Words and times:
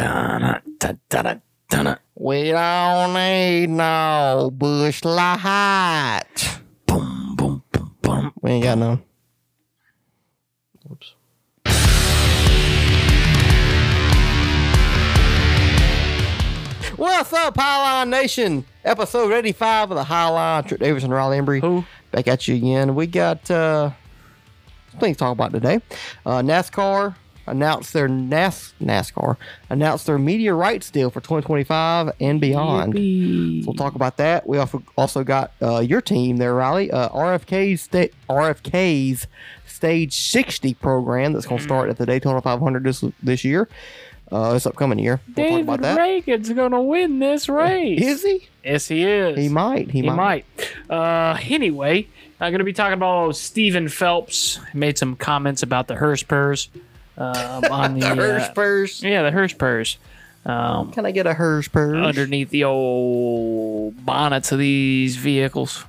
Dun, 0.00 0.62
dun, 0.78 0.98
dun, 1.10 1.42
dun, 1.68 1.98
We 2.14 2.52
don't 2.52 3.12
need 3.12 3.66
no 3.68 4.50
bush 4.50 5.04
light. 5.04 6.22
boom, 6.86 7.36
boom, 7.36 7.62
boom, 7.70 7.94
boom. 8.00 8.32
We 8.40 8.50
ain't 8.52 8.64
got 8.64 8.78
none. 8.78 9.02
Whoops. 10.88 11.14
What's 16.96 17.34
up, 17.34 17.54
Highline 17.58 18.08
Nation? 18.08 18.64
Episode 18.86 19.34
85 19.34 19.90
of 19.90 19.96
the 19.98 20.04
Highline. 20.04 20.66
Trip 20.66 20.80
Davis 20.80 21.04
and 21.04 21.12
Riley 21.12 21.36
Embree. 21.36 21.60
Who? 21.60 21.84
Back 22.10 22.26
at 22.26 22.48
you 22.48 22.54
again. 22.54 22.94
We 22.94 23.06
got 23.06 23.50
uh 23.50 23.90
things 24.98 25.18
to 25.18 25.24
talk 25.24 25.32
about 25.32 25.52
today. 25.52 25.80
Uh, 26.24 26.40
NASCAR 26.40 27.16
announced 27.50 27.92
their 27.92 28.08
NAS 28.08 28.72
NASCAR 28.82 29.36
announced 29.68 30.06
their 30.06 30.18
media 30.18 30.54
rights 30.54 30.90
deal 30.90 31.10
for 31.10 31.20
2025 31.20 32.12
and 32.20 32.40
beyond. 32.40 32.94
So 32.94 33.66
we'll 33.66 33.74
talk 33.76 33.94
about 33.94 34.16
that. 34.18 34.46
We 34.46 34.58
also 34.58 34.82
also 34.96 35.24
got 35.24 35.52
uh, 35.60 35.80
your 35.80 36.00
team 36.00 36.36
there, 36.38 36.54
Riley. 36.54 36.90
Uh, 36.90 37.08
RFK's 37.10 37.82
sta- 37.82 38.10
RFK's 38.28 39.26
Stage 39.66 40.12
60 40.14 40.74
program 40.74 41.32
that's 41.32 41.46
going 41.46 41.58
to 41.58 41.64
start 41.64 41.88
at 41.88 41.96
the 41.96 42.04
Daytona 42.04 42.42
500 42.42 42.84
this 42.84 43.02
this 43.22 43.44
year, 43.44 43.66
uh, 44.30 44.52
this 44.52 44.66
upcoming 44.66 44.98
year. 44.98 45.20
We'll 45.34 45.46
talk 45.48 45.60
about 45.62 45.80
David 45.80 45.84
that. 45.84 45.98
Ragan's 45.98 46.52
gonna 46.52 46.82
win 46.82 47.18
this 47.18 47.48
race. 47.48 48.00
Is 48.02 48.22
he? 48.22 48.48
Yes, 48.62 48.88
he 48.88 49.04
is. 49.04 49.38
He 49.38 49.48
might. 49.48 49.90
He, 49.90 50.02
He 50.02 50.06
might. 50.06 50.44
might. 50.88 50.90
Uh, 50.90 51.38
anyway, 51.48 52.06
I'm 52.40 52.52
going 52.52 52.58
to 52.58 52.64
be 52.64 52.74
talking 52.74 52.92
about 52.92 53.36
Stephen 53.36 53.88
Phelps. 53.88 54.60
He 54.72 54.78
made 54.78 54.98
some 54.98 55.16
comments 55.16 55.62
about 55.62 55.88
the 55.88 55.94
Hearst 55.94 56.24
Hurspurs. 56.30 56.68
Um, 57.18 57.64
on 57.70 57.98
the, 57.98 58.14
Hers 58.14 58.42
uh, 58.42 58.52
purse. 58.52 59.02
yeah, 59.02 59.22
the 59.22 59.30
Hurspurs. 59.30 59.98
Um, 60.44 60.90
Can 60.92 61.04
I 61.04 61.10
get 61.10 61.26
a 61.26 61.34
hers 61.34 61.68
purse? 61.68 62.06
underneath 62.06 62.50
the 62.50 62.64
old 62.64 64.04
bonnets 64.06 64.52
of 64.52 64.58
these 64.58 65.16
vehicles. 65.16 65.84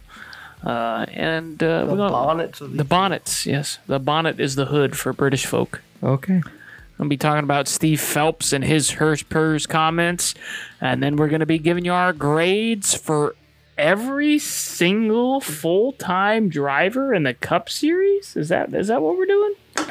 Uh, 0.64 1.06
and 1.14 1.62
uh, 1.64 1.86
the 1.86 1.96
bonnets 1.96 2.62
of 2.62 2.78
the 2.78 2.84
bonnets, 2.84 3.46
yes. 3.46 3.80
The 3.88 4.00
bonnet 4.00 4.40
is 4.40 4.56
the 4.56 4.66
hood 4.66 4.98
for 4.98 5.14
British 5.14 5.46
folk. 5.46 5.82
Okay. 6.04 6.36
I'm 6.36 7.06
gonna 7.06 7.10
be 7.10 7.18
talking 7.18 7.44
about 7.44 7.68
Steve 7.68 8.00
Phelps 8.00 8.54
and 8.54 8.64
his 8.64 8.92
Hurspurs 8.92 9.66
comments, 9.66 10.36
and 10.80 11.02
then 11.02 11.16
we're 11.16 11.30
gonna 11.30 11.48
be 11.48 11.58
giving 11.58 11.84
you 11.86 11.94
our 11.94 12.14
grades 12.14 12.94
for 12.94 13.36
every 13.76 14.38
single 14.38 15.40
full-time 15.40 16.50
driver 16.50 17.12
in 17.12 17.24
the 17.24 17.34
Cup 17.34 17.70
Series. 17.70 18.36
Is 18.36 18.50
that 18.50 18.72
is 18.76 18.90
that 18.90 19.02
what 19.02 19.18
we're 19.18 19.26
doing? 19.26 19.56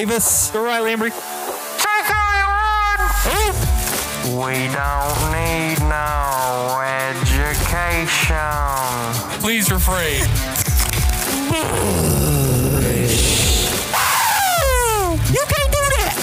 Davis. 0.00 0.48
All 0.54 0.64
right, 0.64 0.80
Lambry. 0.80 1.12
We 4.32 4.68
don't 4.72 5.20
need 5.30 5.78
no 5.90 6.80
education. 7.12 8.32
Please 9.42 9.70
refrain. 9.70 10.24
You 15.34 15.44
can't 15.52 15.70
do 15.70 15.84
that. 15.96 16.14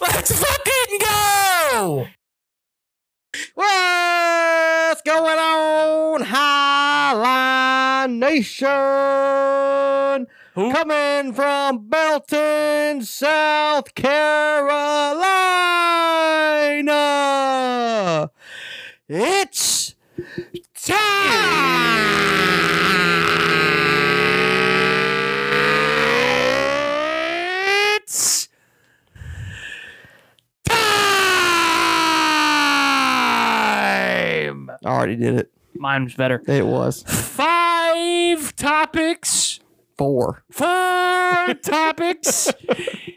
Let's 0.00 0.32
fucking 0.32 0.98
go! 0.98 2.08
What's 3.54 5.02
going 5.02 5.38
on, 5.38 6.24
Highline 6.24 8.18
Nation? 8.18 10.26
Who? 10.54 10.72
Coming 10.72 11.32
from 11.32 11.86
Belton, 11.88 13.04
South 13.04 13.94
Carolina. 13.94 15.20
It's 19.08 19.94
time. 20.74 22.10
It's 28.02 28.48
time. 30.64 30.80
I 34.70 34.76
already 34.84 35.14
did 35.14 35.36
it. 35.36 35.52
Mine's 35.74 36.14
better. 36.14 36.42
It 36.48 36.66
was 36.66 37.04
Five 37.04 38.56
topics. 38.56 39.59
Four. 40.04 40.42
Four 40.50 40.64
topics 41.62 42.50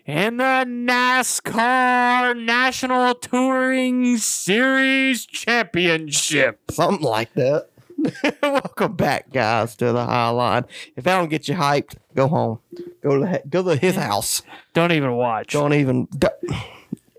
in 0.05 0.35
the 0.35 0.66
NASCAR 0.67 2.35
National 2.44 3.16
Touring 3.16 4.17
Series 4.17 5.25
Championship. 5.25 6.59
Something 6.71 7.07
like 7.07 7.33
that. 7.35 7.69
Welcome 8.41 8.97
back, 8.97 9.31
guys, 9.31 9.77
to 9.77 9.94
the 9.94 10.05
High 10.05 10.27
Line. 10.31 10.66
If 10.97 11.07
I 11.07 11.17
don't 11.17 11.29
get 11.29 11.47
you 11.47 11.55
hyped, 11.55 11.95
go 12.16 12.27
home. 12.27 12.59
Go 13.01 13.17
to 13.19 13.25
the- 13.25 13.44
go 13.47 13.63
to 13.63 13.77
his 13.77 13.95
house. 13.95 14.41
Don't 14.73 14.91
even 14.91 15.13
watch. 15.13 15.53
Don't 15.53 15.73
even. 15.73 16.09
d- 16.17 16.27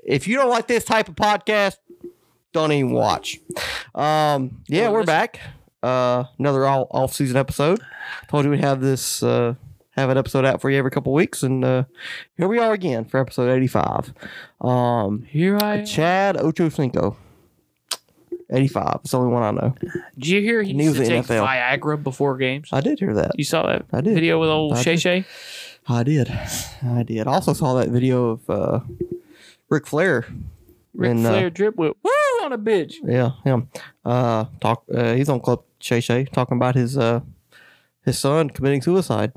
If 0.05 0.29
you 0.29 0.37
don't 0.37 0.51
like 0.51 0.67
this 0.67 0.85
type 0.85 1.09
of 1.09 1.17
podcast, 1.17 1.77
don't 2.53 2.71
even 2.73 2.93
watch. 2.93 3.39
Um, 3.95 4.61
yeah, 4.69 4.85
Don't 4.85 4.93
we're 4.93 5.05
back. 5.05 5.41
Uh, 5.85 6.25
another 6.39 6.65
all 6.67 6.87
off 6.91 7.13
season 7.13 7.37
episode. 7.37 7.79
Told 8.29 8.45
you 8.45 8.51
we'd 8.51 8.61
have 8.61 8.81
this 8.81 9.23
uh 9.23 9.55
have 9.91 10.11
an 10.11 10.17
episode 10.19 10.45
out 10.45 10.61
for 10.61 10.71
you 10.71 10.79
every 10.79 10.91
couple 10.91 11.13
weeks, 11.13 11.43
and 11.43 11.65
uh 11.65 11.85
here 12.37 12.49
we 12.49 12.59
are 12.59 12.73
again 12.73 13.05
for 13.05 13.21
episode 13.21 13.51
eighty 13.51 13.67
five. 13.67 14.13
Um, 14.61 15.23
Here 15.29 15.59
I 15.61 15.77
am. 15.79 15.87
Chad 15.87 16.37
Ochocinco. 16.37 17.17
85. 18.51 19.01
It's 19.03 19.11
the 19.11 19.19
only 19.19 19.33
one 19.33 19.43
I 19.43 19.51
know. 19.53 19.75
Did 20.17 20.29
you 20.29 20.41
hear 20.43 20.63
he 20.63 20.75
he 20.75 20.85
used 20.85 20.97
to 20.99 21.07
take 21.07 21.25
NFL. 21.25 21.47
Viagra 21.47 22.01
before 22.03 22.37
games? 22.37 22.69
I 22.73 22.81
did 22.83 22.99
hear 23.01 23.15
that. 23.15 23.33
You 23.37 23.43
saw 23.45 23.67
that 23.67 23.87
I 23.93 24.01
did. 24.03 24.15
video 24.15 24.39
with 24.39 24.51
old 24.51 24.75
I 24.75 24.83
Shay 24.83 24.93
did. 24.93 25.01
Shay? 25.01 25.25
I 25.89 26.03
did. 26.03 26.31
I 26.31 27.03
did. 27.03 27.27
I 27.27 27.33
also 27.33 27.53
saw 27.55 27.75
that 27.75 27.89
video 27.89 28.31
of 28.31 28.51
uh, 28.51 28.81
Ric 29.71 29.87
Flair. 29.87 30.27
Ric 30.95 31.11
And, 31.13 31.27
uh, 31.27 31.31
Flair 31.31 31.51
drip 31.51 31.77
whip. 31.77 31.97
Woo 32.03 32.11
on 32.45 32.53
a 32.53 32.59
bitch. 32.59 32.95
Yeah, 33.05 33.31
him. 33.45 33.69
Uh, 34.05 34.45
talk. 34.61 34.85
Uh, 34.93 35.15
he's 35.15 35.29
on 35.29 35.41
Club 35.41 35.63
Shay 35.81 36.01
Shay 36.01 36.25
talking 36.27 36.57
about 36.57 36.75
his 36.75 36.97
uh, 36.97 37.21
his 38.05 38.19
son 38.19 38.51
committing 38.51 38.83
suicide. 38.83 39.33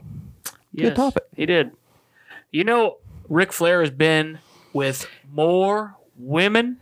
Yes, 0.74 0.96
topic. 0.96 1.24
He 1.36 1.46
did. 1.46 1.72
You 2.52 2.64
know, 2.64 2.98
Ric 3.30 3.52
Flair 3.52 3.82
has 3.82 3.90
been 3.92 4.40
with 4.74 5.08
more 5.32 5.96
women. 6.18 6.78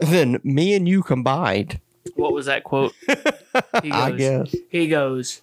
than 0.00 0.40
me 0.44 0.74
and 0.74 0.88
you 0.88 1.02
combined. 1.02 1.80
What 2.16 2.32
was 2.32 2.46
that 2.46 2.64
quote? 2.64 2.92
He 3.84 3.90
I 3.92 4.10
goes, 4.10 4.18
guess. 4.18 4.56
He 4.68 4.88
goes, 4.88 5.40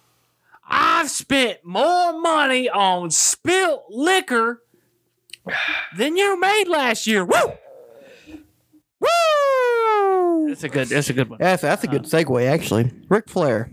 I've 0.68 1.08
spent 1.10 1.64
more 1.64 2.12
money 2.20 2.68
on 2.68 3.10
spilt 3.10 3.84
liquor 3.88 4.60
than 5.96 6.16
you 6.18 6.38
made 6.38 6.64
last 6.68 7.06
year. 7.06 7.24
Woo! 7.24 7.52
Woo! 9.02 10.48
That's 10.48 10.64
a 10.64 10.68
good. 10.68 10.88
That's 10.88 11.10
a 11.10 11.12
good 11.12 11.28
one. 11.28 11.38
That's 11.40 11.62
that's 11.62 11.84
a 11.84 11.88
good 11.88 12.04
segue 12.04 12.46
actually. 12.48 12.90
Ric 13.08 13.28
Flair. 13.28 13.70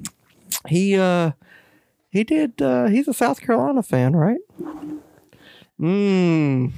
He 0.68 0.98
uh 0.98 1.32
he 2.10 2.24
did 2.24 2.62
uh 2.62 2.88
he's 2.88 3.08
a 3.08 3.14
South 3.14 3.42
Carolina 3.42 3.84
fan, 3.84 4.16
right? 4.16 4.40
Mmm. 5.80 6.72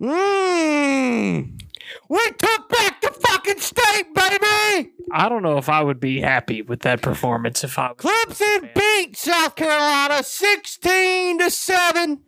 Mmm. 0.00 1.60
We 2.08 2.18
took 2.38 2.68
back 2.68 3.00
the 3.00 3.10
fucking 3.10 3.60
state, 3.60 4.14
baby! 4.14 4.90
I 5.12 5.28
don't 5.28 5.42
know 5.42 5.58
if 5.58 5.68
I 5.68 5.82
would 5.82 6.00
be 6.00 6.20
happy 6.20 6.62
with 6.62 6.80
that 6.80 7.02
performance 7.02 7.62
if 7.62 7.78
I 7.78 7.92
was. 7.92 7.98
Clemson 7.98 8.74
beat 8.74 9.16
South 9.16 9.54
Carolina 9.54 10.22
16 10.22 11.38
to 11.38 11.50
7. 11.50 12.20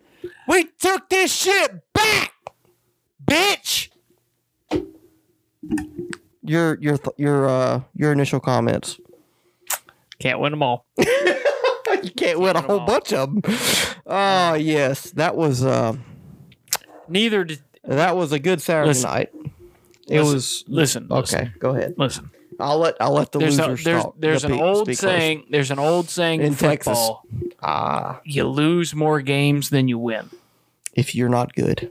We 0.48 0.64
took 0.78 1.08
this 1.08 1.34
shit 1.34 1.80
back, 1.92 2.32
bitch. 3.24 3.88
Your 6.42 6.78
your 6.80 6.96
th- 6.98 7.16
your 7.18 7.48
uh 7.48 7.82
your 7.94 8.12
initial 8.12 8.40
comments. 8.40 9.00
Can't 10.18 10.38
win 10.40 10.52
them 10.52 10.62
all. 10.62 10.86
you 10.98 12.10
can't 12.16 12.38
win 12.40 12.56
a 12.56 12.60
whole 12.62 12.80
bunch 12.80 13.12
of 13.12 13.34
them. 13.34 13.42
Oh 14.06 14.54
yes, 14.54 15.10
that 15.12 15.36
was 15.36 15.64
uh, 15.64 15.96
Neither 17.08 17.44
did. 17.44 17.62
That 17.84 18.16
was 18.16 18.32
a 18.32 18.38
good 18.38 18.60
Saturday 18.62 18.88
Listen. 18.88 19.10
night. 19.10 19.30
It 20.08 20.20
Listen, 20.22 20.34
was 20.34 20.64
Listen. 20.68 21.06
okay. 21.10 21.20
Listen. 21.20 21.52
Go 21.58 21.70
ahead. 21.70 21.94
listen. 21.98 22.30
I'll 22.58 22.78
let 22.78 22.94
I'll 23.00 23.12
let 23.12 23.32
the 23.32 23.38
There's 23.40 23.58
a, 23.58 23.66
losers 23.68 23.84
there's 23.84 24.02
talk. 24.02 24.14
there's 24.18 24.42
The 24.42 24.52
an 24.54 24.60
old 24.60 24.94
saying. 24.94 25.44
There's 25.50 25.70
an 25.70 25.78
old 25.78 26.08
saying 26.08 26.40
In 26.40 26.46
in 26.48 26.54
Texas. 26.54 26.96
football. 26.96 27.22
Ah, 27.62 28.20
You 28.24 28.44
lose 28.44 28.94
more 28.94 29.20
games 29.20 29.70
than 29.70 29.88
you 29.88 29.98
win. 29.98 30.30
if 30.94 31.14
you're 31.14 31.28
not 31.28 31.54
good, 31.54 31.90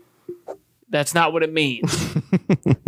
That's 0.90 1.14
not 1.14 1.34
what 1.34 1.44
it 1.44 1.52
means. 1.54 2.16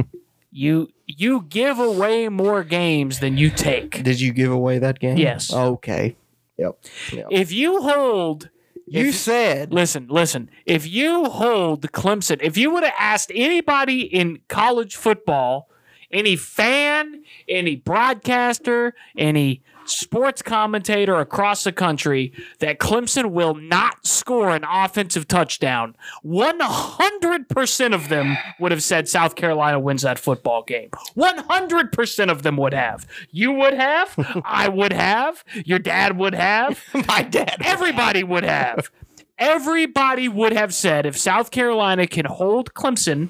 you 0.57 0.89
you 1.06 1.45
give 1.48 1.80
away 1.80 2.27
more 2.30 2.63
games 2.63 3.19
than 3.19 3.38
you 3.38 3.50
take. 3.50 4.04
did 4.04 4.19
you 4.19 4.33
give 4.33 4.51
away 4.51 4.80
that 4.80 5.00
game? 5.00 5.18
Yes. 5.18 5.54
Okay. 5.54 6.15
Yep. 6.57 6.80
yep. 7.13 7.27
If 7.30 7.51
you 7.51 7.81
hold 7.81 8.50
you 8.88 9.09
if- 9.09 9.15
said 9.15 9.71
Listen, 9.71 10.07
listen. 10.09 10.50
If 10.65 10.88
you 10.88 11.25
hold 11.25 11.83
Clemson, 11.92 12.39
if 12.42 12.57
you 12.57 12.71
would 12.71 12.83
have 12.83 12.95
asked 12.98 13.31
anybody 13.33 14.01
in 14.01 14.39
college 14.48 14.95
football, 14.95 15.69
any 16.12 16.36
fan, 16.36 17.24
any 17.48 17.75
broadcaster, 17.75 18.95
any 19.15 19.62
sports 19.89 20.42
commentator 20.42 21.16
across 21.16 21.63
the 21.63 21.72
country, 21.72 22.34
that 22.60 22.80
Clemson 22.80 23.31
will 23.31 23.56
not 23.56 24.06
score 24.06 24.50
an 24.50 24.63
offensive 24.69 25.28
touchdown, 25.28 25.95
100% 26.25 27.94
of 27.94 28.10
them 28.10 28.38
would 28.60 28.72
have 28.72 28.84
said 28.84 29.07
South 29.07 29.36
Carolina 29.36 29.80
wins 29.80 30.01
that 30.04 30.19
football 30.19 30.63
game. 30.63 30.89
100% 31.16 32.31
of 32.31 32.44
them 32.44 32.57
would 32.57 32.74
have. 32.74 33.07
You 33.31 33.51
would 33.51 33.74
have. 33.74 34.42
I 34.45 34.69
would 34.69 34.94
have. 34.94 35.44
Your 35.66 35.80
dad 35.80 36.18
would 36.18 36.36
have. 36.36 36.84
my 37.07 37.24
dad. 37.24 37.57
Everybody 37.63 38.24
would 38.24 38.44
have. 38.44 38.89
Everybody 39.38 40.28
would 40.28 40.54
have 40.54 40.74
said 40.74 41.06
if 41.06 41.16
South 41.16 41.51
Carolina 41.51 42.07
can 42.07 42.25
hold 42.25 42.74
Clemson 42.74 43.30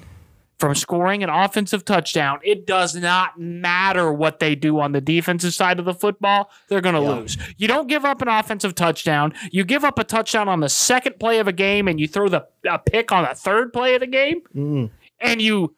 from 0.58 0.74
scoring 0.74 1.22
an 1.22 1.30
offensive 1.30 1.84
touchdown, 1.84 2.40
it 2.42 2.66
does 2.66 2.96
not 2.96 3.38
matter 3.38 4.12
what 4.12 4.40
they 4.40 4.54
do 4.56 4.80
on 4.80 4.90
the 4.92 5.00
defensive 5.00 5.54
side 5.54 5.78
of 5.78 5.84
the 5.84 5.94
football, 5.94 6.50
they're 6.68 6.80
going 6.80 6.96
to 6.96 7.00
lose. 7.00 7.38
You 7.56 7.68
don't 7.68 7.86
give 7.88 8.04
up 8.04 8.20
an 8.22 8.28
offensive 8.28 8.74
touchdown. 8.74 9.32
You 9.52 9.64
give 9.64 9.84
up 9.84 9.98
a 10.00 10.04
touchdown 10.04 10.48
on 10.48 10.58
the 10.60 10.68
second 10.68 11.20
play 11.20 11.38
of 11.38 11.46
a 11.46 11.52
game 11.52 11.86
and 11.86 12.00
you 12.00 12.08
throw 12.08 12.28
the 12.28 12.46
a 12.68 12.78
pick 12.78 13.12
on 13.12 13.24
the 13.28 13.34
third 13.36 13.72
play 13.72 13.94
of 13.94 14.00
the 14.00 14.06
game 14.06 14.40
Mm, 14.54 14.90
and 15.20 15.40
you 15.40 15.74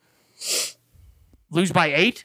lose 1.50 1.72
by 1.72 1.88
8, 1.92 2.24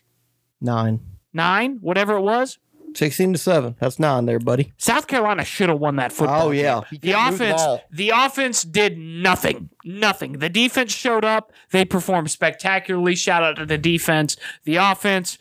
nine. 0.61 0.99
9, 1.33 1.79
whatever 1.81 2.13
it 2.15 2.21
was. 2.21 2.57
16 2.97 3.33
to 3.33 3.39
7. 3.39 3.75
That's 3.79 3.99
nine 3.99 4.25
there, 4.25 4.39
buddy. 4.39 4.73
South 4.77 5.07
Carolina 5.07 5.43
should 5.43 5.69
have 5.69 5.79
won 5.79 5.95
that 5.97 6.11
football. 6.11 6.47
Oh, 6.47 6.51
yeah. 6.51 6.81
game. 6.91 6.99
The 7.01 7.11
can't 7.11 7.37
the 7.37 7.45
offense, 7.45 7.81
the 7.91 8.09
offense 8.09 8.63
did 8.63 8.97
nothing. 8.97 9.69
Nothing. 9.83 10.33
The 10.39 10.49
defense 10.49 10.93
showed 10.93 11.25
up. 11.25 11.51
They 11.71 11.85
performed 11.85 12.31
spectacularly. 12.31 13.15
Shout 13.15 13.43
out 13.43 13.57
to 13.57 13.65
the 13.65 13.77
defense. 13.77 14.37
The 14.63 14.77
offense, 14.77 15.37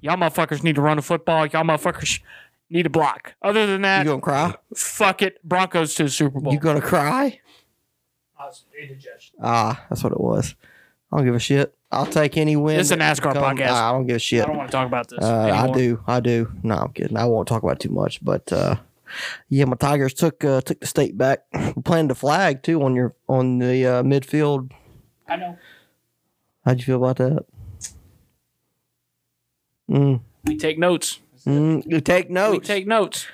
y'all 0.00 0.16
motherfuckers 0.16 0.62
need 0.62 0.74
to 0.76 0.82
run 0.82 0.96
the 0.96 1.02
football. 1.02 1.46
Y'all 1.46 1.62
motherfuckers 1.64 2.20
need 2.68 2.84
to 2.84 2.90
block. 2.90 3.34
Other 3.42 3.66
than 3.66 3.82
that, 3.82 4.04
You 4.04 4.10
that, 4.12 4.20
gonna 4.20 4.22
cry? 4.22 4.54
fuck 4.74 5.22
it. 5.22 5.42
Broncos 5.42 5.94
to 5.94 6.04
the 6.04 6.10
Super 6.10 6.40
Bowl. 6.40 6.52
You 6.52 6.58
gonna 6.58 6.80
cry? 6.80 7.40
Ah, 9.42 9.84
that's 9.88 10.02
what 10.02 10.12
it 10.12 10.20
was. 10.20 10.54
I 11.12 11.16
don't 11.16 11.26
give 11.26 11.34
a 11.34 11.38
shit. 11.38 11.74
I'll 11.92 12.06
take 12.06 12.36
any 12.36 12.56
win. 12.56 12.76
This 12.76 12.86
is 12.88 12.92
a 12.92 12.96
that 12.96 13.16
NASCAR 13.16 13.32
come- 13.32 13.56
podcast. 13.56 13.70
I 13.70 13.90
don't 13.92 14.06
give 14.06 14.16
a 14.16 14.20
shit. 14.20 14.42
I 14.42 14.46
don't 14.46 14.56
want 14.56 14.68
to 14.70 14.72
talk 14.72 14.86
about 14.86 15.08
this. 15.08 15.18
Uh, 15.20 15.50
I 15.52 15.72
do. 15.72 16.02
I 16.06 16.20
do. 16.20 16.52
No, 16.62 16.76
I'm 16.76 16.92
kidding. 16.92 17.16
I 17.16 17.24
won't 17.24 17.48
talk 17.48 17.62
about 17.62 17.76
it 17.76 17.80
too 17.80 17.92
much. 17.92 18.24
But 18.24 18.52
uh, 18.52 18.76
yeah, 19.48 19.64
my 19.64 19.74
Tigers 19.76 20.14
took 20.14 20.44
uh, 20.44 20.60
took 20.60 20.78
the 20.80 20.86
state 20.86 21.18
back. 21.18 21.40
We 21.52 21.82
planted 21.84 22.10
the 22.10 22.14
flag 22.14 22.62
too 22.62 22.82
on 22.82 22.94
your 22.94 23.14
on 23.28 23.58
the 23.58 23.86
uh, 23.86 24.02
midfield. 24.04 24.70
I 25.28 25.36
know. 25.36 25.58
How'd 26.64 26.78
you 26.78 26.84
feel 26.84 27.04
about 27.04 27.16
that? 27.16 27.44
Mm. 29.90 30.20
We 30.44 30.56
take 30.56 30.78
notes. 30.78 31.20
Mm, 31.46 31.82
you 31.86 32.00
take 32.00 32.30
notes. 32.30 32.68
We 32.68 32.74
take 32.74 32.86
notes. 32.86 33.26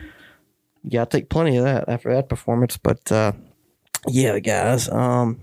yeah, 0.84 1.02
I 1.02 1.04
take 1.04 1.28
plenty 1.28 1.56
of 1.56 1.64
that 1.64 1.88
after 1.88 2.14
that 2.14 2.28
performance. 2.28 2.76
But 2.76 3.10
uh, 3.12 3.32
yeah, 4.08 4.38
guys. 4.38 4.88
Um, 4.88 5.40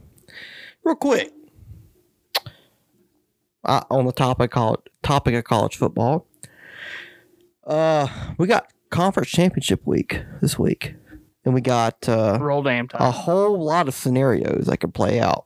real 0.83 0.95
quick, 0.95 1.31
uh, 3.63 3.81
on 3.89 4.05
the 4.05 4.11
topic 4.11 4.51
college, 4.51 4.81
topic 5.01 5.33
of 5.35 5.43
college 5.43 5.75
football, 5.77 6.27
uh, 7.65 8.07
we 8.37 8.47
got 8.47 8.67
conference 8.89 9.29
championship 9.29 9.81
week 9.85 10.21
this 10.41 10.59
week, 10.59 10.95
and 11.45 11.53
we 11.53 11.61
got 11.61 12.07
uh, 12.09 12.37
Roll 12.41 12.63
damn 12.63 12.87
time. 12.87 13.01
a 13.01 13.11
whole 13.11 13.63
lot 13.63 13.87
of 13.87 13.93
scenarios 13.93 14.65
that 14.67 14.77
could 14.77 14.93
play 14.93 15.19
out. 15.19 15.45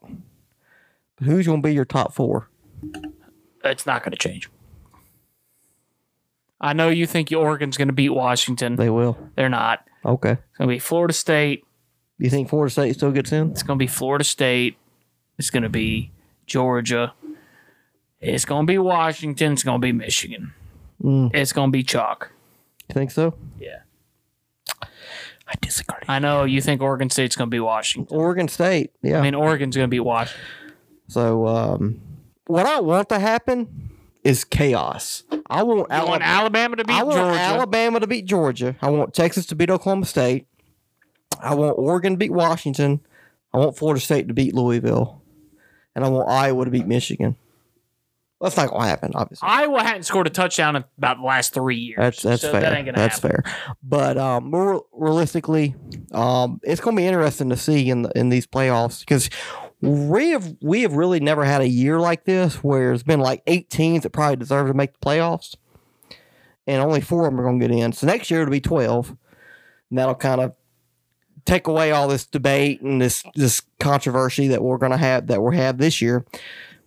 But 1.18 1.28
who's 1.28 1.46
going 1.48 1.62
to 1.62 1.68
be 1.68 1.74
your 1.74 1.86
top 1.86 2.14
four? 2.14 2.50
It's 3.64 3.86
not 3.86 4.04
going 4.04 4.12
to 4.12 4.18
change. 4.18 4.50
I 6.60 6.74
know 6.74 6.90
you 6.90 7.06
think 7.06 7.32
Oregon's 7.32 7.78
going 7.78 7.88
to 7.90 7.94
beat 7.94 8.10
Washington. 8.10 8.76
They 8.76 8.90
will. 8.90 9.18
They're 9.36 9.50
not. 9.50 9.86
Okay. 10.04 10.32
It's 10.32 10.58
going 10.58 10.70
to 10.70 10.76
be 10.76 10.80
Florida 10.80 11.14
State. 11.14 11.64
Do 12.20 12.24
you 12.24 12.32
think 12.32 12.50
Florida 12.50 12.72
State 12.72 12.94
still 12.96 13.12
gets 13.12 13.32
in? 13.32 13.52
It's 13.52 13.62
going 13.62 13.78
to 13.78 13.84
be 13.84 13.88
Florida 13.88 14.24
State. 14.24 14.78
It's 15.38 15.52
going 15.52 15.64
to 15.64 15.70
be 15.70 16.12
Georgia. 16.48 17.14
It's 18.20 18.46
going 18.46 18.66
to 18.66 18.72
be 18.72 18.78
Washington. 18.78 19.54
It's 19.54 19.64
going 19.64 19.80
to 19.82 19.86
be 19.86 19.92
Michigan. 19.92 20.54
Mm. 21.04 21.34
It's 21.34 21.54
going 21.54 21.70
to 21.70 21.72
be 21.72 21.84
chalk. 21.84 22.32
You 22.90 22.94
think 22.94 23.12
so? 23.12 23.36
Yeah. 23.60 23.80
I 24.84 25.54
disagree. 25.62 26.04
I 26.08 26.20
know 26.20 26.44
you 26.44 26.62
think 26.62 26.82
Oregon 26.82 27.10
State's 27.10 27.36
going 27.36 27.50
to 27.50 27.56
be 27.56 27.60
Washington. 27.60 28.16
Oregon 28.16 28.48
State. 28.48 28.92
Yeah. 29.02 29.20
I 29.20 29.22
mean, 29.22 29.36
Oregon's 29.36 29.76
going 29.76 29.88
to 29.88 29.92
be 29.92 30.00
Washington. 30.00 30.44
So, 31.08 31.48
um, 31.48 32.02
what 32.48 32.66
I 32.66 32.82
want 32.82 33.10
to 33.10 33.20
happen 33.20 33.92
is 34.24 34.44
chaos. 34.44 35.24
I 35.50 35.64
want, 35.64 35.90
I 35.90 36.04
want 36.04 36.22
Alabama, 36.22 36.26
Alabama 36.26 36.76
to 36.78 36.84
beat 36.84 36.94
I 36.94 37.04
want 37.04 37.18
Georgia. 37.18 37.40
Alabama 37.40 38.00
to 38.02 38.08
beat 38.08 38.26
Georgia. 38.26 38.76
I 38.82 38.90
want 38.90 39.14
Texas 39.14 39.46
to 39.48 39.56
beat 39.56 39.70
Oklahoma 39.70 40.06
State. 40.06 40.48
I 41.42 41.56
want 41.56 41.78
Oregon 41.78 42.14
to 42.14 42.18
beat 42.18 42.34
Washington. 42.34 43.00
I 43.54 43.58
want 43.60 43.78
Florida 43.78 44.02
State 44.02 44.28
to 44.28 44.34
beat 44.34 44.54
Louisville, 44.54 45.22
and 45.96 46.04
I 46.04 46.10
want 46.10 46.30
Iowa 46.30 46.66
to 46.66 46.72
beat 46.72 46.88
Michigan. 46.88 47.38
That's 48.40 48.56
not 48.56 48.70
gonna 48.70 48.86
happen, 48.86 49.14
obviously. 49.16 49.48
Iowa 49.48 49.82
hadn't 49.82 50.04
scored 50.04 50.28
a 50.28 50.30
touchdown 50.30 50.76
in 50.76 50.84
about 50.98 51.18
the 51.18 51.24
last 51.24 51.54
three 51.54 51.78
years. 51.78 51.98
That's 51.98 52.22
that's 52.22 52.42
so 52.44 52.52
fair. 52.52 52.62
That 52.62 52.74
ain't 52.74 52.86
gonna 52.86 52.98
that's 52.98 53.20
happen. 53.20 53.42
fair. 53.44 53.76
But 53.82 54.18
um, 54.18 54.52
more 54.52 54.86
realistically, 54.94 55.76
um, 56.12 56.60
it's 56.64 56.80
going 56.80 56.96
to 56.96 57.02
be 57.02 57.08
interesting 57.08 57.50
to 57.50 57.58
see 57.58 57.90
in 57.90 58.04
the, 58.04 58.12
in 58.16 58.30
these 58.30 58.46
playoffs 58.46 59.00
because 59.00 59.30
we 59.82 60.30
have 60.30 60.56
we 60.62 60.84
have 60.84 60.94
really 60.94 61.20
never 61.20 61.46
had 61.46 61.62
a 61.62 61.68
year 61.68 62.00
like 62.00 62.26
this 62.26 62.64
where 62.64 62.94
it's 62.94 63.04
been 63.04 63.20
like 63.20 63.42
eight 63.48 63.70
teams 63.70 64.04
that 64.04 64.12
probably 64.12 64.36
deserve 64.36 64.68
to 64.68 64.74
make 64.76 64.94
the 64.94 65.00
playoffs, 65.00 65.56
and 66.68 66.82
only 66.82 67.02
four 67.02 67.26
of 67.26 67.32
them 67.32 67.40
are 67.40 67.44
going 67.44 67.60
to 67.60 67.68
get 67.68 67.76
in. 67.76 67.92
So 67.92 68.06
next 68.06 68.30
year 68.30 68.42
it'll 68.42 68.52
be 68.52 68.62
twelve, 68.62 69.16
and 69.90 69.98
that'll 69.98 70.16
kind 70.16 70.42
of 70.42 70.54
take 71.46 71.66
away 71.68 71.92
all 71.92 72.08
this 72.08 72.26
debate 72.26 72.82
and 72.82 73.02
this 73.02 73.24
this 73.34 73.62
controversy 73.80 74.48
that 74.50 74.62
we're 74.62 74.78
going 74.78 74.92
to 74.92 74.98
have 74.98 75.28
that 75.28 75.42
we'll 75.42 75.54
have 75.54 75.78
this 75.78 76.02
year, 76.02 76.26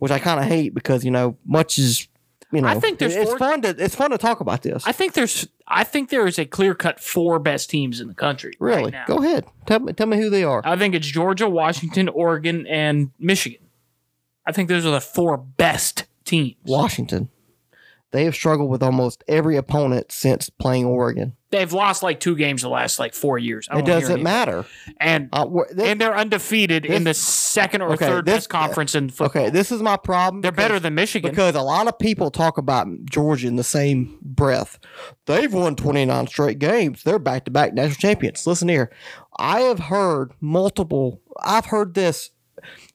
which 0.01 0.11
I 0.11 0.19
kind 0.19 0.41
of 0.41 0.47
hate 0.47 0.75
because 0.75 1.05
you 1.05 1.13
know 1.13 1.37
much 1.47 1.79
is. 1.79 2.09
You 2.53 2.61
know, 2.63 2.67
I 2.67 2.81
think 2.81 2.99
there's 2.99 3.15
it's 3.15 3.31
four- 3.31 3.39
fun 3.39 3.63
to 3.63 3.69
it's 3.79 3.95
fun 3.95 4.11
to 4.11 4.19
talk 4.19 4.41
about 4.41 4.63
this. 4.63 4.85
I 4.85 4.91
think 4.91 5.13
there's 5.13 5.47
I 5.69 5.85
think 5.85 6.11
there 6.11 6.27
is 6.27 6.37
a 6.37 6.45
clear 6.45 6.75
cut 6.75 6.99
four 6.99 7.39
best 7.39 7.71
teams 7.71 8.01
in 8.01 8.09
the 8.09 8.15
country. 8.15 8.55
right 8.59 8.79
Really? 8.79 8.91
now. 8.91 9.05
Go 9.07 9.19
ahead. 9.23 9.45
Tell 9.67 9.79
me 9.79 9.93
tell 9.93 10.09
me 10.09 10.17
who 10.17 10.29
they 10.31 10.43
are. 10.43 10.61
I 10.65 10.77
think 10.77 10.97
it's 10.97 11.07
Georgia, 11.07 11.49
Washington, 11.49 12.09
Oregon, 12.09 12.67
and 12.67 13.13
Michigan. 13.21 13.61
I 14.45 14.51
think 14.51 14.69
those 14.69 14.85
are 14.85 14.91
the 14.91 15.01
four 15.01 15.37
best 15.37 16.07
teams. 16.25 16.57
Washington. 16.65 17.29
They 18.11 18.25
have 18.25 18.35
struggled 18.35 18.69
with 18.69 18.83
almost 18.83 19.23
every 19.29 19.57
opponent 19.57 20.11
since 20.11 20.51
playing 20.51 20.87
Oregon. 20.87 21.37
They've 21.51 21.73
lost 21.73 22.03
like 22.05 22.21
two 22.21 22.37
games 22.37 22.63
the 22.63 22.69
last 22.69 22.99
like 23.01 23.13
four 23.13 23.37
years. 23.37 23.67
I 23.71 23.81
It 23.81 23.85
doesn't 23.85 24.23
matter. 24.23 24.65
And 24.99 25.29
Uh, 25.33 25.47
this- 25.73 25.87
and 25.89 26.01
they're 26.01 26.17
undefeated 26.17 26.87
in 26.87 27.03
the 27.03 27.13
second 27.15 27.83
or 27.83 27.93
okay, 27.95 28.07
third 28.07 28.25
this- 28.25 28.35
best 28.37 28.49
conference 28.51 28.95
in 28.95 29.09
football. 29.09 29.43
okay, 29.43 29.51
this 29.51 29.73
is 29.73 29.83
my 29.83 29.97
problem. 29.97 30.43
They're 30.43 30.53
because- 30.53 30.65
better 30.69 30.79
than 30.81 30.95
Michigan. 30.95 31.31
because 31.31 31.57
a 31.57 31.63
lot 31.63 31.89
of 31.89 31.99
people 31.99 32.31
talk 32.31 32.57
about 32.57 32.87
Georgia 33.05 33.49
in 33.49 33.57
the 33.57 33.65
same 33.65 34.17
breath. 34.23 34.79
They've 35.27 35.53
won 35.53 35.75
29 35.75 36.29
straight 36.29 36.61
games. 36.61 37.03
They're 37.03 37.19
back 37.19 37.45
to 37.47 37.51
back 37.51 37.75
national 37.75 37.97
champions. 37.97 38.47
Listen 38.47 38.69
here. 38.69 38.91
I 39.39 39.61
have 39.63 39.79
heard 39.81 40.33
multiple, 40.41 41.21
I've 41.43 41.67
heard 41.67 41.95
this 41.95 42.31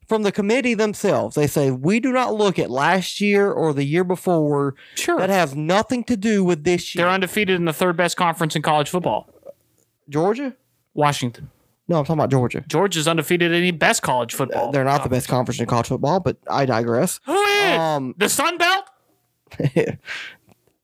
from 0.08 0.24
the 0.24 0.32
committee 0.32 0.74
themselves. 0.74 1.36
They 1.36 1.48
say, 1.48 1.72
we 1.72 2.00
do 2.00 2.12
not 2.12 2.34
look 2.34 2.60
at 2.60 2.70
last 2.70 3.20
year 3.22 3.52
or 3.52 3.74
the 3.74 3.84
year 3.84 4.04
before. 4.04 4.76
sure. 4.96 5.18
That 5.18 5.30
has 5.30 5.56
nothing 5.56 6.04
to 6.06 6.18
do 6.18 6.44
with 6.44 6.64
this 6.64 6.94
year. 6.94 7.06
they're 7.06 7.14
undefeated 7.14 7.56
in 7.56 7.66
the 7.66 7.74
third 7.74 7.98
best 7.98 8.18
conference 8.18 8.56
in 8.56 8.62
college 8.62 8.90
football. 8.90 9.30
Georgia? 10.10 10.56
Washington. 10.94 11.50
No, 11.88 12.00
I'm 12.00 12.06
talking 12.06 12.20
about 12.20 12.32
Georgia. 12.32 12.64
Georgia's 12.68 13.08
undefeated 13.08 13.52
in 13.52 13.62
the 13.62 13.72
best 13.72 14.02
college 14.02 14.34
football. 14.34 14.72
They're 14.72 14.84
not 14.84 15.04
the 15.04 15.10
best 15.10 15.28
conference 15.28 15.60
in 15.60 15.68
college 15.68 15.88
football, 15.88 16.20
but 16.20 16.38
I 16.50 16.66
digress. 16.66 17.20
Who 17.26 17.44
is? 17.44 17.80
Um, 17.80 18.16
the 18.18 18.28
Sun 18.28 18.58
Belt? 18.58 18.86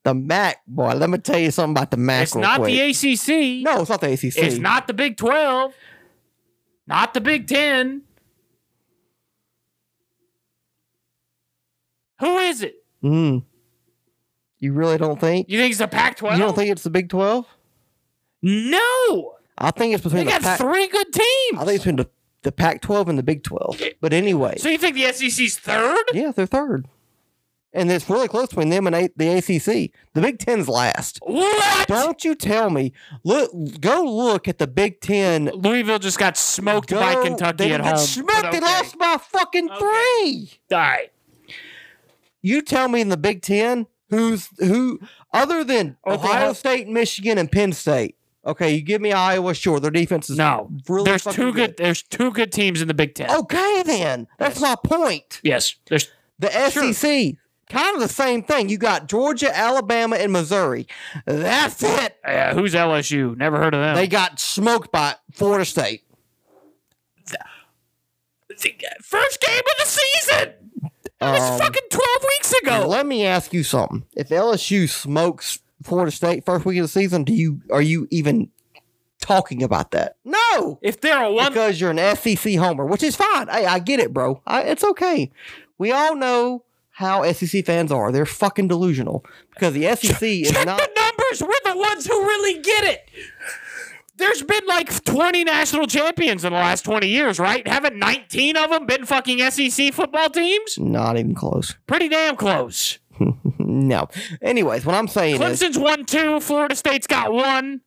the 0.04 0.14
MAC, 0.14 0.62
boy, 0.68 0.94
let 0.94 1.10
me 1.10 1.18
tell 1.18 1.40
you 1.40 1.50
something 1.50 1.76
about 1.76 1.90
the 1.90 1.98
MAC. 1.98 2.24
It's 2.24 2.36
not 2.36 2.60
quick. 2.60 2.72
the 2.74 2.82
ACC. 2.82 3.64
No, 3.64 3.82
it's 3.82 3.90
not 3.90 4.02
the 4.02 4.12
ACC. 4.14 4.38
It's 4.38 4.58
not 4.58 4.86
the 4.86 4.94
Big 4.94 5.18
12. 5.18 5.74
Not 6.86 7.16
the 7.16 7.22
Big 7.22 7.48
10. 7.48 8.04
Is 12.26 12.62
it? 12.62 12.76
Mm. 13.04 13.44
You 14.60 14.74
really 14.74 14.98
don't 14.98 15.20
think? 15.20 15.50
You 15.50 15.58
think 15.60 15.72
it's 15.72 15.80
the 15.80 15.88
Pac-12? 15.88 16.34
You 16.34 16.38
don't 16.40 16.56
think 16.56 16.70
it's 16.72 16.84
the 16.84 16.90
Big 16.92 17.10
Twelve? 17.10 17.46
No. 18.42 19.36
I 19.58 19.72
think 19.72 19.94
it's 19.94 20.04
They 20.04 20.10
between 20.10 20.26
the 20.26 20.32
got 20.32 20.42
Pac- 20.42 20.60
three 20.60 20.88
good 20.88 21.12
teams. 21.14 21.58
I 21.60 21.66
think 21.66 21.76
it's 21.76 21.84
between 21.84 21.96
the, 21.98 22.10
the 22.44 22.52
Pac-12 22.52 23.08
and 23.10 23.18
the 23.20 23.24
Big 23.24 23.44
12. 23.44 23.82
But 24.00 24.14
anyway, 24.14 24.56
so 24.58 24.70
you 24.70 24.78
think 24.78 24.96
the 24.96 25.12
SEC's 25.12 25.58
third? 25.58 26.04
yeah, 26.14 26.32
they're 26.32 26.48
third, 26.48 26.88
and 27.74 27.92
it's 27.92 28.10
really 28.10 28.28
close 28.28 28.48
between 28.48 28.70
them 28.70 28.88
and 28.88 28.96
a- 28.96 29.10
the 29.16 29.28
ACC. 29.38 29.92
The 30.14 30.22
Big 30.22 30.40
Ten's 30.40 30.68
last. 30.68 31.20
What? 31.24 31.88
Don't 31.88 32.24
you 32.24 32.34
tell 32.34 32.70
me? 32.72 32.94
Look, 33.24 33.52
go 33.80 34.04
look 34.04 34.48
at 34.48 34.58
the 34.58 34.68
Big 34.68 35.02
Ten. 35.02 35.46
Louisville 35.54 36.00
just 36.00 36.18
got 36.18 36.36
smoked 36.38 36.90
Go, 36.90 37.00
by 37.00 37.16
Kentucky 37.24 37.66
they 37.66 37.74
at 37.74 37.82
got 37.82 37.98
home. 37.98 38.06
Smoked. 38.08 38.42
They 38.44 38.48
okay. 38.58 38.60
lost 38.62 38.98
by 38.98 39.18
fucking 39.20 39.70
Okay. 39.70 39.80
three. 39.80 40.50
All 40.72 40.78
right. 40.78 41.12
You 42.42 42.62
tell 42.62 42.88
me 42.88 43.02
in 43.02 43.10
the 43.10 43.18
Big 43.18 43.42
Ten 43.42 43.88
who's 44.10 44.50
who 44.60 45.00
other 45.34 45.64
than 45.64 45.98
Ohio 46.06 46.54
State, 46.54 46.88
Michigan, 46.88 47.38
and 47.38 47.52
Penn 47.52 47.72
State. 47.74 48.16
Okay, 48.46 48.74
you 48.74 48.82
give 48.82 49.02
me 49.02 49.12
Iowa, 49.12 49.54
sure, 49.54 49.80
their 49.80 49.92
defense 49.92 50.28
is 50.30 50.38
No. 50.38 50.72
really 50.90 51.04
there's 51.06 51.24
two 51.24 51.54
good. 51.54 51.78
There's 51.78 52.02
two 52.02 52.32
good 52.32 52.52
teams 52.52 52.82
in 52.82 52.88
the 52.88 52.94
Big 52.96 53.14
Ten. 53.14 53.30
Okay, 53.30 53.84
then 53.86 54.28
that's 54.40 54.60
my 54.60 54.76
point. 54.84 55.40
Yes. 55.44 55.76
There's 55.88 56.10
The 56.40 56.50
SEC, 56.72 57.36
kind 57.70 57.96
of 57.96 58.02
the 58.02 58.08
same 58.10 58.42
thing. 58.42 58.68
You 58.70 58.80
got 58.80 59.08
Georgia, 59.08 59.56
Alabama, 59.56 60.16
and 60.16 60.34
Missouri. 60.34 60.88
That's 61.28 61.84
it. 61.84 62.18
uh, 62.26 62.56
who's 62.56 62.74
LSU? 62.74 63.38
Never 63.38 63.58
heard 63.58 63.76
of 63.76 63.82
them. 63.82 63.96
They 63.96 64.08
got 64.08 64.40
smoked 64.40 64.92
by 64.92 65.16
Florida 65.32 65.64
State. 65.66 66.02
The 68.48 68.74
First 69.02 69.40
game 69.42 69.60
of 69.60 69.78
the 69.78 69.86
season. 69.86 70.54
That 71.22 71.32
was 71.34 71.42
Um, 71.42 71.60
fucking 71.60 71.88
twelve 71.90 72.24
weeks 72.38 72.54
ago. 72.62 72.86
Let 72.88 73.06
me 73.06 73.26
ask 73.26 73.54
you 73.54 73.64
something. 73.64 74.04
If 74.16 74.30
LSU 74.30 74.90
smokes 74.90 75.60
Florida 75.84 76.12
State 76.12 76.46
first 76.46 76.66
week 76.66 76.78
of 76.80 76.84
the 76.84 76.88
season, 76.90 77.24
do 77.24 77.34
you 77.34 77.62
are 77.72 77.82
you 77.82 78.08
even 78.12 78.50
talking 79.22 79.62
about 79.64 79.92
that? 79.92 80.16
No, 80.26 80.80
If 80.82 81.00
they're 81.02 81.24
a 81.24 81.32
one, 81.32 81.52
because 81.54 81.80
you're 81.80 81.92
an 81.92 82.16
SEC 82.16 82.56
homer, 82.56 82.86
which 82.86 83.04
is 83.04 83.16
fine. 83.16 83.50
I, 83.50 83.66
I 83.66 83.80
get 83.80 84.00
it, 84.00 84.12
bro. 84.14 84.42
I, 84.48 84.64
it's 84.64 84.84
okay. 84.84 85.32
We 85.78 85.92
all 85.92 86.16
know 86.16 86.64
how 86.90 87.32
SEC 87.32 87.66
fans 87.66 87.92
are. 87.92 88.12
They're 88.12 88.26
fucking 88.26 88.68
delusional 88.68 89.24
because 89.54 89.74
the 89.74 89.84
SEC 89.96 90.22
is 90.24 90.52
check 90.52 90.66
not. 90.66 90.78
the 90.80 90.90
numbers. 90.96 91.42
We're 91.42 91.72
the 91.74 91.78
ones 91.80 92.06
who 92.08 92.20
really 92.20 92.62
get 92.62 92.84
it. 92.84 93.10
There's 94.22 94.44
been 94.44 94.66
like 94.68 95.04
20 95.04 95.44
national 95.44 95.88
champions 95.88 96.46
in 96.46 96.54
the 96.54 96.60
last 96.60 96.84
20 96.84 97.08
years, 97.08 97.40
right? 97.40 97.68
Haven't 97.68 97.98
19 97.98 98.56
of 98.56 98.70
them 98.70 98.86
been 98.86 99.06
fucking 99.06 99.40
SEC 99.52 99.94
football 99.94 100.30
teams? 100.30 100.78
Not 100.78 101.18
even 101.18 101.36
close. 101.36 101.76
Pretty 101.88 102.08
damn 102.10 102.36
close. 102.36 103.00
No. 103.60 104.10
Anyways, 104.42 104.86
what 104.86 104.96
I'm 104.96 105.08
saying 105.08 105.42
is 105.42 105.62
Clemson's 105.62 105.78
won 105.80 106.06
two. 106.06 106.40
Florida 106.42 106.76
State's 106.76 107.08
got 107.08 107.32
one. 107.32 107.82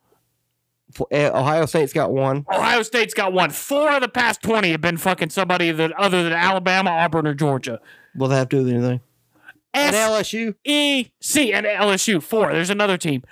Uh, 0.98 1.30
Ohio 1.34 1.66
State's 1.66 1.92
got 1.92 2.10
one. 2.10 2.46
Ohio 2.50 2.82
State's 2.82 3.12
got 3.12 3.32
one. 3.32 3.50
Four 3.50 3.90
of 3.92 4.00
the 4.00 4.08
past 4.08 4.42
20 4.42 4.70
have 4.70 4.80
been 4.80 4.96
fucking 4.96 5.30
somebody 5.30 5.70
that 5.72 5.92
other 5.92 6.22
than 6.22 6.32
Alabama, 6.32 6.90
Auburn, 6.90 7.26
or 7.26 7.34
Georgia. 7.34 7.80
Will 8.16 8.28
they 8.28 8.36
have 8.36 8.48
to 8.50 8.56
do 8.58 8.64
with 8.64 8.72
anything? 8.74 9.00
And 9.74 9.94
LSU? 9.94 10.54
E 10.64 11.10
C 11.20 11.52
and 11.52 11.66
LSU. 11.66 12.22
Four. 12.22 12.52
There's 12.52 12.70
another 12.70 12.96
team. 12.96 13.22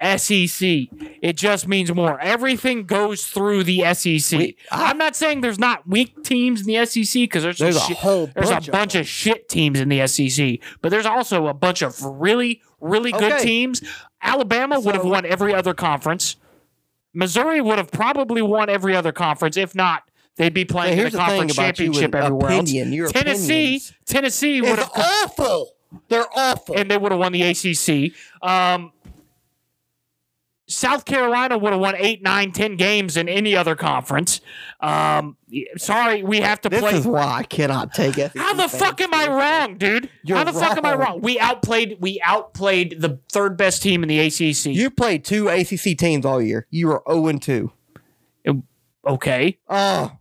SEC. 0.00 0.86
It 1.20 1.36
just 1.36 1.66
means 1.66 1.92
more. 1.92 2.20
Everything 2.20 2.84
goes 2.84 3.26
through 3.26 3.64
the 3.64 3.82
SEC. 3.94 4.38
We- 4.38 4.56
I- 4.70 4.90
I'm 4.90 4.98
not 4.98 5.16
saying 5.16 5.40
there's 5.40 5.58
not 5.58 5.88
weak 5.88 6.22
teams 6.24 6.60
in 6.60 6.66
the 6.66 6.76
SEC 6.86 7.22
because 7.24 7.42
there's, 7.42 7.58
There's 7.58 7.76
a 7.76 7.80
shit- 7.80 7.96
whole 7.98 8.30
there's 8.34 8.50
bunch 8.50 8.68
a 8.68 8.70
of 8.70 8.72
bunch 8.72 8.94
of, 8.94 9.08
shit 9.08 9.48
teams 9.48 9.80
in 9.80 9.88
the 9.88 10.00
SEC, 10.06 10.60
but 10.82 10.90
there's 10.90 11.06
also 11.06 11.46
a 11.48 11.54
bunch 11.54 11.82
of 11.82 12.02
really 12.02 12.62
really 12.80 13.10
good 13.10 13.32
Okay. 13.32 13.42
teams. 13.42 13.82
Alabama 14.22 14.78
would 14.78 14.94
have 14.94 15.04
won 15.04 15.26
every 15.26 15.52
other 15.52 15.74
conference. 15.74 16.36
Missouri 17.12 17.60
would 17.60 17.78
have 17.78 17.90
probably 17.90 18.42
won 18.42 18.68
every 18.68 18.94
other 18.94 19.10
conference. 19.10 19.56
If 19.56 19.74
not, 19.74 20.04
they'd 20.36 20.54
be 20.54 20.64
playing 20.64 20.96
in 20.98 21.04
the 21.06 21.10
the 21.10 21.18
conference 21.18 21.54
about 21.54 21.64
championship 21.64 22.14
everywhere 22.14 22.50
else. 22.52 22.70
opinion, 22.70 22.92
your 22.92 23.08
Tennessee, 23.08 23.52
opinions. 23.76 23.92
Tennessee 24.06 24.60
would 24.60 24.78
have 24.78 24.90
awful. 24.94 25.72
They're 26.08 26.26
awful. 26.36 26.76
and 26.78 26.90
they 26.90 26.98
would 26.98 27.10
have 27.12 27.18
won 27.18 27.32
the 27.32 27.42
ACC. 27.42 28.12
Um, 28.42 28.92
South 30.70 31.06
Carolina 31.06 31.56
would 31.56 31.72
have 31.72 31.80
won 31.80 31.94
eight, 31.96 32.22
nine, 32.22 32.52
ten 32.52 32.76
games 32.76 33.16
in 33.16 33.26
any 33.28 33.56
other 33.56 33.74
conference. 33.74 34.40
Um, 34.80 35.36
sorry, 35.78 36.22
we 36.22 36.40
have 36.40 36.60
to 36.60 36.68
this 36.68 36.80
play. 36.80 36.94
is 36.94 37.06
why 37.06 37.22
I 37.22 37.42
cannot 37.42 37.94
take 37.94 38.18
SEC 38.18 38.36
How 38.36 38.52
the 38.52 38.68
fuck 38.68 39.00
am 39.00 39.14
I 39.14 39.26
wrong, 39.28 39.78
dude? 39.78 40.10
You're 40.24 40.36
How 40.36 40.44
the 40.44 40.52
fuck 40.52 40.76
am 40.76 40.84
I 40.84 40.90
wrong. 40.94 41.00
wrong? 41.14 41.20
We 41.22 41.40
outplayed. 41.40 41.96
We 42.00 42.20
outplayed 42.22 43.00
the 43.00 43.18
third 43.30 43.56
best 43.56 43.82
team 43.82 44.02
in 44.02 44.08
the 44.10 44.18
ACC. 44.20 44.66
You 44.66 44.90
played 44.90 45.24
two 45.24 45.48
ACC 45.48 45.96
teams 45.96 46.26
all 46.26 46.40
year. 46.42 46.66
You 46.70 46.88
were 46.88 47.02
0 47.08 47.26
and 47.28 47.40
2. 47.42 47.72
okay, 49.06 49.58
Oh, 49.68 50.12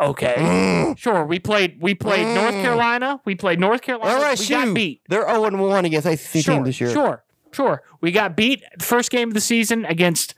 okay, 0.00 0.34
mm. 0.38 0.98
sure. 0.98 1.24
We 1.26 1.38
played. 1.38 1.78
We 1.80 1.94
played 1.94 2.24
North 2.34 2.54
Mm. 2.54 2.62
Carolina. 2.62 3.20
We 3.24 3.34
played 3.34 3.60
North 3.60 3.82
Carolina. 3.82 4.14
We 4.14 4.20
got 4.20 4.38
LSU. 4.38 4.74
beat. 4.74 5.02
They're 5.08 5.26
0 5.28 5.44
and 5.44 5.60
1 5.60 5.84
against 5.84 6.06
ACC 6.06 6.42
Sure, 6.42 6.54
teams 6.54 6.66
this 6.66 6.80
year. 6.80 6.90
sure, 6.90 7.24
sure. 7.52 7.82
We 8.00 8.12
got 8.12 8.36
beat 8.36 8.62
first 8.80 9.10
game 9.10 9.28
of 9.28 9.34
the 9.34 9.40
season 9.40 9.84
against 9.84 10.34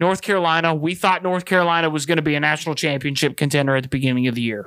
North 0.00 0.22
Carolina. 0.22 0.74
We 0.74 0.94
thought 0.94 1.22
North 1.22 1.44
Carolina 1.44 1.90
was 1.90 2.06
going 2.06 2.16
to 2.16 2.22
be 2.22 2.34
a 2.34 2.40
national 2.40 2.74
championship 2.74 3.36
contender 3.36 3.76
at 3.76 3.82
the 3.84 3.88
beginning 3.88 4.26
of 4.28 4.34
the 4.34 4.42
year. 4.42 4.66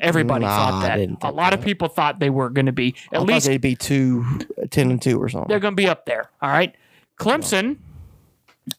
Everybody 0.00 0.44
Nah, 0.44 0.56
thought 0.56 0.82
that. 0.82 1.08
A 1.22 1.30
lot 1.30 1.54
of 1.54 1.60
people 1.62 1.88
thought 1.88 2.18
they 2.18 2.28
were 2.30 2.50
going 2.50 2.66
to 2.66 2.72
be. 2.72 2.94
At 3.12 3.20
thought 3.20 3.26
least 3.28 3.46
they'd 3.46 3.60
be 3.60 3.76
two, 3.76 4.24
10 4.70 4.90
and 4.90 5.00
2 5.00 5.22
or 5.22 5.28
something. 5.28 5.48
they're 5.48 5.60
going 5.60 5.72
to 5.72 5.80
be 5.80 5.86
up 5.88 6.04
there. 6.04 6.30
All 6.42 6.50
right. 6.50 6.74
Clemson, 7.18 7.76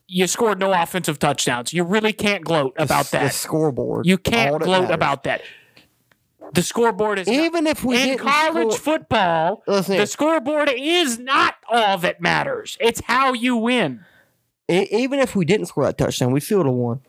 you 0.08 0.28
scored 0.28 0.60
no 0.60 0.74
offensive 0.74 1.18
touchdowns. 1.20 1.72
You 1.74 1.84
really 1.84 2.12
can't 2.14 2.44
gloat 2.44 2.74
about 2.78 3.06
The 3.06 3.20
that. 3.20 3.34
scoreboard. 3.34 4.06
You 4.06 4.18
can't 4.18 4.62
gloat 4.62 4.82
matters. 4.84 4.94
about 4.94 5.24
that. 5.24 5.42
The 6.56 6.64
scoreboard 6.64 7.20
is 7.20 7.28
Even 7.28 7.68
if 7.68 7.84
we 7.84 8.12
in 8.12 8.18
college 8.18 8.74
score- 8.74 8.98
football. 8.98 9.64
Listen. 9.68 9.98
The 9.98 10.08
scoreboard 10.08 10.72
is 10.76 11.20
not 11.20 11.56
all 11.70 11.98
that 12.00 12.22
matters. 12.22 12.78
It's 12.80 13.02
how 13.06 13.34
you 13.34 13.56
win. 13.58 14.04
Even 14.68 15.20
if 15.20 15.36
we 15.36 15.46
didn't 15.46 15.68
score 15.68 15.86
that 15.86 15.98
touchdown, 15.98 16.32
we 16.32 16.40
still 16.40 16.58
would 16.60 16.66
have 16.68 16.74
won. 16.76 17.02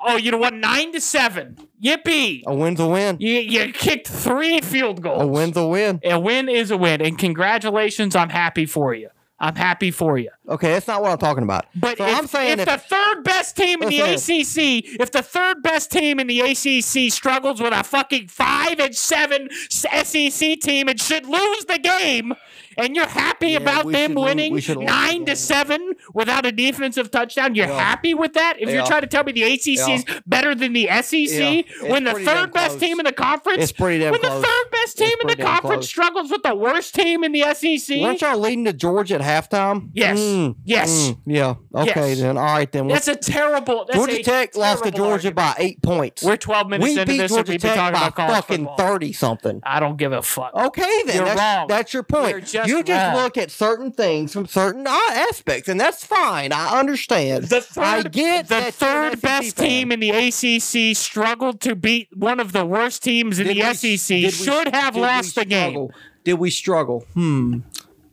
Oh, 0.00 0.16
you 0.16 0.30
know 0.30 0.38
what? 0.38 0.54
Nine 0.54 0.92
to 0.92 1.00
seven. 1.00 1.56
Yippee! 1.82 2.42
A 2.46 2.54
win's 2.54 2.78
a 2.80 2.86
win. 2.88 3.16
You 3.20 3.34
you 3.34 3.72
kicked 3.72 4.06
three 4.08 4.60
field 4.60 5.02
goals. 5.02 5.22
A 5.22 5.26
win's 5.26 5.56
a 5.56 5.66
win. 5.66 6.00
A 6.04 6.18
win 6.18 6.48
is 6.48 6.70
a 6.70 6.76
win, 6.76 7.00
and 7.02 7.18
congratulations. 7.18 8.14
I'm 8.16 8.28
happy 8.30 8.64
for 8.66 8.94
you. 8.94 9.10
I'm 9.40 9.54
happy 9.54 9.92
for 9.92 10.18
you. 10.18 10.30
Okay, 10.48 10.72
that's 10.72 10.88
not 10.88 11.00
what 11.00 11.12
I'm 11.12 11.18
talking 11.18 11.44
about. 11.44 11.66
But 11.76 11.98
so 11.98 12.06
if, 12.06 12.18
I'm 12.18 12.26
saying 12.26 12.58
if, 12.58 12.66
the 12.66 12.76
third 12.76 13.22
best 13.22 13.56
team 13.56 13.82
in 13.82 13.88
the 13.88 14.00
ACC, 14.00 15.00
if 15.00 15.12
the 15.12 15.22
third 15.22 15.62
best 15.62 15.92
team 15.92 16.18
in 16.18 16.26
the 16.26 16.40
ACC 16.40 17.12
struggles 17.12 17.60
with 17.60 17.72
a 17.72 17.84
fucking 17.84 18.28
five 18.28 18.80
and 18.80 18.94
seven 18.94 19.48
SEC 19.70 20.58
team 20.60 20.88
and 20.88 21.00
should 21.00 21.26
lose 21.26 21.64
the 21.66 21.78
game, 21.78 22.34
and 22.78 22.96
you're 22.96 23.06
happy 23.06 23.50
Yeah, 23.50 23.58
about 23.58 23.90
them 23.90 24.12
should 24.12 24.18
winning 24.18 24.52
we 24.54 24.60
should 24.60 24.76
have 24.80 24.88
lost 24.88 25.06
the 25.06 25.12
nine 25.18 25.24
to 25.26 25.36
seven 25.36 25.92
without 26.14 26.46
a 26.46 26.52
defensive 26.52 27.10
touchdown, 27.10 27.54
you're 27.54 27.66
Yeah. 27.66 27.78
happy 27.78 28.14
with 28.14 28.32
that? 28.34 28.56
If 28.58 28.70
you're 28.70 28.86
trying 28.86 29.02
to 29.02 29.06
tell 29.06 29.24
me 29.24 29.32
the 29.32 29.42
ACC 29.42 29.94
is 29.94 30.04
better 30.26 30.54
than 30.54 30.72
the 30.72 30.88
SEC, 30.88 31.66
Yeah. 31.82 31.90
When 31.90 32.04
the 32.04 32.14
third 32.14 32.52
best 32.52 32.80
team 32.80 32.98
in 33.00 33.04
the 33.04 33.12
conference, 33.12 33.62
It's 33.62 33.72
pretty 33.72 33.98
damn 34.02 34.12
when 34.12 34.20
close. 34.20 34.40
the 34.40 34.46
third 34.46 34.70
best 34.72 34.98
team 34.98 35.12
in 35.22 35.26
the 35.26 35.36
conference 35.36 35.62
close. 35.80 35.88
struggles 35.88 36.30
with 36.30 36.42
the 36.42 36.54
worst 36.54 36.94
team 36.94 37.24
in 37.24 37.32
the 37.32 37.42
SEC, 37.42 38.00
Weren't 38.00 38.20
y'all 38.20 38.38
leading 38.38 38.64
to 38.64 38.72
Georgia 38.72 39.16
at 39.16 39.20
halftime? 39.50 39.90
Yes. 39.92 40.18
Mm, 40.18 40.54
Yes. 40.64 40.90
mm, 40.90 41.18
yeah. 41.26 41.54
Okay 41.74 42.10
Yes. 42.10 42.20
then. 42.20 42.38
All 42.38 42.44
right 42.44 42.70
then. 42.70 42.88
that's 42.88 43.08
a 43.08 43.16
terrible. 43.16 43.84
That's 43.86 43.98
Georgia 43.98 44.20
a 44.20 44.22
Tech 44.22 44.56
lost 44.56 44.84
to 44.84 44.90
Georgia 44.90 45.28
argument. 45.28 45.36
by 45.36 45.54
eight 45.58 45.82
points. 45.82 46.22
We're 46.22 46.36
12 46.36 46.68
minutes 46.68 46.84
we 46.84 46.92
into 47.00 47.06
beat 47.06 47.18
this 47.18 47.30
and 47.32 47.38
Georgia 47.38 47.52
we've 47.52 47.60
been 47.62 47.70
Tech 47.70 47.78
talking 47.78 48.00
by 48.00 48.06
about 48.24 48.46
fucking 48.46 48.68
thirty 48.76 49.12
something. 49.12 49.60
I 49.64 49.80
don't 49.80 49.96
give 49.96 50.12
a 50.12 50.22
fuck. 50.22 50.52
Okay, 50.54 51.02
then 51.06 51.16
You're 51.16 51.24
that's, 51.26 51.40
wrong. 51.40 51.66
that's 51.68 51.92
your 51.92 52.02
point. 52.02 52.52
You're 52.52 52.66
just 52.68 52.78
you 52.78 52.82
just 52.84 53.14
wrong. 53.14 53.22
look 53.24 53.36
at 53.38 53.50
certain 53.50 53.90
things 53.92 54.32
from 54.32 54.46
certain 54.46 54.86
uh, 54.86 54.98
aspects, 55.10 55.68
and 55.68 55.80
that's 55.80 56.04
fine. 56.04 56.52
I 56.52 56.78
understand. 56.78 57.44
The 57.44 57.60
third, 57.60 57.82
I 57.84 58.02
get 58.02 58.48
the 58.48 58.54
that 58.54 58.80
you're 58.80 59.04
an 59.04 59.10
third 59.12 59.20
best 59.22 59.56
fan. 59.56 59.66
team 59.68 59.92
in 59.92 60.00
the 60.00 60.10
ACC 60.10 60.96
struggled 60.96 61.60
to 61.62 61.74
beat 61.74 62.08
one 62.16 62.40
of 62.40 62.52
the 62.52 62.64
worst 62.66 63.02
teams 63.02 63.38
in 63.38 63.46
Did 63.46 63.56
the 63.56 63.62
we- 63.62 63.74
SEC. 63.96 64.08
did 64.16 64.24
we- 64.24 64.30
Should 64.30 64.68
have 64.74 64.96
lost 64.96 65.34
the 65.34 65.44
game. 65.44 65.88
Did 66.24 66.34
we 66.34 66.50
struggle? 66.50 67.06
Hmm. 67.14 67.58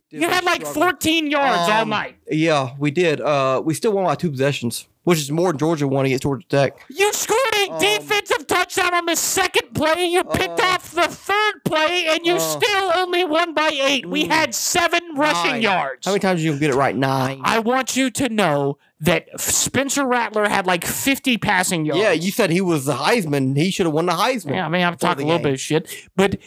Did 0.10 0.22
You 0.22 0.30
had 0.30 0.44
like 0.46 0.66
14 0.66 1.30
yards 1.32 1.70
all 1.70 1.82
Um, 1.82 1.90
night. 1.90 2.16
Yeah, 2.30 2.72
we 2.80 2.92
did. 2.92 3.20
Uh, 3.20 3.62
we 3.66 3.74
still 3.74 3.92
won 3.92 4.06
by 4.06 4.16
two 4.16 4.30
possessions, 4.32 4.88
which 5.04 5.20
is 5.20 5.32
more 5.32 5.52
than 5.52 5.58
Georgia 5.60 5.88
won 5.88 6.06
against 6.06 6.24
Georgia 6.24 6.46
Tech. 6.48 6.78
You 6.90 7.12
scored 7.12 7.40
um, 7.76 7.82
defensive 7.82 8.48
touchdown 8.48 8.94
on 8.94 9.06
the 9.06 9.16
second 9.16 9.74
play. 9.74 10.06
You 10.08 10.24
picked 10.24 10.60
Uh, 10.60 10.64
off 10.64 10.92
the 10.92 11.08
third 11.08 11.54
play, 11.64 12.06
and 12.10 12.26
you 12.26 12.36
uh, 12.36 12.40
still 12.40 12.92
only 12.96 13.24
won 13.24 13.54
by 13.54 13.70
eight. 13.74 14.06
We 14.08 14.26
mm, 14.26 14.30
had 14.32 14.56
seven 14.56 15.02
rushing 15.16 15.52
Nine. 15.54 15.62
yards. 15.62 16.06
How 16.06 16.12
many 16.12 16.20
times 16.20 16.42
did 16.42 16.46
you 16.48 16.60
get 16.60 16.72
it 16.72 16.76
right? 16.76 16.96
Nine. 16.96 17.42
I 17.44 17.60
want 17.60 17.96
you 17.96 18.10
to 18.12 18.30
know 18.30 18.78
that 19.02 19.28
Spencer 19.40 20.06
Rattler 20.08 20.48
had 20.50 20.66
like 20.66 20.86
50 20.86 21.38
passing 21.38 21.86
yards. 21.86 22.02
yeah, 22.02 22.12
you 22.12 22.32
said 22.32 22.50
he 22.50 22.62
was 22.62 22.86
the 22.86 22.94
Heisman. 22.96 23.56
He 23.58 23.70
should 23.72 23.86
have 23.86 23.94
won 23.94 24.06
the 24.06 24.14
Heisman. 24.14 24.52
Yeah, 24.56 24.66
I 24.66 24.70
mean, 24.70 24.84
I'm 24.84 24.96
talking 24.98 25.24
a 25.26 25.28
little 25.28 25.40
game. 25.40 25.44
bit 25.44 25.54
of 25.54 25.60
shit, 25.62 25.88
but 26.16 26.38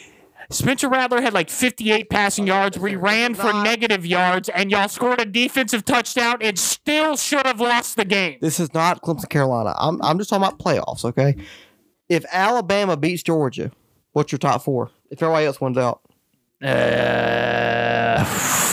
Spencer 0.51 0.89
Rattler 0.89 1.21
had 1.21 1.33
like 1.33 1.49
58 1.49 2.09
passing 2.09 2.47
yards. 2.47 2.77
We 2.79 2.95
ran 2.95 3.35
for 3.35 3.53
negative 3.53 4.05
yards, 4.05 4.49
and 4.49 4.71
y'all 4.71 4.87
scored 4.87 5.21
a 5.21 5.25
defensive 5.25 5.85
touchdown 5.85 6.37
and 6.41 6.57
still 6.57 7.15
should 7.17 7.45
have 7.45 7.59
lost 7.61 7.97
the 7.97 8.05
game. 8.05 8.39
This 8.41 8.59
is 8.59 8.73
not 8.73 9.01
Clemson, 9.03 9.29
Carolina. 9.29 9.75
I'm 9.77 10.01
I'm 10.01 10.17
just 10.17 10.29
talking 10.29 10.43
about 10.47 10.57
playoffs. 10.59 11.05
Okay. 11.05 11.35
If 12.07 12.25
Alabama 12.31 12.97
beats 12.97 13.21
Georgia, 13.21 13.71
what's 14.13 14.31
your 14.31 14.39
top 14.39 14.63
four? 14.63 14.89
If 15.11 15.21
everybody 15.21 15.45
else 15.45 15.61
wins 15.61 15.77
out, 15.77 16.01
Uh, 16.63 18.23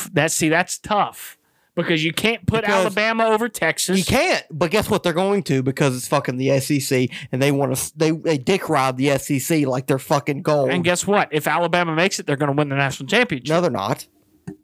that's 0.13 0.33
see, 0.35 0.49
that's 0.49 0.79
tough 0.79 1.36
because 1.77 2.03
you 2.03 2.13
can't 2.13 2.45
put 2.47 2.63
Because 2.63 2.87
Alabama 2.87 3.27
over 3.27 3.49
Texas. 3.49 3.99
you 3.99 4.05
can't. 4.05 4.45
But 4.51 4.71
guess 4.71 4.91
what? 4.91 5.03
They're 5.03 5.13
going 5.13 5.43
to 5.45 5.63
because 5.63 5.97
it's 5.97 6.09
fucking 6.09 6.39
the 6.39 6.59
SEC, 6.59 7.09
and 7.31 7.41
they 7.41 7.53
want 7.53 7.77
to 7.77 7.99
they 7.99 8.11
they 8.11 8.39
dick 8.39 8.69
ride 8.69 8.97
the 8.97 9.17
SEC 9.19 9.67
like 9.67 9.87
they're 9.87 9.99
fucking 9.99 10.43
gold. 10.43 10.71
And 10.71 10.83
guess 10.83 11.07
what? 11.07 11.29
If 11.31 11.47
Alabama 11.47 11.95
makes 11.95 12.19
it, 12.19 12.27
they're 12.27 12.37
going 12.37 12.51
to 12.51 12.57
win 12.57 12.69
the 12.71 12.77
national 12.77 13.09
championship. 13.09 13.49
no, 13.49 13.61
they're 13.61 13.71
not. 13.71 14.07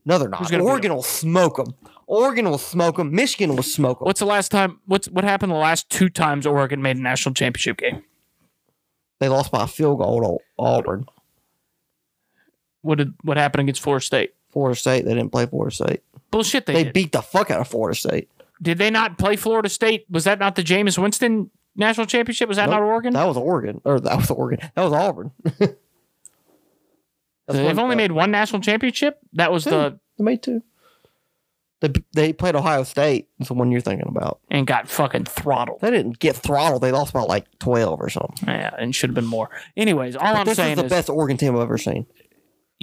No, 0.04 0.18
they're 0.18 0.28
not. 0.28 0.40
Who's 0.40 0.50
gonna 0.50 0.62
beat 0.62 0.68
Oregon 0.70 0.94
will 0.94 1.02
smoke 1.02 1.56
them. 1.56 1.74
Oregon 2.06 2.48
will 2.48 2.58
smoke 2.58 2.96
them. 2.96 3.12
Michigan 3.14 3.54
will 3.54 3.62
smoke 3.62 3.98
them. 3.98 4.06
What's 4.06 4.20
the 4.20 4.26
last 4.26 4.50
time? 4.50 4.80
What's 4.86 5.08
what 5.08 5.24
happened 5.24 5.52
the 5.52 5.56
last 5.56 5.88
two 5.90 6.08
times 6.08 6.46
Oregon 6.46 6.82
made 6.82 6.96
a 6.96 7.00
national 7.00 7.34
championship 7.34 7.78
game? 7.78 8.02
They 9.20 9.28
lost 9.28 9.52
by 9.52 9.64
a 9.64 9.66
field 9.66 9.98
goal 9.98 10.20
to 10.22 10.38
Auburn. 10.58 11.06
What 12.82 12.98
did 12.98 13.14
what 13.22 13.36
happened 13.36 13.62
against 13.62 13.80
Florida 13.82 14.04
State? 14.04 14.34
Florida 14.50 14.78
State. 14.78 15.04
They 15.04 15.14
didn't 15.14 15.30
play 15.30 15.46
Florida 15.46 15.74
State. 15.74 16.02
Bullshit. 16.32 16.66
They, 16.66 16.72
They 16.72 16.84
did. 16.84 16.92
beat 16.92 17.12
the 17.12 17.22
fuck 17.22 17.52
out 17.52 17.60
of 17.60 17.68
Florida 17.68 17.96
State. 17.96 18.28
Did 18.60 18.78
they 18.78 18.90
not 18.90 19.18
play 19.18 19.36
Florida 19.36 19.68
State? 19.68 20.06
Was 20.10 20.24
that 20.24 20.38
not 20.40 20.56
the 20.56 20.62
Jameis 20.62 20.98
Winston 20.98 21.50
national 21.76 22.06
championship? 22.06 22.48
Was 22.48 22.56
that 22.56 22.66
Nope. 22.68 22.80
not 22.80 22.82
Oregon? 22.86 23.12
That 23.12 23.24
was 23.28 23.36
Oregon, 23.36 23.80
or 23.84 24.00
that 24.00 24.16
was 24.16 24.30
Oregon. 24.30 24.68
That 24.74 24.82
was 24.82 24.92
Auburn. 24.92 25.30
That's 27.46 27.58
They've 27.58 27.78
only 27.78 27.96
made 27.96 28.12
one 28.12 28.30
national 28.30 28.62
championship. 28.62 29.18
That 29.34 29.52
was 29.52 29.64
the 29.64 29.98
They 30.18 30.24
made 30.24 30.42
two. 30.42 30.62
They 31.80 31.88
they 32.12 32.32
played 32.32 32.54
Ohio 32.54 32.84
State. 32.84 33.28
That's 33.38 33.48
the 33.48 33.54
one 33.54 33.72
you're 33.72 33.80
thinking 33.80 34.06
about. 34.08 34.38
and 34.48 34.64
got 34.66 34.88
fucking 34.88 35.24
throttled. 35.24 35.80
They 35.80 35.90
didn't 35.90 36.20
get 36.20 36.36
throttled. 36.36 36.82
They 36.82 36.92
lost 36.92 37.12
by 37.12 37.22
like 37.22 37.46
twelve 37.58 38.00
or 38.00 38.08
something. 38.08 38.46
Yeah, 38.48 38.70
and 38.78 38.94
should 38.94 39.10
have 39.10 39.16
been 39.16 39.26
more. 39.26 39.50
Anyways, 39.76 40.14
all 40.14 40.36
I'm 40.36 40.46
this 40.46 40.56
saying 40.56 40.72
is 40.74 40.78
the 40.78 40.84
is, 40.84 40.90
best 40.90 41.10
Oregon 41.10 41.36
team 41.36 41.56
I've 41.56 41.62
ever 41.62 41.78
seen. 41.78 42.06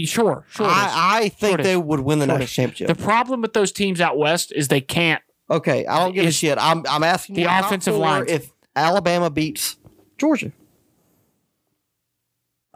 Sure, 0.06 0.46
sure. 0.50 0.66
I, 0.68 1.20
I 1.24 1.30
think 1.30 1.52
Sure 1.52 1.60
it 1.60 1.64
they 1.64 1.78
would 1.78 2.00
win 2.02 2.20
the 2.20 2.26
it 2.26 2.28
national 2.28 2.48
championship. 2.48 2.88
the 2.88 2.96
problem 3.04 3.42
with 3.42 3.54
those 3.54 3.72
teams 3.72 4.00
out 4.02 4.18
west 4.18 4.52
is 4.54 4.68
they 4.68 4.82
can't. 4.82 5.22
okay, 5.50 5.86
I 5.86 6.00
don't 6.00 6.14
give 6.14 6.26
a 6.26 6.32
shit. 6.32 6.58
I'm 6.60 6.84
I'm 6.90 7.04
asking 7.04 7.36
the 7.36 7.46
offensive 7.46 7.96
line. 7.96 8.26
If 8.28 8.52
Alabama 8.76 9.30
beats 9.30 9.78
Georgia, 10.18 10.52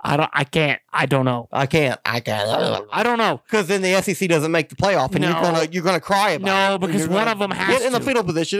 I 0.06 0.18
don't. 0.18 0.30
I 0.34 0.44
can't. 0.44 0.82
I 0.92 1.06
don't 1.06 1.24
know. 1.24 1.48
I 1.52 1.66
can't. 1.66 1.98
I 2.04 2.20
can't. 2.20 2.86
I 2.92 3.04
don't 3.04 3.18
know. 3.18 3.42
Because 3.46 3.68
then 3.68 3.82
the 3.82 4.02
SEC 4.02 4.28
doesn't 4.28 4.52
make 4.52 4.68
the 4.68 4.76
playoff, 4.76 5.12
and 5.14 5.22
No. 5.22 5.30
you're 5.32 5.42
gonna 5.42 5.68
you're 5.72 5.84
gonna 5.84 6.02
cry 6.02 6.32
about 6.32 6.46
No, 6.46 6.76
it. 6.76 6.82
No, 6.82 6.88
because 6.88 7.08
one 7.08 7.28
of 7.30 7.40
them 7.40 7.52
has 7.52 7.80
get 7.80 7.86
in 7.88 7.94
the 7.94 8.00
to. 8.00 8.06
fetal 8.06 8.24
position. 8.24 8.60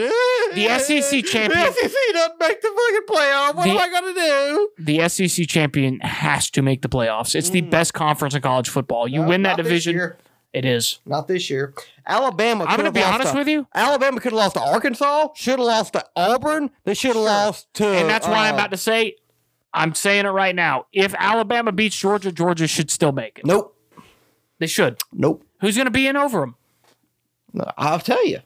The 0.54 0.78
SEC 0.78 1.22
champion- 1.26 1.60
The 1.60 1.72
SEC 1.72 1.92
doesn't 2.14 2.40
make 2.40 2.62
the 2.62 2.68
fucking 2.68 3.06
playoff. 3.16 3.54
What 3.56 3.64
The- 3.64 3.70
am 3.70 3.78
I 3.78 3.88
gonna 3.90 4.14
do? 4.14 4.68
The 4.78 5.08
SEC 5.08 5.46
champion 5.46 6.00
has 6.00 6.48
to 6.50 6.62
make 6.62 6.80
the 6.80 6.88
playoffs. 6.88 7.34
It's 7.34 7.50
the 7.50 7.60
best 7.60 7.92
conference 7.92 8.34
in 8.34 8.40
college 8.40 8.70
football. 8.70 9.06
You 9.06 9.20
No, 9.20 9.28
win 9.28 9.42
that 9.42 9.58
division. 9.58 10.14
It 10.54 10.64
is. 10.64 11.00
Not 11.04 11.26
this 11.28 11.50
year. 11.50 11.74
Alabama. 12.06 12.64
I'm 12.64 12.76
going 12.76 12.84
to 12.86 12.92
be 12.92 13.02
honest 13.02 13.34
with 13.34 13.48
you, 13.48 13.66
Alabama 13.74 14.20
could 14.20 14.30
have 14.30 14.38
lost 14.38 14.54
to 14.54 14.60
Arkansas. 14.60 15.28
Should 15.34 15.58
have 15.58 15.66
lost 15.66 15.94
to 15.94 16.04
Auburn. 16.14 16.70
They 16.84 16.94
should 16.94 17.16
have 17.16 17.24
lost 17.24 17.74
to. 17.74 17.84
and 17.86 18.08
that's 18.08 18.26
why 18.28 18.48
I'm 18.48 18.54
uh, 18.54 18.58
about 18.58 18.70
to 18.70 18.76
say. 18.76 19.16
I'm 19.74 19.94
saying 19.94 20.24
it 20.24 20.30
right 20.30 20.54
now. 20.54 20.86
If 20.92 21.12
mm-hmm. 21.12 21.22
Alabama 21.22 21.72
beats 21.72 21.98
Georgia, 21.98 22.32
Georgia 22.32 22.66
should 22.66 22.90
still 22.90 23.12
make 23.12 23.38
it. 23.38 23.44
Nope. 23.44 23.76
They 24.58 24.68
should. 24.68 24.98
Nope. 25.12 25.44
Who's 25.60 25.76
going 25.76 25.86
to 25.86 25.90
be 25.90 26.06
in 26.06 26.16
over 26.16 26.40
them? 26.40 26.56
I'll 27.76 27.98
tell 27.98 28.24
you. 28.26 28.40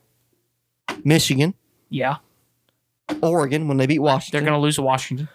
Michigan, 1.04 1.54
Yeah, 1.90 2.16
Oregon, 3.22 3.68
when 3.68 3.76
they 3.76 3.86
beat 3.86 3.98
Washington. 3.98 4.38
they're 4.38 4.50
going 4.50 4.58
to 4.58 4.62
lose 4.62 4.76
to 4.76 4.82
Washington. 4.82 5.28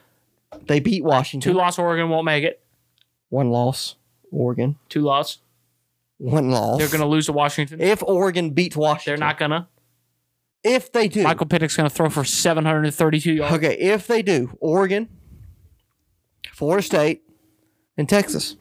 they 0.68 0.80
beat 0.80 1.04
Washington. 1.04 1.52
Two 1.52 1.58
loss 1.58 1.78
Oregon 1.78 2.10
won't 2.10 2.26
make 2.26 2.44
it. 2.44 2.62
One 3.30 3.50
loss. 3.50 3.96
Oregon. 4.32 4.78
Two 4.90 5.02
loss. 5.02 5.40
One 6.18 6.50
loss. 6.50 6.80
They're 6.80 6.88
going 6.88 7.02
to 7.02 7.08
lose 7.08 7.28
to 7.28 7.34
Washington. 7.34 7.82
If 7.82 8.02
Oregon 8.04 8.52
beats 8.52 8.76
Washington, 8.76 9.20
They're 9.20 9.28
not 9.28 9.38
going 9.38 9.52
to. 9.52 9.68
If 10.64 10.92
they 10.92 11.08
do, 11.08 11.24
Michael 11.24 11.48
Penix 11.48 11.76
going 11.76 11.90
to 11.90 11.94
throw 11.94 12.10
for 12.10 12.24
732 12.24 13.34
yards. 13.34 13.56
Okay, 13.56 13.78
if 13.78 14.08
they 14.08 14.22
do, 14.22 14.56
Oregon, 14.62 15.10
Florida 16.64 16.82
State, 16.82 17.24
and 17.98 18.08
Texas. 18.08 18.56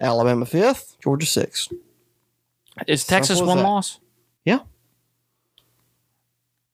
Alabama 0.00 0.46
fifth, 0.46 0.96
Georgia 0.98 1.26
sixth. 1.26 1.70
Is 2.86 3.04
Texas 3.06 3.42
one 3.42 3.58
that. 3.58 3.62
loss? 3.62 4.00
Yeah. 4.46 4.60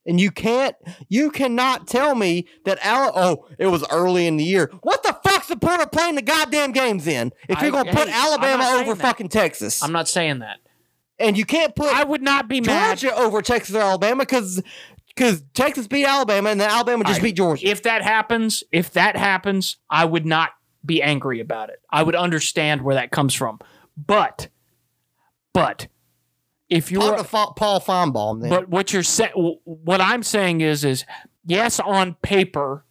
And 0.07 0.21
you 0.21 0.31
can't, 0.31 0.77
you 1.09 1.33
cannot 1.33 1.89
tell 1.89 2.15
me 2.15 2.47
that 2.65 2.79
Al. 2.85 3.11
Oh, 3.17 3.49
it 3.59 3.67
was 3.67 3.85
early 3.91 4.29
in 4.29 4.37
the 4.37 4.45
year. 4.45 4.71
What 4.83 5.03
the 5.03 5.17
fuck's 5.25 5.49
the 5.49 5.57
point 5.57 5.83
of 5.83 5.91
playing 5.91 6.15
the 6.15 6.23
goddamn 6.23 6.71
games 6.71 7.09
in 7.09 7.33
if 7.49 7.59
I- 7.59 7.63
you're 7.63 7.73
gonna 7.73 7.93
put 7.93 8.09
hey, 8.09 8.15
Alabama 8.15 8.79
over 8.81 8.95
that. 8.95 9.03
fucking 9.03 9.29
Texas, 9.31 9.83
I'm 9.83 9.91
not 9.93 10.07
saying 10.07 10.39
that. 10.39 10.59
and 11.19 11.37
you 11.37 11.45
can't 11.45 11.75
put 11.75 11.93
I 11.93 12.05
would 12.05 12.23
not 12.23 12.47
be 12.47 12.61
mad 12.61 13.05
over 13.05 13.43
Texas 13.43 13.75
or 13.75 13.81
Alabama 13.81 14.23
because 14.23 14.63
because 15.15 15.43
Texas 15.55 15.87
beat 15.87 16.07
Alabama 16.07 16.51
and 16.51 16.61
then 16.61 16.71
Alabama 16.71 17.05
just 17.05 17.23
beat 17.23 17.37
Georgia. 17.37 17.67
if 17.67 17.83
that 17.83 18.03
happens. 18.03 18.65
If 18.73 18.93
that 18.93 19.17
happens, 19.17 19.77
I 19.91 20.05
would 20.05 20.27
not 20.27 20.51
be 20.85 21.03
angry 21.03 21.41
about 21.41 21.69
it. 21.71 21.81
I 21.91 22.03
would 22.03 22.15
understand 22.15 22.83
where 22.83 22.95
that 22.95 23.11
comes 23.11 23.35
from. 23.35 23.61
But, 23.97 24.49
but 25.53 25.89
if 26.69 26.91
you're 26.91 27.23
Paul 27.25 27.81
Finebaum 27.81 28.41
then. 28.41 28.51
But 28.51 28.69
what 28.69 28.93
you're 28.93 29.03
saying, 29.03 29.33
what 29.65 30.01
I'm 30.01 30.23
saying 30.23 30.63
is, 30.63 30.85
is 30.85 31.05
yes, 31.45 31.79
on 31.79 32.15
paper, 32.23 32.85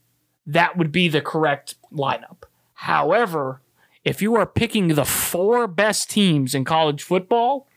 that 0.45 0.77
would 0.77 0.91
be 0.91 1.07
the 1.07 1.21
correct 1.21 1.75
lineup. 1.91 2.43
However, 2.73 3.61
if 4.03 4.21
you 4.21 4.35
are 4.35 4.45
picking 4.45 4.89
the 4.89 5.05
four 5.05 5.67
best 5.67 6.09
teams 6.09 6.55
in 6.55 6.65
college 6.65 7.03
football, 7.03 7.67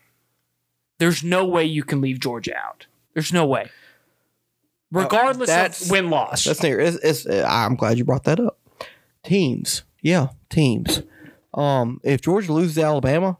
there's 0.97 1.23
no 1.23 1.45
way 1.45 1.65
you 1.65 1.83
can 1.83 2.01
leave 2.01 2.19
Georgia 2.19 2.55
out. 2.55 2.87
There's 3.13 3.33
no 3.33 3.45
way, 3.45 3.69
regardless 4.91 5.47
that's- 5.49 5.85
of 5.85 5.91
win 5.91 6.09
loss. 6.09 6.43
That's 6.43 6.61
near. 6.63 6.79
It's, 6.79 6.97
it's, 7.03 7.25
uh, 7.25 7.45
I'm 7.49 7.75
glad 7.75 7.97
you 7.97 8.05
brought 8.05 8.23
that 8.25 8.39
up. 8.39 8.59
Teams, 9.23 9.83
yeah, 10.01 10.27
teams. 10.49 11.01
Um, 11.53 11.99
if 12.03 12.21
Georgia 12.21 12.53
loses 12.53 12.75
to 12.75 12.83
Alabama, 12.83 13.37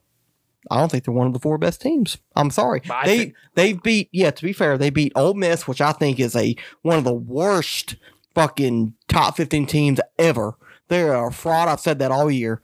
I 0.71 0.79
don't 0.79 0.89
think 0.91 1.03
they're 1.03 1.13
one 1.13 1.27
of 1.27 1.33
the 1.33 1.39
four 1.39 1.57
best 1.59 1.81
teams. 1.81 2.17
I'm 2.35 2.49
sorry. 2.49 2.81
I 2.89 3.05
They 3.05 3.17
think- 3.17 3.33
they 3.53 3.73
beat. 3.73 4.09
Yeah, 4.11 4.31
to 4.31 4.43
be 4.43 4.53
fair, 4.53 4.77
they 4.77 4.89
beat 4.89 5.11
Ole 5.15 5.35
Miss, 5.35 5.67
which 5.67 5.81
I 5.81 5.91
think 5.91 6.19
is 6.19 6.35
a 6.35 6.55
one 6.81 6.97
of 6.97 7.03
the 7.03 7.13
worst 7.13 7.97
fucking 8.33 8.93
top 9.07 9.37
15 9.37 9.65
teams 9.67 9.99
ever. 10.17 10.55
They're 10.87 11.13
a 11.13 11.31
fraud. 11.31 11.67
I've 11.67 11.79
said 11.79 11.99
that 11.99 12.11
all 12.11 12.29
year. 12.31 12.61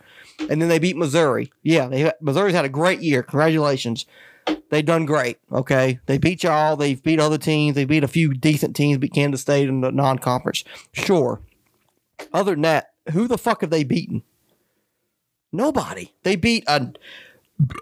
And 0.49 0.59
then 0.61 0.67
they 0.69 0.79
beat 0.79 0.97
Missouri. 0.97 1.51
Yeah, 1.63 1.87
they 1.87 2.11
Missouri's 2.21 2.55
had 2.55 2.65
a 2.65 2.69
great 2.69 3.01
year. 3.01 3.21
Congratulations. 3.23 4.05
They 4.69 4.81
done 4.81 5.05
great. 5.05 5.37
Okay, 5.51 5.99
they 6.05 6.17
beat 6.17 6.43
y'all. 6.43 6.75
They've 6.75 7.01
beat 7.01 7.19
other 7.19 7.37
teams. 7.37 7.75
They 7.75 7.85
beat 7.85 8.03
a 8.03 8.07
few 8.07 8.33
decent 8.33 8.75
teams. 8.75 8.97
Beat 8.97 9.13
Kansas 9.13 9.41
State 9.41 9.67
in 9.67 9.81
the 9.81 9.91
non-conference. 9.91 10.63
Sure. 10.93 11.41
Other 12.33 12.51
than 12.51 12.61
that, 12.61 12.93
who 13.11 13.27
the 13.27 13.37
fuck 13.37 13.61
have 13.61 13.69
they 13.69 13.83
beaten? 13.83 14.23
Nobody. 15.51 16.13
They 16.23 16.37
beat 16.37 16.63
a, 16.67 16.93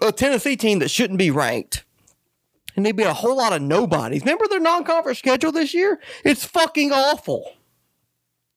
a 0.02 0.10
Tennessee 0.10 0.56
team 0.56 0.80
that 0.80 0.90
shouldn't 0.90 1.18
be 1.18 1.30
ranked. 1.30 1.84
And 2.74 2.84
they 2.84 2.92
beat 2.92 3.04
a 3.04 3.14
whole 3.14 3.36
lot 3.36 3.52
of 3.52 3.62
nobodies. 3.62 4.22
Remember 4.22 4.48
their 4.48 4.60
non-conference 4.60 5.18
schedule 5.18 5.52
this 5.52 5.74
year? 5.74 6.00
It's 6.24 6.44
fucking 6.44 6.92
awful. 6.92 7.52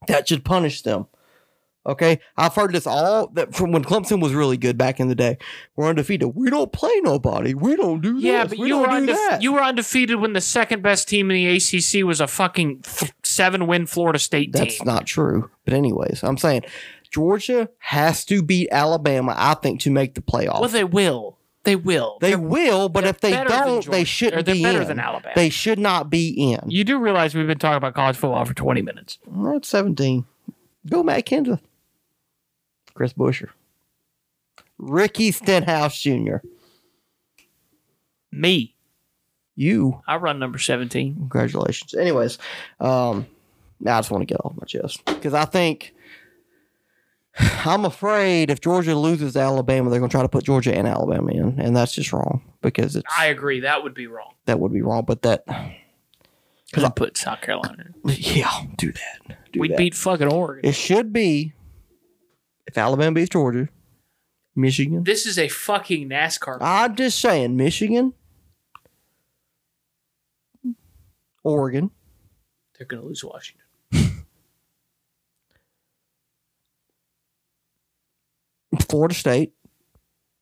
That 0.08 0.28
should 0.28 0.46
punish 0.46 0.82
them. 0.82 1.08
Okay, 1.86 2.19
I've 2.38 2.56
heard 2.56 2.72
this 2.72 2.88
all 2.88 3.28
that 3.34 3.54
from 3.54 3.74
when 3.74 3.84
Clemson 3.84 4.22
was 4.22 4.34
really 4.34 4.56
good 4.56 4.78
back 4.78 5.02
in 5.02 5.10
the 5.10 5.15
day. 5.15 5.38
We're 5.76 5.89
undefeated. 5.89 6.34
We 6.34 6.50
don't 6.50 6.72
play 6.72 6.98
nobody. 7.02 7.54
We 7.54 7.76
don't 7.76 8.00
do 8.00 8.13
this. 8.13 8.24
yeah, 8.24 8.46
but 8.46 8.58
we 8.58 8.69
you 8.69 8.78
were, 8.78 8.88
undefe- 8.88 9.08
that. 9.08 9.41
you 9.41 9.52
were 9.52 9.62
undefeated 9.62 10.22
when 10.22 10.32
the 10.32 10.39
second 10.39 10.82
best 10.82 11.10
team 11.10 11.30
in 11.30 11.36
the 11.36 11.58
ACC 11.58 12.06
was 12.06 12.22
a 12.22 12.28
fucking 12.28 12.84
seven 13.24 13.67
win 13.67 13.86
Florida 13.86 14.17
State 14.17 14.54
That's 14.54 14.78
team. 14.78 14.86
not 14.88 15.06
true. 15.06 15.50
But 15.65 15.74
anyways, 15.74 16.24
I'm 16.24 16.38
saying 16.38 16.63
Georgia 17.12 17.67
has 17.80 18.24
to 18.26 18.41
beat 18.41 18.69
Alabama. 18.72 19.36
I 19.38 19.54
think 19.56 19.82
to 19.82 19.91
make 19.91 20.15
the 20.15 20.22
playoffs. 20.22 20.62
well, 20.62 20.69
they 20.69 20.86
will. 20.86 21.38
They 21.65 21.76
will. 21.76 22.17
They 22.22 22.30
They're- 22.30 22.39
will, 22.39 22.88
but 22.89 23.04
if 23.04 23.19
they 23.19 23.32
don't, 23.32 23.86
they 23.91 24.04
shouldn't 24.06 24.46
They're- 24.46 24.56
be 24.56 24.63
they're 24.63 24.72
better 24.74 24.82
in. 24.84 24.88
than 24.88 25.00
Alabama. 25.00 25.34
They 25.36 25.50
should 25.50 25.80
not 25.80 26.10
be 26.10 26.30
in. 26.54 26.60
You 26.69 26.84
do 26.86 26.98
realize 26.98 27.36
we've 27.36 27.48
been 27.48 27.58
talking 27.60 27.78
about 27.78 27.93
college 27.93 28.15
football 28.15 28.43
for 28.46 28.54
20 28.54 28.82
minutes. 28.82 29.17
We're 29.26 29.56
at 29.56 29.65
17. 29.65 30.26
Go 30.89 31.04
Matt 31.04 31.26
Kenseth. 31.26 31.62
Chris 32.93 33.13
Buescher. 33.13 33.49
Ricky 34.77 35.32
Stenhouse 35.32 35.99
Jr. 36.01 36.38
Me, 38.32 38.75
You. 39.56 40.01
I 40.08 40.15
run 40.17 40.39
number 40.39 40.58
17. 40.58 41.15
Congratulations. 41.15 41.93
Anyways, 41.93 42.38
um, 42.79 43.27
now 43.79 43.97
I 43.97 43.99
just 43.99 44.10
want 44.12 44.21
to 44.23 44.25
get 44.25 44.41
off 44.43 44.53
my 44.60 44.65
chest 44.65 45.06
because 45.06 45.34
I 45.36 45.45
think 45.45 45.93
I'm 47.65 47.86
afraid 47.86 48.49
if 48.49 48.60
Georgia 48.62 48.95
loses 48.95 49.38
Alabama, 49.38 49.89
they're 49.89 49.99
going 49.99 50.10
to 50.10 50.13
try 50.13 50.23
to 50.23 50.29
put 50.29 50.43
Georgia 50.43 50.75
and 50.75 50.88
Alabama 50.88 51.32
in, 51.32 51.60
and 51.60 51.75
that's 51.75 51.93
just 51.93 52.12
wrong 52.12 52.41
because 52.62 52.95
it's 52.95 53.06
I 53.15 53.27
agree. 53.27 53.60
That 53.62 53.84
would 53.84 53.93
be 53.93 54.08
wrong. 54.08 54.34
that 54.45 54.60
would 54.60 54.73
be 54.73 54.82
wrong. 54.82 55.03
But 55.06 55.21
that, 55.21 55.45
Because 56.65 56.84
I 56.84 56.89
put 56.89 57.15
South 57.17 57.41
Carolina. 57.41 57.86
in. 57.86 57.93
yeah, 58.17 58.49
do 58.77 58.91
that. 58.91 59.38
Do 59.51 59.60
We 59.60 59.67
that. 59.69 59.77
beat 59.77 59.93
fucking 59.93 60.27
Oregon. 60.32 60.67
It 60.67 60.73
should 60.75 61.13
be 61.13 61.53
if 62.67 62.78
Alabama 62.78 63.13
beats 63.13 63.30
Georgia, 63.30 63.69
Michigan. 64.56 65.04
This 65.04 65.26
is 65.26 65.38
a 65.39 65.47
fucking 65.47 66.10
NASCAR. 66.10 66.58
I'm 66.62 66.95
just 66.95 67.19
saying, 67.19 67.56
Michigan, 67.58 68.13
Oregon, 71.43 71.91
They're 72.78 72.88
gonna 72.88 73.04
lose 73.04 73.23
Washington. 73.23 73.65
Florida 78.89 79.13
State, 79.13 79.54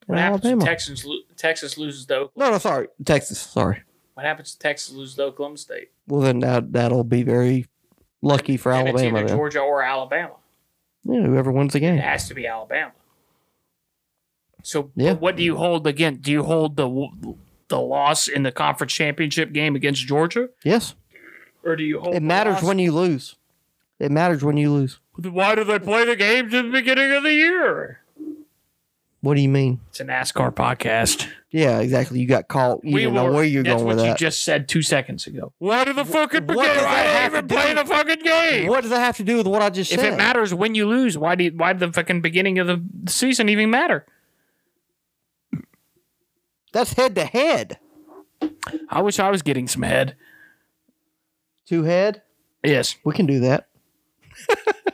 and 0.08 0.16
What 0.16 0.20
happens 0.20 0.46
Alabama. 0.46 0.66
Texans 0.66 1.06
lo- 1.06 1.18
Texas 1.36 1.78
loses 1.78 2.06
to 2.08 2.16
Oklahoma? 2.16 2.50
no, 2.52 2.52
no, 2.56 2.58
sorry, 2.60 2.88
Texas. 3.06 3.40
Sorry. 3.40 3.82
What 4.14 4.26
happens 4.26 4.54
if 4.54 4.60
Texas 4.60 4.94
loses 4.94 5.16
to 5.16 5.24
Oklahoma 5.24 5.58
State? 5.58 5.92
Well, 6.08 6.22
then 6.22 6.40
that 6.40 6.72
that'll 6.72 7.04
be 7.04 7.24
very 7.24 7.68
lucky 8.22 8.58
for 8.58 8.72
And 8.72 8.88
Alabama. 8.90 9.28
Georgia 9.28 9.60
or 9.60 9.82
Alabama. 9.82 10.36
Yeah, 11.04 11.22
whoever 11.24 11.52
wins 11.52 11.74
the 11.74 11.80
game. 11.80 11.96
It 11.96 12.02
has 12.04 12.28
to 12.28 12.34
be 12.34 12.46
Alabama. 12.48 12.92
So 14.64 14.92
Yeah. 14.96 15.14
what 15.14 15.36
do 15.36 15.44
you 15.44 15.56
hold 15.58 15.88
again? 15.88 16.18
Do 16.22 16.32
you 16.32 16.44
hold 16.44 16.76
the 16.76 17.10
the 17.70 17.80
loss 17.80 18.28
in 18.28 18.44
the 18.44 18.52
conference 18.52 18.92
championship 18.94 19.54
game 19.54 19.76
against 19.78 20.06
Georgia, 20.06 20.50
Yes, 20.64 20.94
or 21.64 21.76
do 21.78 21.84
you 21.84 22.00
hold? 22.02 22.14
it 22.16 22.22
matters 22.22 22.62
when 22.62 22.80
you 22.80 22.92
lose. 22.92 23.36
It 23.98 24.12
matters 24.12 24.44
when 24.44 24.58
you 24.58 24.72
lose. 24.74 25.00
Why 25.16 25.56
do 25.56 25.64
they 25.64 25.80
play 25.80 26.04
the 26.06 26.16
games 26.18 26.54
at 26.54 26.64
the 26.66 26.70
beginning 26.72 27.12
of 27.12 27.24
the 27.24 27.34
year? 27.34 28.02
What 29.22 29.36
do 29.36 29.42
you 29.42 29.50
mean? 29.50 29.80
It's 29.90 30.00
a 30.00 30.06
NASCAR 30.06 30.52
podcast. 30.54 31.28
Yeah, 31.54 31.80
exactly. 31.80 32.20
You 32.22 32.28
got 32.28 32.48
caught. 32.48 32.80
You 32.84 32.98
didn't 32.98 33.14
know 33.14 33.26
were- 33.26 33.32
where 33.34 33.44
you're 33.44 33.64
going 33.64 33.84
with 33.84 33.98
that. 33.98 34.04
that's 34.04 34.04
going 34.04 34.10
what 34.12 34.20
you 34.22 34.26
just 34.26 34.44
said 34.44 34.70
two 34.70 34.82
seconds 34.82 35.28
ago. 35.28 35.52
Why 35.58 35.84
do 35.84 35.92
the 35.92 36.06
fucking 36.06 36.46
what 36.48 36.48
begin? 36.48 36.64
does 36.66 36.76
that 36.78 36.86
Why 36.86 36.98
have 37.00 37.32
to 37.32 37.38
even 37.40 37.48
do 37.48 37.56
play 37.56 37.74
with- 37.74 37.88
the 37.88 37.94
fucking 37.94 38.20
game? 38.24 38.68
What 38.70 38.82
does 38.82 38.90
that 38.92 39.00
have 39.00 39.18
to 39.18 39.24
do 39.24 39.36
with 39.38 39.48
what 39.48 39.62
I 39.62 39.70
just 39.70 39.92
If 39.92 40.00
said? 40.00 40.08
If 40.08 40.14
it 40.14 40.18
matters 40.18 40.54
when 40.54 40.76
you 40.76 40.88
lose, 40.88 41.18
why 41.18 41.36
do 41.36 41.44
you, 41.44 41.52
why 41.52 41.74
did 41.74 41.80
the 41.82 41.92
fucking 41.92 42.22
beginning 42.22 42.58
of 42.60 42.68
the 42.68 42.82
season 43.12 43.50
even 43.50 43.70
matter? 43.70 44.06
That's 46.74 46.94
head 46.94 47.16
to 47.16 47.26
head. 47.26 47.80
I 48.90 49.02
wish 49.02 49.20
I 49.20 49.30
was 49.30 49.42
getting 49.42 49.68
some 49.68 49.82
head. 49.84 50.16
Two 51.68 51.84
head. 51.84 52.22
Yes. 52.64 52.96
We 53.04 53.14
can 53.14 53.26
do 53.26 53.42
that. 53.42 53.68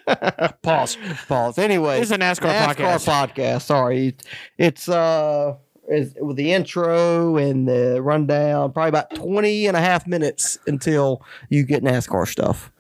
Pause. 0.63 0.97
Pause. 1.27 1.59
Anyway, 1.59 1.99
This 1.99 2.07
is 2.09 2.11
a 2.13 2.17
NASCAR 2.17 2.51
podcast. 2.75 3.05
podcast. 3.35 3.61
Sorry, 3.63 4.15
it's 4.57 4.89
uh, 4.89 5.55
is 5.87 6.13
with 6.19 6.35
the 6.37 6.51
intro 6.51 7.37
and 7.37 7.67
the 7.67 8.01
rundown. 8.01 8.71
Probably 8.71 8.89
about 8.89 9.13
20 9.15 9.67
and 9.67 9.77
a 9.77 9.81
half 9.81 10.05
minutes 10.07 10.57
until 10.67 11.21
you 11.49 11.63
get 11.63 11.83
NASCAR 11.83 12.27
stuff. 12.27 12.71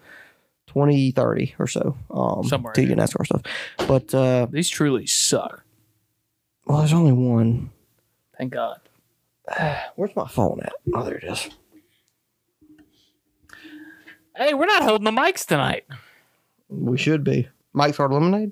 20, 0.67 1.11
30 1.11 1.55
or 1.59 1.67
so. 1.67 1.97
Um, 2.11 2.43
Somewhere 2.43 2.73
to 2.73 2.85
get 2.85 2.97
NASCAR 2.97 3.25
stuff. 3.25 3.41
But 3.87 4.13
uh, 4.13 4.47
These 4.51 4.69
truly 4.69 5.07
suck. 5.07 5.63
well, 6.65 6.79
there's 6.79 6.93
only 6.93 7.13
one. 7.13 7.71
Thank 8.37 8.53
God. 8.53 8.79
Where's 9.95 10.15
my 10.15 10.27
phone 10.27 10.59
at? 10.61 10.73
Oh, 10.93 11.03
there 11.03 11.15
it 11.15 11.23
is. 11.23 11.49
Hey, 14.35 14.53
we're 14.53 14.67
not 14.67 14.83
holding 14.83 15.05
the 15.05 15.11
mics 15.11 15.45
tonight. 15.45 15.85
We 16.69 16.97
should 16.97 17.23
be. 17.23 17.47
Mike's 17.73 17.97
Hard 17.97 18.11
Lemonade. 18.11 18.51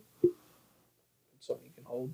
So 1.40 1.60
you 1.64 1.70
can 1.76 1.84
hold. 1.84 2.14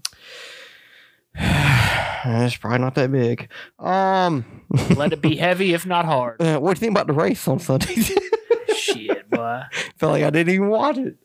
It's 2.24 2.56
probably 2.56 2.80
not 2.80 2.94
that 2.96 3.12
big. 3.12 3.50
Um, 3.80 4.46
Let 4.96 5.12
it 5.12 5.22
be 5.22 5.36
heavy, 5.38 5.74
if 5.74 5.88
not 5.88 6.06
hard. 6.06 6.40
uh, 6.42 6.60
what 6.60 6.76
do 6.76 6.78
you 6.78 6.80
think 6.80 6.92
about 6.92 7.08
the 7.08 7.14
race 7.14 7.48
on 7.48 7.58
Sunday? 7.60 7.96
Shit, 8.76 9.28
boy. 9.30 9.62
Felt 9.98 10.12
like 10.12 10.24
I 10.24 10.30
didn't 10.30 10.54
even 10.54 10.70
watch 10.70 10.98
it. 10.98 11.18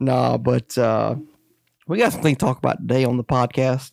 Nah, 0.00 0.38
but 0.38 0.76
uh, 0.76 1.14
we 1.86 1.98
got 1.98 2.12
something 2.12 2.34
to 2.34 2.38
talk 2.44 2.58
about 2.58 2.78
today 2.80 3.04
on 3.04 3.18
the 3.18 3.24
podcast. 3.24 3.92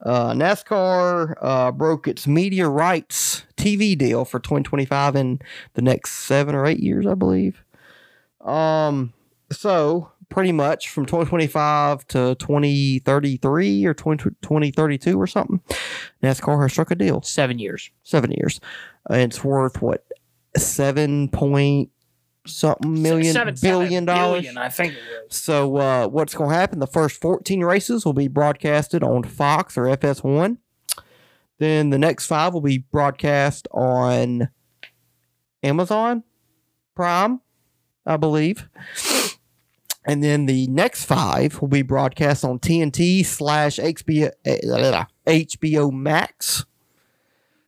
Uh, 0.00 0.32
NASCAR 0.32 1.34
uh, 1.42 1.72
broke 1.72 2.06
its 2.06 2.26
media 2.26 2.68
rights 2.68 3.44
TV 3.56 3.98
deal 3.98 4.24
for 4.24 4.38
2025 4.38 5.16
in 5.16 5.40
the 5.74 5.82
next 5.82 6.12
seven 6.12 6.54
or 6.54 6.66
eight 6.66 6.78
years, 6.80 7.04
I 7.06 7.14
believe. 7.14 7.62
Um, 8.40 9.12
so 9.50 10.12
pretty 10.30 10.52
much 10.52 10.88
from 10.88 11.04
2025 11.04 12.06
to 12.08 12.34
2033 12.36 13.84
or 13.84 13.92
20, 13.94 14.24
2032 14.42 15.20
or 15.20 15.26
something, 15.26 15.60
NASCAR 16.22 16.62
has 16.62 16.72
struck 16.72 16.90
a 16.90 16.94
deal 16.94 17.20
Seven 17.22 17.58
years. 17.58 17.90
seven 18.02 18.30
years. 18.32 18.60
Uh, 19.10 19.14
it's 19.14 19.44
worth 19.44 19.82
what 19.82 20.06
seven 20.56 21.28
point 21.28 21.90
something 22.46 23.02
million 23.02 23.34
Seven- 23.34 23.54
billion 23.60 23.90
seven 23.90 24.04
dollars. 24.06 24.42
billion, 24.42 24.56
I 24.58 24.68
think 24.70 24.94
it. 24.94 25.32
So 25.32 25.76
uh, 25.76 26.08
what's 26.08 26.34
going 26.34 26.50
to 26.50 26.56
happen? 26.56 26.78
The 26.78 26.86
first 26.86 27.20
14 27.20 27.62
races 27.62 28.04
will 28.06 28.12
be 28.14 28.28
broadcasted 28.28 29.02
on 29.02 29.24
Fox 29.24 29.76
or 29.76 29.82
FS1. 29.84 30.56
Then 31.58 31.90
the 31.90 31.98
next 31.98 32.24
five 32.26 32.54
will 32.54 32.62
be 32.62 32.78
broadcast 32.78 33.68
on 33.72 34.48
Amazon 35.62 36.22
Prime, 36.94 37.40
I 38.06 38.16
believe. 38.16 38.68
And 40.04 40.22
then 40.22 40.46
the 40.46 40.66
next 40.68 41.04
five 41.04 41.60
will 41.60 41.68
be 41.68 41.82
broadcast 41.82 42.44
on 42.44 42.58
TNT 42.58 43.24
slash 43.24 43.78
HBO, 43.78 44.30
eh, 44.44 45.04
HBO 45.26 45.92
Max. 45.92 46.64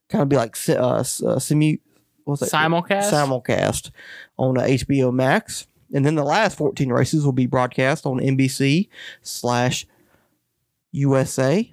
Kind 0.09 0.23
of 0.23 0.29
be 0.29 0.37
like 0.37 0.57
uh, 0.69 0.73
uh, 0.73 1.03
simu, 1.03 1.79
what's 2.25 2.41
that? 2.41 2.51
Simulcast? 2.51 3.11
Simulcast 3.11 3.91
on 4.39 4.59
uh, 4.59 4.63
HBO 4.63 5.13
Max. 5.13 5.67
And 5.93 6.07
then 6.07 6.15
the 6.15 6.25
last 6.25 6.57
14 6.57 6.89
races 6.89 7.25
will 7.25 7.33
be 7.33 7.47
broadcast 7.47 8.07
on 8.07 8.19
NBC 8.19 8.89
slash 9.21 9.87
USA. 10.93 11.71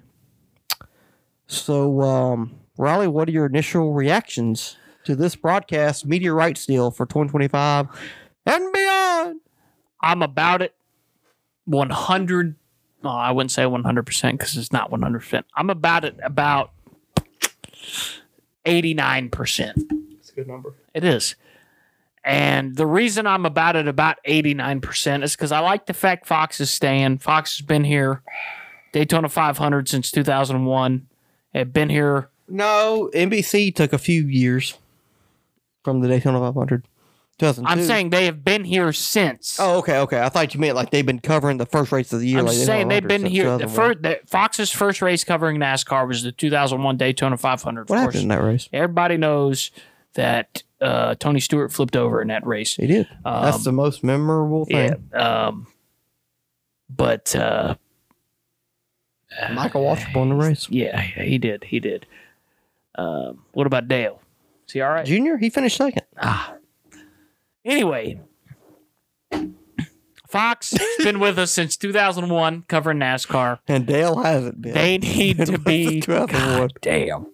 So, 1.46 2.02
um, 2.02 2.54
Riley, 2.76 3.08
what 3.08 3.28
are 3.28 3.32
your 3.32 3.46
initial 3.46 3.94
reactions 3.94 4.76
to 5.04 5.16
this 5.16 5.36
broadcast 5.36 6.04
media 6.04 6.32
rights 6.34 6.66
deal 6.66 6.90
for 6.90 7.06
2025 7.06 7.88
and? 8.44 8.79
I'm 10.02 10.22
about 10.22 10.62
it 10.62 10.74
100. 11.66 12.56
No, 13.02 13.10
I 13.10 13.30
wouldn't 13.30 13.52
say 13.52 13.62
100% 13.62 14.32
because 14.32 14.56
it's 14.56 14.72
not 14.72 14.90
100%. 14.90 15.44
I'm 15.54 15.70
about 15.70 16.04
it 16.04 16.16
about 16.22 16.72
89%. 18.66 19.30
That's 19.30 20.30
a 20.30 20.32
good 20.34 20.48
number. 20.48 20.74
It 20.94 21.04
is. 21.04 21.34
And 22.22 22.76
the 22.76 22.86
reason 22.86 23.26
I'm 23.26 23.46
about 23.46 23.76
it 23.76 23.88
about 23.88 24.18
89% 24.28 25.22
is 25.22 25.34
because 25.34 25.52
I 25.52 25.60
like 25.60 25.86
the 25.86 25.94
fact 25.94 26.26
Fox 26.26 26.60
is 26.60 26.70
staying. 26.70 27.18
Fox 27.18 27.56
has 27.56 27.66
been 27.66 27.84
here, 27.84 28.22
Daytona 28.92 29.28
500 29.28 29.88
since 29.88 30.10
2001. 30.10 31.06
Have 31.54 31.72
been 31.72 31.88
here. 31.88 32.28
No, 32.46 33.10
NBC 33.14 33.74
took 33.74 33.92
a 33.92 33.98
few 33.98 34.26
years 34.26 34.76
from 35.82 36.00
the 36.00 36.08
Daytona 36.08 36.38
500. 36.38 36.84
2002. 37.40 37.70
I'm 37.72 37.86
saying 37.86 38.10
they 38.10 38.26
have 38.26 38.44
been 38.44 38.64
here 38.64 38.92
since. 38.92 39.58
Oh, 39.58 39.78
okay, 39.78 39.98
okay. 40.00 40.20
I 40.20 40.28
thought 40.28 40.54
you 40.54 40.60
meant 40.60 40.76
like 40.76 40.90
they've 40.90 41.04
been 41.06 41.20
covering 41.20 41.56
the 41.56 41.66
first 41.66 41.90
race 41.90 42.12
of 42.12 42.20
the 42.20 42.28
year. 42.28 42.38
I'm 42.38 42.44
like 42.46 42.54
saying 42.56 42.88
they've 42.88 43.06
been 43.06 43.24
here. 43.24 43.56
The 43.58 43.66
first, 43.66 44.02
the, 44.02 44.20
Fox's 44.26 44.70
first 44.70 45.02
race 45.02 45.24
covering 45.24 45.58
NASCAR 45.58 46.06
was 46.06 46.22
the 46.22 46.32
2001 46.32 46.96
Daytona 46.96 47.36
500. 47.36 47.88
What 47.88 47.98
happened 47.98 48.22
in 48.22 48.28
that 48.28 48.42
race? 48.42 48.68
Everybody 48.72 49.16
knows 49.16 49.70
that 50.14 50.62
uh, 50.80 51.14
Tony 51.16 51.40
Stewart 51.40 51.72
flipped 51.72 51.96
over 51.96 52.20
in 52.20 52.28
that 52.28 52.46
race. 52.46 52.76
He 52.76 52.86
did. 52.86 53.08
Um, 53.24 53.44
That's 53.44 53.64
the 53.64 53.72
most 53.72 54.04
memorable 54.04 54.66
Yeah. 54.68 54.90
thing. 54.90 55.10
Um, 55.14 55.66
but 56.88 57.34
uh, 57.36 57.76
Michael 59.52 59.82
Waltrip 59.84 60.14
won 60.14 60.28
the 60.28 60.34
race. 60.34 60.68
yeah, 60.68 61.00
he 61.00 61.38
did. 61.38 61.64
He 61.64 61.80
did. 61.80 62.06
Um, 62.96 63.44
what 63.52 63.66
about 63.66 63.88
Dale? 63.88 64.20
Is 64.66 64.72
he 64.74 64.80
all 64.80 64.90
right? 64.90 65.06
Junior, 65.06 65.36
he 65.36 65.48
finished 65.50 65.76
second. 65.76 66.02
Anyway, 67.70 68.20
Fox 70.26 70.72
has 70.72 71.04
been 71.04 71.20
with 71.20 71.38
us 71.38 71.52
since 71.52 71.76
2001 71.76 72.64
covering 72.66 72.98
NASCAR. 72.98 73.60
And 73.68 73.86
Dale 73.86 74.18
hasn't 74.18 74.60
been. 74.60 74.74
They 74.74 74.98
need 74.98 75.46
to 75.46 75.58
be. 75.64 76.00
God 76.00 76.72
damn. 76.80 77.26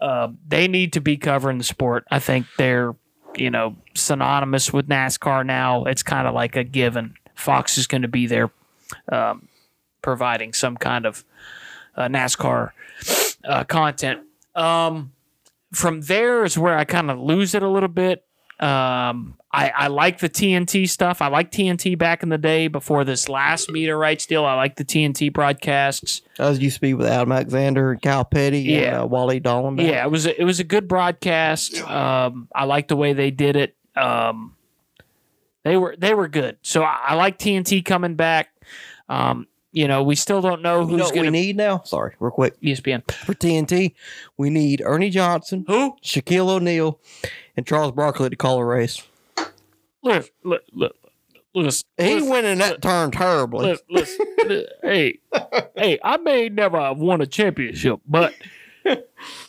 Um, 0.00 0.38
they 0.46 0.66
need 0.66 0.92
to 0.94 1.00
be 1.00 1.16
covering 1.16 1.58
the 1.58 1.64
sport. 1.64 2.04
I 2.10 2.18
think 2.18 2.46
they're, 2.58 2.96
you 3.36 3.50
know, 3.50 3.76
synonymous 3.94 4.72
with 4.72 4.88
NASCAR 4.88 5.46
now. 5.46 5.84
It's 5.84 6.02
kind 6.02 6.26
of 6.26 6.34
like 6.34 6.56
a 6.56 6.64
given. 6.64 7.14
Fox 7.36 7.78
is 7.78 7.86
going 7.86 8.02
to 8.02 8.08
be 8.08 8.26
there 8.26 8.50
um, 9.10 9.48
providing 10.02 10.52
some 10.52 10.76
kind 10.76 11.06
of 11.06 11.24
uh, 11.96 12.08
NASCAR 12.08 12.70
uh, 13.44 13.64
content. 13.64 14.22
Um, 14.56 15.12
from 15.72 16.00
there 16.00 16.42
is 16.42 16.58
where 16.58 16.76
I 16.76 16.84
kind 16.84 17.08
of 17.08 17.20
lose 17.20 17.54
it 17.54 17.62
a 17.62 17.68
little 17.68 17.88
bit. 17.88 18.24
Um, 18.60 19.36
I, 19.52 19.70
I 19.70 19.86
like 19.88 20.20
the 20.20 20.28
TNT 20.28 20.88
stuff. 20.88 21.20
I 21.22 21.28
like 21.28 21.50
TNT 21.50 21.98
back 21.98 22.22
in 22.22 22.28
the 22.28 22.38
day 22.38 22.68
before 22.68 23.04
this 23.04 23.28
last 23.28 23.70
media 23.70 23.96
rights 23.96 24.26
deal. 24.26 24.44
I 24.44 24.54
like 24.54 24.76
the 24.76 24.84
TNT 24.84 25.32
broadcasts. 25.32 26.22
That 26.36 26.48
was 26.50 26.58
used 26.60 26.76
to 26.76 26.80
be 26.80 26.94
with 26.94 27.06
Adam 27.06 27.32
Alexander 27.32 27.92
and 27.92 28.02
Kyle 28.02 28.24
Petty 28.24 28.60
Yeah. 28.60 28.78
and 28.78 29.02
uh, 29.02 29.06
Wally 29.06 29.40
Dallenbach. 29.40 29.88
Yeah, 29.88 30.04
it 30.04 30.10
was 30.10 30.26
a, 30.26 30.40
it 30.40 30.44
was 30.44 30.60
a 30.60 30.64
good 30.64 30.86
broadcast. 30.86 31.80
Um, 31.82 32.48
I 32.54 32.64
like 32.64 32.88
the 32.88 32.96
way 32.96 33.12
they 33.14 33.30
did 33.30 33.56
it. 33.56 33.74
Um, 33.96 34.54
they 35.64 35.76
were 35.76 35.94
they 35.98 36.14
were 36.14 36.28
good. 36.28 36.58
So 36.62 36.82
I, 36.82 36.98
I 37.08 37.14
like 37.14 37.38
TNT 37.38 37.84
coming 37.84 38.14
back. 38.14 38.50
Um, 39.08 39.46
you 39.72 39.86
know, 39.88 40.02
we 40.02 40.14
still 40.16 40.40
don't 40.40 40.62
know 40.62 40.80
You 40.80 40.86
who's 40.88 40.98
know 40.98 41.04
what 41.04 41.14
going 41.14 41.22
we 41.26 41.26
to 41.28 41.30
need 41.46 41.56
now? 41.56 41.82
Sorry, 41.84 42.14
real 42.20 42.30
quick. 42.30 42.60
ESPN. 42.60 43.08
For 43.12 43.34
TNT, 43.34 43.94
we 44.36 44.50
need 44.50 44.82
Ernie 44.84 45.10
Johnson, 45.10 45.64
Who? 45.68 45.96
Shaquille 46.02 46.48
O'Neal, 46.48 46.98
and 47.56 47.66
Charles 47.66 47.92
Barkley 47.92 48.30
to 48.30 48.36
call 48.36 48.58
a 48.58 48.64
race. 48.64 49.02
Look, 50.02 50.30
look, 50.44 50.62
look, 50.72 50.96
listen. 51.54 51.86
He 51.98 52.14
listen, 52.14 52.28
went 52.30 52.46
in 52.46 52.58
that 52.58 52.80
turn 52.82 53.10
terribly. 53.10 53.76
listen, 53.90 54.26
listen, 54.48 54.66
hey, 54.82 55.18
hey, 55.76 55.98
I 56.02 56.16
may 56.16 56.48
never 56.48 56.80
have 56.80 56.98
won 56.98 57.20
a 57.20 57.26
championship, 57.26 58.00
but 58.06 58.34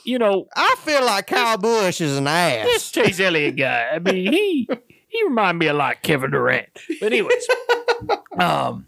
you 0.04 0.20
know, 0.20 0.48
I 0.56 0.76
feel 0.80 1.06
like 1.06 1.28
Kyle 1.28 1.58
Busch 1.58 2.02
is 2.02 2.18
an 2.18 2.28
ass. 2.28 2.66
this. 2.66 2.92
Chase 2.92 3.20
Elliott 3.22 3.56
guy. 3.56 3.90
I 3.94 4.00
mean, 4.00 4.32
he 4.32 4.68
he 5.08 5.24
remind 5.24 5.58
me 5.58 5.68
a 5.68 5.74
lot 5.74 5.96
of 5.96 6.02
Kevin 6.02 6.32
Durant. 6.32 6.68
But 7.00 7.14
anyways, 7.14 7.48
um, 8.38 8.86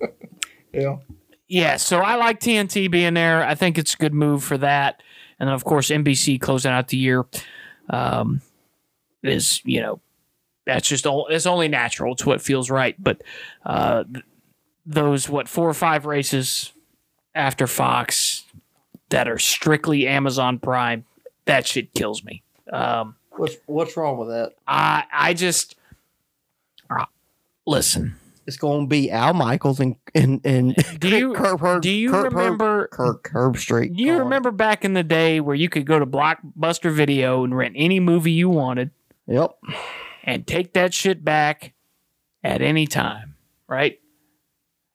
Yeah. 0.74 0.98
Yeah. 1.48 1.78
So 1.78 2.00
I 2.00 2.16
like 2.16 2.40
TNT 2.40 2.90
being 2.90 3.14
there. 3.14 3.44
I 3.44 3.56
think 3.56 3.78
it's 3.78 3.94
a 3.94 3.98
good 3.98 4.14
move 4.14 4.44
for 4.44 4.58
that. 4.58 5.02
And 5.40 5.48
then 5.48 5.54
of 5.54 5.64
course 5.64 5.90
NBC 5.90 6.40
closing 6.40 6.72
out 6.72 6.88
the 6.88 6.98
year 6.98 7.26
um, 7.90 8.42
is 9.24 9.62
you 9.66 9.82
know 9.82 10.00
that's 10.66 10.88
just 10.88 11.06
all. 11.06 11.28
It's 11.28 11.46
only 11.46 11.68
natural. 11.68 12.14
It's 12.14 12.26
what 12.26 12.42
feels 12.42 12.70
right. 12.70 12.96
But 13.02 13.22
uh, 13.66 14.06
those 14.86 15.30
what 15.30 15.48
four 15.48 15.70
or 15.70 15.74
five 15.74 16.06
races 16.06 16.72
after 17.36 17.68
Fox 17.68 18.46
that 19.10 19.28
are 19.28 19.40
strictly 19.40 20.08
Amazon 20.08 20.60
Prime, 20.60 21.06
that 21.46 21.68
shit 21.68 21.94
kills 21.94 22.24
me. 22.24 22.44
Um, 22.72 23.16
What's 23.36 23.56
what's 23.66 23.98
wrong 23.98 24.18
with 24.18 24.30
that? 24.30 24.54
I 24.68 25.06
I 25.12 25.34
just 25.34 25.76
uh, 26.90 27.06
listen. 27.66 28.16
It's 28.46 28.58
going 28.58 28.82
to 28.86 28.88
be 28.88 29.10
Al 29.10 29.34
Michaels 29.34 29.80
and 29.80 29.96
and 30.14 30.42
and 30.46 30.76
Do 31.00 31.10
you 31.18 31.34
Kurt, 31.34 31.60
Herb, 31.62 31.82
do 31.82 31.90
you 31.90 32.12
Herb- 32.14 32.34
remember? 32.34 32.88
Kirk 32.92 33.30
Herbstreit? 33.34 33.96
Do 33.96 34.02
you 34.04 34.08
calling. 34.12 34.24
remember 34.24 34.52
back 34.52 34.84
in 34.84 34.94
the 34.94 35.04
day 35.04 35.40
where 35.40 35.56
you 35.56 35.70
could 35.70 35.86
go 35.86 35.98
to 36.00 36.06
Blockbuster 36.06 36.92
Video 36.92 37.44
and 37.44 37.56
rent 37.56 37.76
any 37.78 38.00
movie 38.00 38.32
you 38.34 38.50
wanted 38.50 38.92
Yep. 39.28 39.52
and 40.26 40.46
take 40.46 40.74
that 40.74 40.94
shit 40.94 41.24
back 41.24 41.74
at 42.44 42.62
any 42.62 42.86
time, 42.86 43.36
right? 43.68 44.00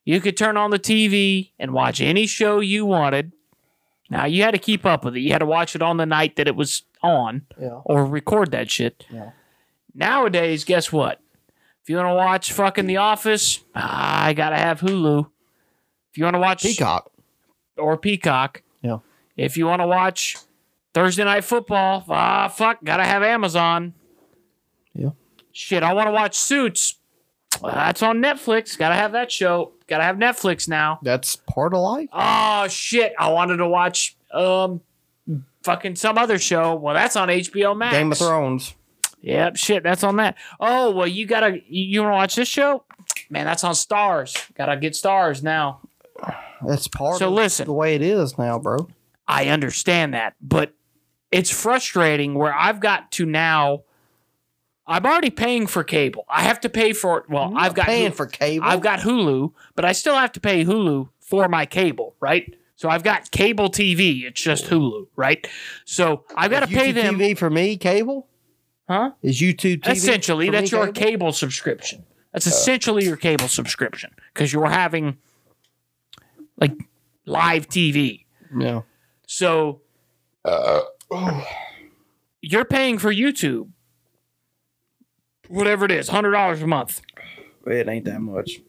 You 0.05 0.21
could 0.21 0.37
turn 0.37 0.57
on 0.57 0.71
the 0.71 0.79
TV 0.79 1.53
and 1.59 1.73
watch 1.73 2.01
any 2.01 2.27
show 2.27 2.61
you 2.61 2.85
wanted. 2.87 3.33
Now 4.11 4.25
you 4.27 4.43
had 4.43 4.53
to 4.53 4.59
keep 4.59 4.85
up 4.87 5.05
with 5.05 5.17
it. 5.17 5.21
You 5.21 5.33
had 5.33 5.39
to 5.39 5.47
watch 5.47 5.75
it 5.75 5.83
on 5.83 5.97
the 5.99 6.07
night 6.07 6.37
that 6.37 6.49
it 6.49 6.57
was 6.57 6.83
on 7.03 7.47
Yeah. 7.61 7.81
or 7.85 8.05
record 8.05 8.51
that 8.51 8.71
shit. 8.71 9.07
Yeah. 9.11 9.31
Nowadays, 9.95 10.65
guess 10.65 10.93
what? 10.93 11.21
If 11.89 11.93
you 11.93 11.97
want 11.97 12.11
to 12.11 12.15
watch 12.17 12.53
fucking 12.53 12.87
The 12.87 12.99
Office, 12.99 13.65
I 13.75 14.35
gotta 14.35 14.59
have 14.59 14.81
Hulu. 14.81 15.21
If 16.11 16.19
you 16.19 16.25
want 16.25 16.35
to 16.35 16.39
watch 16.39 16.63
Peacock. 16.63 17.11
or 17.79 17.97
Peacock, 17.97 18.61
Yeah. 18.83 18.99
if 19.39 19.57
you 19.57 19.65
want 19.65 19.81
to 19.81 19.87
watch 19.87 20.37
Thursday 20.93 21.25
Night 21.25 21.45
Football, 21.45 22.05
ah, 22.11 22.49
fuck, 22.49 22.85
gotta 22.85 23.05
have 23.05 23.23
Amazon. 23.23 23.95
Yeah. 24.93 25.13
Shit, 25.53 25.83
I 25.83 25.95
want 25.95 26.09
to 26.09 26.13
watch 26.13 26.37
Suits. 26.37 26.97
Well, 27.63 27.73
that's 27.75 28.03
on 28.03 28.19
Netflix. 28.19 28.77
Gotta 28.77 28.95
have 28.95 29.13
that 29.13 29.33
show. 29.33 29.73
Gotta 29.87 30.05
have 30.05 30.17
Netflix 30.17 30.69
now. 30.69 30.99
That's 31.03 31.37
part 31.37 31.73
of 31.73 31.81
life. 31.81 32.11
Oh 32.13 32.69
shit, 32.69 33.15
I 33.19 33.31
wanted 33.33 33.57
to 33.57 33.67
watch 33.67 34.15
um 34.35 34.83
fucking 35.63 35.97
some 35.97 36.19
other 36.19 36.39
show. 36.39 36.75
Well, 36.75 36.93
that's 36.93 37.17
on 37.17 37.29
HBO 37.29 37.75
Max. 37.75 37.97
Game 37.97 38.13
of 38.13 38.19
Thrones. 38.19 38.75
Yep, 39.21 39.57
shit, 39.57 39.83
that's 39.83 40.05
on 40.05 40.17
that. 40.17 40.37
Oh 40.61 40.91
well, 40.93 41.07
you 41.07 41.27
gotta 41.27 41.59
you, 41.69 42.03
to 42.03 42.09
watch 42.09 42.37
this 42.37 42.49
show? 42.49 42.85
Man, 43.31 43.45
that's 43.47 43.65
on 43.65 43.75
Starz. 43.75 44.53
Gotta 44.55 44.77
get 44.77 44.93
Starz 44.93 45.43
now. 45.43 45.81
That's 46.67 46.89
part 46.89 47.19
So 47.19 47.29
of 47.29 47.35
listen. 47.35 47.67
the 47.67 47.73
way 47.73 47.95
it 47.95 48.03
is 48.03 48.39
now, 48.39 48.59
bro. 48.59 48.89
I 49.27 49.49
understand 49.49 50.15
that, 50.15 50.35
but 50.41 50.73
it's 51.31 51.51
frustrating 51.51 52.35
where 52.35 52.55
I've 52.55 52.81
got 52.81 53.11
to 53.13 53.27
now. 53.27 53.83
I'm 54.87 55.05
already 55.05 55.29
paying 55.31 55.67
for 55.67 55.85
cable. 55.85 56.25
I 56.31 56.43
have 56.45 56.61
to 56.61 56.71
pay 56.71 56.95
for 56.95 57.25
well, 57.29 57.53
I've 57.57 57.75
got 57.75 57.87
paying 57.87 58.13
Hulu- 58.13 58.17
for 58.17 58.27
cable. 58.27 58.67
I've 58.67 58.81
got 58.81 59.01
Hulu, 59.01 59.53
but 59.75 59.85
I 59.85 59.93
still 59.93 60.15
have 60.15 60.33
to 60.33 60.41
pay 60.41 60.65
Hulu 60.65 61.09
for 61.21 61.47
my 61.49 61.67
cable, 61.67 62.15
right? 62.21 62.55
So 62.77 62.89
I've 62.89 63.03
got 63.03 63.31
cable 63.33 63.69
TV. 63.69 64.23
It's 64.25 64.41
just 64.41 64.67
Hulu, 64.67 65.09
right? 65.17 65.47
So 65.85 66.25
I've 66.37 66.51
got 66.53 66.61
to 66.61 66.69
pay 66.69 66.93
them, 66.93 67.19
TV 67.19 67.37
for 67.37 67.51
me. 67.51 67.77
Cable 67.77 68.28
huh? 68.89 69.13
is 69.23 69.41
YouTube 69.41 69.81
TV. 69.81 69.91
Essentially, 69.93 70.47
for 70.47 70.53
me, 70.53 70.59
that's 70.59 70.73
your 70.73 70.87
cable? 70.87 71.01
cable 71.11 71.33
subscription. 71.33 72.05
That's 72.33 72.47
essentially 72.47 73.05
your 73.05 73.17
cable 73.17 73.49
subscription 73.49 74.15
because 74.33 74.53
you're 74.53 74.67
having 74.69 75.17
like 76.57 76.73
live 77.27 77.69
TV. 77.69 78.25
Yeah. 78.57 78.83
So 79.27 79.81
Uh. 80.45 80.83
you're 82.43 82.65
paying 82.65 82.99
for 82.99 83.13
YouTube, 83.13 83.71
whatever 85.49 85.85
it 85.85 85.91
is, 85.91 86.09
hundred 86.09 86.33
dollars 86.33 86.63
a 86.63 86.67
month. 86.67 87.01
It 87.67 87.89
ain't 87.89 88.05
that 88.07 88.21
much. 88.21 88.61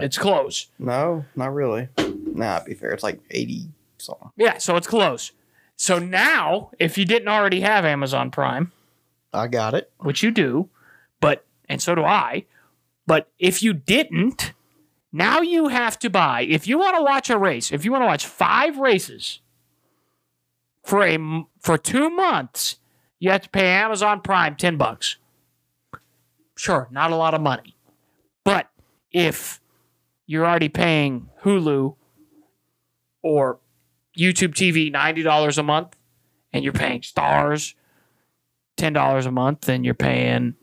It's 0.00 0.18
close. 0.18 0.68
No, 0.78 1.24
not 1.34 1.52
really. 1.52 1.88
Nah, 1.98 2.60
to 2.60 2.64
be 2.64 2.74
fair, 2.74 2.90
it's 2.92 3.02
like 3.02 3.20
eighty 3.30 3.68
something. 3.98 4.30
Yeah, 4.36 4.58
so 4.58 4.76
it's 4.76 4.86
close. 4.86 5.32
So 5.76 5.98
now, 5.98 6.70
if 6.78 6.96
you 6.98 7.04
didn't 7.04 7.28
already 7.28 7.60
have 7.60 7.84
Amazon 7.84 8.30
Prime, 8.30 8.70
I 9.32 9.46
got 9.46 9.74
it. 9.74 9.92
which 9.98 10.22
you 10.22 10.30
do, 10.30 10.68
but 11.20 11.44
and 11.68 11.80
so 11.80 11.94
do 11.94 12.02
I, 12.02 12.46
but 13.06 13.30
if 13.38 13.62
you 13.62 13.72
didn't, 13.72 14.52
now 15.12 15.40
you 15.40 15.68
have 15.68 15.98
to 16.00 16.10
buy. 16.10 16.42
If 16.42 16.66
you 16.66 16.78
want 16.78 16.96
to 16.96 17.02
watch 17.02 17.30
a 17.30 17.38
race, 17.38 17.72
if 17.72 17.84
you 17.84 17.92
want 17.92 18.02
to 18.02 18.06
watch 18.06 18.26
five 18.26 18.78
races 18.78 19.40
for 20.82 21.04
a 21.04 21.18
for 21.60 21.78
two 21.78 22.10
months, 22.10 22.76
you 23.18 23.30
have 23.30 23.42
to 23.42 23.50
pay 23.50 23.66
Amazon 23.66 24.20
Prime 24.20 24.56
ten 24.56 24.76
bucks. 24.76 25.16
Sure, 26.56 26.88
not 26.90 27.10
a 27.10 27.16
lot 27.16 27.34
of 27.34 27.40
money, 27.40 27.76
but 28.44 28.68
if 29.12 29.60
you're 30.26 30.46
already 30.46 30.68
paying 30.68 31.28
Hulu 31.42 31.96
or 33.22 33.58
YouTube 34.18 34.54
TV 34.54 34.90
ninety 34.90 35.22
dollars 35.22 35.56
a 35.58 35.62
month, 35.62 35.96
and 36.52 36.64
you're 36.64 36.72
paying 36.72 37.00
Starz 37.00 37.74
ten 38.80 38.92
dollars 38.92 39.26
a 39.26 39.30
month, 39.30 39.68
and 39.68 39.84
you're 39.84 39.94
paying 39.94 40.54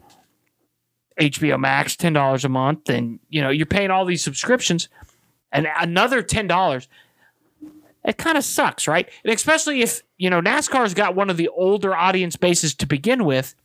HBO 1.20 1.60
Max 1.60 1.96
ten 1.96 2.14
dollars 2.14 2.44
a 2.46 2.50
month, 2.50 2.90
and 2.90 3.20
you 3.30 3.42
know 3.42 3.50
you're 3.50 3.66
paying 3.66 3.92
all 3.92 4.06
these 4.06 4.24
subscriptions, 4.24 4.90
and 5.52 5.68
another 5.80 6.22
ten 6.22 6.48
dollars. 6.48 6.88
It 8.06 8.18
kind 8.18 8.38
of 8.38 8.44
sucks, 8.46 8.88
right? 8.88 9.10
And 9.24 9.34
especially 9.34 9.82
if 9.82 10.02
you 10.18 10.30
know 10.30 10.42
NASCAR's 10.42 10.94
got 10.94 11.16
one 11.16 11.30
of 11.30 11.38
the 11.38 11.50
older 11.50 11.96
audience 11.96 12.36
bases 12.36 12.74
to 12.76 12.86
begin 12.86 13.24
with. 13.26 13.56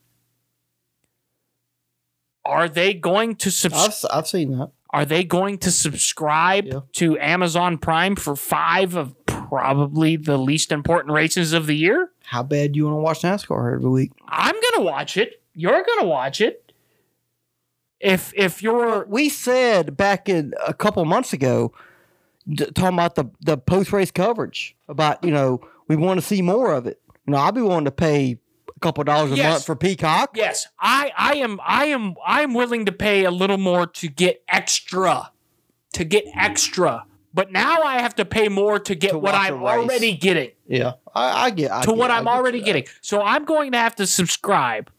Are 2.44 2.68
they 2.68 2.92
going 2.94 3.36
to 3.36 3.50
subscribe? 3.50 3.92
I've, 4.12 4.18
I've 4.18 4.26
seen 4.28 4.58
that. 4.58 4.70
Are 4.90 5.04
they 5.04 5.24
going 5.24 5.58
to 5.58 5.70
subscribe 5.70 6.66
Yeah. 6.66 6.80
to 6.94 7.18
Amazon 7.18 7.78
Prime 7.78 8.16
for 8.16 8.34
five 8.36 8.94
of 8.96 9.14
probably 9.26 10.16
the 10.16 10.36
least 10.36 10.72
important 10.72 11.14
races 11.14 11.52
of 11.52 11.66
the 11.66 11.76
year? 11.76 12.10
How 12.32 12.42
bad 12.42 12.72
do 12.72 12.78
you 12.78 12.86
want 12.86 12.94
to 12.96 13.02
watch 13.02 13.20
NASCAR 13.20 13.74
every 13.74 13.90
week? 13.90 14.12
I'm 14.26 14.54
gonna 14.54 14.84
watch 14.86 15.18
it. 15.18 15.42
You're 15.54 15.84
gonna 15.84 16.08
watch 16.08 16.40
it. 16.40 16.72
If 18.00 18.32
if 18.34 18.62
you're 18.62 19.04
We 19.06 19.28
said 19.28 19.98
back 19.98 20.30
in 20.30 20.54
a 20.66 20.72
couple 20.72 21.04
months 21.04 21.34
ago, 21.34 21.72
d- 22.48 22.64
talking 22.74 22.94
about 22.98 23.16
the 23.16 23.26
the 23.42 23.58
post 23.58 23.92
race 23.92 24.10
coverage 24.10 24.74
about 24.88 25.22
you 25.22 25.30
know 25.30 25.60
we 25.88 25.96
want 25.96 26.20
to 26.20 26.26
see 26.26 26.40
more 26.40 26.72
of 26.72 26.86
it. 26.86 27.00
You 27.26 27.32
know, 27.34 27.38
I'd 27.38 27.54
be 27.54 27.60
willing 27.60 27.84
to 27.84 27.90
pay 27.92 28.38
a 28.74 28.80
couple 28.80 29.04
dollars 29.04 29.32
a 29.32 29.36
Yes. 29.36 29.52
month 29.52 29.66
for 29.66 29.76
Peacock. 29.76 30.30
yes, 30.34 30.66
I 30.80 31.12
I 31.18 31.34
am 31.34 31.60
I 31.62 31.84
am 31.86 32.14
I 32.26 32.40
am 32.42 32.54
willing 32.54 32.86
to 32.86 32.92
pay 32.92 33.24
a 33.24 33.30
little 33.30 33.58
more 33.58 33.86
to 33.86 34.08
get 34.08 34.42
extra, 34.48 35.30
to 35.92 36.04
get 36.04 36.24
extra. 36.34 37.04
But 37.34 37.52
now 37.52 37.82
I 37.82 38.00
have 38.00 38.14
to 38.16 38.24
pay 38.24 38.48
more 38.48 38.78
to 38.78 38.94
get 38.94 39.10
To 39.10 39.18
what 39.18 39.34
I'm 39.34 39.62
already 39.62 40.14
getting. 40.16 40.50
Yeah, 40.66 40.92
I, 41.14 41.46
I 41.46 41.50
get 41.50 41.70
I 41.70 41.82
to 41.82 41.88
get- 41.88 41.96
what 41.96 42.10
I'm 42.10 42.26
already 42.28 42.58
that. 42.60 42.64
getting. 42.66 42.84
So 43.00 43.22
I'm 43.22 43.44
going 43.44 43.72
to 43.72 43.78
have 43.78 43.94
to 43.96 44.06
subscribe 44.06 44.90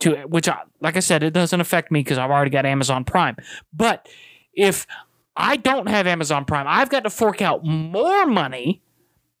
to 0.00 0.16
it, 0.16 0.30
which, 0.30 0.48
I, 0.48 0.60
like 0.80 0.96
I 0.96 1.00
said, 1.00 1.22
it 1.22 1.32
doesn't 1.32 1.60
affect 1.60 1.90
me 1.90 2.00
because 2.00 2.18
I've 2.18 2.30
already 2.30 2.50
got 2.50 2.64
Amazon 2.66 3.04
Prime. 3.04 3.36
But 3.72 4.08
if 4.52 4.86
I 5.36 5.56
don't 5.56 5.88
have 5.88 6.06
Amazon 6.06 6.44
Prime, 6.44 6.66
I've 6.68 6.88
got 6.90 7.04
to 7.04 7.10
fork 7.10 7.42
out 7.42 7.64
more 7.64 8.26
money 8.26 8.80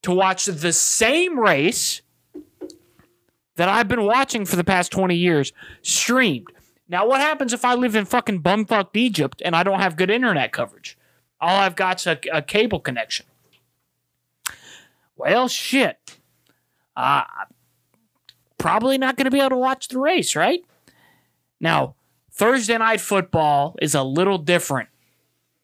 to 0.02 0.12
watch 0.12 0.44
the 0.46 0.72
same 0.72 1.38
race 1.38 2.02
that 3.56 3.68
I've 3.68 3.88
been 3.88 4.04
watching 4.04 4.44
for 4.44 4.56
the 4.56 4.64
past 4.64 4.92
20 4.92 5.16
years 5.16 5.52
streamed. 5.82 6.46
Now, 6.88 7.06
what 7.06 7.20
happens 7.20 7.52
if 7.52 7.64
I 7.64 7.74
live 7.74 7.94
in 7.96 8.04
fucking 8.04 8.42
bumfucked 8.42 8.94
Egypt 8.96 9.42
and 9.44 9.54
I 9.56 9.62
don't 9.62 9.80
have 9.80 9.96
good 9.96 10.10
internet 10.10 10.52
coverage? 10.52 10.96
All 11.40 11.58
I've 11.60 11.76
got's 11.76 12.06
a, 12.06 12.18
a 12.32 12.40
cable 12.42 12.80
connection. 12.80 13.26
Well, 15.18 15.48
shit. 15.48 16.16
Uh, 16.96 17.24
probably 18.56 18.98
not 18.98 19.16
going 19.16 19.26
to 19.26 19.30
be 19.30 19.40
able 19.40 19.50
to 19.50 19.56
watch 19.56 19.88
the 19.88 19.98
race, 19.98 20.34
right? 20.34 20.60
Now, 21.60 21.96
Thursday 22.32 22.78
night 22.78 23.00
football 23.00 23.76
is 23.82 23.94
a 23.94 24.04
little 24.04 24.38
different 24.38 24.88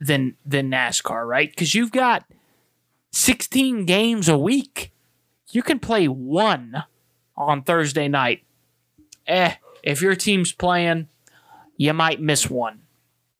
than 0.01 0.37
than 0.45 0.71
NASCAR, 0.71 1.27
right? 1.27 1.49
Because 1.49 1.75
you've 1.75 1.93
got 1.93 2.25
16 3.13 3.87
games 3.87 4.29
a 4.29 4.37
week. 4.37 4.93
You 5.51 5.63
can 5.63 5.79
play 5.79 6.09
one 6.09 6.83
on 7.37 7.63
Thursday 7.63 8.09
night. 8.09 8.43
Eh, 9.29 9.55
if 9.85 10.03
your 10.03 10.17
team's 10.17 10.53
playing, 10.53 11.09
you 11.77 11.93
might 11.95 12.21
miss 12.21 12.51
one. 12.51 12.81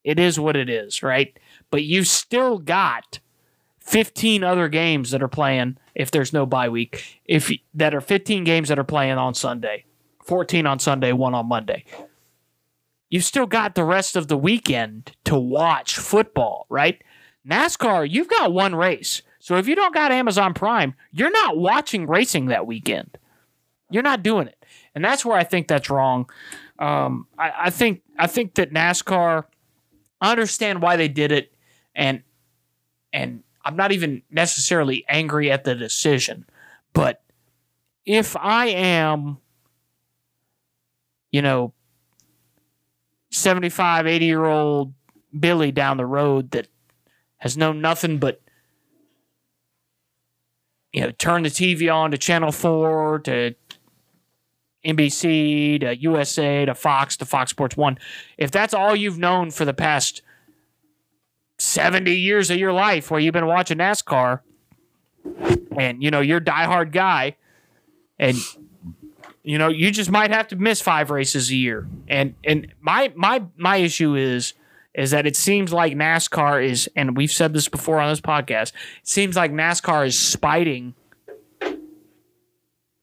It 0.05 0.17
is 0.17 0.39
what 0.39 0.55
it 0.55 0.69
is, 0.69 1.03
right? 1.03 1.37
But 1.71 1.83
you've 1.83 2.07
still 2.07 2.57
got 2.57 3.19
15 3.85 4.43
other 4.43 4.67
games 4.67 5.11
that 5.11 5.21
are 5.23 5.27
playing 5.27 5.77
if 5.93 6.11
there's 6.11 6.33
no 6.33 6.45
bye 6.45 6.69
week. 6.69 7.21
If 7.25 7.51
that 7.73 7.93
are 7.93 8.01
15 8.01 8.43
games 8.43 8.69
that 8.69 8.79
are 8.79 8.83
playing 8.83 9.17
on 9.17 9.33
Sunday. 9.33 9.85
14 10.23 10.65
on 10.65 10.79
Sunday, 10.79 11.11
one 11.11 11.35
on 11.35 11.47
Monday. 11.47 11.85
You've 13.09 13.23
still 13.23 13.45
got 13.45 13.75
the 13.75 13.83
rest 13.83 14.15
of 14.15 14.27
the 14.27 14.37
weekend 14.37 15.15
to 15.25 15.37
watch 15.37 15.97
football, 15.97 16.65
right? 16.67 17.01
NASCAR, 17.47 18.09
you've 18.09 18.27
got 18.27 18.51
one 18.51 18.75
race. 18.75 19.21
So 19.39 19.57
if 19.57 19.67
you 19.67 19.75
don't 19.75 19.93
got 19.93 20.11
Amazon 20.11 20.55
Prime, 20.55 20.95
you're 21.11 21.29
not 21.29 21.57
watching 21.57 22.07
racing 22.07 22.47
that 22.47 22.65
weekend. 22.65 23.19
You're 23.91 24.01
not 24.01 24.23
doing 24.23 24.47
it, 24.47 24.65
and 24.95 25.05
that's 25.05 25.23
where 25.23 25.37
I 25.37 25.43
think 25.43 25.67
that's 25.67 25.91
wrong. 25.91 26.27
Um, 26.79 27.27
I, 27.37 27.51
I 27.65 27.69
think 27.69 28.01
I 28.17 28.25
think 28.25 28.55
that 28.55 28.73
NASCAR. 28.73 29.45
I 30.19 30.31
understand 30.31 30.81
why 30.81 30.95
they 30.95 31.07
did 31.07 31.31
it, 31.31 31.53
and 31.93 32.23
and 33.13 33.43
I'm 33.65 33.75
not 33.75 33.91
even 33.91 34.21
necessarily 34.29 35.03
angry 35.09 35.51
at 35.51 35.63
the 35.63 35.75
decision, 35.75 36.45
but 36.93 37.21
if 38.05 38.37
I 38.37 38.67
am, 38.67 39.39
you 41.31 41.41
know, 41.41 41.73
75, 43.31 44.07
80 44.07 44.25
year 44.25 44.45
old 44.45 44.93
Billy 45.37 45.71
down 45.71 45.97
the 45.97 46.05
road 46.05 46.51
that 46.51 46.67
has 47.37 47.57
known 47.57 47.81
nothing 47.81 48.19
but 48.19 48.41
you 50.95 51.01
know, 51.01 51.11
turn 51.11 51.43
the 51.43 51.49
TV 51.49 51.93
on 51.93 52.11
to 52.11 52.17
Channel 52.17 52.53
4, 52.53 53.19
to 53.19 53.53
NBC, 54.85 55.81
to 55.81 55.97
USA, 55.97 56.63
to 56.63 56.73
Fox, 56.73 57.17
to 57.17 57.25
Fox 57.25 57.51
Sports 57.51 57.75
1. 57.75 57.97
If 58.37 58.49
that's 58.49 58.73
all 58.73 58.95
you've 58.95 59.17
known 59.17 59.51
for 59.51 59.65
the 59.65 59.73
past 59.73 60.21
70 61.57 62.13
years 62.13 62.49
of 62.49 62.57
your 62.57 62.73
life 62.73 63.09
where 63.09 63.19
you've 63.19 63.33
been 63.33 63.47
watching 63.47 63.77
NASCAR 63.77 64.41
and, 65.77 66.03
you 66.03 66.11
know, 66.11 66.21
you're 66.21 66.37
a 66.37 66.43
diehard 66.43 66.91
guy 66.91 67.35
and 68.19 68.37
you 69.43 69.59
know, 69.59 69.67
you 69.67 69.91
just 69.91 70.09
might 70.09 70.31
have 70.31 70.47
to 70.47 70.55
miss 70.55 70.81
five 70.81 71.11
races 71.11 71.51
a 71.51 71.55
year. 71.55 71.87
And 72.07 72.33
and 72.43 72.73
my 72.81 73.13
my 73.15 73.43
my 73.55 73.77
issue 73.77 74.15
is 74.15 74.55
is 74.95 75.11
that 75.11 75.27
it 75.27 75.35
seems 75.35 75.71
like 75.71 75.93
NASCAR 75.93 76.65
is, 76.65 76.89
and 76.95 77.15
we've 77.15 77.31
said 77.31 77.53
this 77.53 77.67
before 77.67 77.99
on 77.99 78.09
this 78.09 78.21
podcast, 78.21 78.69
it 78.69 79.07
seems 79.07 79.35
like 79.35 79.51
NASCAR 79.51 80.07
is 80.07 80.17
spiting 80.17 80.95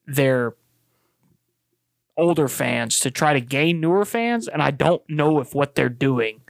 their 0.07 0.55
older 2.17 2.49
fans 2.49 2.99
to 3.01 3.11
try 3.11 3.35
to 3.35 3.41
gain 3.41 3.81
newer 3.81 4.05
fans. 4.05 4.49
And 4.49 4.63
I 4.63 4.71
don't 4.71 5.03
know 5.09 5.39
if 5.39 5.55
what 5.55 5.75
they're 5.75 5.89
doing. 5.89 6.42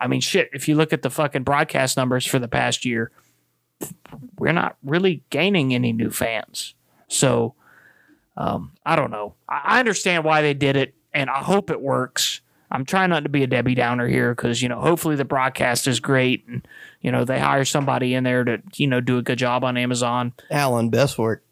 I 0.00 0.06
mean, 0.06 0.20
shit, 0.20 0.50
if 0.52 0.68
you 0.68 0.74
look 0.76 0.92
at 0.92 1.02
the 1.02 1.10
fucking 1.10 1.42
broadcast 1.42 1.96
numbers 1.96 2.24
for 2.26 2.38
the 2.38 2.48
past 2.48 2.84
year, 2.84 3.10
we're 4.38 4.52
not 4.52 4.76
really 4.82 5.22
gaining 5.30 5.74
any 5.74 5.92
new 5.92 6.10
fans. 6.10 6.74
So, 7.08 7.54
um, 8.36 8.72
I 8.86 8.96
don't 8.96 9.10
know. 9.10 9.34
I 9.48 9.80
understand 9.80 10.24
why 10.24 10.42
they 10.42 10.54
did 10.54 10.76
it, 10.76 10.94
and 11.12 11.28
I 11.30 11.38
hope 11.38 11.70
it 11.70 11.80
works. 11.80 12.40
I'm 12.70 12.84
trying 12.84 13.10
not 13.10 13.22
to 13.22 13.28
be 13.28 13.42
a 13.42 13.46
Debbie 13.46 13.74
Downer 13.74 14.06
here 14.06 14.34
because 14.34 14.60
you 14.60 14.68
know 14.68 14.78
hopefully 14.80 15.16
the 15.16 15.24
broadcast 15.24 15.86
is 15.88 16.00
great 16.00 16.46
and 16.46 16.68
you 17.00 17.10
know 17.10 17.24
they 17.24 17.40
hire 17.40 17.64
somebody 17.64 18.12
in 18.14 18.24
there 18.24 18.44
to 18.44 18.62
you 18.76 18.86
know 18.86 19.00
do 19.00 19.16
a 19.18 19.22
good 19.22 19.38
job 19.38 19.64
on 19.64 19.76
Amazon. 19.78 20.34
Alan, 20.50 20.90
best 20.90 21.16
work, 21.18 21.42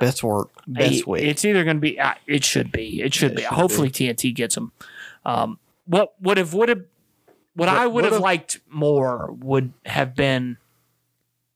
best 0.00 0.22
work, 0.22 0.50
best 0.66 1.06
week. 1.06 1.24
It's 1.24 1.44
either 1.44 1.64
going 1.64 1.76
to 1.78 1.80
be. 1.80 1.98
Uh, 1.98 2.14
it 2.26 2.44
should 2.44 2.70
be. 2.70 3.02
It 3.02 3.12
should 3.12 3.32
It 3.32 3.36
be. 3.38 3.42
should 3.42 3.50
hopefully 3.52 3.90
TNT 3.90 4.32
gets 4.34 4.54
them. 4.54 4.70
Um, 5.26 5.58
what 5.86 6.14
would 6.20 6.38
have 6.38 6.54
would 6.54 6.68
have 6.68 6.84
what 7.54 7.68
I 7.68 7.86
would 7.86 8.04
have 8.04 8.20
liked 8.20 8.60
more 8.68 9.32
would 9.32 9.72
have 9.84 10.14
been 10.14 10.58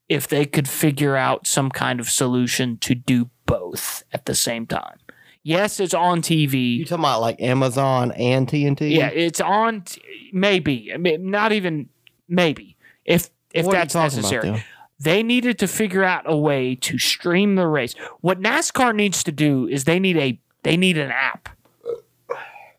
if 0.08 0.28
they 0.28 0.44
could 0.46 0.68
figure 0.68 1.16
out 1.16 1.46
some 1.46 1.70
kind 1.70 2.00
of 2.00 2.08
solution 2.08 2.76
to 2.78 2.94
do 2.94 3.30
both 3.46 4.04
at 4.12 4.26
the 4.26 4.34
same 4.34 4.66
time. 4.66 4.98
Yes, 5.42 5.78
it's 5.78 5.94
on 5.94 6.22
TV. 6.22 6.78
You 6.78 6.84
talking 6.84 7.04
about 7.04 7.20
like 7.20 7.40
Amazon 7.40 8.10
and 8.12 8.48
TNT? 8.48 8.90
Yeah, 8.90 9.08
it's 9.08 9.40
on. 9.40 9.82
T- 9.82 10.02
maybe, 10.32 10.90
I 10.92 10.96
mean, 10.96 11.30
not 11.30 11.52
even 11.52 11.88
maybe. 12.28 12.76
If 13.04 13.30
if 13.54 13.64
What 13.66 13.72
that's 13.72 13.92
talking 13.92 14.18
about, 14.18 14.32
necessary, 14.32 14.64
they 14.98 15.22
needed 15.22 15.58
to 15.60 15.68
figure 15.68 16.02
out 16.02 16.24
a 16.26 16.36
way 16.36 16.74
to 16.74 16.98
stream 16.98 17.54
the 17.54 17.68
race. 17.68 17.94
What 18.20 18.40
NASCAR 18.40 18.94
needs 18.94 19.22
to 19.22 19.30
do 19.32 19.68
is 19.68 19.84
they 19.84 20.00
need 20.00 20.16
a 20.16 20.40
they 20.64 20.76
need 20.76 20.98
an 20.98 21.12
app. 21.12 21.48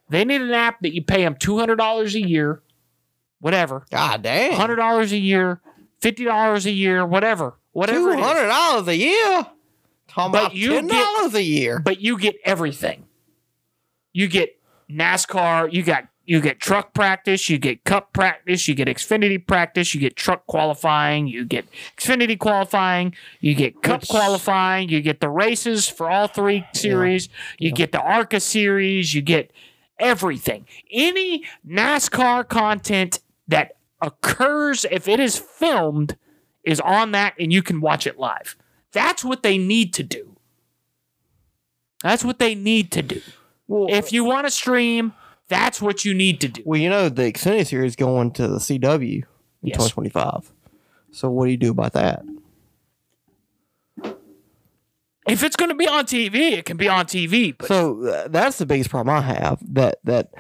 They 0.10 0.25
need 0.25 0.41
an 0.41 0.51
app 0.51 0.82
that 0.82 0.93
you 0.93 1.01
pay 1.03 1.23
them 1.23 1.36
two 1.36 1.58
hundred 1.58 1.77
dollars 1.77 2.15
a 2.15 2.21
year, 2.21 2.62
whatever, 3.39 3.86
God 3.91 4.21
damn. 4.23 4.54
hundred 4.54 4.78
dollars 4.78 5.12
a 5.12 5.17
year, 5.17 5.62
fifty 6.02 6.23
dollars 6.26 6.65
a 6.65 6.71
year, 6.71 7.06
whatever, 7.06 7.56
whatever. 7.71 8.15
Two 8.15 8.21
hundred 8.21 8.47
dollars 8.47 8.88
a 8.88 8.95
year. 8.95 9.45
Talking 10.08 10.32
But 10.32 10.41
about 10.41 10.56
you 10.56 10.69
ten 10.71 10.88
get- 10.88 11.04
dollars 11.15 11.34
a 11.36 11.43
year. 11.43 11.80
but 11.80 12.00
you 12.02 12.17
get 12.17 12.36
everything. 12.45 13.06
You 14.13 14.28
get 14.28 14.58
NASCAR, 14.89 15.71
you 15.73 15.84
got 15.84 16.08
you 16.26 16.41
get 16.41 16.60
truck 16.60 16.93
practice, 16.93 17.50
you 17.50 17.58
get 17.58 17.84
cup 17.86 18.12
practice, 18.12 18.67
you 18.67 18.73
get 18.76 18.88
Xfinity 18.89 19.45
practice, 19.45 19.93
you 19.93 20.02
get 20.02 20.15
truck 20.17 20.45
qualifying, 20.47 21.28
you 21.28 21.45
get 21.45 21.65
Xfinity 21.97 22.38
qualifying, 22.38 23.13
you 23.39 23.54
get 23.56 23.82
cup 23.82 24.02
Which- 24.02 24.10
qualifying, 24.10 24.89
you 24.89 25.02
get 25.02 25.21
the 25.21 25.30
races 25.30 25.88
for 25.88 26.10
all 26.10 26.28
three 26.28 26.65
series, 26.73 27.30
you 27.60 27.71
get 27.71 27.91
the 27.93 28.02
ARCA 28.02 28.39
series, 28.41 29.13
you 29.13 29.21
get 29.21 29.52
everything. 30.00 30.65
Any 30.91 31.43
NASCAR 31.65 32.47
content 32.47 33.19
that 33.48 33.74
occurs 34.02 34.86
if 34.92 35.08
it 35.08 35.20
is 35.20 35.38
filmed 35.38 36.18
is 36.64 36.80
on 36.82 37.12
that 37.12 37.34
and 37.40 37.52
you 37.54 37.62
can 37.64 37.82
watch 37.82 38.06
it 38.06 38.20
live. 38.20 38.56
That's 38.92 39.24
what 39.24 39.44
they 39.44 39.58
need 39.58 39.94
to 39.96 40.04
do. 40.04 40.36
That's 42.04 42.24
what 42.24 42.40
they 42.40 42.56
need 42.56 42.92
to 42.92 43.02
do. 43.02 43.22
Well, 43.68 43.88
If 43.90 44.12
you 44.14 44.24
want 44.24 44.46
to 44.48 44.52
stream, 44.52 45.14
that's 45.48 45.82
what 45.82 46.06
you 46.06 46.14
need 46.14 46.40
to 46.42 46.48
do. 46.48 46.62
well, 46.66 46.80
you 46.80 46.90
know 46.90 47.10
the 47.10 47.24
Xfinity 47.32 47.66
series 47.68 47.96
going 47.96 48.32
to 48.32 48.48
the 48.48 48.58
CW 48.60 49.02
in 49.02 49.24
Yes. 49.64 49.78
2025. 49.78 50.52
So 51.12 51.30
what 51.30 51.46
do 51.46 51.52
you 51.52 51.58
do 51.58 51.72
about 51.72 51.94
that? 51.94 52.24
If 55.28 55.44
it's 55.44 55.58
going 55.58 55.70
to 55.70 55.76
be 55.76 55.88
on 55.88 56.06
TV, 56.06 56.52
it 56.54 56.66
can 56.66 56.78
be 56.78 56.88
on 56.88 57.06
TV. 57.06 57.54
But 57.58 57.68
So 57.68 58.06
uh, 58.06 58.28
that's 58.30 58.58
the 58.60 58.66
biggest 58.66 58.90
problem 58.90 59.16
I 59.18 59.22
have. 59.22 59.60
That 59.74 60.00
that 60.06 60.34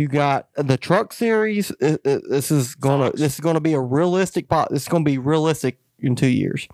you 0.00 0.08
got 0.08 0.48
the 0.56 0.78
truck 0.78 1.12
series. 1.12 1.70
uh, 1.82 1.98
uh, 2.06 2.18
this 2.30 2.50
is 2.50 2.74
gonna 2.74 3.12
this 3.12 3.34
is 3.34 3.40
gonna 3.40 3.60
be 3.60 3.74
a 3.74 3.80
realistic. 3.80 4.48
pot. 4.48 4.70
This 4.70 4.82
is 4.82 4.88
gonna 4.88 5.04
be 5.04 5.18
realistic 5.18 5.78
in 5.98 6.16
two 6.16 6.26
years. 6.28 6.66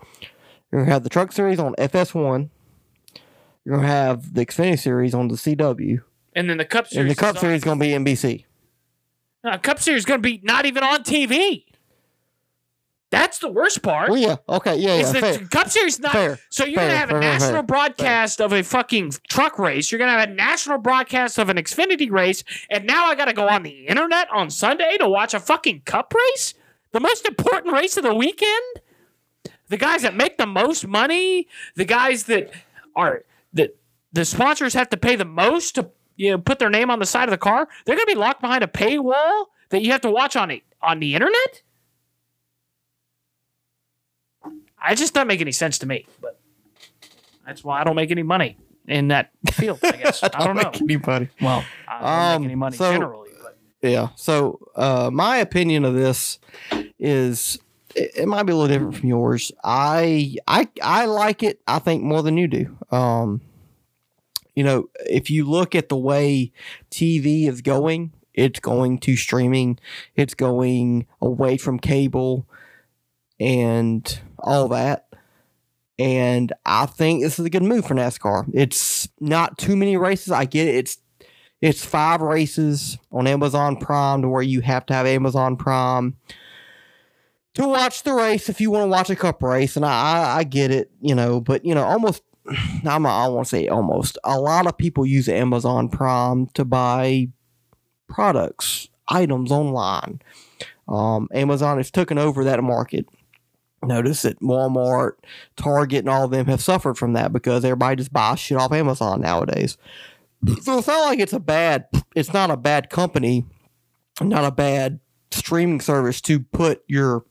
You're 0.71 0.81
gonna 0.81 0.93
have 0.93 1.03
the 1.03 1.09
truck 1.09 1.33
series 1.33 1.59
on 1.59 1.75
FS1. 1.75 2.49
You're 3.65 3.75
gonna 3.75 3.87
have 3.87 4.33
the 4.33 4.45
Xfinity 4.45 4.79
series 4.79 5.13
on 5.13 5.27
the 5.27 5.35
CW, 5.35 6.01
and 6.35 6.49
then 6.49 6.57
the 6.57 6.63
Cup 6.65 6.87
Series, 6.87 6.99
and 7.01 7.07
the 7.09 7.11
is 7.11 7.17
Cup 7.19 7.35
on- 7.35 7.41
series 7.41 7.57
is 7.57 7.63
gonna 7.65 7.79
be 7.81 7.89
NBC. 7.93 8.45
No, 9.43 9.57
Cup 9.57 9.79
Series 9.79 9.99
is 10.01 10.05
going 10.05 10.17
to 10.21 10.23
be 10.27 10.41
not 10.43 10.65
even 10.65 10.83
on 10.83 11.03
TV. 11.03 11.63
That's 13.09 13.39
the 13.39 13.49
worst 13.49 13.81
part. 13.83 14.09
Well, 14.09 14.19
yeah, 14.19 14.35
okay, 14.49 14.75
yeah, 14.75 14.95
is 14.95 15.13
yeah, 15.13 15.13
the 15.13 15.19
fair. 15.21 15.47
Cup 15.47 15.69
Series 15.69 15.99
not? 15.99 16.11
Fair, 16.11 16.39
so 16.49 16.65
you're 16.65 16.75
fair, 16.75 16.89
gonna 16.89 16.99
have 16.99 17.09
a 17.09 17.13
fair, 17.13 17.19
national 17.21 17.51
fair, 17.51 17.63
broadcast 17.63 18.41
of 18.41 18.51
a 18.51 18.63
fucking 18.63 19.13
truck 19.29 19.57
race. 19.57 19.91
You're 19.91 19.99
gonna 19.99 20.11
have 20.11 20.29
a 20.29 20.33
national 20.33 20.79
broadcast 20.79 21.37
of 21.37 21.47
an 21.47 21.55
Xfinity 21.55 22.11
race, 22.11 22.43
and 22.69 22.85
now 22.85 23.05
I 23.05 23.15
got 23.15 23.25
to 23.25 23.33
go 23.33 23.47
on 23.47 23.63
the 23.63 23.87
internet 23.87 24.27
on 24.31 24.49
Sunday 24.49 24.97
to 24.97 25.07
watch 25.07 25.33
a 25.33 25.39
fucking 25.39 25.83
Cup 25.85 26.13
race, 26.13 26.53
the 26.91 26.99
most 26.99 27.25
important 27.25 27.73
race 27.73 27.95
of 27.95 28.03
the 28.03 28.13
weekend. 28.13 28.63
The 29.69 29.77
guys 29.77 30.01
that 30.01 30.15
make 30.15 30.37
the 30.37 30.45
most 30.45 30.85
money, 30.85 31.47
the 31.75 31.85
guys 31.85 32.23
that 32.23 32.51
are 32.95 33.23
that 33.53 33.77
the 34.11 34.25
sponsors 34.25 34.73
have 34.73 34.89
to 34.89 34.97
pay 34.97 35.15
the 35.15 35.25
most 35.25 35.75
to 35.75 35.91
you 36.17 36.31
know 36.31 36.37
put 36.39 36.59
their 36.59 36.69
name 36.69 36.89
on 36.91 36.99
the 36.99 37.05
side 37.05 37.29
of 37.29 37.31
the 37.31 37.37
car. 37.37 37.69
They're 37.85 37.95
gonna 37.95 38.05
be 38.05 38.15
locked 38.15 38.41
behind 38.41 38.65
a 38.65 38.67
paywall 38.67 39.45
that 39.69 39.81
you 39.81 39.91
have 39.91 40.01
to 40.01 40.11
watch 40.11 40.35
on 40.35 40.51
it 40.51 40.63
on 40.81 40.99
the 40.99 41.13
internet. 41.13 41.63
I 44.87 44.95
just 44.95 45.13
doesn't 45.13 45.27
make 45.27 45.41
any 45.41 45.51
sense 45.51 45.77
to 45.79 45.85
me, 45.85 46.05
but 46.21 46.39
that's 47.45 47.63
why 47.63 47.81
I 47.81 47.83
don't 47.83 47.95
make 47.95 48.11
any 48.11 48.23
money 48.23 48.57
in 48.87 49.09
that 49.09 49.31
field. 49.51 49.79
I 49.83 49.91
guess 49.91 50.23
I 50.23 50.27
don't 50.29 50.55
know. 50.55 50.71
Anybody? 50.73 51.29
Well, 51.41 51.63
I 51.87 51.99
don't 51.99 52.09
Um, 52.35 52.41
make 52.41 52.45
any 52.47 52.55
money 52.55 52.77
so- 52.77 52.91
generally. 52.91 53.29
But 53.81 53.91
Yeah. 53.91 54.09
So 54.15 54.59
uh, 54.75 55.09
my 55.13 55.37
opinion 55.37 55.85
of 55.85 55.93
this 55.93 56.39
is 56.99 57.59
it, 57.95 58.11
it 58.17 58.27
might 58.27 58.43
be 58.43 58.53
a 58.53 58.55
little 58.55 58.73
different 58.73 58.95
from 58.97 59.09
yours. 59.09 59.51
I 59.63 60.35
I 60.47 60.67
I 60.81 61.05
like 61.05 61.43
it. 61.43 61.61
I 61.67 61.79
think 61.79 62.03
more 62.03 62.21
than 62.23 62.37
you 62.37 62.47
do. 62.47 62.77
Um, 62.91 63.41
you 64.55 64.63
know, 64.63 64.89
if 65.05 65.29
you 65.29 65.45
look 65.45 65.75
at 65.75 65.87
the 65.89 65.97
way 65.97 66.51
TV 66.89 67.47
is 67.47 67.61
going, 67.61 68.13
it's 68.33 68.59
going 68.59 68.97
to 68.99 69.15
streaming. 69.15 69.77
It's 70.15 70.33
going 70.33 71.05
away 71.21 71.57
from 71.57 71.77
cable 71.79 72.47
and 73.39 74.19
all 74.47 74.67
that. 74.69 75.07
And 75.99 76.53
I 76.65 76.85
think 76.85 77.23
this 77.23 77.39
is 77.39 77.45
a 77.45 77.49
good 77.49 77.63
move 77.63 77.85
for 77.85 77.95
NASCAR. 77.95 78.49
It's 78.53 79.09
not 79.19 79.57
too 79.57 79.75
many 79.75 79.97
races. 79.97 80.31
I 80.31 80.45
get 80.45 80.67
it. 80.67 80.75
It's 80.75 80.97
it's 81.59 81.83
five 81.83 82.21
races 82.21 82.99
on 83.11 83.25
Amazon 83.25 83.77
Prime 83.77 84.21
to 84.21 84.29
where 84.29 84.43
you 84.43 84.61
have 84.61 84.85
to 84.87 84.93
have 84.93 85.07
Amazon 85.07 85.55
Prime 85.55 86.15
to 87.55 87.67
watch 87.67 88.03
the 88.03 88.13
race 88.13 88.47
if 88.47 88.61
you 88.61 88.69
want 88.69 88.83
to 88.83 88.87
watch 88.87 89.09
a 89.09 89.15
cup 89.15 89.41
race. 89.41 89.75
And 89.75 89.83
I, 89.83 89.89
I, 89.89 90.37
I 90.37 90.43
get 90.43 90.69
it, 90.69 90.91
you 91.01 91.15
know, 91.15 91.41
but 91.41 91.65
you 91.65 91.73
know, 91.73 91.83
almost 91.83 92.21
I'm 92.85 93.01
not, 93.01 93.25
I 93.25 93.39
to 93.41 93.45
say 93.45 93.67
almost. 93.67 94.17
A 94.23 94.39
lot 94.39 94.67
of 94.67 94.77
people 94.77 95.05
use 95.05 95.27
Amazon 95.27 95.89
Prime 95.89 96.47
to 96.53 96.63
buy 96.63 97.29
products, 98.07 98.89
items 99.07 99.51
online. 99.51 100.21
Um, 100.87 101.27
Amazon 101.33 101.77
has 101.77 101.91
taken 101.91 102.17
over 102.17 102.43
that 102.43 102.63
market. 102.63 103.07
Notice 103.83 104.23
that 104.23 104.39
Walmart, 104.41 105.13
Target, 105.55 105.99
and 105.99 106.09
all 106.09 106.25
of 106.25 106.31
them 106.31 106.47
have 106.47 106.61
suffered 106.61 106.97
from 106.97 107.13
that 107.13 107.31
because 107.31 107.63
everybody 107.63 107.97
just 107.97 108.11
buys 108.11 108.39
shit 108.39 108.57
off 108.57 108.71
Amazon 108.71 109.21
nowadays. 109.21 109.77
So 110.61 110.79
it's 110.79 110.87
not 110.87 111.05
like 111.05 111.19
it's 111.19 111.33
a 111.33 111.39
bad, 111.39 111.85
it's 112.15 112.33
not 112.33 112.49
a 112.49 112.57
bad 112.57 112.89
company, 112.89 113.45
not 114.21 114.45
a 114.45 114.51
bad 114.51 114.99
streaming 115.31 115.81
service 115.81 116.21
to 116.21 116.39
put 116.39 116.83
your 116.87 117.23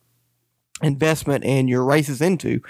investment 0.83 1.45
and 1.45 1.69
your 1.69 1.85
races 1.85 2.21
into 2.21 2.61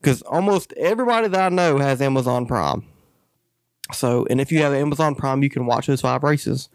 because 0.00 0.22
almost 0.22 0.72
everybody 0.74 1.28
that 1.28 1.52
I 1.52 1.54
know 1.54 1.78
has 1.78 2.02
Amazon 2.02 2.46
Prime. 2.46 2.84
So, 3.92 4.26
and 4.30 4.40
if 4.40 4.50
you 4.50 4.60
have 4.62 4.72
Amazon 4.72 5.14
Prime, 5.14 5.42
you 5.42 5.50
can 5.50 5.66
watch 5.66 5.86
those 5.86 6.00
five 6.00 6.22
races. 6.22 6.68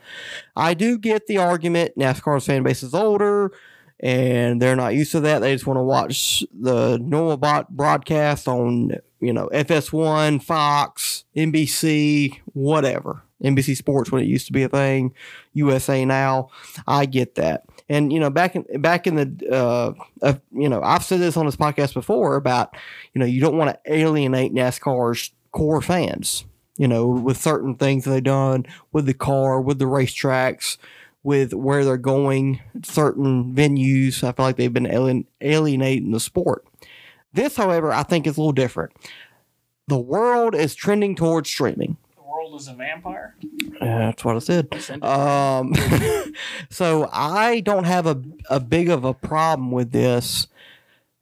I 0.56 0.74
do 0.74 0.98
get 0.98 1.28
the 1.28 1.38
argument 1.38 1.98
NASCAR's 1.98 2.46
fan 2.46 2.64
base 2.64 2.84
is 2.84 2.94
older 2.94 3.52
and 4.00 4.62
they're 4.62 4.76
not 4.76 4.96
used 4.96 5.12
to 5.12 5.20
that. 5.22 5.40
They 5.40 5.54
just 5.54 5.68
want 5.68 5.78
to 5.78 5.84
watch 5.84 6.44
the 6.58 6.98
normal 7.00 7.38
bot 7.38 7.70
broadcast 7.70 8.48
on, 8.48 8.94
you 9.20 9.34
know, 9.34 9.50
FS1, 9.54 10.42
Fox, 10.42 11.26
NBC, 11.36 12.40
whatever. 12.54 13.24
NBC 13.44 13.76
Sports 13.76 14.12
when 14.12 14.22
it 14.22 14.28
used 14.28 14.48
to 14.48 14.54
be 14.54 14.64
a 14.64 14.70
thing, 14.70 15.14
USA 15.54 16.04
Now. 16.06 16.50
I 16.88 17.06
get 17.06 17.36
that. 17.36 17.64
And 17.88 18.12
you 18.14 18.20
know, 18.20 18.30
back 18.30 18.56
in 18.56 18.66
back 18.82 19.08
in 19.08 19.16
the 19.16 19.50
uh, 19.50 19.94
uh 20.22 20.34
you 20.52 20.70
know, 20.70 20.82
I've 20.82 21.04
said 21.04 21.20
this 21.20 21.38
on 21.38 21.46
this 21.46 21.56
podcast 21.56 21.94
before 21.94 22.36
about, 22.36 22.76
you 23.14 23.20
know, 23.20 23.26
you 23.26 23.42
don't 23.42 23.58
want 23.58 23.72
to 23.72 23.94
alienate 23.94 24.54
NASCAR's 24.54 25.32
core 25.52 25.82
fans, 25.82 26.46
you 26.78 26.88
know, 26.88 27.08
with 27.08 27.38
certain 27.38 27.76
things 27.76 28.06
they've 28.06 28.24
done 28.24 28.66
with 28.92 29.06
the 29.06 29.14
car, 29.14 29.62
with 29.62 29.80
the 29.80 29.86
racetracks, 29.86 30.78
with 31.24 31.54
where 31.54 31.84
they're 31.84 31.98
going, 31.98 32.62
certain 32.84 33.54
venues. 33.54 34.24
I 34.24 34.32
feel 34.32 34.46
like 34.46 34.56
they've 34.56 34.74
been 34.74 34.88
alien, 34.88 35.26
alienating 35.42 36.12
the 36.12 36.20
sport. 36.20 36.66
This, 37.34 37.58
however, 37.58 37.92
I 37.92 38.04
think 38.04 38.26
is 38.26 38.38
a 38.38 38.42
little 38.42 38.52
different. 38.54 38.94
The 39.88 40.00
world 40.00 40.56
is 40.56 40.76
trending 40.76 41.16
towards 41.16 41.50
streaming. 41.50 41.98
the 42.16 42.24
world 42.24 42.60
is 42.60 42.68
a 42.68 42.74
vampire. 42.74 43.36
That's 43.80 44.24
what 44.24 44.36
I 44.36 44.40
said. 44.40 45.04
Um, 45.04 45.74
so 46.70 47.10
I 47.12 47.60
don't 47.62 47.86
have 47.86 48.06
a, 48.06 48.22
a 48.50 48.60
big 48.60 48.90
of 48.90 49.04
a 49.04 49.14
problem 49.14 49.72
with 49.72 49.92
this 49.92 50.48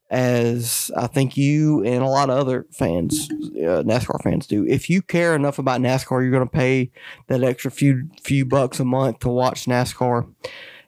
as 0.10 0.90
I 0.96 1.08
think 1.08 1.36
you 1.36 1.84
and 1.84 2.02
a 2.04 2.08
lot 2.08 2.30
of 2.30 2.38
other 2.38 2.66
fans, 2.72 3.28
uh, 3.32 3.84
NASCAR 3.84 4.22
fans 4.24 4.48
do. 4.48 4.66
If 4.66 4.90
you 4.90 5.02
care 5.02 5.36
enough 5.36 5.60
about 5.60 5.82
NASCAR, 5.82 6.22
you're 6.22 6.32
going 6.32 6.48
to 6.48 6.50
pay 6.50 6.92
that 7.28 7.44
extra 7.44 7.70
few 7.72 8.10
few 8.22 8.46
bucks 8.46 8.80
a 8.80 8.86
month 8.86 9.20
to 9.20 9.30
watch 9.30 9.66
NASCAR, 9.66 10.32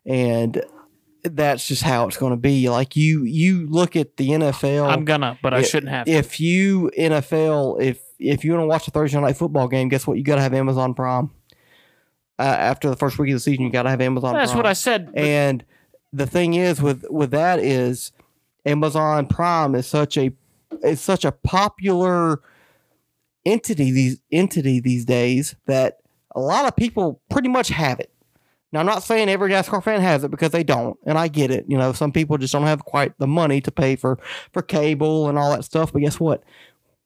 and 0.06 0.64
that's 1.24 1.68
just 1.68 1.84
how 1.84 2.08
it's 2.08 2.16
going 2.18 2.32
to 2.32 2.38
be. 2.38 2.70
Like 2.70 2.96
you, 2.96 3.24
you 3.24 3.68
look 3.68 3.96
at 3.98 4.16
the 4.18 4.30
NFL. 4.30 4.90
I'm 4.90 5.04
gonna, 5.04 5.38
but 5.44 5.54
I 5.54 5.60
it- 5.60 5.64
shouldn't 5.68 5.92
have. 5.92 6.08
if 6.08 6.40
you 6.40 6.90
NFL, 6.98 7.82
if 7.82 8.00
if 8.20 8.46
you 8.46 8.52
want 8.54 8.64
to 8.64 8.68
watch 8.68 8.88
a 8.88 8.92
Thursday 8.92 9.20
night 9.20 9.36
football 9.38 9.68
game, 9.68 9.90
guess 9.90 10.08
what? 10.08 10.18
You 10.18 10.24
got 10.24 10.36
to 10.36 10.42
have 10.42 10.54
Amazon 10.54 10.94
Prime. 10.94 11.32
Uh, 12.38 12.44
after 12.44 12.90
the 12.90 12.96
first 12.96 13.20
week 13.20 13.32
of 13.32 13.36
the 13.36 13.40
season, 13.42 13.66
you 13.66 13.70
got 13.70 13.84
to 13.84 13.90
have 13.90 14.00
Amazon. 14.00 14.34
That's 14.34 14.52
Prime. 14.52 14.60
what 14.60 14.66
I 14.66 14.72
said. 14.72 15.12
And 15.14 15.66
the 16.14 16.26
thing 16.26 16.54
is 16.54 16.82
with 16.82 17.04
with 17.10 17.32
that 17.32 17.60
is 17.60 18.14
Amazon 18.66 19.26
Prime 19.28 19.76
is 19.76 19.88
such 19.88 20.18
a 20.18 20.32
it's 20.84 21.01
such 21.01 21.26
a 21.26 21.32
popular 21.32 22.41
entity 23.45 23.91
these 23.91 24.22
entity 24.32 24.80
these 24.80 25.05
days 25.05 25.55
that 25.66 25.97
a 26.36 26.39
lot 26.39 26.66
of 26.66 26.76
people 26.76 27.22
pretty 27.30 27.49
much 27.49 27.70
have 27.70 27.99
it. 27.99 28.12
Now 28.72 28.82
I'm 28.82 28.86
not 28.86 29.01
saying 29.03 29.30
every 29.30 29.49
NASCAR 29.49 29.84
fan 29.84 30.01
has 30.01 30.24
it 30.24 30.30
because 30.32 30.51
they 30.51 30.64
don't, 30.64 30.97
and 31.05 31.18
I 31.18 31.28
get 31.28 31.49
it. 31.49 31.66
You 31.68 31.78
know, 31.78 31.91
some 31.91 32.12
people 32.12 32.38
just 32.38 32.53
don't 32.53 32.64
have 32.68 32.86
quite 32.86 33.18
the 33.18 33.26
money 33.28 33.62
to 33.62 33.72
pay 33.72 33.95
for 33.95 34.20
for 34.53 34.62
cable 34.62 35.28
and 35.28 35.39
all 35.39 35.51
that 35.51 35.66
stuff. 35.66 35.91
But 35.91 35.99
guess 36.03 36.20
what? 36.20 36.43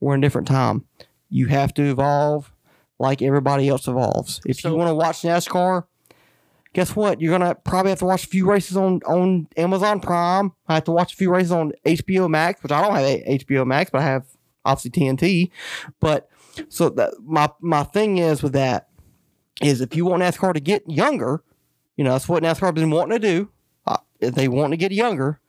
We're 0.02 0.16
in 0.16 0.24
a 0.24 0.26
different 0.26 0.48
time. 0.48 0.86
You 1.30 1.48
have 1.48 1.74
to 1.76 1.84
evolve 1.84 2.52
like 3.00 3.22
everybody 3.22 3.70
else 3.70 3.88
evolves. 3.88 4.42
If 4.46 4.60
So- 4.60 4.70
you 4.72 4.76
want 4.76 4.90
to 4.90 4.96
watch 4.96 5.22
NASCAR, 5.22 5.86
guess 6.74 6.96
what? 6.96 7.22
You're 7.22 7.38
gonna 7.38 7.56
probably 7.56 7.92
have 7.92 8.00
to 8.00 8.06
watch 8.06 8.26
a 8.26 8.28
few 8.28 8.48
races 8.50 8.76
on 8.76 9.00
on 9.06 9.48
Amazon 9.56 10.00
Prime. 10.00 10.52
I 10.68 10.76
have 10.76 10.84
to 10.86 10.92
watch 10.92 11.14
a 11.14 11.16
few 11.16 11.32
races 11.32 11.52
on 11.52 11.72
HBO 11.86 12.30
Max, 12.30 12.62
which 12.62 12.72
I 12.72 12.82
don't 12.82 12.96
have 12.96 13.40
HBO 13.40 13.66
Max, 13.66 13.90
but 13.92 14.02
I 14.02 14.06
have 14.06 14.26
obviously 14.66 14.92
TNT. 14.92 15.52
But 16.00 16.30
so 16.70 16.94
my 17.24 17.50
my 17.62 17.84
thing 17.84 18.18
is 18.18 18.44
with 18.44 18.54
that 18.54 18.90
is 19.62 19.82
if 19.82 19.96
you 19.96 20.06
want 20.06 20.24
NASCAR 20.24 20.54
to 20.54 20.60
get 20.60 20.90
younger, 20.90 21.44
you 21.96 22.04
know 22.04 22.12
that's 22.12 22.28
what 22.28 22.44
NASCAR 22.44 22.68
has 22.68 22.74
been 22.74 22.92
wanting 22.92 23.20
to 23.20 23.28
do. 23.28 23.50
Uh, 23.86 23.98
if 24.20 24.36
they 24.36 24.48
want 24.48 24.72
to 24.72 24.78
get 24.78 24.92
younger, 24.92 25.40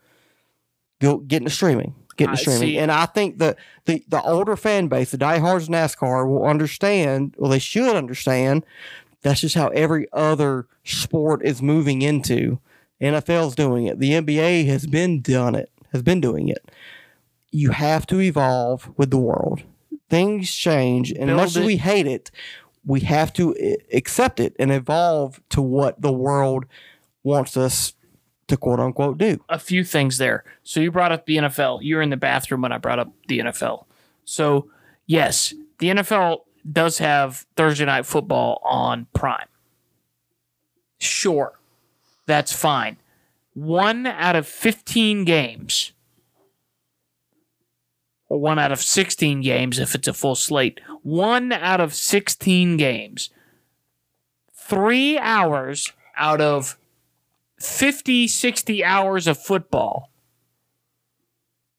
go 1.01 1.19
get 1.19 1.39
into 1.39 1.51
streaming. 1.51 1.95
Get 2.17 2.29
into 2.29 2.39
I 2.39 2.41
streaming, 2.43 2.61
see. 2.61 2.79
and 2.79 2.93
I 2.93 3.07
think 3.07 3.39
the, 3.39 3.57
the 3.87 4.05
the 4.07 4.23
older 4.23 4.55
fan 4.55 4.87
base, 4.87 5.11
the 5.11 5.19
diehards 5.19 5.69
NASCAR, 5.69 6.29
will 6.29 6.47
understand. 6.47 7.35
Well, 7.39 7.51
they 7.51 7.59
should 7.59 7.97
understand 7.97 8.65
that's 9.25 9.41
just 9.41 9.55
how 9.55 9.69
every 9.69 10.07
other 10.13 10.69
sport 10.85 11.45
is 11.45 11.63
moving 11.63 12.03
into. 12.03 12.61
NFL's 13.01 13.57
doing 13.57 13.87
it. 13.87 13.99
The 13.99 14.13
NBA 14.13 14.67
has 14.67 14.87
been 14.87 15.23
done 15.23 15.55
it. 15.55 15.71
Has 15.93 16.03
been 16.03 16.21
doing 16.21 16.49
it. 16.49 16.71
You 17.51 17.71
have 17.71 18.07
to 18.09 18.21
evolve 18.21 18.93
with 18.97 19.11
the 19.11 19.19
world. 19.19 19.63
Things 20.11 20.55
change, 20.55 21.11
and 21.11 21.27
Build 21.27 21.37
much 21.39 21.57
as 21.57 21.65
we 21.65 21.79
hate 21.79 22.07
it, 22.07 22.31
we 22.85 23.01
have 23.01 23.33
to 23.35 23.57
accept 23.93 24.39
it 24.39 24.55
and 24.59 24.71
evolve 24.71 25.41
to 25.49 25.63
what 25.63 26.01
the 26.01 26.13
world 26.13 26.67
wants 27.23 27.57
us 27.57 27.95
to 28.49 28.59
quote 28.59 28.79
unquote 28.79 29.17
do. 29.17 29.43
a 29.49 29.59
few 29.59 29.83
things 29.85 30.19
there. 30.19 30.45
So 30.63 30.81
you 30.81 30.91
brought 30.91 31.13
up 31.13 31.25
the 31.25 31.39
NFL. 31.39 31.83
You 31.83 31.97
were 31.97 32.03
in 32.03 32.11
the 32.11 32.19
bathroom 32.19 32.61
when 32.61 32.73
I 32.73 32.79
brought 32.79 32.99
up 32.99 33.11
the 33.29 33.39
NFL. 33.39 33.87
So 34.27 34.69
yes, 35.07 35.55
the 35.79 35.89
NFL 35.89 36.41
does 36.71 36.99
have 36.99 37.47
Thursday 37.57 37.85
night 37.85 38.07
football 38.07 38.61
on 38.65 39.07
Prime. 39.15 39.49
Sure, 40.99 41.59
that's 42.27 42.53
fine. 42.53 42.97
One 43.55 44.07
out 44.07 44.37
of 44.37 44.49
15 44.49 45.25
games, 45.25 45.93
or 48.29 48.41
one 48.41 48.59
out 48.59 48.73
of 48.73 48.81
16 48.81 49.43
games 49.43 49.79
if 49.79 49.95
it's 49.95 50.09
a 50.09 50.13
full 50.13 50.35
slate, 50.35 50.81
one 51.03 51.53
out 51.53 51.81
of 51.81 51.95
16 51.95 52.77
games, 52.77 53.31
three 54.53 55.19
hours 55.19 55.93
out 56.17 56.41
of 56.41 56.77
50, 57.61 58.27
60 58.29 58.85
hours 58.85 59.27
of 59.27 59.39
football 59.39 60.11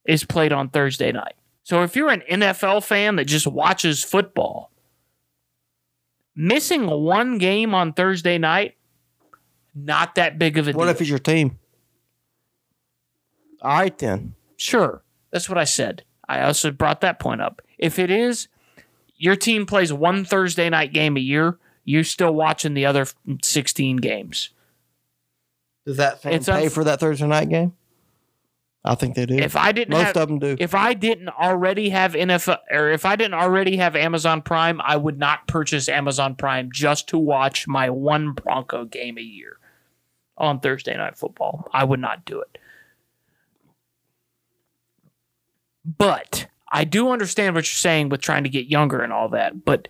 is 0.06 0.24
played 0.24 0.54
on 0.54 0.70
Thursday 0.70 1.12
night. 1.12 1.36
So 1.64 1.82
if 1.82 1.96
you're 1.96 2.10
an 2.10 2.24
NFL 2.30 2.84
fan 2.84 3.16
that 3.16 3.26
just 3.26 3.48
watches 3.48 4.04
football, 4.04 4.72
missing 6.36 6.88
one 6.88 7.38
game 7.38 7.74
on 7.74 7.94
Thursday 7.94 8.38
night, 8.38 8.76
not 9.74 10.16
that 10.16 10.38
big 10.38 10.58
of 10.58 10.68
a 10.68 10.72
deal. 10.72 10.78
What 10.78 10.86
deal. 10.86 10.92
if 10.92 11.02
it's 11.02 11.10
your 11.10 11.20
team? 11.20 11.60
All 13.62 13.78
right, 13.78 13.98
then. 13.98 14.36
Sure. 14.58 15.02
That's 15.32 15.50
what 15.50 15.58
I 15.58 15.64
said. 15.64 16.04
I 16.28 16.42
also 16.42 16.72
brought 16.72 17.02
that 17.02 17.20
point 17.20 17.42
up. 17.42 17.62
If 17.78 18.00
it 18.00 18.10
is 18.10 18.48
your 19.18 19.36
team 19.36 19.66
plays 19.66 19.92
one 19.92 20.26
Thursday 20.26 20.70
night 20.70 20.94
game 20.94 21.18
a 21.18 21.22
year, 21.22 21.58
you're 21.84 22.04
still 22.04 22.34
watching 22.34 22.74
the 22.74 22.86
other 22.86 23.06
16 23.44 23.98
games. 23.98 24.50
Does 25.86 25.98
that 25.98 26.22
fan 26.22 26.34
It's 26.34 26.48
pay 26.48 26.66
unf- 26.66 26.72
for 26.72 26.84
that 26.84 27.00
Thursday 27.00 27.28
night 27.28 27.50
game? 27.50 27.74
I 28.88 28.94
think 28.94 29.16
they 29.16 29.26
do. 29.26 29.36
If 29.36 29.56
I 29.56 29.72
didn't 29.72 29.94
Most 29.94 30.04
have, 30.04 30.18
of 30.18 30.28
them 30.28 30.40
do. 30.40 30.56
if 30.60 30.76
I 30.76 30.94
didn't 30.94 31.30
already 31.30 31.90
have 31.90 32.14
NFL 32.14 32.60
or 32.70 32.92
if 32.92 33.04
I 33.04 33.16
didn't 33.16 33.34
already 33.34 33.78
have 33.78 33.96
Amazon 33.96 34.44
Prime, 34.44 34.80
I 34.80 34.96
would 34.96 35.18
not 35.18 35.48
purchase 35.48 35.90
Amazon 35.90 36.36
Prime 36.36 36.70
just 36.72 37.10
to 37.10 37.18
watch 37.18 37.68
my 37.68 37.90
one 37.90 38.34
Bronco 38.34 38.86
game 38.86 39.18
a 39.18 39.22
year 39.22 39.58
on 40.38 40.60
Thursday 40.60 40.96
night 40.96 41.18
football. 41.18 41.68
I 41.74 41.84
would 41.84 42.00
not 42.00 42.26
do 42.26 42.42
it. 42.42 42.60
But 45.84 46.48
I 46.72 46.84
do 46.84 47.10
understand 47.10 47.56
what 47.56 47.66
you're 47.66 47.78
saying 47.78 48.10
with 48.10 48.22
trying 48.22 48.44
to 48.44 48.50
get 48.50 48.68
younger 48.68 49.02
and 49.02 49.12
all 49.12 49.30
that, 49.30 49.66
but 49.66 49.88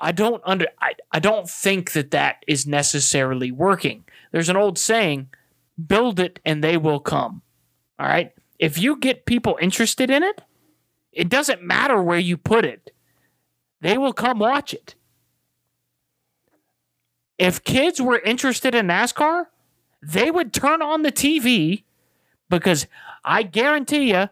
I 0.00 0.12
don't 0.12 0.42
under 0.46 0.68
I, 0.80 0.94
I 1.12 1.18
don't 1.18 1.50
think 1.50 1.92
that 1.92 2.12
that 2.12 2.44
is 2.46 2.66
necessarily 2.66 3.52
working. 3.52 4.04
There's 4.32 4.48
an 4.48 4.56
old 4.56 4.78
saying, 4.78 5.28
build 5.86 6.18
it 6.18 6.38
and 6.46 6.64
they 6.64 6.78
will 6.78 7.00
come. 7.00 7.42
All 7.98 8.06
right? 8.06 8.32
If 8.58 8.78
you 8.78 8.96
get 8.96 9.26
people 9.26 9.58
interested 9.60 10.10
in 10.10 10.22
it, 10.22 10.42
it 11.12 11.28
doesn't 11.28 11.62
matter 11.62 12.02
where 12.02 12.18
you 12.18 12.36
put 12.36 12.64
it. 12.64 12.92
They 13.80 13.96
will 13.96 14.12
come 14.12 14.38
watch 14.38 14.74
it. 14.74 14.94
If 17.38 17.62
kids 17.62 18.00
were 18.00 18.18
interested 18.18 18.74
in 18.74 18.88
NASCAR, 18.88 19.46
they 20.02 20.30
would 20.30 20.52
turn 20.52 20.82
on 20.82 21.02
the 21.02 21.12
TV 21.12 21.84
because 22.48 22.86
I 23.24 23.44
guarantee 23.44 24.10
you 24.10 24.28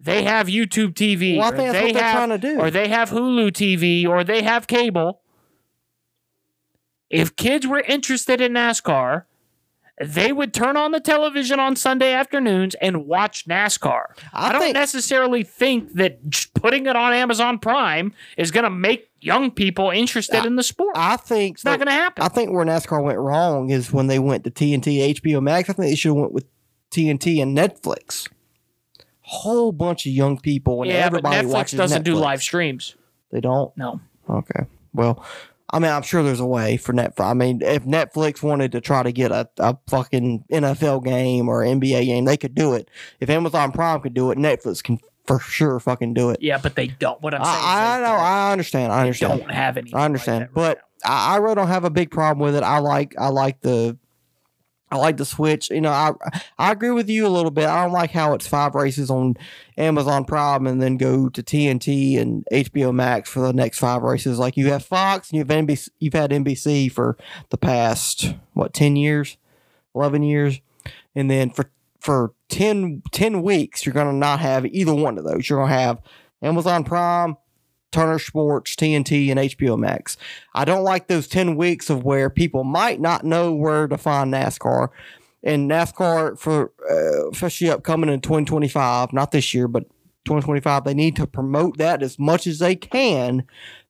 they 0.00 0.24
have 0.24 0.46
YouTube 0.46 0.94
TV. 0.94 1.36
Well, 1.36 1.52
or 1.52 1.72
they 1.72 1.92
have, 1.92 2.12
trying 2.12 2.28
to 2.30 2.38
do. 2.38 2.58
Or 2.58 2.70
they 2.70 2.88
have 2.88 3.10
Hulu 3.10 3.50
TV 3.50 4.06
or 4.06 4.24
they 4.24 4.42
have 4.42 4.66
cable. 4.66 5.20
If 7.10 7.36
kids 7.36 7.66
were 7.66 7.80
interested 7.80 8.40
in 8.40 8.52
NASCAR, 8.52 9.24
they 10.04 10.30
would 10.32 10.52
turn 10.52 10.76
on 10.76 10.90
the 10.92 11.00
television 11.00 11.58
on 11.58 11.74
Sunday 11.76 12.12
afternoons 12.12 12.74
and 12.76 13.06
watch 13.06 13.46
NASCAR. 13.46 14.04
I, 14.32 14.48
I 14.48 14.52
don't 14.52 14.60
think- 14.60 14.74
necessarily 14.74 15.42
think 15.42 15.94
that 15.94 16.18
putting 16.54 16.86
it 16.86 16.96
on 16.96 17.12
Amazon 17.14 17.58
Prime 17.58 18.12
is 18.36 18.50
going 18.50 18.64
to 18.64 18.70
make 18.70 19.08
young 19.20 19.50
people 19.50 19.90
interested 19.90 20.44
in 20.44 20.56
the 20.56 20.62
sport. 20.62 20.94
I 20.96 21.16
think 21.16 21.56
it's 21.56 21.64
not 21.64 21.78
going 21.78 21.86
to 21.86 21.92
happen. 21.92 22.22
I 22.22 22.28
think 22.28 22.50
where 22.52 22.64
NASCAR 22.64 23.02
went 23.02 23.18
wrong 23.18 23.70
is 23.70 23.92
when 23.92 24.06
they 24.06 24.18
went 24.18 24.44
to 24.44 24.50
TNT, 24.50 25.14
HBO 25.20 25.42
Max. 25.42 25.70
I 25.70 25.72
think 25.72 25.88
they 25.88 25.94
should 25.96 26.10
have 26.10 26.16
went 26.16 26.32
with 26.32 26.44
TNT 26.90 27.42
and 27.42 27.56
Netflix. 27.56 28.28
Whole 29.22 29.72
bunch 29.72 30.06
of 30.06 30.12
young 30.12 30.38
people 30.38 30.82
and 30.82 30.90
yeah, 30.90 31.08
but 31.08 31.24
everybody 31.24 31.36
Netflix 31.48 31.52
watches 31.52 31.76
doesn't 31.78 32.02
do 32.04 32.14
live 32.14 32.42
streams. 32.42 32.94
They 33.32 33.40
don't. 33.40 33.76
No. 33.76 34.00
Okay. 34.30 34.66
Well, 34.94 35.24
I 35.70 35.78
mean, 35.80 35.90
I'm 35.90 36.02
sure 36.02 36.22
there's 36.22 36.40
a 36.40 36.46
way 36.46 36.76
for 36.76 36.92
Netflix. 36.92 37.20
I 37.20 37.34
mean, 37.34 37.60
if 37.60 37.84
Netflix 37.84 38.42
wanted 38.42 38.72
to 38.72 38.80
try 38.80 39.02
to 39.02 39.10
get 39.10 39.32
a, 39.32 39.48
a 39.58 39.76
fucking 39.88 40.44
NFL 40.50 41.04
game 41.04 41.48
or 41.48 41.62
NBA 41.62 42.04
game, 42.04 42.24
they 42.24 42.36
could 42.36 42.54
do 42.54 42.74
it. 42.74 42.88
If 43.18 43.28
Amazon 43.30 43.72
Prime 43.72 44.00
could 44.00 44.14
do 44.14 44.30
it, 44.30 44.38
Netflix 44.38 44.82
can 44.82 45.00
for 45.26 45.40
sure 45.40 45.80
fucking 45.80 46.14
do 46.14 46.30
it. 46.30 46.40
Yeah, 46.40 46.58
but 46.58 46.76
they 46.76 46.86
don't. 46.86 47.20
What 47.20 47.34
I'm 47.34 47.44
saying 47.44 47.56
I, 47.56 47.96
I 47.96 48.00
know. 48.00 48.14
I 48.14 48.52
understand. 48.52 48.92
I 48.92 48.96
they 48.96 49.00
understand. 49.02 49.40
don't 49.40 49.50
have 49.50 49.76
any. 49.76 49.92
I 49.92 50.04
understand, 50.04 50.48
but 50.54 50.78
I, 51.04 51.34
I 51.34 51.36
really 51.38 51.56
don't 51.56 51.68
have 51.68 51.84
a 51.84 51.90
big 51.90 52.10
problem 52.10 52.44
with 52.44 52.54
it. 52.54 52.62
I 52.62 52.78
like 52.78 53.14
I 53.18 53.28
like 53.28 53.60
the 53.60 53.98
I 54.90 54.96
like 54.98 55.16
the 55.16 55.24
switch. 55.24 55.70
You 55.70 55.80
know, 55.80 55.90
I 55.90 56.12
I 56.58 56.72
agree 56.72 56.90
with 56.90 57.08
you 57.08 57.26
a 57.26 57.28
little 57.28 57.50
bit. 57.50 57.66
I 57.66 57.82
don't 57.82 57.92
like 57.92 58.12
how 58.12 58.34
it's 58.34 58.46
five 58.46 58.74
races 58.74 59.10
on 59.10 59.34
Amazon 59.76 60.24
Prime 60.24 60.66
and 60.66 60.80
then 60.80 60.96
go 60.96 61.28
to 61.28 61.42
TNT 61.42 62.20
and 62.20 62.46
HBO 62.52 62.94
Max 62.94 63.28
for 63.28 63.40
the 63.40 63.52
next 63.52 63.78
five 63.78 64.02
races. 64.02 64.38
Like 64.38 64.56
you 64.56 64.70
have 64.70 64.84
Fox 64.84 65.30
and 65.30 65.38
you've 65.38 65.48
NBC, 65.48 65.88
you've 65.98 66.14
had 66.14 66.30
NBC 66.30 66.90
for 66.92 67.16
the 67.50 67.58
past 67.58 68.34
what 68.52 68.72
ten 68.72 68.94
years, 68.94 69.36
eleven 69.94 70.22
years, 70.22 70.60
and 71.14 71.30
then 71.30 71.50
for 71.50 71.70
for 71.98 72.32
10, 72.50 73.02
10 73.10 73.42
weeks 73.42 73.84
you're 73.84 73.92
gonna 73.92 74.12
not 74.12 74.38
have 74.38 74.64
either 74.66 74.94
one 74.94 75.18
of 75.18 75.24
those. 75.24 75.50
You're 75.50 75.58
gonna 75.58 75.74
have 75.74 76.00
Amazon 76.40 76.84
Prime, 76.84 77.36
Turner 77.96 78.18
Sports, 78.18 78.76
TNT, 78.76 79.30
and 79.30 79.40
HBO 79.40 79.78
Max. 79.78 80.18
I 80.52 80.66
don't 80.66 80.84
like 80.84 81.06
those 81.06 81.26
10 81.26 81.56
weeks 81.56 81.88
of 81.88 82.04
where 82.04 82.28
people 82.28 82.62
might 82.62 83.00
not 83.00 83.24
know 83.24 83.54
where 83.54 83.88
to 83.88 83.96
find 83.96 84.30
NASCAR. 84.30 84.90
And 85.42 85.70
NASCAR, 85.70 86.38
for 86.38 86.72
uh, 86.90 87.30
especially 87.30 87.70
upcoming 87.70 88.10
in 88.10 88.20
2025, 88.20 89.14
not 89.14 89.30
this 89.30 89.54
year, 89.54 89.66
but 89.66 89.84
2025, 90.26 90.84
they 90.84 90.92
need 90.92 91.16
to 91.16 91.26
promote 91.26 91.78
that 91.78 92.02
as 92.02 92.18
much 92.18 92.46
as 92.46 92.58
they 92.58 92.76
can. 92.76 93.44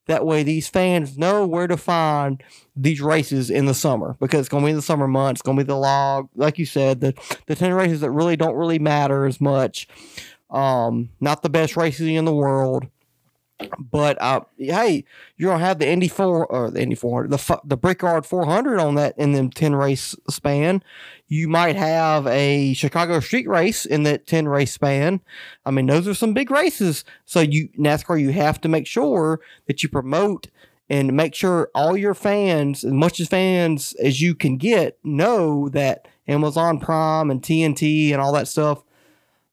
That 0.06 0.24
way, 0.24 0.44
these 0.44 0.68
fans 0.68 1.18
know 1.18 1.44
where 1.44 1.66
to 1.66 1.76
find 1.76 2.40
these 2.76 3.00
races 3.00 3.50
in 3.50 3.66
the 3.66 3.74
summer 3.74 4.16
because 4.20 4.38
it's 4.38 4.48
going 4.48 4.62
to 4.62 4.66
be 4.66 4.70
in 4.70 4.76
the 4.76 4.82
summer 4.82 5.08
months. 5.08 5.40
It's 5.40 5.42
going 5.44 5.58
to 5.58 5.64
be 5.64 5.66
the 5.66 5.74
log, 5.74 6.28
like 6.36 6.60
you 6.60 6.66
said, 6.66 7.00
the, 7.00 7.12
the 7.46 7.56
10 7.56 7.74
races 7.74 8.02
that 8.02 8.12
really 8.12 8.36
don't 8.36 8.54
really 8.54 8.78
matter 8.78 9.26
as 9.26 9.40
much. 9.40 9.88
Um, 10.48 11.08
not 11.18 11.42
the 11.42 11.50
best 11.50 11.76
races 11.76 12.06
in 12.06 12.24
the 12.24 12.32
world. 12.32 12.86
But 13.78 14.20
uh, 14.20 14.40
hey, 14.58 15.04
you're 15.36 15.50
gonna 15.50 15.64
have 15.64 15.78
the 15.78 15.88
Indy 15.88 16.08
four 16.08 16.46
or 16.46 16.70
the 16.70 16.82
Indy 16.82 16.94
four 16.94 17.22
hundred, 17.22 17.38
the 17.38 17.60
the 17.64 17.76
Brickyard 17.76 18.26
four 18.26 18.44
hundred 18.44 18.78
on 18.78 18.96
that 18.96 19.16
in 19.16 19.32
them 19.32 19.50
ten 19.50 19.74
race 19.74 20.14
span. 20.28 20.82
You 21.28 21.48
might 21.48 21.76
have 21.76 22.26
a 22.26 22.74
Chicago 22.74 23.20
Street 23.20 23.48
Race 23.48 23.86
in 23.86 24.02
that 24.02 24.26
ten 24.26 24.46
race 24.46 24.72
span. 24.72 25.20
I 25.64 25.70
mean, 25.70 25.86
those 25.86 26.06
are 26.06 26.14
some 26.14 26.34
big 26.34 26.50
races. 26.50 27.04
So 27.24 27.40
you 27.40 27.68
NASCAR, 27.78 28.20
you 28.20 28.30
have 28.30 28.60
to 28.60 28.68
make 28.68 28.86
sure 28.86 29.40
that 29.66 29.82
you 29.82 29.88
promote 29.88 30.48
and 30.88 31.16
make 31.16 31.34
sure 31.34 31.70
all 31.74 31.96
your 31.96 32.14
fans, 32.14 32.84
as 32.84 32.92
much 32.92 33.20
as 33.20 33.28
fans 33.28 33.94
as 33.94 34.20
you 34.20 34.34
can 34.34 34.56
get, 34.56 34.98
know 35.02 35.68
that 35.70 36.06
Amazon 36.28 36.78
Prime 36.78 37.30
and 37.30 37.42
TNT 37.42 38.12
and 38.12 38.20
all 38.20 38.32
that 38.32 38.48
stuff, 38.48 38.84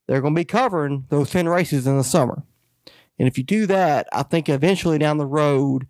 they're 0.08 0.22
going 0.22 0.36
to 0.36 0.40
be 0.40 0.46
covering 0.46 1.06
those 1.10 1.32
ten 1.32 1.48
races 1.48 1.88
in 1.88 1.98
the 1.98 2.04
summer. 2.04 2.44
And 3.24 3.30
if 3.30 3.38
you 3.38 3.44
do 3.46 3.66
that, 3.68 4.10
I 4.12 4.24
think 4.24 4.50
eventually 4.50 4.98
down 4.98 5.18
the 5.18 5.26
road, 5.26 5.88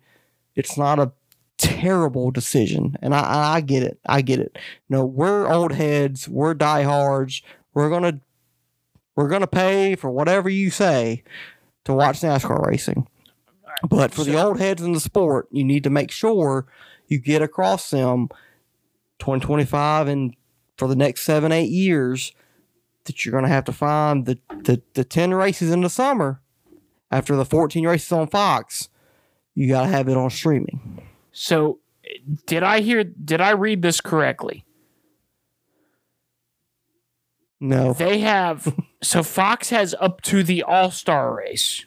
it's 0.54 0.78
not 0.78 1.00
a 1.00 1.10
terrible 1.58 2.30
decision. 2.30 2.96
And 3.02 3.12
I, 3.12 3.54
I 3.56 3.60
get 3.60 3.82
it. 3.82 3.98
I 4.06 4.22
get 4.22 4.38
it. 4.38 4.56
You 4.88 4.96
know, 4.96 5.04
we're 5.04 5.52
old 5.52 5.72
heads. 5.72 6.28
We're 6.28 6.54
diehards. 6.54 7.42
We're 7.72 7.90
gonna 7.90 8.20
we're 9.16 9.26
gonna 9.26 9.48
pay 9.48 9.96
for 9.96 10.12
whatever 10.12 10.48
you 10.48 10.70
say 10.70 11.24
to 11.86 11.92
watch 11.92 12.20
NASCAR 12.20 12.68
racing. 12.68 13.08
But 13.82 14.14
for 14.14 14.22
the 14.22 14.40
old 14.40 14.60
heads 14.60 14.80
in 14.80 14.92
the 14.92 15.00
sport, 15.00 15.48
you 15.50 15.64
need 15.64 15.82
to 15.82 15.90
make 15.90 16.12
sure 16.12 16.66
you 17.08 17.18
get 17.18 17.42
across 17.42 17.90
them 17.90 18.28
2025 19.18 20.06
and 20.06 20.36
for 20.78 20.86
the 20.86 20.94
next 20.94 21.22
seven, 21.22 21.50
eight 21.50 21.72
years 21.72 22.30
that 23.06 23.26
you're 23.26 23.32
going 23.32 23.42
to 23.42 23.50
have 23.50 23.64
to 23.64 23.72
find 23.72 24.24
the, 24.24 24.38
the, 24.62 24.80
the 24.94 25.02
10 25.02 25.34
races 25.34 25.72
in 25.72 25.80
the 25.80 25.90
summer 25.90 26.40
after 27.10 27.36
the 27.36 27.44
14 27.44 27.86
races 27.86 28.10
on 28.12 28.26
Fox, 28.26 28.88
you 29.54 29.68
got 29.68 29.82
to 29.82 29.88
have 29.88 30.08
it 30.08 30.16
on 30.16 30.30
streaming. 30.30 31.02
So, 31.32 31.78
did 32.46 32.62
I 32.62 32.80
hear? 32.80 33.04
Did 33.04 33.40
I 33.40 33.50
read 33.50 33.82
this 33.82 34.00
correctly? 34.00 34.64
No. 37.60 37.92
They 37.92 38.18
have 38.18 38.74
so 39.02 39.22
Fox 39.22 39.70
has 39.70 39.94
up 40.00 40.20
to 40.22 40.42
the 40.42 40.62
All 40.62 40.90
Star 40.90 41.34
race. 41.34 41.86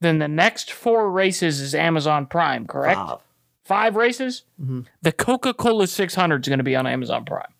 Then 0.00 0.18
the 0.18 0.28
next 0.28 0.72
four 0.72 1.10
races 1.10 1.60
is 1.60 1.74
Amazon 1.74 2.26
Prime, 2.26 2.66
correct? 2.66 2.98
Five. 2.98 3.18
Five 3.64 3.96
races. 3.96 4.42
Mhm. 4.60 4.86
The 5.02 5.12
Coca 5.12 5.54
Cola 5.54 5.86
600 5.86 6.44
is 6.44 6.48
going 6.48 6.58
to 6.58 6.64
be 6.64 6.74
on 6.74 6.86
Amazon 6.86 7.24
Prime 7.24 7.54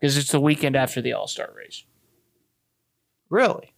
because 0.00 0.18
it's 0.18 0.32
the 0.32 0.40
weekend 0.40 0.74
after 0.76 1.00
the 1.00 1.12
All 1.12 1.28
Star 1.28 1.48
race. 1.56 1.84
Really? 3.30 3.72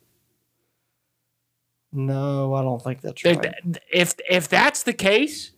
No, 1.93 2.55
I 2.55 2.63
don't 2.63 2.83
think 2.83 3.01
that's 3.03 3.23
If- 3.25 3.37
right. 3.39 3.55
If 3.93 4.15
if 4.31 4.49
that's 4.49 4.83
the 4.83 4.93
case, 4.95 5.53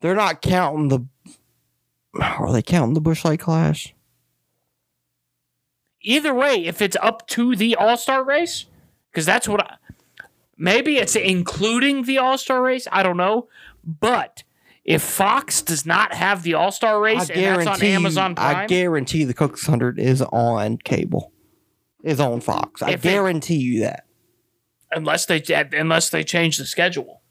They're 0.00 0.14
not 0.14 0.42
counting 0.42 0.88
the. 0.88 1.06
Are 2.20 2.52
they 2.52 2.60
counting 2.62 2.94
the 2.94 3.00
Busch 3.00 3.24
Light 3.24 3.40
Clash? 3.40 3.94
either 6.06 6.34
way, 6.34 6.64
if 6.66 6.82
it's 6.82 6.96
up 7.00 7.26
to 7.28 7.56
the 7.56 7.74
All 7.76 7.96
Star 7.96 8.22
race, 8.22 8.66
because 9.10 9.24
that's 9.26 9.48
what 9.48 9.62
I, 9.62 9.76
maybe 10.58 10.96
it's 10.98 11.16
including 11.16 12.02
the 12.02 12.18
All 12.18 12.36
Star 12.38 12.60
race. 12.62 12.86
I 12.92 13.02
don't 13.02 13.16
know, 13.16 13.48
but 13.84 14.42
if 14.84 15.00
Fox 15.02 15.62
does 15.62 15.86
not 15.86 16.12
have 16.14 16.42
the 16.42 16.54
All 16.54 16.70
Star 16.70 17.00
race 17.00 17.30
I 17.30 17.34
and 17.34 17.66
that's 17.66 17.80
on. 17.80 17.86
Amazon 17.86 18.34
Prime, 18.34 18.56
I 18.56 18.66
guarantee 18.66 19.24
the 19.24 19.32
Coke 19.34 19.56
600 19.56 19.98
is 19.98 20.20
on 20.20 20.76
cable. 20.78 21.32
Is 22.02 22.20
on 22.20 22.40
Fox. 22.42 22.82
I 22.82 22.90
If 22.90 23.04
it- 23.06 23.08
guarantee 23.08 23.56
you 23.56 23.80
that. 23.80 24.04
Unless 24.94 25.26
they 25.26 25.42
unless 25.72 26.10
they 26.10 26.22
change 26.24 26.56
the 26.58 26.66
schedule, 26.66 27.22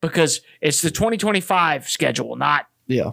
because 0.00 0.40
it's 0.60 0.80
the 0.82 0.90
2025 0.90 1.88
schedule, 1.88 2.36
not 2.36 2.66
Yeah. 2.86 3.12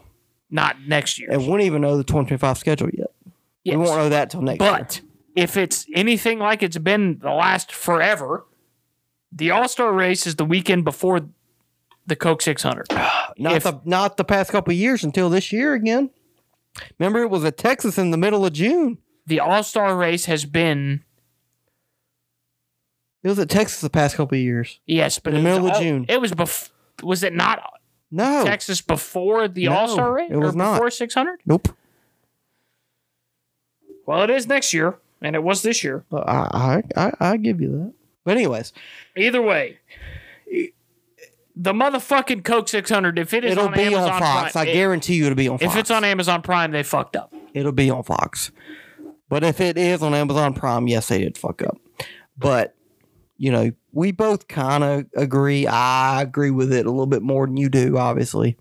not 0.49 0.78
next 0.88 1.20
year. 1.20 1.30
And 1.32 1.41
we 1.41 1.47
don't 1.47 1.62
even 1.62 1.82
know 1.82 1.97
the 1.97 2.03
2025 2.03 2.57
schedule 2.57 2.89
yet. 2.93 3.07
Yes. 3.64 3.78
We 3.78 3.84
won't 3.84 3.97
know 3.97 4.09
that 4.09 4.30
till 4.30 4.41
next 4.41 4.62
year. 4.62 4.72
But 4.72 5.01
if 5.36 5.55
it's 5.57 5.86
anything 5.93 6.39
like 6.39 6.64
it's 6.64 6.78
been 6.78 7.20
the 7.20 7.32
last 7.32 7.72
forever, 7.72 8.45
the 9.32 9.51
All 9.51 9.68
Star 9.68 9.93
race 9.93 10.26
is 10.28 10.36
the 10.36 10.45
weekend 10.45 10.84
before 10.84 11.22
the 12.07 12.16
Coke 12.16 12.41
600. 12.41 12.88
Not 13.38 13.53
if- 13.53 13.64
the 13.64 13.80
not 13.86 14.18
the 14.18 14.24
past 14.26 14.51
couple 14.51 14.72
of 14.72 14.78
years 14.78 15.03
until 15.03 15.30
this 15.30 15.51
year 15.53 15.74
again. 15.74 16.09
Remember, 16.99 17.22
it 17.22 17.30
was 17.30 17.43
at 17.45 17.57
Texas 17.57 17.97
in 17.97 18.12
the 18.12 18.18
middle 18.18 18.45
of 18.45 18.53
June. 18.53 18.97
the 19.26 19.39
All 19.39 19.64
Star 19.64 19.95
race 19.95 20.26
has 20.26 20.43
been 20.45 21.03
It 23.24 23.28
was 23.30 23.38
at 23.39 23.49
Texas 23.49 23.82
the 23.82 23.89
past 23.89 24.15
couple 24.15 24.36
of 24.38 24.41
years. 24.41 24.80
yes, 24.86 25.19
but 25.19 25.34
In 25.34 25.43
the 25.43 25.49
was 25.49 25.59
middle 25.59 25.72
of 25.76 25.82
June. 25.82 26.05
It 26.09 26.19
was 26.22 26.32
before. 26.34 26.69
Was 27.03 27.24
it 27.24 27.34
not 27.34 27.61
No. 28.11 28.43
Texas 28.43 28.82
before 28.82 29.47
the 29.47 29.65
No, 29.65 29.74
All 29.74 29.88
Star 29.88 30.13
race? 30.13 30.30
it 30.32 30.38
was 30.38 30.53
or 30.53 30.57
not. 30.57 30.74
before 30.74 30.89
six 30.91 31.13
hundred. 31.13 31.39
Nope. 31.45 31.69
Well, 34.05 34.24
it 34.24 34.30
is 34.30 34.47
next 34.47 34.74
year, 34.74 34.97
and 35.22 35.36
it 35.36 35.43
was 35.43 35.61
this 35.61 35.84
year. 35.84 36.03
I, 36.11 36.82
I 36.97 37.07
I 37.07 37.11
I 37.32 37.38
give 37.38 37.61
you 37.61 37.69
that. 37.72 37.93
But 38.24 38.38
anyways, 38.38 38.74
Either 39.15 39.41
way, 39.41 39.80
the 41.55 41.74
motherfucking 41.74 42.43
Coke 42.43 42.67
600. 42.69 43.17
If 43.19 43.34
it 43.34 43.43
is 43.43 43.53
it'll 43.53 43.65
on 43.67 43.74
be 43.74 43.82
Amazon 43.82 44.09
on 44.11 44.19
Fox. 44.22 44.51
Prime, 44.53 44.67
I 44.67 44.69
it- 44.69 44.74
guarantee 44.74 45.15
you 45.15 45.26
it'll 45.26 45.36
be 45.36 45.47
on 45.47 45.57
Fox. 45.57 45.72
if 45.74 45.80
it's 45.80 45.91
on 45.91 46.03
Amazon 46.03 46.41
Prime, 46.41 46.72
they 46.72 46.84
fucked 46.84 47.15
up. 47.15 47.34
it'll 47.53 47.72
be 47.72 47.89
on 47.89 48.03
Fox. 48.03 48.51
But 49.30 49.43
if 49.43 49.61
it 49.61 49.78
is 49.78 50.01
on 50.03 50.13
Amazon 50.13 50.53
Prime, 50.53 50.88
yes, 50.88 51.07
they 51.07 51.19
did 51.19 51.38
fuck 51.38 51.61
up. 51.61 51.78
But 52.38 52.76
you 53.42 53.52
know, 53.52 53.72
we 53.92 54.12
both 54.12 54.48
kind 54.48 54.84
of 54.84 55.08
agree. 55.16 55.66
I 55.66 56.22
agree 56.22 56.52
with 56.52 56.72
it 56.72 56.86
a 56.86 56.92
little 56.92 57.08
bit 57.08 57.24
more 57.24 57.48
than 57.48 57.58
you 57.58 57.70
do, 57.70 57.98
obviously. 57.98 58.56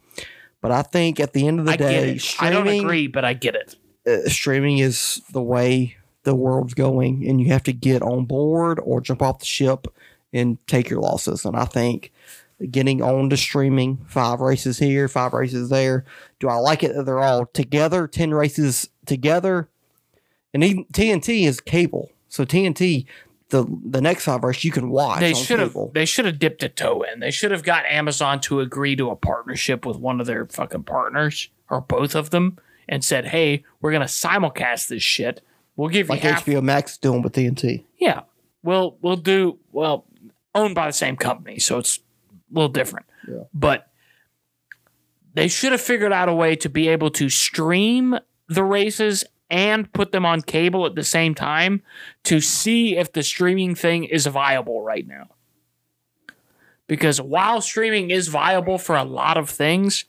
But 0.62 0.70
I 0.70 0.80
think 0.80 1.20
at 1.20 1.34
the 1.34 1.46
end 1.46 1.60
of 1.60 1.66
the 1.66 1.72
I 1.72 1.76
day. 1.76 2.20
I 2.38 2.48
don't 2.48 2.66
agree, 2.66 3.06
but 3.06 3.22
I 3.22 3.34
get 3.34 3.54
it. 3.54 3.76
uh, 4.06 4.26
streaming 4.30 4.78
is 4.78 5.20
the 5.32 5.42
way 5.42 5.98
the 6.22 6.34
world's 6.34 6.72
going, 6.72 7.28
and 7.28 7.42
you 7.42 7.48
have 7.48 7.62
to 7.64 7.74
get 7.74 8.00
on 8.00 8.24
board 8.24 8.80
or 8.82 9.02
jump 9.02 9.20
off 9.20 9.40
the 9.40 9.44
ship 9.44 9.86
and 10.32 10.56
take 10.66 10.88
your 10.88 11.00
losses. 11.00 11.44
And 11.44 11.56
I 11.56 11.66
think 11.66 12.10
getting 12.70 13.02
on 13.02 13.28
to 13.28 13.36
streaming, 13.36 13.98
five 14.06 14.40
races 14.40 14.78
here, 14.78 15.08
five 15.08 15.34
races 15.34 15.68
there. 15.68 16.06
Do 16.38 16.48
I 16.48 16.54
like 16.54 16.82
it 16.82 16.94
that 16.94 17.04
they're 17.04 17.18
all 17.18 17.44
together, 17.44 18.08
ten 18.08 18.32
races 18.32 18.88
together? 19.04 19.68
And 20.54 20.64
even 20.64 20.86
TNT 20.86 21.46
is 21.46 21.60
cable, 21.60 22.10
so 22.30 22.46
TNT. 22.46 23.04
The, 23.50 23.66
the 23.84 24.00
next 24.00 24.24
five 24.24 24.42
race 24.44 24.62
you 24.64 24.70
can 24.70 24.90
watch. 24.90 25.20
They 25.20 25.34
should 25.34 25.58
have. 25.58 25.76
They 25.92 26.04
should 26.04 26.24
have 26.24 26.38
dipped 26.38 26.62
a 26.62 26.68
toe 26.68 27.02
in. 27.02 27.20
They 27.20 27.30
should 27.30 27.50
have 27.50 27.62
got 27.62 27.84
Amazon 27.86 28.40
to 28.42 28.60
agree 28.60 28.96
to 28.96 29.10
a 29.10 29.16
partnership 29.16 29.84
with 29.84 29.96
one 29.96 30.20
of 30.20 30.26
their 30.26 30.46
fucking 30.46 30.84
partners 30.84 31.48
or 31.68 31.80
both 31.80 32.14
of 32.14 32.30
them, 32.30 32.58
and 32.88 33.04
said, 33.04 33.26
"Hey, 33.26 33.64
we're 33.80 33.92
gonna 33.92 34.04
simulcast 34.06 34.88
this 34.88 35.02
shit. 35.02 35.42
We'll 35.76 35.88
give 35.88 36.08
you 36.08 36.14
like 36.14 36.20
half. 36.22 36.46
HBO 36.46 36.62
Max 36.62 36.92
is 36.92 36.98
doing 36.98 37.22
with 37.22 37.32
TNT. 37.32 37.84
Yeah, 37.98 38.22
we'll 38.62 38.96
we'll 39.02 39.16
do 39.16 39.58
well. 39.72 40.04
Owned 40.54 40.74
by 40.74 40.86
the 40.86 40.92
same 40.92 41.16
company, 41.16 41.58
so 41.58 41.78
it's 41.78 41.98
a 41.98 42.54
little 42.54 42.68
different. 42.68 43.06
Yeah. 43.28 43.44
But 43.54 43.90
they 45.34 45.48
should 45.48 45.72
have 45.72 45.80
figured 45.80 46.12
out 46.12 46.28
a 46.28 46.34
way 46.34 46.56
to 46.56 46.68
be 46.68 46.88
able 46.88 47.10
to 47.10 47.28
stream 47.28 48.18
the 48.48 48.64
races 48.64 49.24
and 49.50 49.92
put 49.92 50.12
them 50.12 50.24
on 50.24 50.42
cable 50.42 50.86
at 50.86 50.94
the 50.94 51.04
same 51.04 51.34
time 51.34 51.82
to 52.24 52.40
see 52.40 52.96
if 52.96 53.12
the 53.12 53.22
streaming 53.22 53.74
thing 53.74 54.04
is 54.04 54.26
viable 54.26 54.82
right 54.82 55.06
now. 55.06 55.28
Because 56.86 57.20
while 57.20 57.60
streaming 57.60 58.10
is 58.10 58.28
viable 58.28 58.78
for 58.78 58.96
a 58.96 59.04
lot 59.04 59.36
of 59.36 59.48
things, 59.48 60.04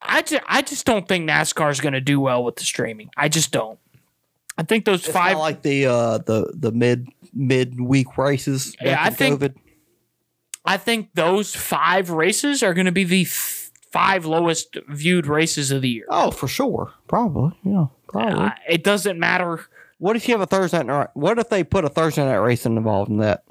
I 0.00 0.22
just, 0.22 0.42
I 0.46 0.62
just 0.62 0.86
don't 0.86 1.08
think 1.08 1.28
NASCAR 1.28 1.70
is 1.70 1.80
going 1.80 1.94
to 1.94 2.00
do 2.00 2.20
well 2.20 2.44
with 2.44 2.56
the 2.56 2.64
streaming. 2.64 3.10
I 3.16 3.28
just 3.28 3.50
don't. 3.52 3.78
I 4.56 4.62
think 4.64 4.84
those 4.84 5.04
It's 5.04 5.12
five 5.12 5.38
like 5.38 5.62
the 5.62 5.86
uh 5.86 6.18
the 6.18 6.52
the 6.52 6.72
mid 6.72 7.08
mid 7.32 7.80
week 7.80 8.18
races. 8.18 8.74
Yeah, 8.80 8.98
I 9.00 9.10
think- 9.10 9.40
COVID. 9.40 9.54
I 10.64 10.76
think 10.76 11.10
those 11.14 11.54
five 11.54 12.10
races 12.10 12.62
are 12.62 12.74
going 12.74 12.84
to 12.86 12.92
be 12.92 13.04
the 13.04 13.24
five 13.92 14.24
lowest 14.24 14.76
viewed 14.88 15.26
races 15.26 15.70
of 15.70 15.82
the 15.82 15.88
year. 15.88 16.06
Oh, 16.08 16.30
for 16.30 16.48
sure. 16.48 16.92
Probably. 17.06 17.58
Yeah. 17.64 17.86
Probably. 18.08 18.46
Uh, 18.46 18.50
it 18.68 18.84
doesn't 18.84 19.18
matter. 19.18 19.64
what 19.98 20.16
if 20.16 20.28
you 20.28 20.34
have 20.34 20.40
a 20.40 20.46
Thursday 20.46 20.82
night? 20.82 21.08
What 21.14 21.38
if 21.38 21.48
they 21.48 21.64
put 21.64 21.84
a 21.84 21.88
Thursday 21.88 22.24
night 22.24 22.36
racing 22.36 22.76
involved 22.76 23.10
in 23.10 23.18
that? 23.18 23.44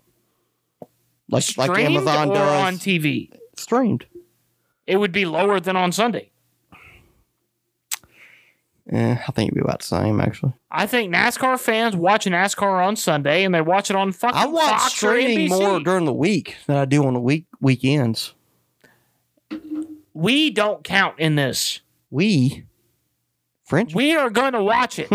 Like 1.29 1.43
like 1.57 1.77
Amazon 1.77 2.29
or 2.29 2.35
does. 2.35 2.63
on 2.63 2.73
TV. 2.75 3.29
streamed. 3.57 4.05
It 4.85 4.97
would 4.97 5.11
be 5.11 5.25
lower 5.25 5.59
than 5.59 5.75
on 5.75 5.91
Sunday. 5.91 6.31
Eh, 8.89 9.17
I 9.27 9.31
think 9.33 9.49
it'd 9.49 9.55
be 9.55 9.59
about 9.61 9.79
the 9.79 9.85
same 9.85 10.21
actually. 10.21 10.53
I 10.71 10.85
think 10.87 11.13
NASCAR 11.13 11.59
fans 11.59 11.93
watch 11.93 12.25
NASCAR 12.25 12.85
on 12.85 12.95
Sunday 12.95 13.43
and 13.43 13.53
they 13.53 13.59
watch 13.59 13.89
it 13.89 13.97
on 13.97 14.13
fucking 14.13 14.37
I 14.37 14.45
watch 14.45 14.69
Fox 14.69 14.93
streaming 14.93 15.49
more 15.49 15.81
during 15.81 16.05
the 16.05 16.13
week 16.13 16.55
than 16.67 16.77
I 16.77 16.85
do 16.85 17.05
on 17.05 17.13
the 17.13 17.19
week 17.19 17.45
weekends. 17.59 18.33
We 20.17 20.49
don't 20.49 20.83
count 20.83 21.19
in 21.19 21.35
this. 21.35 21.81
We 22.09 22.65
French. 23.67 23.93
We 23.93 24.15
are 24.15 24.31
going 24.31 24.53
to 24.53 24.63
watch 24.63 24.97
it. 24.97 25.09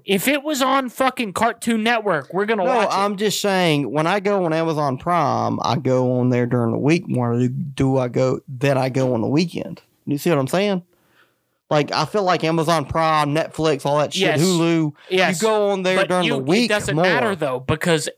if 0.06 0.28
it 0.28 0.42
was 0.42 0.62
on 0.62 0.88
fucking 0.88 1.34
Cartoon 1.34 1.82
Network, 1.82 2.32
we're 2.32 2.46
going 2.46 2.60
to 2.60 2.64
no, 2.64 2.70
watch 2.70 2.86
it. 2.86 2.90
No, 2.90 2.96
I'm 2.96 3.16
just 3.16 3.42
saying 3.42 3.90
when 3.90 4.06
I 4.06 4.20
go 4.20 4.46
on 4.46 4.54
Amazon 4.54 4.96
Prime, 4.96 5.58
I 5.60 5.76
go 5.76 6.20
on 6.20 6.30
there 6.30 6.46
during 6.46 6.72
the 6.72 6.78
week 6.78 7.06
more 7.06 7.36
than 7.36 7.72
do 7.74 7.98
I 7.98 8.08
go 8.08 8.40
then 8.48 8.78
I 8.78 8.88
go 8.88 9.12
on 9.12 9.20
the 9.20 9.28
weekend. 9.28 9.82
You 10.06 10.16
see 10.16 10.30
what 10.30 10.38
I'm 10.38 10.46
saying? 10.46 10.84
Like 11.68 11.92
I 11.92 12.06
feel 12.06 12.22
like 12.22 12.42
Amazon 12.42 12.86
Prime, 12.86 13.34
Netflix, 13.34 13.84
all 13.84 13.98
that 13.98 14.14
shit, 14.14 14.22
Yes. 14.22 14.40
Hulu. 14.40 14.94
Yes. 15.10 15.42
You 15.42 15.48
go 15.48 15.70
on 15.70 15.82
there 15.82 15.96
but 15.96 16.08
during 16.08 16.24
you, 16.24 16.32
the 16.34 16.38
week. 16.38 16.64
it 16.66 16.68
doesn't 16.68 16.96
more. 16.96 17.04
matter 17.04 17.36
though 17.36 17.60
because 17.60 18.08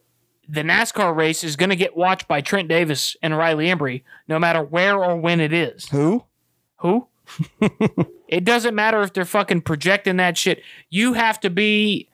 the 0.48 0.62
NASCAR 0.62 1.16
race 1.16 1.42
is 1.42 1.56
going 1.56 1.70
to 1.70 1.76
get 1.76 1.96
watched 1.96 2.28
by 2.28 2.40
Trent 2.40 2.68
Davis 2.68 3.16
and 3.22 3.36
Riley 3.36 3.66
Embree, 3.66 4.02
no 4.28 4.38
matter 4.38 4.62
where 4.62 5.02
or 5.02 5.16
when 5.16 5.40
it 5.40 5.52
is. 5.52 5.88
Who? 5.88 6.24
Who? 6.78 7.08
it 8.28 8.44
doesn't 8.44 8.74
matter 8.74 9.02
if 9.02 9.12
they're 9.12 9.24
fucking 9.24 9.62
projecting 9.62 10.16
that 10.16 10.38
shit. 10.38 10.62
You 10.88 11.12
have 11.12 11.38
to 11.40 11.50
be, 11.50 12.08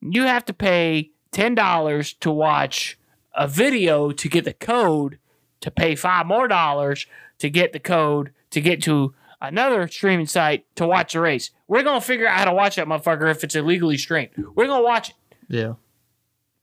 you 0.00 0.22
have 0.24 0.44
to 0.46 0.52
pay 0.52 1.10
ten 1.32 1.54
dollars 1.54 2.12
to 2.14 2.30
watch 2.30 2.98
a 3.34 3.48
video 3.48 4.10
to 4.12 4.28
get 4.28 4.44
the 4.44 4.52
code, 4.52 5.18
to 5.60 5.70
pay 5.70 5.94
five 5.94 6.26
more 6.26 6.48
dollars 6.48 7.06
to 7.38 7.50
get 7.50 7.72
the 7.72 7.80
code 7.80 8.32
to 8.50 8.60
get 8.60 8.82
to 8.82 9.14
another 9.40 9.86
streaming 9.88 10.26
site 10.26 10.64
to 10.76 10.86
watch 10.86 11.12
the 11.12 11.20
race. 11.20 11.50
We're 11.68 11.82
gonna 11.82 12.00
figure 12.00 12.26
out 12.26 12.38
how 12.38 12.44
to 12.46 12.54
watch 12.54 12.76
that 12.76 12.86
motherfucker 12.86 13.30
if 13.30 13.44
it's 13.44 13.54
illegally 13.54 13.98
streamed. 13.98 14.30
We're 14.54 14.66
gonna 14.66 14.82
watch 14.84 15.10
it. 15.10 15.16
Yeah. 15.48 15.74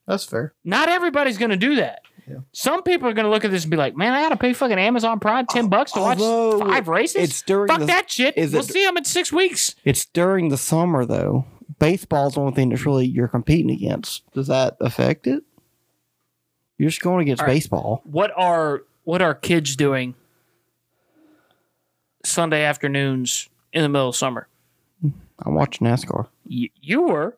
That's 0.07 0.25
fair. 0.25 0.53
Not 0.63 0.89
everybody's 0.89 1.37
gonna 1.37 1.57
do 1.57 1.75
that. 1.75 2.01
Yeah. 2.29 2.37
Some 2.53 2.83
people 2.83 3.09
are 3.09 3.13
gonna 3.13 3.29
look 3.29 3.43
at 3.45 3.51
this 3.51 3.63
and 3.63 3.71
be 3.71 3.77
like, 3.77 3.95
"Man, 3.97 4.13
I 4.13 4.21
gotta 4.21 4.37
pay 4.37 4.53
fucking 4.53 4.77
Amazon 4.79 5.19
Prime 5.19 5.45
ten 5.47 5.67
bucks 5.67 5.91
to 5.93 5.99
watch 5.99 6.19
Although 6.19 6.59
five 6.59 6.87
races." 6.87 7.29
it's 7.29 7.41
during 7.41 7.67
Fuck 7.67 7.79
the- 7.81 7.85
that 7.87 8.09
shit. 8.09 8.37
is 8.37 8.53
we'll 8.53 8.61
it- 8.61 8.71
see 8.71 8.85
them 8.85 8.95
in 8.97 9.03
six 9.05 9.31
weeks. 9.31 9.75
It's 9.83 10.05
during 10.05 10.49
the 10.49 10.57
summer 10.57 11.05
though. 11.05 11.45
Baseball's 11.79 12.35
the 12.35 12.41
only 12.41 12.53
thing 12.53 12.69
that's 12.69 12.85
really 12.85 13.05
you're 13.05 13.27
competing 13.27 13.71
against. 13.71 14.23
Does 14.33 14.47
that 14.47 14.77
affect 14.79 15.27
it? 15.27 15.43
You're 16.77 16.89
just 16.89 17.01
going 17.01 17.21
against 17.23 17.41
right. 17.41 17.49
baseball. 17.49 18.01
What 18.05 18.31
are 18.37 18.83
what 19.03 19.21
are 19.21 19.33
kids 19.35 19.75
doing 19.75 20.15
Sunday 22.25 22.63
afternoons 22.63 23.49
in 23.73 23.81
the 23.83 23.89
middle 23.89 24.09
of 24.09 24.15
summer? 24.15 24.47
I'm 25.45 25.55
watching 25.55 25.85
NASCAR. 25.87 26.27
Y- 26.49 26.69
you 26.81 27.01
were. 27.01 27.37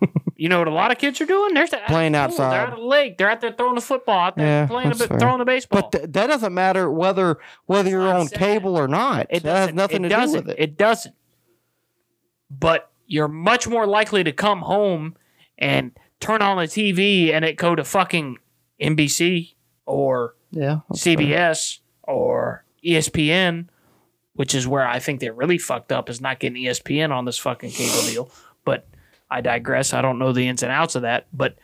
you 0.38 0.48
know 0.48 0.60
what 0.60 0.68
a 0.68 0.72
lot 0.72 0.90
of 0.90 0.96
kids 0.98 1.20
are 1.20 1.26
doing? 1.26 1.52
They're 1.52 1.66
Playing 1.88 2.14
outside. 2.14 2.52
They're 2.52 2.66
at 2.68 2.76
the 2.76 2.80
lake. 2.82 3.18
They're 3.18 3.30
out 3.30 3.40
there 3.42 3.52
throwing 3.52 3.74
the 3.74 3.80
football. 3.82 4.18
Out 4.20 4.36
there 4.36 4.46
Yeah, 4.46 4.66
playing 4.66 4.92
a 4.92 4.94
bit, 4.94 5.08
fair. 5.08 5.18
throwing 5.18 5.38
the 5.40 5.44
baseball. 5.44 5.82
But 5.82 5.92
th- 5.92 6.12
that 6.12 6.26
doesn't 6.28 6.54
matter 6.54 6.90
whether 6.90 7.38
whether 7.66 7.90
you're 7.90 8.08
on 8.10 8.28
saying 8.28 8.38
cable 8.38 8.76
or 8.78 8.88
not. 8.88 9.26
It 9.30 9.42
that 9.42 9.66
has 9.68 9.74
nothing 9.74 10.04
it 10.04 10.08
to 10.10 10.16
do 10.26 10.32
with 10.32 10.48
it. 10.48 10.56
It 10.58 10.78
doesn't. 10.78 11.14
But 12.50 12.90
you're 13.06 13.28
much 13.28 13.68
more 13.68 13.86
likely 13.86 14.24
to 14.24 14.32
come 14.32 14.60
home 14.60 15.16
and 15.58 15.92
turn 16.20 16.40
on 16.42 16.56
the 16.56 16.64
TV 16.64 17.32
and 17.32 17.44
it 17.44 17.56
go 17.56 17.74
to 17.74 17.84
fucking 17.84 18.36
NBC 18.80 19.54
or 19.86 20.34
Yeah. 20.50 20.80
that's 20.88 21.02
fair. 21.02 21.16
CBS 21.16 21.80
or 22.04 22.64
ESPN, 22.84 23.68
which 24.34 24.54
is 24.54 24.66
where 24.68 24.86
I 24.86 24.98
think 24.98 25.20
they're 25.20 25.32
really 25.32 25.58
fucked 25.58 25.90
up 25.92 26.08
is 26.08 26.20
not 26.20 26.38
getting 26.38 26.62
ESPN 26.62 27.10
on 27.10 27.24
this 27.24 27.38
fucking 27.38 27.70
cable 27.70 28.02
deal. 28.08 28.30
But 28.64 28.86
I 29.30 29.40
digress. 29.40 29.92
I 29.92 30.02
don't 30.02 30.18
know 30.18 30.32
the 30.32 30.48
ins 30.48 30.62
and 30.62 30.72
outs 30.72 30.94
of 30.94 31.02
that. 31.02 31.26
But 31.32 31.56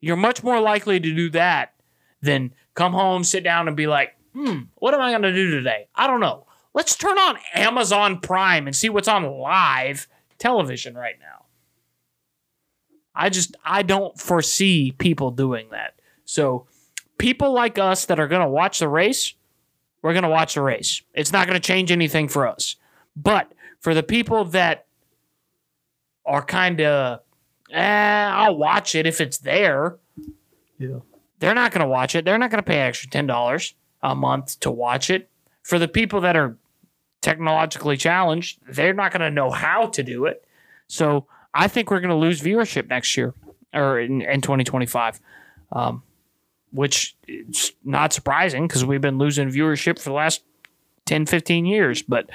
you're 0.00 0.16
much 0.16 0.42
more 0.42 0.60
likely 0.60 0.98
to 0.98 1.14
do 1.14 1.30
that 1.30 1.74
than 2.20 2.54
come 2.74 2.92
home, 2.92 3.24
sit 3.24 3.44
down, 3.44 3.68
and 3.68 3.76
be 3.76 3.86
like, 3.86 4.16
hmm, 4.34 4.60
what 4.76 4.94
am 4.94 5.00
I 5.00 5.10
going 5.10 5.22
to 5.22 5.32
do 5.32 5.50
today? 5.50 5.88
I 5.94 6.06
don't 6.06 6.20
know. 6.20 6.46
Let's 6.74 6.96
turn 6.96 7.18
on 7.18 7.38
Amazon 7.54 8.20
Prime 8.20 8.66
and 8.66 8.74
see 8.74 8.88
what's 8.88 9.08
on 9.08 9.24
live 9.24 10.08
television 10.38 10.94
right 10.94 11.16
now. 11.20 11.44
I 13.14 13.28
just, 13.28 13.56
I 13.64 13.82
don't 13.82 14.18
foresee 14.18 14.92
people 14.92 15.30
doing 15.30 15.68
that. 15.70 15.94
So, 16.24 16.66
people 17.18 17.52
like 17.52 17.78
us 17.78 18.06
that 18.06 18.18
are 18.18 18.26
going 18.26 18.40
to 18.40 18.48
watch 18.48 18.78
the 18.78 18.88
race, 18.88 19.34
we're 20.00 20.14
going 20.14 20.22
to 20.22 20.30
watch 20.30 20.54
the 20.54 20.62
race. 20.62 21.02
It's 21.12 21.32
not 21.32 21.46
going 21.46 21.60
to 21.60 21.66
change 21.66 21.92
anything 21.92 22.26
for 22.26 22.46
us. 22.46 22.76
But 23.14 23.52
for 23.80 23.94
the 23.94 24.02
people 24.02 24.46
that 24.46 24.86
are 26.24 26.42
kind 26.44 26.80
of, 26.80 27.20
eh, 27.70 27.80
I'll 28.32 28.56
watch 28.56 28.94
it 28.94 29.06
if 29.06 29.20
it's 29.20 29.38
there, 29.38 29.96
Yeah. 30.78 30.98
they're 31.38 31.54
not 31.54 31.72
going 31.72 31.80
to 31.82 31.88
watch 31.88 32.14
it. 32.14 32.24
They're 32.24 32.38
not 32.38 32.50
going 32.50 32.62
to 32.62 32.68
pay 32.68 32.78
extra 32.80 33.08
$10 33.10 33.74
a 34.02 34.14
month 34.14 34.60
to 34.60 34.70
watch 34.70 35.10
it. 35.10 35.28
For 35.62 35.78
the 35.78 35.88
people 35.88 36.20
that 36.22 36.36
are 36.36 36.56
technologically 37.20 37.96
challenged, 37.96 38.58
they're 38.68 38.92
not 38.94 39.12
going 39.12 39.20
to 39.20 39.30
know 39.30 39.50
how 39.50 39.86
to 39.88 40.02
do 40.02 40.26
it. 40.26 40.44
So 40.88 41.26
I 41.54 41.68
think 41.68 41.90
we're 41.90 42.00
going 42.00 42.10
to 42.10 42.16
lose 42.16 42.40
viewership 42.40 42.88
next 42.88 43.16
year 43.16 43.34
or 43.72 44.00
in, 44.00 44.22
in 44.22 44.40
2025, 44.40 45.20
um, 45.72 46.02
which 46.72 47.16
is 47.28 47.72
not 47.84 48.12
surprising 48.12 48.66
because 48.66 48.84
we've 48.84 49.00
been 49.00 49.18
losing 49.18 49.48
viewership 49.50 49.98
for 49.98 50.10
the 50.10 50.14
last 50.14 50.42
10, 51.06 51.26
15 51.26 51.64
years. 51.64 52.02
But 52.02 52.28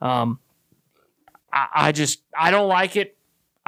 um, 0.00 0.38
I, 1.52 1.68
I 1.74 1.92
just 1.92 2.22
I 2.38 2.50
don't 2.50 2.68
like 2.68 2.96
it. 2.96 3.16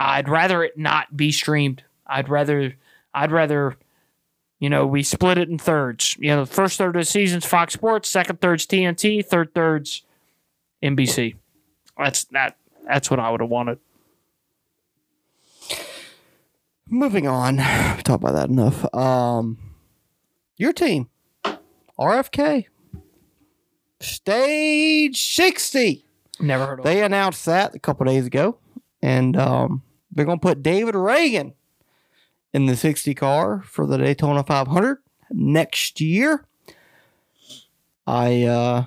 I'd 0.00 0.30
rather 0.30 0.64
it 0.64 0.78
not 0.78 1.14
be 1.14 1.30
streamed. 1.30 1.84
I'd 2.06 2.30
rather 2.30 2.74
I'd 3.12 3.30
rather 3.30 3.76
you 4.58 4.70
know 4.70 4.86
we 4.86 5.02
split 5.02 5.36
it 5.36 5.50
in 5.50 5.58
thirds. 5.58 6.16
You 6.18 6.30
know, 6.30 6.44
the 6.46 6.52
first 6.52 6.78
third 6.78 6.96
of 6.96 7.02
the 7.02 7.04
season's 7.04 7.44
Fox 7.44 7.74
Sports, 7.74 8.08
second 8.08 8.40
third's 8.40 8.66
TNT, 8.66 9.24
third 9.24 9.54
third's 9.54 10.02
NBC. 10.82 11.36
That's 11.98 12.24
that. 12.24 12.56
That's 12.86 13.10
what 13.10 13.20
I 13.20 13.30
would 13.30 13.42
have 13.42 13.50
wanted. 13.50 13.78
Moving 16.88 17.28
on. 17.28 17.56
We 17.58 18.02
talked 18.02 18.22
about 18.22 18.32
that 18.32 18.48
enough. 18.48 18.92
Um, 18.94 19.58
your 20.56 20.72
team, 20.72 21.10
RFK, 21.98 22.64
stage 24.00 25.22
sixty. 25.22 26.06
Never 26.40 26.64
heard 26.64 26.78
of. 26.78 26.84
They 26.86 27.02
announced 27.02 27.44
that 27.44 27.74
a 27.74 27.78
couple 27.78 28.06
days 28.06 28.26
ago, 28.26 28.56
and 29.02 29.36
um, 29.36 29.82
they're 30.12 30.24
going 30.24 30.38
to 30.38 30.46
put 30.46 30.62
David 30.62 30.94
Ragan 30.94 31.54
in 32.52 32.66
the 32.66 32.76
60 32.76 33.14
car 33.14 33.62
for 33.62 33.86
the 33.86 33.98
Daytona 33.98 34.42
500 34.42 34.98
next 35.30 36.00
year. 36.00 36.44
I 38.06 38.42
uh, 38.44 38.84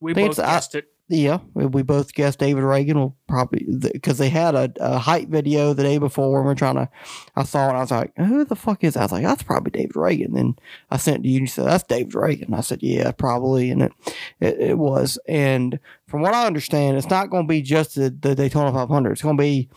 we 0.00 0.12
both 0.12 0.32
it's- 0.32 0.38
I- 0.38 0.52
guessed 0.54 0.74
it. 0.74 0.88
yeah, 1.08 1.38
we, 1.54 1.66
we 1.66 1.82
both 1.82 2.12
guessed 2.12 2.38
David 2.38 2.62
Ragan 2.64 2.94
will 2.96 3.16
probably 3.28 3.66
because 3.92 4.18
they 4.18 4.28
had 4.28 4.54
a, 4.54 4.70
a 4.78 4.98
hype 4.98 5.28
video 5.28 5.72
the 5.72 5.82
day 5.82 5.96
before 5.98 6.38
and 6.38 6.46
we're 6.46 6.54
trying 6.54 6.74
to. 6.74 6.88
I 7.34 7.44
saw 7.44 7.66
it 7.66 7.68
and 7.70 7.78
I 7.78 7.80
was 7.80 7.90
like, 7.90 8.12
"Who 8.18 8.44
the 8.44 8.56
fuck 8.56 8.84
is?" 8.84 8.94
that? 8.94 9.00
I 9.00 9.04
was 9.04 9.12
like, 9.12 9.24
"That's 9.24 9.42
probably 9.42 9.70
David 9.70 9.94
Ragan." 9.94 10.38
And 10.38 10.60
I 10.90 10.98
sent 10.98 11.18
it 11.18 11.22
to 11.22 11.28
you 11.28 11.36
and 11.38 11.42
you 11.42 11.46
said, 11.46 11.66
"That's 11.66 11.84
David 11.84 12.12
Ragan." 12.12 12.52
I 12.52 12.60
said, 12.60 12.82
"Yeah, 12.82 13.10
probably," 13.12 13.70
and 13.70 13.82
it 13.82 13.92
it, 14.40 14.60
it 14.60 14.78
was. 14.78 15.18
And 15.26 15.78
from 16.06 16.20
what 16.20 16.34
I 16.34 16.46
understand, 16.46 16.98
it's 16.98 17.08
not 17.10 17.30
going 17.30 17.44
to 17.44 17.48
be 17.48 17.62
just 17.62 17.94
the, 17.94 18.10
the 18.10 18.34
Daytona 18.34 18.70
500. 18.72 19.12
It's 19.12 19.22
going 19.22 19.36
to 19.38 19.42
be 19.42 19.70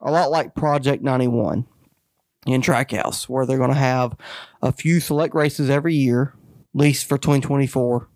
a 0.00 0.10
lot 0.10 0.30
like 0.30 0.54
Project 0.54 1.02
91 1.02 1.66
in 2.46 2.62
Trackhouse, 2.62 3.28
where 3.28 3.44
they're 3.44 3.58
going 3.58 3.70
to 3.70 3.76
have 3.76 4.16
a 4.62 4.72
few 4.72 5.00
select 5.00 5.34
races 5.34 5.68
every 5.68 5.94
year, 5.94 6.34
at 6.74 6.80
least 6.80 7.06
for 7.06 7.18
2024 7.18 8.08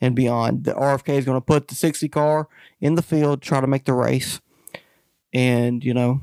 and 0.00 0.16
beyond. 0.16 0.64
The 0.64 0.72
RFK 0.72 1.10
is 1.10 1.24
going 1.24 1.36
to 1.36 1.44
put 1.44 1.68
the 1.68 1.74
60 1.74 2.08
car 2.08 2.48
in 2.80 2.96
the 2.96 3.02
field, 3.02 3.40
try 3.40 3.60
to 3.60 3.66
make 3.66 3.84
the 3.84 3.94
race, 3.94 4.40
and, 5.32 5.84
you 5.84 5.94
know, 5.94 6.20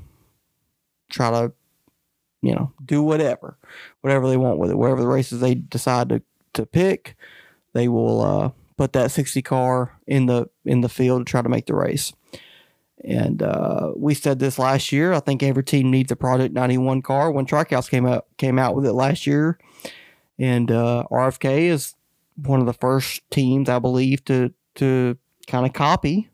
try 1.10 1.32
to, 1.32 1.54
you 2.42 2.54
know, 2.54 2.74
do 2.84 3.02
whatever, 3.02 3.58
whatever 4.02 4.28
they 4.28 4.38
want 4.38 4.60
with 4.60 4.72
it. 4.72 4.78
Whatever 4.78 5.02
the 5.02 5.08
races 5.08 5.40
they 5.40 5.56
decide 5.56 6.10
to, 6.10 6.22
to 6.54 6.66
pick, 6.66 7.16
they 7.74 7.88
will 7.88 8.22
uh, 8.22 8.52
put 8.78 8.94
that 8.94 9.12
60 9.12 9.42
car 9.42 9.98
in 10.08 10.26
the 10.26 10.50
in 10.66 10.82
the 10.82 10.90
field 10.90 11.26
to 11.26 11.30
try 11.30 11.42
to 11.42 11.50
make 11.50 11.66
the 11.66 11.76
race. 11.76 12.14
And 13.04 13.42
uh, 13.42 13.94
we 13.96 14.14
said 14.14 14.40
this 14.40 14.60
last 14.60 14.92
year. 14.92 15.14
I 15.14 15.20
think 15.20 15.42
every 15.42 15.64
team 15.64 15.90
needs 15.90 16.12
a 16.12 16.16
Project 16.16 16.54
91 16.54 17.02
car. 17.02 17.32
When 17.32 17.46
Trackhouse 17.46 17.90
came 17.90 18.06
out 18.06 18.26
came 18.38 18.60
out 18.60 18.76
with 18.76 18.86
it 18.86 18.94
last 18.94 19.26
year, 19.26 19.58
and 20.38 20.70
uh, 20.70 21.06
RFK 21.10 21.70
is 21.70 21.96
one 22.36 22.60
of 22.60 22.66
the 22.66 22.74
first 22.74 23.22
teams 23.32 23.70
I 23.70 23.80
believe 23.80 24.26
to 24.26 24.54
to 24.76 25.18
kind 25.48 25.66
of 25.66 25.74
copy 25.74 26.30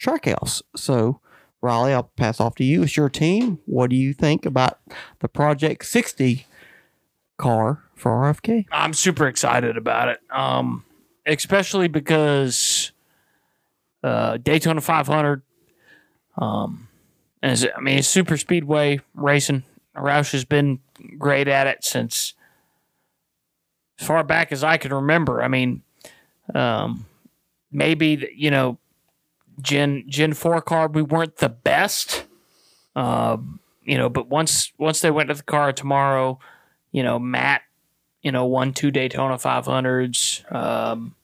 Trackhouse. 0.00 0.62
So 0.76 1.20
Riley, 1.62 1.94
I'll 1.94 2.10
pass 2.16 2.40
off 2.40 2.56
to 2.56 2.64
you. 2.64 2.82
It's 2.82 2.96
your 2.96 3.08
team. 3.08 3.60
What 3.66 3.88
do 3.90 3.96
you 3.96 4.12
think 4.12 4.44
about 4.44 4.78
the 5.20 5.28
Project 5.28 5.86
60 5.86 6.46
car 7.38 7.84
for 7.94 8.10
RFK? 8.10 8.66
I'm 8.72 8.92
super 8.92 9.26
excited 9.28 9.76
about 9.76 10.08
it. 10.08 10.20
Um, 10.30 10.84
especially 11.24 11.88
because 11.88 12.92
uh, 14.02 14.38
Daytona 14.38 14.80
500. 14.80 15.42
Um, 16.36 16.88
is 17.42 17.66
I 17.76 17.80
mean, 17.80 17.98
it's 17.98 18.08
super 18.08 18.36
speedway 18.36 19.00
racing. 19.14 19.64
Roush 19.96 20.32
has 20.32 20.44
been 20.44 20.80
great 21.18 21.48
at 21.48 21.66
it 21.66 21.84
since 21.84 22.34
as 24.00 24.06
far 24.06 24.24
back 24.24 24.52
as 24.52 24.64
I 24.64 24.76
can 24.76 24.92
remember. 24.92 25.42
I 25.42 25.48
mean, 25.48 25.82
um, 26.54 27.06
maybe 27.70 28.30
you 28.34 28.50
know, 28.50 28.78
Gen 29.60 30.04
Gen 30.08 30.32
Four 30.32 30.62
car 30.62 30.88
we 30.88 31.02
weren't 31.02 31.36
the 31.36 31.48
best. 31.48 32.24
Um, 32.94 33.60
you 33.82 33.98
know, 33.98 34.08
but 34.08 34.28
once 34.28 34.72
once 34.78 35.00
they 35.00 35.10
went 35.10 35.28
to 35.28 35.34
the 35.34 35.42
car 35.42 35.72
tomorrow, 35.72 36.38
you 36.92 37.02
know, 37.02 37.18
Matt 37.18 37.62
you 38.22 38.30
know, 38.30 38.46
won 38.46 38.72
two 38.72 38.90
Daytona 38.90 39.34
500s. 39.34 40.50
Um, 40.54 41.14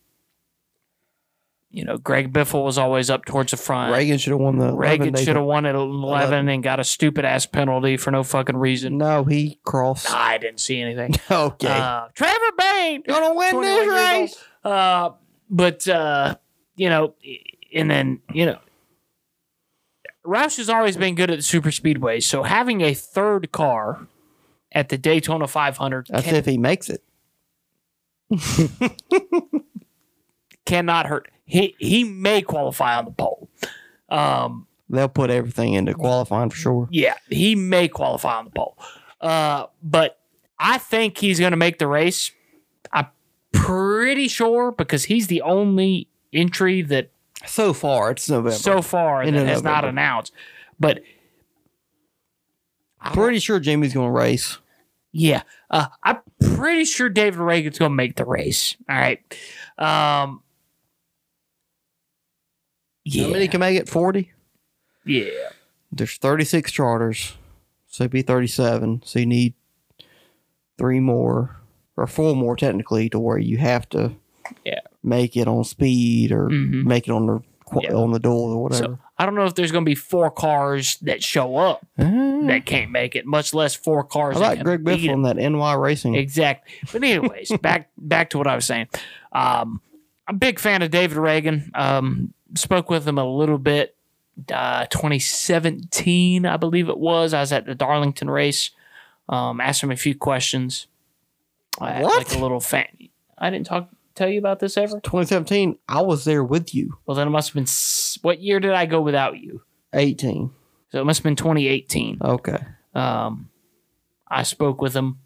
you 1.71 1.85
know, 1.85 1.99
Greg 1.99 2.33
Biffle 2.33 2.65
was 2.65 2.79
always 2.79 3.11
up 3.11 3.27
towards 3.27 3.51
the 3.51 3.59
front. 3.59 3.93
Ragan 3.93 4.19
should 4.19 4.31
have 4.31 4.41
won 4.41 4.59
the 4.59 4.73
Ragan 4.73 5.17
should 5.19 5.37
have 5.37 5.45
won 5.45 5.67
at 5.67 5.75
11 5.75 6.49
and 6.49 6.63
got 6.63 6.81
a 6.81 6.85
stupid 6.85 7.25
ass 7.27 7.45
penalty 7.45 7.97
for 7.99 8.11
no 8.11 8.23
fucking 8.23 8.57
reason. 8.57 8.97
No, 8.97 9.25
he 9.25 9.61
crossed. 9.65 10.11
I 10.11 10.39
didn't 10.39 10.61
see 10.61 10.81
anything. 10.81 11.15
Okay. 11.31 11.69
Uh, 11.69 12.09
Trevor 12.15 12.53
Bayne 12.57 13.03
Gonna 13.07 13.35
win 13.35 13.61
this 13.61 13.89
race. 13.89 14.45
Uh, 14.65 15.11
but 15.51 15.87
uh, 15.87 16.37
you 16.77 16.89
know, 16.89 17.15
and 17.75 17.91
then 17.91 18.21
you 18.33 18.47
know, 18.47 18.59
Roush 20.27 20.57
has 20.57 20.69
always 20.71 20.97
been 20.97 21.15
good 21.15 21.31
at 21.31 21.37
the 21.37 21.43
super 21.43 21.71
speedways. 21.71 22.23
So 22.25 22.43
having 22.45 22.81
a 22.81 22.95
third 22.95 23.53
car 23.53 24.07
at 24.73 24.89
the 24.89 24.97
Daytona 24.99 25.47
500 25.47 26.07
That's 26.11 26.25
can- 26.25 26.35
if 26.35 26.47
he 26.47 26.57
makes 26.59 26.89
it. 26.91 27.03
cannot 30.67 31.07
hurt. 31.07 31.31
He 31.51 31.75
he 31.79 32.05
may 32.05 32.43
qualify 32.43 32.97
on 32.99 33.07
the 33.07 33.11
pole. 33.11 33.49
Um, 34.09 34.67
They'll 34.91 35.09
put 35.09 35.31
everything 35.31 35.75
into 35.75 35.93
qualifying 35.95 36.49
for 36.51 36.57
sure. 36.57 36.89
yeah, 36.91 37.15
he 37.29 37.55
may 37.55 37.89
qualify 37.89 38.37
on 38.39 38.45
the 38.47 38.51
pole. 38.53 38.79
Uh, 39.21 39.67
but 39.83 40.19
I 40.59 40.79
think 40.79 41.19
he's 41.19 41.39
going 41.41 41.51
to 41.51 41.57
make 41.57 41.79
the 41.79 41.87
race. 41.87 42.31
I'm 42.93 43.07
pretty 43.53 44.29
sure 44.29 44.73
because 44.73 45.05
he's 45.05 45.27
the 45.27 45.43
only 45.43 46.09
entry 46.33 46.81
that 46.83 47.11
So 47.47 47.73
far, 47.75 48.13
it's 48.13 48.29
November. 48.31 48.53
so 48.53 48.81
far 48.81 49.25
that 49.25 49.29
Into 49.35 49.45
has 49.47 49.63
not 49.63 49.85
announced. 49.85 50.33
But 50.81 51.03
I 53.01 53.07
don't- 53.09 53.15
Pretty 53.15 53.39
sure 53.41 53.61
Jamie's 53.61 53.95
going 53.95 54.09
to 54.09 54.13
race. 54.13 54.59
yeah, 55.13 55.43
uh, 55.71 55.87
I'm 56.03 56.19
pretty 56.57 56.85
sure 56.85 57.09
David 57.09 57.41
Ragan's 57.41 57.79
going 57.79 57.91
to 57.93 57.95
make 57.97 58.17
the 58.17 58.25
race. 58.25 58.77
All 58.89 58.97
right. 58.97 59.21
Um, 59.79 60.43
yeah. 63.15 63.25
How 63.25 63.31
many 63.33 63.49
can 63.49 63.61
make 63.61 63.79
it? 63.79 63.89
40? 63.89 64.31
yeah. 65.05 65.25
There's 65.91 66.17
36 66.19 66.71
charters. 66.71 67.37
So 67.87 68.05
it'd 68.05 68.11
be 68.13 68.21
37. 68.23 69.03
So 69.07 69.19
you 69.21 69.27
need 69.27 69.55
three 70.77 71.01
more, 71.01 71.57
or 71.97 72.07
four 72.07 72.35
more 72.37 72.57
technically, 72.57 73.09
to 73.11 73.19
where 73.19 73.39
you 73.39 73.57
have 73.59 73.89
to 73.91 74.13
Yeah. 74.65 74.81
make 75.03 75.37
it 75.37 75.49
on 75.49 75.65
speed 75.65 76.31
or 76.33 76.49
Mhm. 76.49 76.85
make 76.85 77.09
it 77.09 77.11
on 77.13 77.27
the 77.27 77.41
Yeah. 77.83 77.95
on 77.95 78.13
the 78.13 78.19
duel 78.19 78.53
or 78.53 78.63
whatever. 78.63 78.83
So 78.85 78.99
I 79.19 79.27
don't 79.27 79.35
know 79.35 79.45
if 79.45 79.55
there's 79.55 79.73
going 79.73 79.85
to 79.85 79.89
be 79.89 79.95
four 79.95 80.31
cars 80.31 80.97
that 81.03 81.23
show 81.23 81.57
up 81.57 81.85
Ah, 81.99 82.41
that 82.47 82.65
can't 82.65 82.91
make 82.91 83.15
it, 83.17 83.27
much 83.27 83.53
less 83.53 83.75
four 83.75 84.05
cars. 84.05 84.37
I 84.37 84.41
like 84.41 84.63
Greg 84.65 84.85
Biffle 84.85 85.05
it. 85.05 85.11
on 85.11 85.23
that 85.23 85.39
NY 85.39 85.75
Racing. 85.75 86.15
Exactly. 86.15 86.73
But 86.93 87.03
anyways, 87.03 87.51
back 87.63 87.91
back 87.99 88.31
to 88.31 88.39
what 88.39 88.47
I 88.47 88.55
was 88.55 88.65
saying. 88.67 88.87
Um, 89.33 89.81
I'm 90.27 90.37
a 90.37 90.39
big 90.39 90.59
fan 90.59 90.83
of 90.83 90.91
David 90.91 91.17
Ragan. 91.19 91.71
Um, 91.75 92.33
spoke 92.55 92.91
with 92.91 93.07
him 93.07 93.19
a 93.19 93.25
little 93.27 93.59
bit. 93.59 93.95
Uh, 94.53 94.87
2017, 94.87 96.47
I 96.47 96.57
believe 96.57 96.89
it 96.89 96.99
was. 96.99 97.35
I 97.35 97.41
was 97.41 97.53
at 97.53 97.67
the 97.67 97.75
Darlington 97.75 98.31
race. 98.31 98.71
Um, 99.29 99.61
asked 99.61 99.83
him 99.83 99.91
a 99.91 99.97
few 99.97 100.15
questions. 100.15 100.87
I 101.81 102.03
What? 102.03 102.19
Like 102.29 102.37
a 102.37 102.43
little 102.43 102.61
fan. 102.61 102.87
I 103.37 103.51
didn't 103.51 103.67
talk 103.67 103.89
tell 104.15 104.29
you 104.29 104.39
about 104.39 104.59
this 104.61 104.77
ever. 104.77 105.01
2017, 105.01 105.79
I 105.89 106.01
was 106.03 106.25
there 106.25 106.43
with 106.43 106.75
you. 106.75 106.99
Well, 107.07 107.15
then 107.17 107.27
it 107.27 107.31
must 107.31 107.49
have 107.51 107.55
been. 107.55 107.65
s- 107.65 108.19
What 108.23 108.41
year 108.41 108.59
did 108.61 108.73
I 108.73 108.87
go 108.87 109.01
without 109.01 109.39
you? 109.39 109.63
18. 109.93 110.51
So 110.91 111.01
it 111.01 111.05
must 111.05 111.19
have 111.21 111.25
been 111.25 111.37
2018. 111.37 112.19
Okay. 112.23 112.59
Um, 112.95 113.51
I 114.27 114.43
spoke 114.43 114.81
with 114.81 114.95
him 114.95 115.19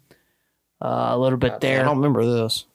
uh, 0.81 1.07
a 1.11 1.17
little 1.17 1.37
bit 1.39 1.53
I 1.53 1.57
there. 1.59 1.79
I 1.81 1.83
don't 1.83 1.97
remember 1.97 2.25
this. 2.25 2.65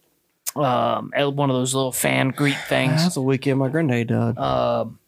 Um, 0.64 1.12
one 1.14 1.50
of 1.50 1.56
those 1.56 1.74
little 1.74 1.92
fan 1.92 2.30
greet 2.30 2.56
things. 2.68 3.02
That's 3.02 3.16
a 3.16 3.22
weekend 3.22 3.58
my 3.58 3.68
granddad 3.68 4.08
died. 4.08 4.38
Um, 4.38 4.98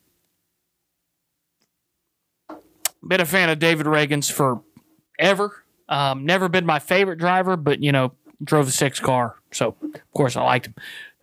been 3.07 3.21
a 3.21 3.27
fan 3.27 3.49
of 3.49 3.59
David 3.59 3.87
Ragan's 3.87 4.31
forever. 4.31 5.65
Um, 5.89 6.25
never 6.25 6.49
been 6.49 6.67
my 6.67 6.79
favorite 6.79 7.19
driver, 7.19 7.57
but 7.57 7.83
you 7.83 7.93
know, 7.93 8.13
drove 8.43 8.67
the 8.67 8.73
six 8.73 9.01
car, 9.01 9.37
so 9.53 9.75
of 9.83 10.13
course 10.15 10.37
I 10.37 10.43
liked 10.43 10.67
him. 10.67 10.75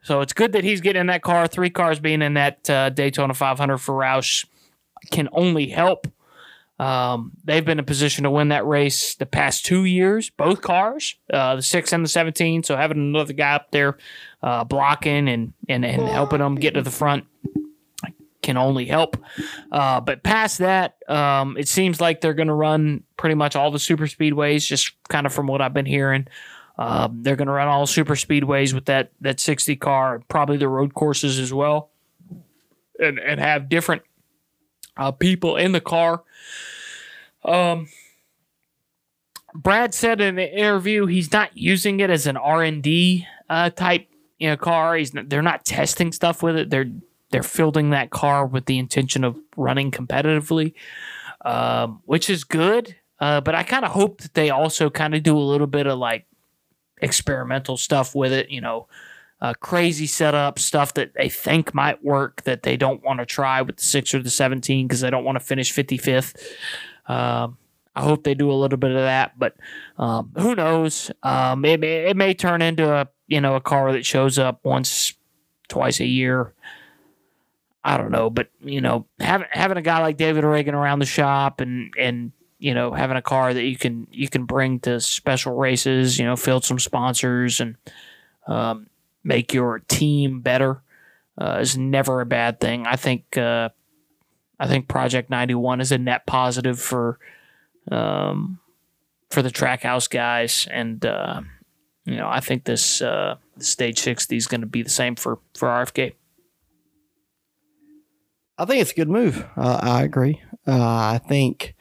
So 0.03 0.21
it's 0.21 0.34
good 0.34 0.53
that 0.53 0.63
he's 0.63 0.82
getting 0.82 1.01
in 1.01 1.07
that 1.07 1.21
car. 1.21 1.47
Three 1.47 1.69
cars 1.69 1.99
being 1.99 2.21
in 2.21 2.36
that 2.36 2.69
uh, 2.69 2.89
Daytona 2.89 3.34
500 3.34 3.78
for 3.78 3.93
Roush 3.93 4.45
can 5.11 5.28
only 5.32 5.67
help. 5.67 6.07
Um, 6.80 7.32
they've 7.43 7.65
been 7.65 7.80
in 7.80 7.86
position 7.86 8.23
to 8.23 8.32
win 8.32 8.49
that 8.49 8.65
race 8.67 9.15
the 9.15 9.25
past 9.25 9.65
two 9.65 9.86
years, 9.86 10.30
both 10.30 10.61
cars, 10.61 11.15
uh, 11.34 11.55
the 11.55 11.61
six 11.61 11.91
and 11.91 12.03
the 12.03 12.09
17. 12.09 12.63
So 12.63 12.75
having 12.75 12.97
another 12.97 13.34
guy 13.34 13.55
up 13.55 13.71
there 13.71 13.97
uh, 14.43 14.63
blocking 14.63 15.28
and, 15.28 15.53
and, 15.67 15.84
and 15.84 16.03
helping 16.03 16.39
them 16.39 16.55
get 16.55 16.75
to 16.75 16.84
the 16.84 16.91
front 16.91 17.25
can 18.47 18.57
only 18.57 18.86
help. 18.86 19.17
Uh, 19.71 19.99
but 19.99 20.23
past 20.23 20.59
that, 20.59 20.97
um, 21.09 21.57
it 21.57 21.67
seems 21.67 21.99
like 21.99 22.21
they're 22.21 22.34
going 22.34 22.47
to 22.47 22.53
run 22.53 23.03
pretty 23.17 23.36
much 23.36 23.55
all 23.55 23.71
the 23.71 23.80
super 23.80 24.05
speedways, 24.05 24.65
just 24.65 24.93
kind 25.09 25.25
of 25.25 25.34
from 25.34 25.47
what 25.47 25.61
I've 25.61 25.73
been 25.73 25.86
hearing. 25.86 26.28
Um, 26.78 27.23
they're 27.23 27.36
going 27.36 27.47
to 27.47 27.53
run 27.53 27.67
all 27.67 27.86
super 27.88 28.15
speedways 28.15 28.73
with 28.73 28.86
that 28.86 29.11
that 29.21 29.39
60 29.39 29.75
car, 29.78 30.21
probably 30.30 30.57
the 30.57 30.69
road 30.69 30.93
courses 30.93 31.39
as 31.39 31.51
well, 31.51 31.89
and 32.99 33.19
and 33.19 33.39
have 33.39 33.67
different 33.67 34.03
uh, 34.97 35.11
people 35.11 35.55
in 35.55 35.71
the 35.71 35.81
car. 35.81 36.23
Um, 37.43 37.87
Brad 39.53 39.93
said 39.93 40.21
in 40.21 40.37
an 40.37 40.49
interview 40.49 41.05
he's 41.05 41.31
not 41.31 41.55
using 41.57 41.99
it 41.99 42.09
as 42.09 42.27
an 42.27 42.37
R 42.37 42.63
and 42.63 42.83
D 42.83 43.25
uh, 43.49 43.69
type 43.69 44.07
you 44.37 44.49
know 44.49 44.57
car. 44.57 44.95
He's 44.95 45.13
not, 45.13 45.29
they're 45.29 45.41
not 45.41 45.65
testing 45.65 46.11
stuff 46.11 46.43
with 46.43 46.55
it. 46.55 46.69
They're 46.69 46.91
they're 47.31 47.43
fielding 47.43 47.89
that 47.89 48.09
car 48.09 48.45
with 48.45 48.65
the 48.65 48.77
intention 48.77 49.23
of 49.23 49.37
running 49.55 49.91
competitively, 49.91 50.73
um, 51.43 52.01
which 52.05 52.29
is 52.29 52.43
good. 52.43 52.95
Uh, 53.19 53.41
but 53.41 53.55
I 53.55 53.63
kind 53.63 53.83
of 53.83 53.91
hope 53.91 54.21
that 54.21 54.33
they 54.35 54.49
also 54.49 54.89
kind 54.89 55.15
of 55.15 55.23
do 55.23 55.37
a 55.37 55.39
little 55.39 55.67
bit 55.67 55.87
of 55.87 55.97
like 55.97 56.25
experimental 57.01 57.77
stuff 57.77 58.13
with 58.13 58.31
it. 58.31 58.49
You 58.49 58.61
know, 58.61 58.87
uh, 59.39 59.53
crazy 59.53 60.07
setup 60.07 60.57
stuff 60.57 60.93
that 60.95 61.13
they 61.13 61.29
think 61.29 61.73
might 61.73 62.03
work 62.03 62.43
that 62.43 62.63
they 62.63 62.75
don't 62.75 63.03
want 63.03 63.19
to 63.19 63.25
try 63.25 63.61
with 63.61 63.77
the 63.77 63.83
six 63.83 64.13
or 64.13 64.21
the 64.21 64.29
17 64.29 64.88
because 64.88 65.01
they 65.01 65.09
don't 65.09 65.23
want 65.23 65.38
to 65.38 65.43
finish 65.43 65.73
55th. 65.73 66.35
Um, 67.07 67.57
I 67.95 68.01
hope 68.01 68.23
they 68.23 68.35
do 68.35 68.51
a 68.51 68.53
little 68.53 68.77
bit 68.77 68.91
of 68.91 68.97
that, 68.97 69.38
but 69.39 69.55
um, 69.97 70.31
who 70.38 70.55
knows? 70.55 71.11
Um, 71.23 71.65
it, 71.65 71.79
may, 71.79 72.09
it 72.09 72.17
may 72.17 72.33
turn 72.33 72.61
into 72.61 72.91
a 72.91 73.07
you 73.27 73.41
know 73.41 73.55
a 73.55 73.61
car 73.61 73.91
that 73.93 74.05
shows 74.05 74.38
up 74.38 74.63
once, 74.63 75.13
twice 75.67 75.99
a 75.99 76.05
year. 76.05 76.53
I 77.83 77.97
don't 77.97 78.11
know, 78.11 78.29
but 78.29 78.49
you 78.61 78.81
know, 78.81 79.07
having 79.19 79.47
having 79.49 79.77
a 79.77 79.81
guy 79.81 79.99
like 79.99 80.17
David 80.17 80.43
Ragan 80.43 80.73
around 80.73 80.99
the 80.99 81.05
shop 81.05 81.59
and 81.59 81.91
and 81.97 82.33
you 82.59 82.73
know 82.73 82.91
having 82.91 83.17
a 83.17 83.21
car 83.21 83.53
that 83.53 83.63
you 83.63 83.77
can 83.77 84.07
you 84.11 84.27
can 84.29 84.45
bring 84.45 84.79
to 84.81 84.99
special 84.99 85.55
races, 85.55 86.19
you 86.19 86.25
know, 86.25 86.35
field 86.35 86.65
some 86.65 86.79
sponsors 86.79 87.59
and 87.59 87.77
um, 88.47 88.88
make 89.28 89.53
your 89.53 89.80
team 89.80 90.39
better 90.39 90.82
uh, 91.39 91.59
is 91.61 91.78
never 91.78 92.21
a 92.21 92.25
bad 92.25 92.59
thing. 92.59 92.88
I 92.88 92.95
think 92.95 93.38
uh, 93.38 93.69
I 94.59 94.67
think 94.67 94.88
Project 94.88 95.30
91 95.30 95.82
is 95.82 95.91
a 95.91 95.97
net 95.97 96.25
positive 96.25 96.80
for 96.80 97.19
um, 97.91 98.59
for 99.30 99.41
the 99.41 99.51
Trackhouse 99.51 100.09
guys, 100.09 100.67
and 100.71 101.05
uh, 101.05 101.41
you 102.05 102.15
know 102.15 102.28
I 102.28 102.39
think 102.39 102.63
this 102.63 103.01
uh, 103.01 103.36
stage 103.59 103.99
60 103.99 104.36
is 104.36 104.47
going 104.47 104.61
to 104.61 104.67
be 104.67 104.82
the 104.82 104.89
same 104.89 105.15
for 105.15 105.39
for 105.55 105.67
RFK. 105.67 106.13
I 108.57 108.65
think 108.65 108.82
it's 108.82 108.91
a 108.91 108.95
good 108.95 109.09
move. 109.09 109.45
I 109.55 110.01
agree. 110.01 110.41
Uh, 110.65 110.73
I 110.73 111.19
think 111.28 111.75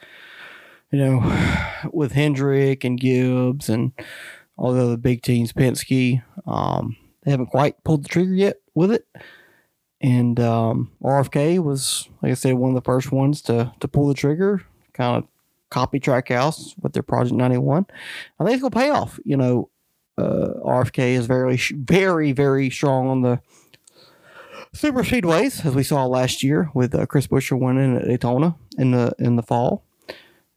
you 0.91 0.99
know 0.99 1.89
with 1.93 2.13
Hendrick 2.13 2.85
and 2.85 3.01
Gibbs 3.01 3.69
and 3.69 3.93
all 4.59 4.73
the 4.73 4.83
other 4.83 4.97
big 4.97 5.23
teams, 5.23 5.53
Penske, 5.53 6.23
um, 6.47 6.97
they 7.27 7.33
haven't 7.33 7.49
quite 7.49 7.83
pulled 7.83 8.05
the 8.05 8.09
trigger 8.09 8.33
yet 8.33 8.61
with 8.75 8.93
it. 8.93 9.05
And 10.01 10.39
um, 10.39 10.93
RFK 11.03 11.59
was, 11.59 12.09
like 12.23 12.31
I 12.31 12.35
said, 12.35 12.55
one 12.55 12.71
of 12.71 12.77
the 12.77 12.87
first 12.87 13.11
ones 13.11 13.43
to 13.43 13.73
to 13.81 13.89
pull 13.89 14.07
the 14.07 14.15
trigger, 14.15 14.63
kind 14.95 15.17
of 15.17 15.29
copy 15.69 15.99
Trackhouse 15.99 16.75
with 16.81 16.93
their 16.93 17.03
Project 17.03 17.35
91. 17.35 17.87
I 18.39 18.45
think 18.45 18.55
it's 18.55 18.63
going 18.63 18.71
to 18.71 18.79
pay 18.79 18.91
off. 18.91 19.19
You 19.25 19.37
know, 19.37 19.71
uh, 20.17 20.53
RFK 20.65 21.15
is 21.15 21.27
very, 21.27 21.57
very, 21.57 22.33
very 22.33 22.71
strong 22.71 23.09
on 23.09 23.23
the 23.23 23.41
super 24.73 25.03
speedways, 25.03 25.65
as 25.67 25.75
we 25.75 25.83
saw 25.83 26.07
last 26.07 26.45
year 26.45 26.71
with 26.75 26.95
uh, 26.95 27.07
Chris 27.07 27.27
Buescher 27.27 27.59
winning 27.59 27.97
at 27.97 28.07
Daytona 28.07 28.55
in 28.79 28.93
the 28.93 29.13
in 29.19 29.35
the 29.35 29.43
fall. 29.43 29.83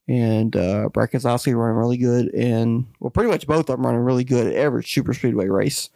And 0.08 0.56
uh, 0.56 0.90
Brad 0.90 1.12
Keselowski 1.12 1.56
running 1.56 1.78
really 1.78 1.98
good, 1.98 2.34
and 2.36 2.86
well, 3.00 3.12
pretty 3.12 3.32
much 3.32 3.48
both 3.48 3.70
of 3.70 3.78
them 3.78 3.86
running 3.86 4.02
really 4.02 4.24
good 4.24 4.48
at 4.48 4.54
every 4.54 4.84
super 4.84 5.14
speedway 5.14 5.48
race 5.48 5.90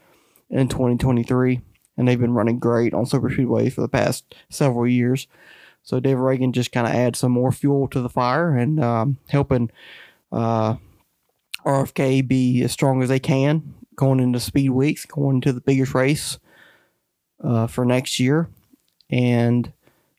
in 0.54 0.68
2023 0.68 1.62
and 1.97 2.08
they've 2.08 2.20
been 2.20 2.34
running 2.34 2.60
great 2.60 2.93
on 2.93 3.06
super 3.06 3.30
speedway 3.30 3.70
for 3.70 3.82
the 3.82 3.88
past 3.88 4.36
several 4.49 4.88
years. 4.88 5.28
So 5.84 5.99
Dave 5.99 6.18
Ragan 6.18 6.54
just 6.54 6.72
kind 6.72 6.88
of 6.88 6.93
adds 6.93 7.20
some 7.20 7.32
more 7.32 7.51
fuel 7.51 7.88
to 7.89 8.01
the 8.01 8.10
fire 8.10 8.56
and 8.56 8.80
um, 8.80 9.18
helping 9.28 9.70
uh, 10.32 10.76
RFK 11.66 12.28
be 12.28 12.64
as 12.64 12.72
strong 12.72 13.04
as 13.04 13.10
they 13.10 13.20
can 13.20 13.74
going 13.95 14.20
into 14.20 14.39
speed 14.39 14.70
weeks, 14.70 15.06
going 15.06 15.36
into 15.38 15.54
the 15.54 15.62
biggest 15.62 15.93
race 15.93 16.39
uh, 17.43 17.68
for 17.68 17.86
next 17.86 18.20
year. 18.20 18.49
And 19.10 19.72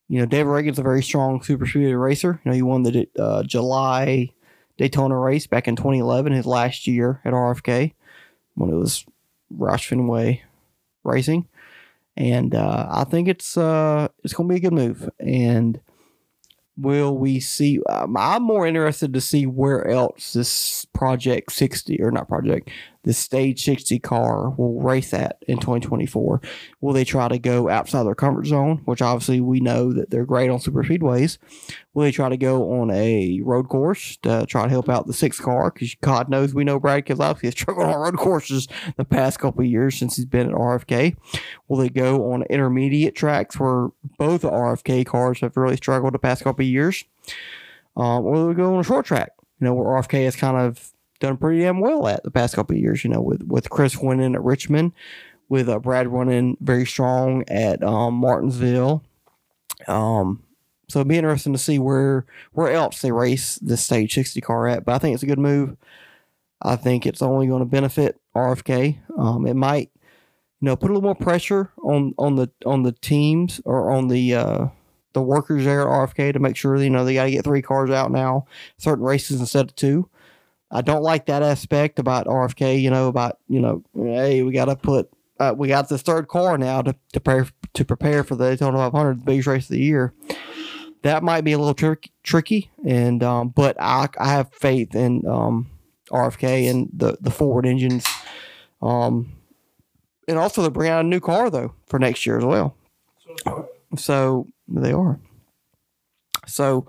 you 0.09 0.21
know, 0.21 0.27
David 0.27 0.51
Ragan's 0.51 0.79
a 0.79 0.83
very 0.83 1.03
strong 1.03 1.43
super 1.43 1.67
speedway 1.67 1.93
racer. 1.93 2.41
You 2.45 2.51
know, 2.51 2.55
he 2.55 2.63
won 2.63 2.83
the 2.83 3.09
uh, 3.19 3.43
July 3.43 4.31
Daytona 4.77 5.19
race 5.19 5.47
back 5.47 5.67
in 5.67 5.77
2011, 5.77 6.33
his 6.33 6.47
last 6.47 6.87
year 6.87 7.21
at 7.25 7.33
RFK 7.33 7.95
when 8.55 8.71
it 8.71 8.77
was 8.77 9.05
Roush 9.59 9.89
Fenway 9.89 10.43
Racing 11.03 11.47
and 12.17 12.55
uh, 12.55 12.87
I 12.91 13.05
think 13.05 13.29
it's 13.29 13.57
uh, 13.57 14.09
it's 14.23 14.33
going 14.35 14.49
to 14.49 14.53
be 14.53 14.59
a 14.59 14.71
good 14.71 14.73
move. 14.73 15.09
And 15.19 15.81
will 16.77 17.17
we 17.17 17.41
see? 17.41 17.81
Um, 17.89 18.17
I'm 18.17 18.43
more 18.43 18.67
interested 18.67 19.13
to 19.15 19.21
see 19.21 19.47
where 19.47 19.87
else 19.89 20.33
this 20.33 20.85
Project 20.87 21.53
60 21.53 22.01
or 22.01 22.11
not 22.11 22.29
Project 22.29 22.71
the 23.05 23.13
Stage 23.13 23.65
60 23.65 23.99
car 24.01 24.51
will 24.51 24.81
race 24.81 25.13
at 25.15 25.43
in 25.47 25.59
2024. 25.59 26.41
Will 26.81 26.93
they 26.93 27.05
try 27.05 27.29
to 27.29 27.39
go 27.39 27.69
outside 27.69 28.05
their 28.05 28.15
comfort 28.15 28.47
zone, 28.47 28.79
which 28.87 29.03
obviously 29.03 29.41
we 29.41 29.61
know 29.61 29.93
that 29.93 30.11
they're 30.11 30.25
great 30.25 30.51
on 30.51 30.59
super 30.59 30.83
speedways? 30.83 31.39
Will 31.93 32.03
they 32.03 32.13
try 32.13 32.29
to 32.29 32.37
go 32.37 32.81
on 32.81 32.91
a 32.91 33.41
road 33.45 33.69
course 33.69 34.17
to 34.23 34.47
try 34.47 34.65
to 34.65 34.71
help 34.71 34.89
out 34.89 35.07
the 35.07 35.13
six 35.13 35.39
car? 35.39 35.71
Because 35.71 35.95
God 36.01 36.31
knows 36.31 36.55
we 36.55 36.65
know 36.65 36.81
Brad 36.81 37.05
Keselowski 37.05 37.43
has 37.43 37.53
struggled 37.59 37.87
on 37.87 38.01
road 38.01 38.17
courses 38.17 38.67
the 38.97 39.05
past 39.05 39.39
couple 39.39 39.63
years 39.65 39.97
since 39.99 40.17
he's 40.17 40.25
been 40.25 40.49
at 40.49 40.57
RFK. 40.57 41.17
Will 41.69 41.77
they 41.77 41.91
go 41.91 42.33
on 42.33 42.43
intermediate 42.45 43.15
tracks 43.15 43.61
where 43.61 43.89
both 44.19 44.43
RFK 44.43 45.05
cars 45.05 45.41
have 45.41 45.57
really 45.57 45.77
struggled 45.77 46.15
the 46.15 46.19
past 46.19 46.43
couple 46.43 46.65
years? 46.65 47.05
Um, 47.97 48.25
or 48.25 48.33
will 48.33 48.49
they 48.49 48.55
go 48.55 48.75
on 48.75 48.81
a 48.81 48.85
short 48.85 49.05
track? 49.05 49.33
You 49.61 49.67
know, 49.67 49.75
where 49.75 50.01
RFK 50.01 50.25
has 50.25 50.37
kind 50.37 50.57
of 50.57 50.94
done 51.21 51.37
pretty 51.37 51.61
damn 51.61 51.81
well 51.81 52.07
at 52.07 52.23
the 52.25 52.31
past 52.31 52.55
couple 52.55 52.77
of 52.77 52.83
years. 52.83 53.05
You 53.05 53.11
know, 53.11 53.21
with 53.21 53.43
with 53.45 53.71
Chris 53.71 53.97
winning 53.97 54.35
at 54.35 54.43
Richmond, 54.43 54.93
with 55.49 55.69
uh, 55.69 55.79
Brad 55.79 56.09
running 56.09 56.57
very 56.61 56.87
strong 56.87 57.45
at 57.49 57.83
um, 57.83 58.15
Martinsville. 58.15 59.03
Um, 59.87 60.43
so 60.89 61.01
it'd 61.01 61.09
be 61.09 61.17
interesting 61.17 61.53
to 61.53 61.59
see 61.59 61.79
where 61.79 62.27
where 62.53 62.71
else 62.71 63.01
they 63.01 63.13
race 63.13 63.57
the 63.57 63.77
stage 63.77 64.15
sixty 64.15 64.41
car 64.41 64.67
at. 64.69 64.85
But 64.85 64.95
I 64.95 64.99
think 64.99 65.15
it's 65.15 65.23
a 65.23 65.29
good 65.29 65.39
move. 65.39 65.77
I 66.63 66.77
think 66.77 67.07
it's 67.07 67.23
only 67.23 67.47
going 67.47 67.61
to 67.61 67.67
benefit 67.67 68.21
RFK. 68.35 68.99
Um, 69.19 69.47
it 69.47 69.55
might, 69.55 69.91
you 70.61 70.67
know, 70.67 70.77
put 70.77 70.91
a 70.91 70.95
little 70.95 71.03
more 71.03 71.15
pressure 71.15 71.73
on 71.83 72.15
on 72.19 72.37
the 72.37 72.51
on 72.65 72.83
the 72.83 72.93
teams 72.93 73.61
or 73.65 73.91
on 73.91 74.09
the 74.09 74.35
uh, 74.35 74.67
the 75.13 75.23
workers 75.23 75.65
there 75.65 75.83
at 75.83 75.87
RFK 75.87 76.33
to 76.33 76.39
make 76.39 76.57
sure 76.57 76.77
you 76.77 76.91
know 76.91 77.05
they 77.05 77.15
got 77.15 77.25
to 77.25 77.31
get 77.31 77.45
three 77.45 77.63
cars 77.63 77.91
out 77.91 78.11
now, 78.11 78.47
certain 78.79 79.05
races 79.05 79.41
instead 79.41 79.67
of 79.67 79.77
two. 79.77 80.09
I 80.75 80.83
don't 80.83 81.03
like 81.03 81.27
that 81.27 81.43
aspect 81.43 82.01
about 82.01 82.27
RFK. 82.27 82.83
You 82.83 82.91
know 82.91 83.09
about 83.09 83.39
you 83.49 83.61
know 83.61 83.83
hey 83.95 84.43
we 84.43 84.53
got 84.53 84.67
to 84.67 84.77
put 84.77 85.09
uh, 85.39 85.55
we 85.57 85.69
got 85.69 85.89
this 85.89 86.03
third 86.03 86.27
car 86.29 86.59
now 86.59 86.83
to 86.83 86.95
to 87.13 87.21
prepare 87.21 87.49
to 87.75 87.85
prepare 87.85 88.25
for 88.25 88.35
the 88.35 88.51
Daytona 88.51 88.79
500, 88.79 89.21
the 89.21 89.25
biggest 89.25 89.47
race 89.47 89.65
of 89.65 89.71
the 89.71 89.81
year. 89.81 90.13
That 91.03 91.23
might 91.23 91.43
be 91.43 91.53
a 91.53 91.59
little 91.59 91.75
tricky, 91.75 92.11
tricky, 92.23 92.71
and 92.85 93.23
um, 93.23 93.49
but 93.49 93.77
I 93.81 94.09
I 94.19 94.29
have 94.33 94.53
faith 94.53 94.95
in 94.97 95.27
um, 95.27 95.71
RFK 96.11 96.69
and 96.69 96.91
the 96.93 97.19
the 97.21 97.31
Ford 97.31 97.67
engines, 97.67 98.05
um, 98.83 99.33
and 100.27 100.39
also 100.39 100.61
they're 100.63 100.71
bringing 100.71 100.93
out 100.93 101.05
a 101.05 101.09
new 101.09 101.21
car 101.21 101.51
though 101.51 101.75
for 101.87 102.01
next 102.01 102.27
year 102.27 102.39
as 102.39 102.45
well. 102.45 102.77
So 103.97 104.49
they 104.67 104.93
are. 104.93 105.21
So, 106.47 106.87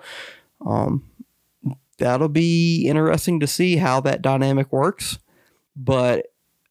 um, 0.65 1.03
that'll 1.97 2.29
be 2.29 2.87
interesting 2.87 3.39
to 3.39 3.47
see 3.47 3.77
how 3.77 4.01
that 4.01 4.21
dynamic 4.21 4.71
works. 4.71 5.19
But 5.75 6.27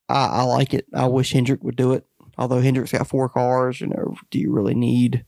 I, 0.08 0.26
I 0.26 0.42
like 0.42 0.74
it. 0.74 0.86
I 0.94 1.06
wish 1.06 1.32
Hendrick 1.32 1.62
would 1.62 1.76
do 1.76 1.92
it. 1.92 2.06
Although 2.36 2.60
Hendrick's 2.60 2.92
got 2.92 3.06
four 3.06 3.28
cars, 3.28 3.80
you 3.80 3.86
know, 3.86 4.16
do 4.30 4.38
you 4.38 4.50
really 4.50 4.74
need 4.74 5.24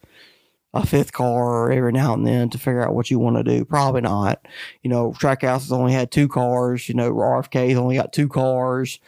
a 0.75 0.85
fifth 0.85 1.13
car 1.13 1.71
every 1.71 1.93
now 1.93 2.13
and 2.13 2.27
then 2.27 2.51
to 2.51 2.59
figure 2.59 2.85
out 2.85 2.95
what 2.95 3.11
you 3.11 3.19
want 3.19 3.37
to 3.37 3.45
do? 3.45 3.65
Probably 3.65 4.01
not. 4.01 4.45
You 4.83 4.91
know, 4.91 5.13
Trackhouse 5.13 5.61
has 5.61 5.73
only 5.73 5.93
had 5.93 6.11
two 6.11 6.29
cars. 6.29 6.89
You 6.89 6.95
know, 6.95 7.13
RFK's 7.13 7.77
only 7.77 7.97
got 7.97 8.13
two 8.13 8.29
cars. 8.29 8.99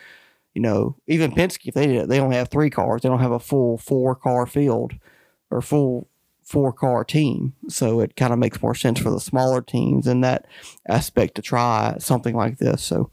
You 0.55 0.63
know, 0.63 0.97
even 1.07 1.33
Penske, 1.33 1.69
if 1.69 1.75
they 1.75 1.87
did 1.87 1.97
it, 1.97 2.09
they 2.09 2.21
only 2.21 2.37
have 2.37 2.49
three 2.49 2.71
cars. 2.71 3.03
They 3.03 3.09
don't 3.09 3.21
have 3.21 3.33
a 3.33 3.39
full 3.39 3.79
four 3.79 4.15
car 4.15 4.47
field 4.47 4.95
or 5.51 5.61
full 5.61 6.09
four 6.49 6.73
car 6.73 7.05
team. 7.05 7.53
So 7.69 8.01
it 8.01 8.17
kind 8.17 8.33
of 8.33 8.39
makes 8.39 8.63
more 8.63 8.75
sense 8.75 8.99
for 8.99 9.11
the 9.11 9.21
smaller 9.21 9.61
teams 9.61 10.07
in 10.07 10.23
that 10.23 10.47
aspect 10.89 11.35
to 11.35 11.43
try 11.43 11.97
something 11.99 12.35
like 12.35 12.57
this. 12.57 12.83
So 12.83 13.11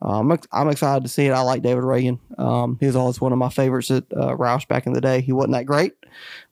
um, 0.00 0.38
I'm 0.52 0.68
excited 0.68 1.02
to 1.02 1.08
see 1.08 1.26
it. 1.26 1.32
I 1.32 1.40
like 1.40 1.62
David 1.62 1.82
Ragan. 1.82 2.20
Um, 2.38 2.78
he 2.78 2.86
was 2.86 2.94
always 2.94 3.20
one 3.20 3.32
of 3.32 3.38
my 3.38 3.48
favorites 3.48 3.90
at 3.90 4.04
uh, 4.16 4.36
Roush 4.36 4.68
back 4.68 4.86
in 4.86 4.92
the 4.92 5.00
day. 5.00 5.20
He 5.20 5.32
wasn't 5.32 5.54
that 5.54 5.66
great, 5.66 5.94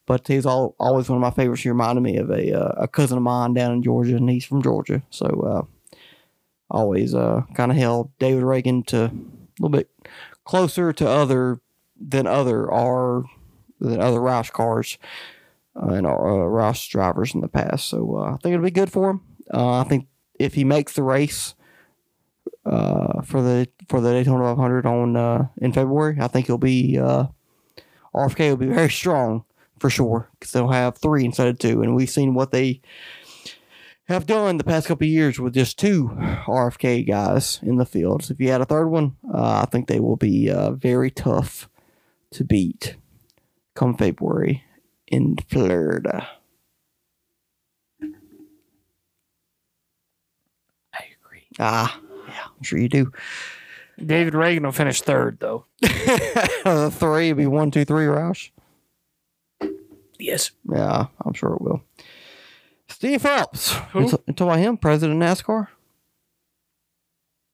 but 0.07 0.27
he's 0.27 0.45
all, 0.45 0.75
always 0.81 1.09
one 1.09 1.19
of 1.19 1.23
my 1.23 1.31
favorites. 1.31 1.63
He 1.63 1.69
reminded 1.69 2.01
me 2.01 2.17
of 2.17 2.31
a, 2.31 2.53
uh, 2.53 2.83
a 2.83 2.89
cousin 2.89 3.17
of 3.17 3.23
mine 3.23 3.55
down 3.55 3.73
in 3.73 3.85
Georgia, 3.85 4.17
and 4.17 4.29
he's 4.29 4.45
from 4.45 4.61
Georgia. 4.61 5.05
So 5.11 5.27
uh, 5.27 5.97
always 6.69 7.15
uh, 7.15 7.43
kind 7.55 7.71
of 7.71 7.79
held 7.79 8.11
David 8.19 8.43
Ragan 8.43 8.85
to 8.87 9.05
a 9.05 9.13
little 9.61 9.71
bit 9.71 9.89
closer 10.45 10.93
to 10.95 11.09
other 11.09 11.61
than 11.97 12.27
other 12.27 12.71
are 12.71 13.23
than 13.81 14.01
other 14.01 14.19
Roush 14.19 14.51
cars 14.51 14.99
and 15.75 16.07
uh, 16.07 16.11
Roush 16.11 16.89
drivers 16.89 17.35
in 17.35 17.41
the 17.41 17.49
past. 17.49 17.89
So 17.89 18.17
uh, 18.17 18.35
I 18.35 18.37
think 18.43 18.55
it'll 18.55 18.65
be 18.65 18.71
good 18.71 18.93
for 18.93 19.11
him. 19.11 19.21
Uh, 19.53 19.81
I 19.81 19.85
think 19.85 20.09
if 20.39 20.55
he 20.55 20.65
makes 20.65 20.93
the 20.95 21.03
race 21.03 21.55
uh, 22.65 23.23
for 23.23 23.43
the 23.43 23.69
for 23.89 24.01
the 24.01 24.13
Daytona 24.13 24.45
500 24.45 24.87
on 24.87 25.17
uh, 25.17 25.49
in 25.59 25.73
February, 25.73 26.19
I 26.21 26.29
think 26.29 26.47
he'll 26.47 26.59
be 26.59 26.99
uh, 26.99 27.27
RFK 28.15 28.51
will 28.51 28.57
be 28.57 28.67
very 28.67 28.91
strong 28.91 29.45
for 29.79 29.91
sure 29.91 30.29
because 30.33 30.53
they'll 30.53 30.69
have 30.69 30.99
three 30.99 31.25
instead 31.25 31.49
of 31.49 31.59
two, 31.59 31.83
and 31.83 31.95
we've 31.95 32.11
seen 32.11 32.35
what 32.35 32.51
they 32.51 32.81
have 34.09 34.27
done 34.27 34.57
the 34.57 34.65
past 34.65 34.89
couple 34.89 35.07
years 35.07 35.39
with 35.39 35.55
just 35.55 35.79
two 35.79 36.09
RFK 36.47 37.07
guys 37.07 37.61
in 37.63 37.77
the 37.77 37.85
field. 37.85 38.25
So 38.25 38.33
if 38.33 38.41
you 38.41 38.51
had 38.51 38.63
a 38.63 38.67
third 38.67 38.89
one, 38.89 39.17
uh, 39.33 39.63
I 39.63 39.67
think 39.71 39.87
they 39.87 40.01
will 40.01 40.17
be 40.17 40.51
uh, 40.51 40.73
very 40.73 41.11
tough 41.11 41.69
to 42.33 42.45
beat 42.45 42.97
come 43.75 43.97
February 43.97 44.65
in 45.11 45.37
Florida. 45.49 46.29
I 48.03 48.07
agree. 51.21 51.47
Ah, 51.59 51.99
yeah, 52.29 52.45
I'm 52.57 52.63
sure 52.63 52.79
you 52.79 52.89
do. 52.89 53.13
David 54.05 54.35
Ragan 54.35 54.63
will 54.63 54.73
finish 54.73 55.03
third, 55.03 55.39
though. 55.41 55.65
the 55.81 56.93
three 56.99 57.33
would 57.33 57.37
be 57.39 57.47
one, 57.47 57.71
two, 57.71 57.85
three, 57.85 58.07
Roush. 58.07 58.51
Yes. 60.19 60.51
Yeah, 60.71 61.07
I'm 61.25 61.33
sure 61.33 61.55
it 61.55 61.61
will. 61.61 61.83
Steve 62.89 63.23
Phelps. 63.23 63.73
Who? 63.93 64.09
Talking 64.09 64.35
about 64.39 64.59
him, 64.59 64.77
president 64.77 65.23
of 65.23 65.29
NASCAR? 65.29 65.69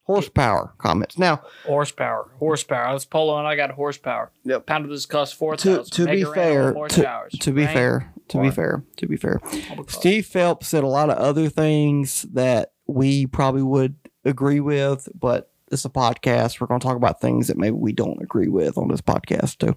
Horsepower 0.05 0.75
comments. 0.77 1.19
Now, 1.19 1.43
Horsepower. 1.65 2.31
Horsepower. 2.39 2.93
Let's 2.93 3.07
Polo 3.07 3.39
and 3.39 3.49
I 3.49 3.57
got 3.57 3.71
horsepower. 3.71 4.31
Yep. 4.45 4.67
Pound 4.67 4.85
of 4.85 4.91
this 4.91 5.07
cost 5.07 5.35
four 5.35 5.57
to, 5.57 5.83
to 5.83 6.07
be 6.07 6.25
fair, 6.25 6.75
to, 6.75 7.29
to 7.41 7.53
be 7.53 7.67
fair, 7.67 8.13
to 8.29 8.41
be 8.41 8.51
fair, 8.51 8.85
to 8.97 9.07
be 9.07 9.17
fair, 9.17 9.41
Steve 9.89 10.27
Phelps 10.27 10.69
said 10.69 10.85
a 10.85 10.89
lot 10.89 11.09
of 11.09 11.17
other 11.17 11.49
things 11.49 12.23
that 12.35 12.73
we 12.87 13.27
probably 13.27 13.63
would 13.63 13.97
agree 14.27 14.61
with, 14.61 15.09
but 15.19 15.51
it's 15.73 15.87
a 15.87 15.91
podcast. 15.91 16.61
We're 16.61 16.67
going 16.67 16.81
to 16.81 16.87
talk 16.87 16.97
about 16.97 17.21
things 17.21 17.49
that 17.49 17.57
maybe 17.57 17.77
we 17.77 17.93
don't 17.93 18.23
agree 18.23 18.49
with 18.49 18.77
on 18.77 18.89
this 18.89 19.01
podcast 19.01 19.59
too. 19.59 19.77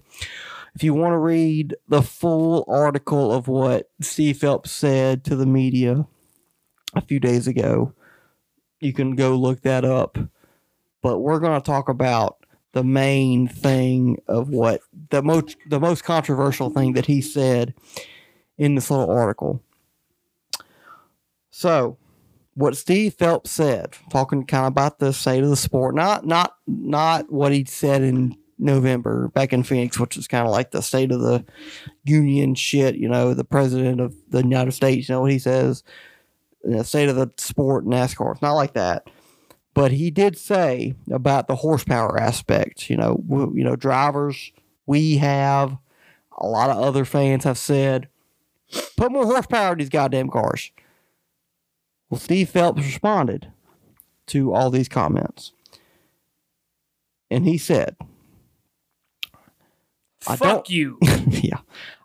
If 0.74 0.82
you 0.84 0.92
want 0.92 1.12
to 1.12 1.18
read 1.18 1.74
the 1.88 2.02
full 2.02 2.64
article 2.68 3.32
of 3.32 3.48
what 3.48 3.90
Steve 4.02 4.38
Phelps 4.38 4.70
said 4.70 5.24
to 5.24 5.36
the 5.36 5.46
media 5.46 6.06
a 6.94 7.00
few 7.00 7.18
days 7.18 7.48
ago, 7.48 7.94
you 8.80 8.92
can 8.92 9.14
go 9.16 9.36
look 9.36 9.62
that 9.62 9.84
up. 9.84 10.18
But 11.02 11.18
we're 11.18 11.40
going 11.40 11.60
to 11.60 11.64
talk 11.64 11.88
about 11.88 12.38
the 12.72 12.84
main 12.84 13.48
thing 13.48 14.20
of 14.26 14.48
what 14.50 14.80
the 15.10 15.22
most 15.22 15.56
the 15.68 15.80
most 15.80 16.04
controversial 16.04 16.70
thing 16.70 16.92
that 16.94 17.06
he 17.06 17.20
said 17.20 17.74
in 18.56 18.74
this 18.74 18.90
little 18.90 19.10
article. 19.10 19.62
So, 21.50 21.96
what 22.54 22.76
Steve 22.76 23.14
Phelps 23.14 23.50
said, 23.50 23.96
talking 24.10 24.44
kind 24.44 24.66
of 24.66 24.72
about 24.72 24.98
the 24.98 25.12
state 25.12 25.42
of 25.42 25.50
the 25.50 25.56
sport, 25.56 25.94
not 25.94 26.26
not 26.26 26.56
not 26.66 27.32
what 27.32 27.52
he 27.52 27.64
said 27.64 28.02
in 28.02 28.36
November 28.58 29.28
back 29.28 29.52
in 29.52 29.62
Phoenix, 29.62 29.98
which 29.98 30.16
is 30.16 30.28
kind 30.28 30.46
of 30.46 30.52
like 30.52 30.72
the 30.72 30.82
state 30.82 31.12
of 31.12 31.20
the 31.20 31.44
union 32.04 32.54
shit. 32.54 32.96
You 32.96 33.08
know, 33.08 33.34
the 33.34 33.44
president 33.44 34.00
of 34.00 34.14
the 34.28 34.42
United 34.42 34.72
States. 34.72 35.08
You 35.08 35.14
know 35.14 35.20
what 35.22 35.30
he 35.30 35.38
says, 35.38 35.84
the 36.62 36.84
state 36.84 37.08
of 37.08 37.16
the 37.16 37.30
sport, 37.36 37.84
NASCAR. 37.86 38.32
It's 38.32 38.42
not 38.42 38.52
like 38.54 38.74
that. 38.74 39.08
But 39.74 39.92
he 39.92 40.10
did 40.10 40.36
say 40.36 40.94
about 41.10 41.46
the 41.46 41.56
horsepower 41.56 42.18
aspect. 42.18 42.90
You 42.90 42.96
know, 42.96 43.22
w- 43.28 43.52
you 43.56 43.64
know, 43.64 43.76
drivers 43.76 44.52
we 44.86 45.18
have, 45.18 45.76
a 46.38 46.46
lot 46.46 46.70
of 46.70 46.78
other 46.78 47.04
fans 47.04 47.44
have 47.44 47.58
said, 47.58 48.08
put 48.96 49.12
more 49.12 49.24
horsepower 49.26 49.72
in 49.72 49.78
these 49.78 49.88
goddamn 49.88 50.30
cars. 50.30 50.70
Well, 52.10 52.18
Steve 52.18 52.48
Phelps 52.48 52.82
responded 52.82 53.52
to 54.28 54.52
all 54.52 54.70
these 54.70 54.88
comments. 54.88 55.52
And 57.30 57.44
he 57.46 57.58
said, 57.58 57.96
I 60.26 60.36
Fuck 60.36 60.40
don't- 60.40 60.70
you. 60.70 60.98
yeah, 61.28 61.58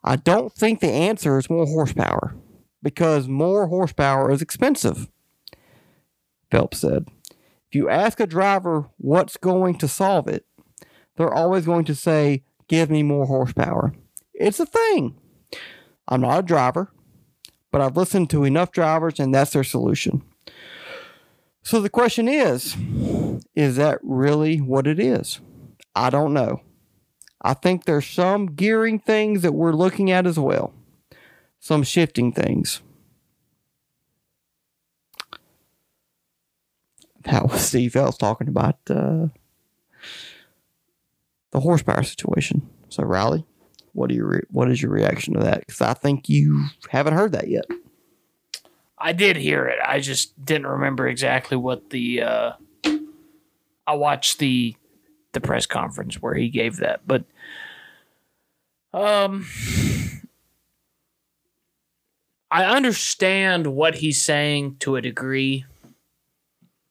I 0.03 0.15
don't 0.17 0.51
think 0.53 0.79
the 0.79 0.91
answer 0.91 1.37
is 1.37 1.49
more 1.49 1.65
horsepower 1.65 2.35
because 2.83 3.27
more 3.27 3.67
horsepower 3.67 4.29
is 4.29 4.41
expensive. 4.41 5.09
Phelps 6.51 6.79
said, 6.79 7.07
if 7.31 7.73
you 7.73 7.89
ask 7.89 8.19
a 8.19 8.27
driver 8.27 8.89
what's 8.97 9.37
going 9.37 9.79
to 9.79 9.87
solve 9.87 10.27
it, 10.27 10.45
they're 11.17 11.33
always 11.33 11.65
going 11.65 11.85
to 11.85 11.95
say, 11.95 12.43
give 12.67 12.91
me 12.91 13.01
more 13.01 13.25
horsepower. 13.25 13.93
It's 14.33 14.59
a 14.59 14.65
thing. 14.65 15.15
I'm 16.07 16.21
not 16.21 16.39
a 16.39 16.43
driver, 16.43 16.91
but 17.71 17.81
I've 17.81 17.97
listened 17.97 18.29
to 18.31 18.43
enough 18.43 18.71
drivers 18.71 19.19
and 19.19 19.33
that's 19.33 19.51
their 19.51 19.63
solution. 19.63 20.21
So 21.63 21.79
the 21.79 21.89
question 21.89 22.27
is, 22.27 22.75
is 23.55 23.77
that 23.77 23.99
really 24.03 24.57
what 24.57 24.85
it 24.85 24.99
is? 24.99 25.39
I 25.95 26.09
don't 26.09 26.33
know. 26.33 26.61
I 27.41 27.53
think 27.53 27.85
there's 27.85 28.07
some 28.07 28.47
gearing 28.47 28.99
things 28.99 29.41
that 29.41 29.53
we're 29.53 29.73
looking 29.73 30.11
at 30.11 30.27
as 30.27 30.37
well, 30.37 30.73
some 31.63 31.81
shifting 31.81 32.33
things. 32.33 32.81
That 37.23 37.49
was 37.49 37.61
Steve 37.61 37.93
Phelps 37.93 38.17
talking 38.17 38.49
about 38.49 38.79
uh, 38.89 39.27
the 41.51 41.61
horsepower 41.61 42.03
situation. 42.03 42.69
So, 42.89 43.03
Riley, 43.03 43.45
what 43.93 44.09
do 44.09 44.15
you 44.15 44.25
re- 44.25 44.41
what 44.51 44.69
is 44.69 44.81
your 44.81 44.91
reaction 44.91 45.35
to 45.35 45.39
that? 45.39 45.61
Because 45.61 45.79
I 45.79 45.93
think 45.93 46.27
you 46.27 46.65
haven't 46.89 47.13
heard 47.13 47.31
that 47.31 47.47
yet. 47.47 47.63
I 48.97 49.13
did 49.13 49.37
hear 49.37 49.65
it. 49.65 49.79
I 49.87 50.01
just 50.01 50.45
didn't 50.45 50.67
remember 50.67 51.07
exactly 51.07 51.55
what 51.55 51.91
the. 51.91 52.23
Uh, 52.23 52.51
I 53.87 53.93
watched 53.93 54.39
the 54.39 54.75
the 55.31 55.39
press 55.39 55.65
conference 55.65 56.21
where 56.21 56.33
he 56.33 56.49
gave 56.49 56.77
that, 56.77 57.07
but 57.07 57.23
um, 58.93 59.47
I 62.53 62.65
understand 62.65 63.65
what 63.65 63.95
he's 63.95 64.21
saying 64.21 64.75
to 64.81 64.95
a 64.95 65.01
degree. 65.01 65.65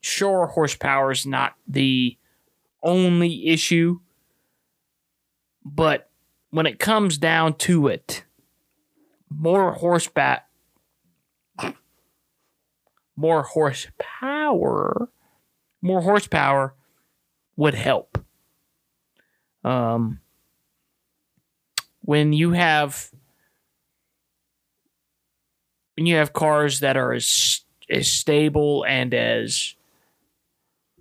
Sure, 0.01 0.49
horsepower 0.49 1.13
is 1.13 1.25
not 1.25 1.55
the 1.69 2.19
only 2.83 3.47
issue, 3.47 4.01
but 5.65 6.11
when 6.51 6.67
it 6.67 6.81
comes 6.81 7.17
down 7.17 7.55
to 7.59 7.87
it, 7.87 8.25
more 9.31 9.73
horseback, 9.75 10.49
more 13.15 13.45
horsepower, 13.45 15.11
more 15.81 16.01
horsepower 16.01 16.75
would 17.55 17.75
help. 17.75 18.19
Um, 19.63 20.19
when 22.01 22.33
you 22.33 22.51
have 22.51 23.13
when 25.97 26.07
you 26.07 26.17
have 26.17 26.33
cars 26.33 26.81
that 26.81 26.97
are 26.97 27.13
as 27.13 27.61
as 27.91 28.09
stable 28.09 28.85
and 28.89 29.13
as 29.13 29.75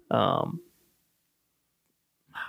um 0.09 0.59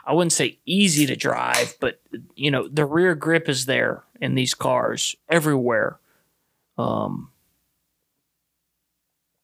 I 0.05 0.15
wouldn't 0.15 0.33
say 0.33 0.59
easy 0.67 1.07
to 1.07 1.15
drive, 1.15 1.77
but 1.79 2.01
you 2.35 2.51
know, 2.51 2.67
the 2.67 2.85
rear 2.85 3.15
grip 3.15 3.49
is 3.49 3.67
there 3.67 4.03
in 4.21 4.35
these 4.35 4.55
cars 4.55 5.15
everywhere. 5.29 5.99
Um 6.77 7.33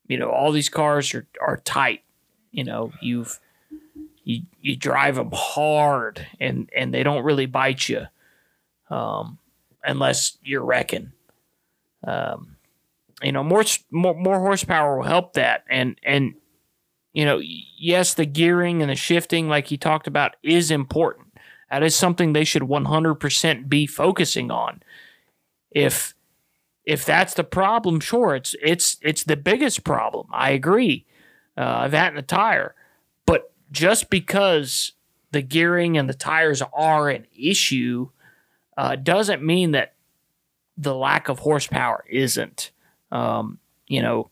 you 0.08 0.16
know 0.18 0.30
all 0.30 0.50
these 0.50 0.68
cars 0.70 1.14
are, 1.14 1.26
are 1.40 1.58
tight 1.58 2.02
you 2.50 2.64
know 2.64 2.92
you've 3.00 3.38
you 4.24 4.42
you 4.60 4.74
drive 4.74 5.14
them 5.14 5.30
hard 5.32 6.26
and 6.40 6.68
and 6.74 6.92
they 6.92 7.02
don't 7.02 7.24
really 7.24 7.46
bite 7.46 7.88
you 7.88 8.06
um 8.90 9.38
unless 9.84 10.38
you're 10.42 10.64
wrecking 10.64 11.12
um 12.06 12.56
you 13.22 13.32
know 13.32 13.42
more 13.42 13.64
more, 13.90 14.14
more 14.14 14.38
horsepower 14.40 14.96
will 14.98 15.04
help 15.04 15.32
that 15.34 15.64
and 15.68 15.98
and 16.02 16.34
you 17.12 17.24
know 17.24 17.40
yes 17.42 18.14
the 18.14 18.26
gearing 18.26 18.82
and 18.82 18.90
the 18.90 18.96
shifting 18.96 19.48
like 19.48 19.66
he 19.66 19.76
talked 19.76 20.06
about 20.06 20.36
is 20.42 20.70
important 20.70 21.26
that 21.70 21.82
is 21.82 21.94
something 21.94 22.32
they 22.32 22.44
should 22.44 22.62
100% 22.62 23.68
be 23.68 23.86
focusing 23.86 24.50
on 24.50 24.82
if 25.70 26.14
if 26.88 27.04
that's 27.04 27.34
the 27.34 27.44
problem, 27.44 28.00
sure, 28.00 28.34
it's 28.34 28.56
it's 28.62 28.96
it's 29.02 29.22
the 29.22 29.36
biggest 29.36 29.84
problem. 29.84 30.26
I 30.32 30.52
agree. 30.52 31.04
Uh, 31.54 31.86
that 31.88 32.08
and 32.08 32.16
the 32.16 32.22
tire, 32.22 32.74
but 33.26 33.52
just 33.70 34.08
because 34.08 34.92
the 35.32 35.42
gearing 35.42 35.98
and 35.98 36.08
the 36.08 36.14
tires 36.14 36.62
are 36.72 37.10
an 37.10 37.26
issue, 37.38 38.08
uh, 38.78 38.96
doesn't 38.96 39.42
mean 39.42 39.72
that 39.72 39.96
the 40.78 40.94
lack 40.94 41.28
of 41.28 41.40
horsepower 41.40 42.06
isn't. 42.08 42.70
Um, 43.10 43.58
you 43.86 44.02
know, 44.02 44.30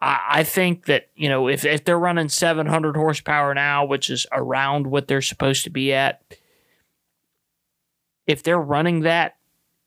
I, 0.00 0.20
I 0.28 0.44
think 0.44 0.86
that 0.86 1.08
you 1.14 1.28
know 1.28 1.48
if 1.48 1.64
if 1.64 1.84
they're 1.84 1.98
running 1.98 2.28
700 2.28 2.96
horsepower 2.96 3.54
now, 3.54 3.84
which 3.84 4.10
is 4.10 4.26
around 4.32 4.86
what 4.86 5.08
they're 5.08 5.22
supposed 5.22 5.64
to 5.64 5.70
be 5.70 5.92
at, 5.92 6.22
if 8.26 8.42
they're 8.42 8.60
running 8.60 9.00
that, 9.00 9.36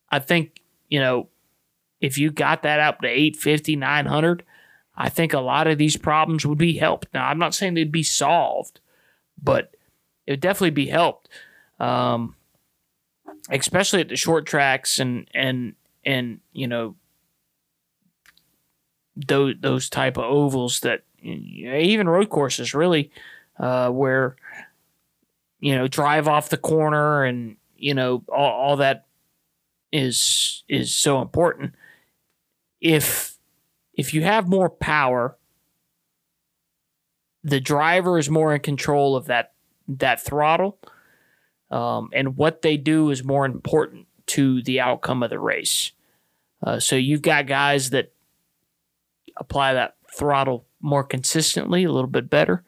I 0.10 0.20
think 0.20 0.62
you 0.90 1.00
know 1.00 1.30
if 2.02 2.18
you 2.18 2.32
got 2.32 2.64
that 2.64 2.80
up 2.80 3.02
to 3.02 3.08
850, 3.08 3.78
900, 3.78 4.44
I 4.96 5.08
think 5.10 5.34
a 5.34 5.40
lot 5.40 5.68
of 5.68 5.78
these 5.78 5.96
problems 5.96 6.46
would 6.46 6.58
be 6.58 6.78
helped. 6.78 7.08
Now, 7.14 7.28
I'm 7.28 7.40
not 7.40 7.56
saying 7.56 7.76
they'd 7.76 7.92
be 7.92 8.04
solved, 8.04 8.82
but 9.42 9.74
it 10.28 10.34
would 10.34 10.42
definitely 10.42 10.72
be 10.72 10.88
helped. 10.88 11.30
Um, 11.80 12.36
especially 13.50 14.02
at 14.02 14.10
the 14.10 14.16
short 14.16 14.46
tracks 14.46 15.00
and 15.00 15.28
and 15.34 15.76
and 16.06 16.40
you 16.52 16.68
know 16.68 16.96
those 19.16 19.56
those 19.60 19.90
type 19.90 20.18
of 20.18 20.26
ovals 20.26 20.80
that 20.82 21.04
even 21.22 22.10
road 22.10 22.30
courses 22.30 22.74
really 22.74 23.12
uh, 23.60 23.90
where 23.90 24.36
you 25.60 25.76
know 25.76 25.88
drive 25.88 26.28
off 26.28 26.50
the 26.50 26.58
corner 26.58 27.24
and 27.24 27.58
you 27.78 27.94
know 27.94 28.24
all, 28.30 28.52
all 28.52 28.76
that 28.78 29.06
is 29.92 30.64
is 30.68 30.94
so 30.94 31.22
important. 31.22 31.74
If 32.82 33.38
if 33.94 34.14
you 34.14 34.24
have 34.24 34.48
more 34.48 34.70
power 34.70 35.38
the 37.44 37.60
driver 37.60 38.18
is 38.18 38.30
more 38.30 38.54
in 38.54 38.62
control 38.62 39.16
of 39.16 39.26
that 39.26 39.54
that 39.88 40.22
throttle 40.22 40.80
um, 41.70 42.10
and 42.14 42.38
what 42.38 42.62
they 42.62 42.78
do 42.78 43.10
is 43.10 43.24
more 43.24 43.46
important 43.46 44.08
to 44.26 44.62
the 44.64 44.80
outcome 44.80 45.22
of 45.24 45.30
the 45.30 45.40
race. 45.40 45.92
Uh, 46.62 46.80
so 46.80 46.96
you've 46.96 47.22
got 47.22 47.46
guys 47.46 47.90
that 47.90 48.13
apply 49.38 49.74
that 49.74 49.96
throttle 50.12 50.66
more 50.82 51.04
consistently, 51.04 51.84
a 51.84 51.92
little 51.92 52.10
bit 52.10 52.30
better, 52.30 52.64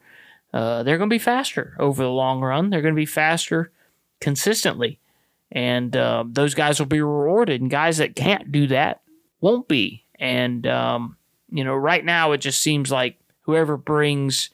uh, 0.52 0.82
they're 0.82 0.98
going 0.98 1.10
to 1.10 1.14
be 1.14 1.18
faster 1.18 1.76
over 1.78 2.02
the 2.02 2.10
long 2.10 2.40
run. 2.40 2.70
They're 2.70 2.82
going 2.82 2.94
to 2.94 3.00
be 3.00 3.06
faster 3.06 3.72
consistently. 4.20 4.98
And 5.52 5.96
uh, 5.96 6.24
those 6.26 6.54
guys 6.54 6.78
will 6.78 6.86
be 6.86 7.00
rewarded. 7.00 7.60
And 7.60 7.70
guys 7.70 7.98
that 7.98 8.16
can't 8.16 8.50
do 8.50 8.66
that 8.68 9.02
won't 9.40 9.68
be. 9.68 10.04
And, 10.18 10.66
um, 10.66 11.16
you 11.50 11.62
know, 11.62 11.74
right 11.74 12.04
now 12.04 12.32
it 12.32 12.38
just 12.38 12.60
seems 12.60 12.90
like 12.90 13.18
whoever 13.42 13.76
brings, 13.76 14.50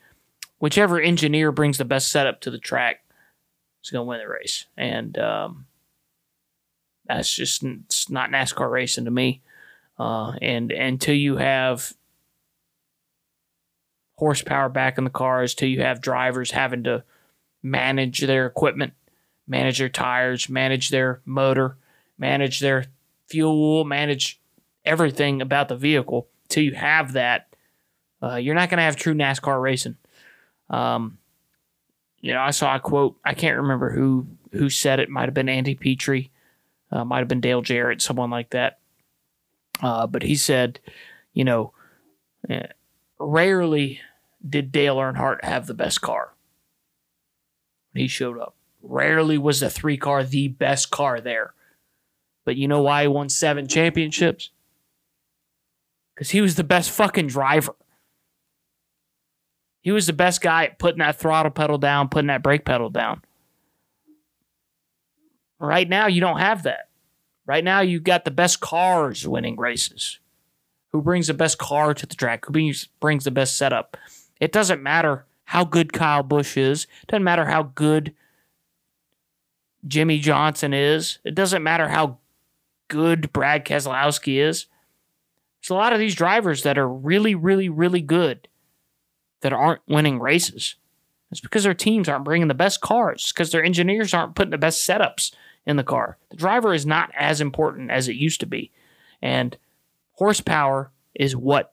whichever 0.58 1.00
engineer 1.00 1.52
brings 1.52 1.78
the 1.78 1.84
best 1.84 2.08
setup 2.10 2.40
to 2.42 2.50
the 2.50 2.58
track 2.58 3.04
is 3.82 3.90
going 3.90 4.04
to 4.04 4.08
win 4.08 4.18
the 4.18 4.28
race. 4.28 4.66
And 4.76 5.16
um, 5.18 5.66
that's 7.06 7.34
just 7.34 7.62
it's 7.62 8.10
not 8.10 8.30
NASCAR 8.30 8.70
racing 8.70 9.04
to 9.04 9.10
me. 9.10 9.40
Uh, 9.98 10.32
and 10.42 10.72
until 10.72 11.14
you 11.14 11.36
have 11.36 11.92
horsepower 14.22 14.68
back 14.68 14.98
in 14.98 15.04
the 15.04 15.10
cars 15.10 15.52
till 15.52 15.68
you 15.68 15.82
have 15.82 16.00
drivers 16.00 16.52
having 16.52 16.84
to 16.84 17.02
manage 17.60 18.20
their 18.20 18.46
equipment, 18.46 18.92
manage 19.48 19.78
their 19.78 19.88
tires, 19.88 20.48
manage 20.48 20.90
their 20.90 21.20
motor, 21.24 21.76
manage 22.16 22.60
their 22.60 22.84
fuel, 23.26 23.82
manage 23.82 24.38
everything 24.84 25.42
about 25.42 25.66
the 25.66 25.74
vehicle. 25.74 26.28
Till 26.48 26.62
you 26.62 26.74
have 26.74 27.14
that, 27.14 27.48
uh, 28.22 28.36
you're 28.36 28.54
not 28.54 28.70
going 28.70 28.76
to 28.76 28.84
have 28.84 28.94
true 28.94 29.12
NASCAR 29.12 29.60
racing. 29.60 29.96
Um, 30.70 31.18
you 32.20 32.32
know, 32.32 32.40
I 32.40 32.52
saw 32.52 32.76
a 32.76 32.78
quote. 32.78 33.16
I 33.24 33.34
can't 33.34 33.56
remember 33.56 33.90
who 33.90 34.28
who 34.52 34.70
said 34.70 35.00
it. 35.00 35.10
Might 35.10 35.24
have 35.24 35.34
been 35.34 35.48
Andy 35.48 35.74
Petree, 35.74 36.30
uh, 36.92 37.04
might 37.04 37.18
have 37.18 37.28
been 37.28 37.40
Dale 37.40 37.62
Jarrett, 37.62 38.00
someone 38.00 38.30
like 38.30 38.50
that. 38.50 38.78
Uh, 39.82 40.06
but 40.06 40.22
he 40.22 40.36
said, 40.36 40.78
you 41.34 41.42
know, 41.42 41.72
eh, 42.48 42.68
rarely 43.18 44.00
did 44.48 44.72
Dale 44.72 44.96
Earnhardt 44.96 45.44
have 45.44 45.66
the 45.66 45.74
best 45.74 46.00
car 46.00 46.34
when 47.92 48.02
he 48.02 48.08
showed 48.08 48.38
up. 48.38 48.54
Rarely 48.82 49.38
was 49.38 49.60
the 49.60 49.70
three 49.70 49.96
car 49.96 50.24
the 50.24 50.48
best 50.48 50.90
car 50.90 51.20
there. 51.20 51.54
But 52.44 52.56
you 52.56 52.66
know 52.66 52.82
why 52.82 53.02
he 53.02 53.08
won 53.08 53.28
seven 53.28 53.68
championships? 53.68 54.50
Because 56.14 56.30
he 56.30 56.40
was 56.40 56.56
the 56.56 56.64
best 56.64 56.90
fucking 56.90 57.28
driver. 57.28 57.74
He 59.80 59.92
was 59.92 60.06
the 60.06 60.12
best 60.12 60.40
guy 60.40 60.64
at 60.64 60.78
putting 60.78 60.98
that 60.98 61.18
throttle 61.18 61.50
pedal 61.50 61.78
down, 61.78 62.08
putting 62.08 62.28
that 62.28 62.42
brake 62.42 62.64
pedal 62.64 62.90
down. 62.90 63.22
Right 65.58 65.88
now, 65.88 66.08
you 66.08 66.20
don't 66.20 66.38
have 66.38 66.64
that. 66.64 66.88
Right 67.46 67.62
now, 67.62 67.80
you've 67.80 68.04
got 68.04 68.24
the 68.24 68.30
best 68.30 68.60
cars 68.60 69.26
winning 69.26 69.56
races. 69.56 70.18
Who 70.92 71.02
brings 71.02 71.28
the 71.28 71.34
best 71.34 71.58
car 71.58 71.94
to 71.94 72.06
the 72.06 72.14
track? 72.14 72.46
Who 72.46 72.52
brings, 72.52 72.86
brings 73.00 73.24
the 73.24 73.30
best 73.30 73.56
setup? 73.56 73.96
It 74.42 74.50
doesn't 74.50 74.82
matter 74.82 75.24
how 75.44 75.62
good 75.62 75.92
Kyle 75.92 76.24
Busch 76.24 76.56
is. 76.56 76.88
It 77.02 77.06
doesn't 77.06 77.22
matter 77.22 77.46
how 77.46 77.62
good 77.62 78.12
Jimmie 79.86 80.18
Johnson 80.18 80.74
is. 80.74 81.20
It 81.22 81.36
doesn't 81.36 81.62
matter 81.62 81.88
how 81.88 82.18
good 82.88 83.32
Brad 83.32 83.64
Keselowski 83.64 84.42
is. 84.42 84.66
There's 85.60 85.70
a 85.70 85.74
lot 85.74 85.92
of 85.92 86.00
these 86.00 86.16
drivers 86.16 86.64
that 86.64 86.76
are 86.76 86.88
really, 86.88 87.36
really, 87.36 87.68
really 87.68 88.00
good 88.00 88.48
that 89.42 89.52
aren't 89.52 89.82
winning 89.86 90.18
races. 90.18 90.74
It's 91.30 91.40
because 91.40 91.62
their 91.62 91.72
teams 91.72 92.08
aren't 92.08 92.24
bringing 92.24 92.48
the 92.48 92.54
best 92.54 92.80
cars, 92.80 93.32
because 93.32 93.52
their 93.52 93.62
engineers 93.62 94.12
aren't 94.12 94.34
putting 94.34 94.50
the 94.50 94.58
best 94.58 94.84
setups 94.84 95.32
in 95.64 95.76
the 95.76 95.84
car. 95.84 96.18
The 96.30 96.36
driver 96.36 96.74
is 96.74 96.84
not 96.84 97.12
as 97.16 97.40
important 97.40 97.92
as 97.92 98.08
it 98.08 98.16
used 98.16 98.40
to 98.40 98.46
be. 98.46 98.72
And 99.22 99.56
horsepower 100.14 100.90
is 101.14 101.36
what 101.36 101.71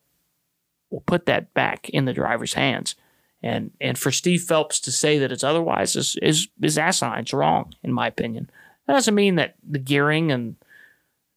will 0.89 1.01
put 1.01 1.25
that 1.25 1.53
back 1.53 1.89
in 1.89 2.05
the 2.05 2.13
driver's 2.13 2.53
hands. 2.53 2.95
And 3.41 3.71
and 3.79 3.97
for 3.97 4.11
Steve 4.11 4.43
Phelps 4.43 4.79
to 4.81 4.91
say 4.91 5.17
that 5.19 5.31
it's 5.31 5.43
otherwise 5.43 5.95
is 5.95 6.17
is, 6.21 6.49
is 6.61 6.77
asinine. 6.77 7.21
It's 7.21 7.33
wrong, 7.33 7.73
in 7.83 7.93
my 7.93 8.07
opinion. 8.07 8.49
That 8.85 8.93
doesn't 8.93 9.15
mean 9.15 9.35
that 9.35 9.55
the 9.67 9.79
gearing 9.79 10.31
and 10.31 10.55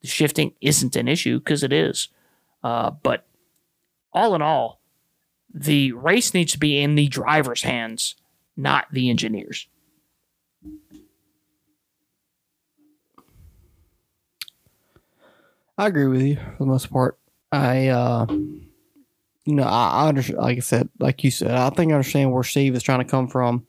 the 0.00 0.08
shifting 0.08 0.54
isn't 0.60 0.96
an 0.96 1.06
issue 1.06 1.38
because 1.38 1.62
it 1.62 1.72
is. 1.72 2.08
Uh, 2.64 2.90
but 2.90 3.26
all 4.12 4.34
in 4.34 4.42
all, 4.42 4.80
the 5.52 5.92
race 5.92 6.34
needs 6.34 6.52
to 6.52 6.58
be 6.58 6.80
in 6.80 6.94
the 6.94 7.08
driver's 7.08 7.62
hands, 7.62 8.16
not 8.56 8.86
the 8.90 9.10
engineers. 9.10 9.68
I 15.78 15.86
agree 15.86 16.06
with 16.06 16.22
you 16.22 16.36
for 16.36 16.56
the 16.60 16.66
most 16.66 16.90
part. 16.90 17.18
I 17.50 17.88
uh, 17.88 18.26
you 19.44 19.54
know, 19.54 19.64
I, 19.64 20.04
I 20.04 20.08
understand, 20.08 20.38
like 20.38 20.56
I 20.56 20.60
said, 20.60 20.88
like 20.98 21.24
you 21.24 21.30
said, 21.30 21.50
I 21.50 21.70
think 21.70 21.92
I 21.92 21.96
understand 21.96 22.32
where 22.32 22.42
Steve 22.42 22.74
is 22.74 22.82
trying 22.82 23.00
to 23.00 23.04
come 23.04 23.28
from. 23.28 23.66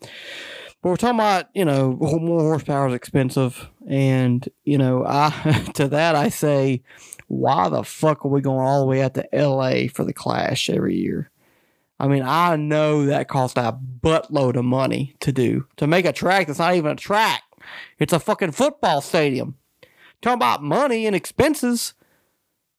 But 0.81 0.89
we're 0.89 0.97
talking 0.97 1.15
about, 1.19 1.45
you 1.53 1.65
know, 1.65 1.93
more 1.93 2.41
horsepower 2.41 2.89
is 2.89 2.93
expensive. 2.93 3.69
And, 3.87 4.47
you 4.65 4.77
know, 4.77 5.05
I 5.05 5.31
to 5.75 5.87
that 5.87 6.15
I 6.15 6.29
say, 6.29 6.83
why 7.27 7.69
the 7.69 7.83
fuck 7.83 8.25
are 8.25 8.29
we 8.29 8.41
going 8.41 8.65
all 8.65 8.81
the 8.81 8.85
way 8.85 9.01
out 9.01 9.13
to 9.15 9.27
LA 9.33 9.87
for 9.87 10.03
the 10.03 10.13
clash 10.13 10.69
every 10.69 10.97
year? 10.97 11.31
I 11.99 12.07
mean, 12.07 12.23
I 12.23 12.57
know 12.57 13.05
that 13.05 13.29
costs 13.29 13.57
a 13.57 13.79
buttload 14.01 14.57
of 14.57 14.65
money 14.65 15.15
to 15.21 15.31
do. 15.31 15.67
To 15.77 15.87
make 15.87 16.05
a 16.05 16.11
track 16.11 16.47
that's 16.47 16.59
not 16.59 16.75
even 16.75 16.91
a 16.91 16.95
track. 16.95 17.43
It's 17.97 18.13
a 18.13 18.19
fucking 18.19 18.51
football 18.51 18.99
stadium. 18.99 19.55
Talking 20.21 20.35
about 20.35 20.61
money 20.61 21.05
and 21.07 21.15
expenses. 21.15 21.93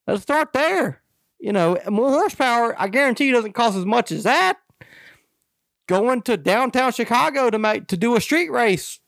Let's 0.07 0.23
start 0.23 0.53
there. 0.53 1.01
You 1.45 1.53
know, 1.53 1.79
more 1.91 2.09
horsepower, 2.09 2.75
I 2.81 2.89
guarantee 2.89 3.27
you 3.27 3.33
doesn't 3.33 3.53
cost 3.53 3.77
as 3.77 3.85
much 3.85 4.11
as 4.11 4.23
that. 4.23 4.57
Going 5.87 6.23
to 6.23 6.39
downtown 6.39 6.91
Chicago 6.91 7.51
to 7.51 7.59
make 7.59 7.87
to 7.89 7.99
do 7.99 8.17
a 8.17 8.21
street 8.23 8.51
race. 8.51 8.99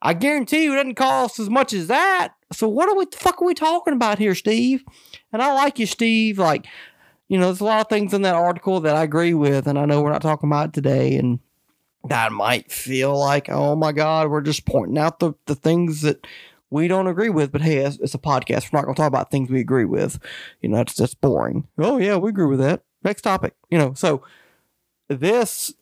I 0.00 0.14
guarantee 0.14 0.62
you 0.62 0.74
it 0.74 0.76
doesn't 0.76 0.94
cost 0.94 1.40
as 1.40 1.50
much 1.50 1.72
as 1.72 1.88
that. 1.88 2.34
So 2.52 2.68
what 2.68 2.88
are 2.88 2.94
we 2.94 3.06
the 3.06 3.16
fuck 3.16 3.42
are 3.42 3.44
we 3.44 3.54
talking 3.54 3.92
about 3.92 4.20
here, 4.20 4.36
Steve? 4.36 4.84
And 5.32 5.42
I 5.42 5.52
like 5.52 5.80
you, 5.80 5.86
Steve. 5.86 6.38
Like, 6.38 6.66
you 7.26 7.40
know, 7.40 7.46
there's 7.46 7.60
a 7.60 7.64
lot 7.64 7.80
of 7.80 7.88
things 7.88 8.14
in 8.14 8.22
that 8.22 8.36
article 8.36 8.78
that 8.82 8.94
I 8.94 9.02
agree 9.02 9.34
with, 9.34 9.66
and 9.66 9.80
I 9.80 9.84
know 9.84 10.02
we're 10.02 10.12
not 10.12 10.22
talking 10.22 10.48
about 10.48 10.72
today, 10.72 11.16
and 11.16 11.40
that 12.08 12.30
might 12.30 12.70
feel 12.70 13.18
like, 13.18 13.48
oh 13.48 13.74
my 13.74 13.90
God, 13.90 14.30
we're 14.30 14.42
just 14.42 14.64
pointing 14.64 14.96
out 14.96 15.18
the, 15.18 15.32
the 15.46 15.56
things 15.56 16.02
that 16.02 16.24
we 16.70 16.88
don't 16.88 17.06
agree 17.06 17.28
with, 17.28 17.52
but 17.52 17.62
hey, 17.62 17.78
it's, 17.78 18.14
a 18.14 18.18
podcast. 18.18 18.72
We're 18.72 18.78
not 18.78 18.84
going 18.84 18.94
to 18.94 19.00
talk 19.00 19.08
about 19.08 19.30
things 19.30 19.50
we 19.50 19.60
agree 19.60 19.84
with. 19.84 20.18
You 20.60 20.68
know, 20.68 20.78
that's 20.78 20.94
that's 20.94 21.14
boring. 21.14 21.68
Oh 21.78 21.98
yeah, 21.98 22.16
we 22.16 22.30
agree 22.30 22.46
with 22.46 22.58
that. 22.60 22.82
Next 23.04 23.22
topic. 23.22 23.54
You 23.70 23.78
know, 23.78 23.94
so 23.94 24.22
this 25.08 25.74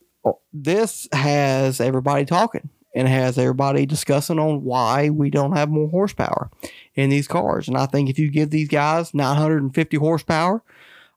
this 0.52 1.08
has 1.12 1.80
everybody 1.80 2.24
talking, 2.24 2.68
and 2.94 3.08
has 3.08 3.38
everybody 3.38 3.86
discussing 3.86 4.38
on 4.38 4.62
why 4.62 5.10
we 5.10 5.30
don't 5.30 5.56
have 5.56 5.68
more 5.68 5.88
horsepower 5.88 6.50
in 6.94 7.10
these 7.10 7.28
cars. 7.28 7.66
And 7.66 7.76
I 7.76 7.86
think 7.86 8.08
if 8.08 8.18
you 8.18 8.30
give 8.30 8.50
these 8.50 8.68
guys 8.68 9.14
950 9.14 9.96
horsepower, 9.96 10.62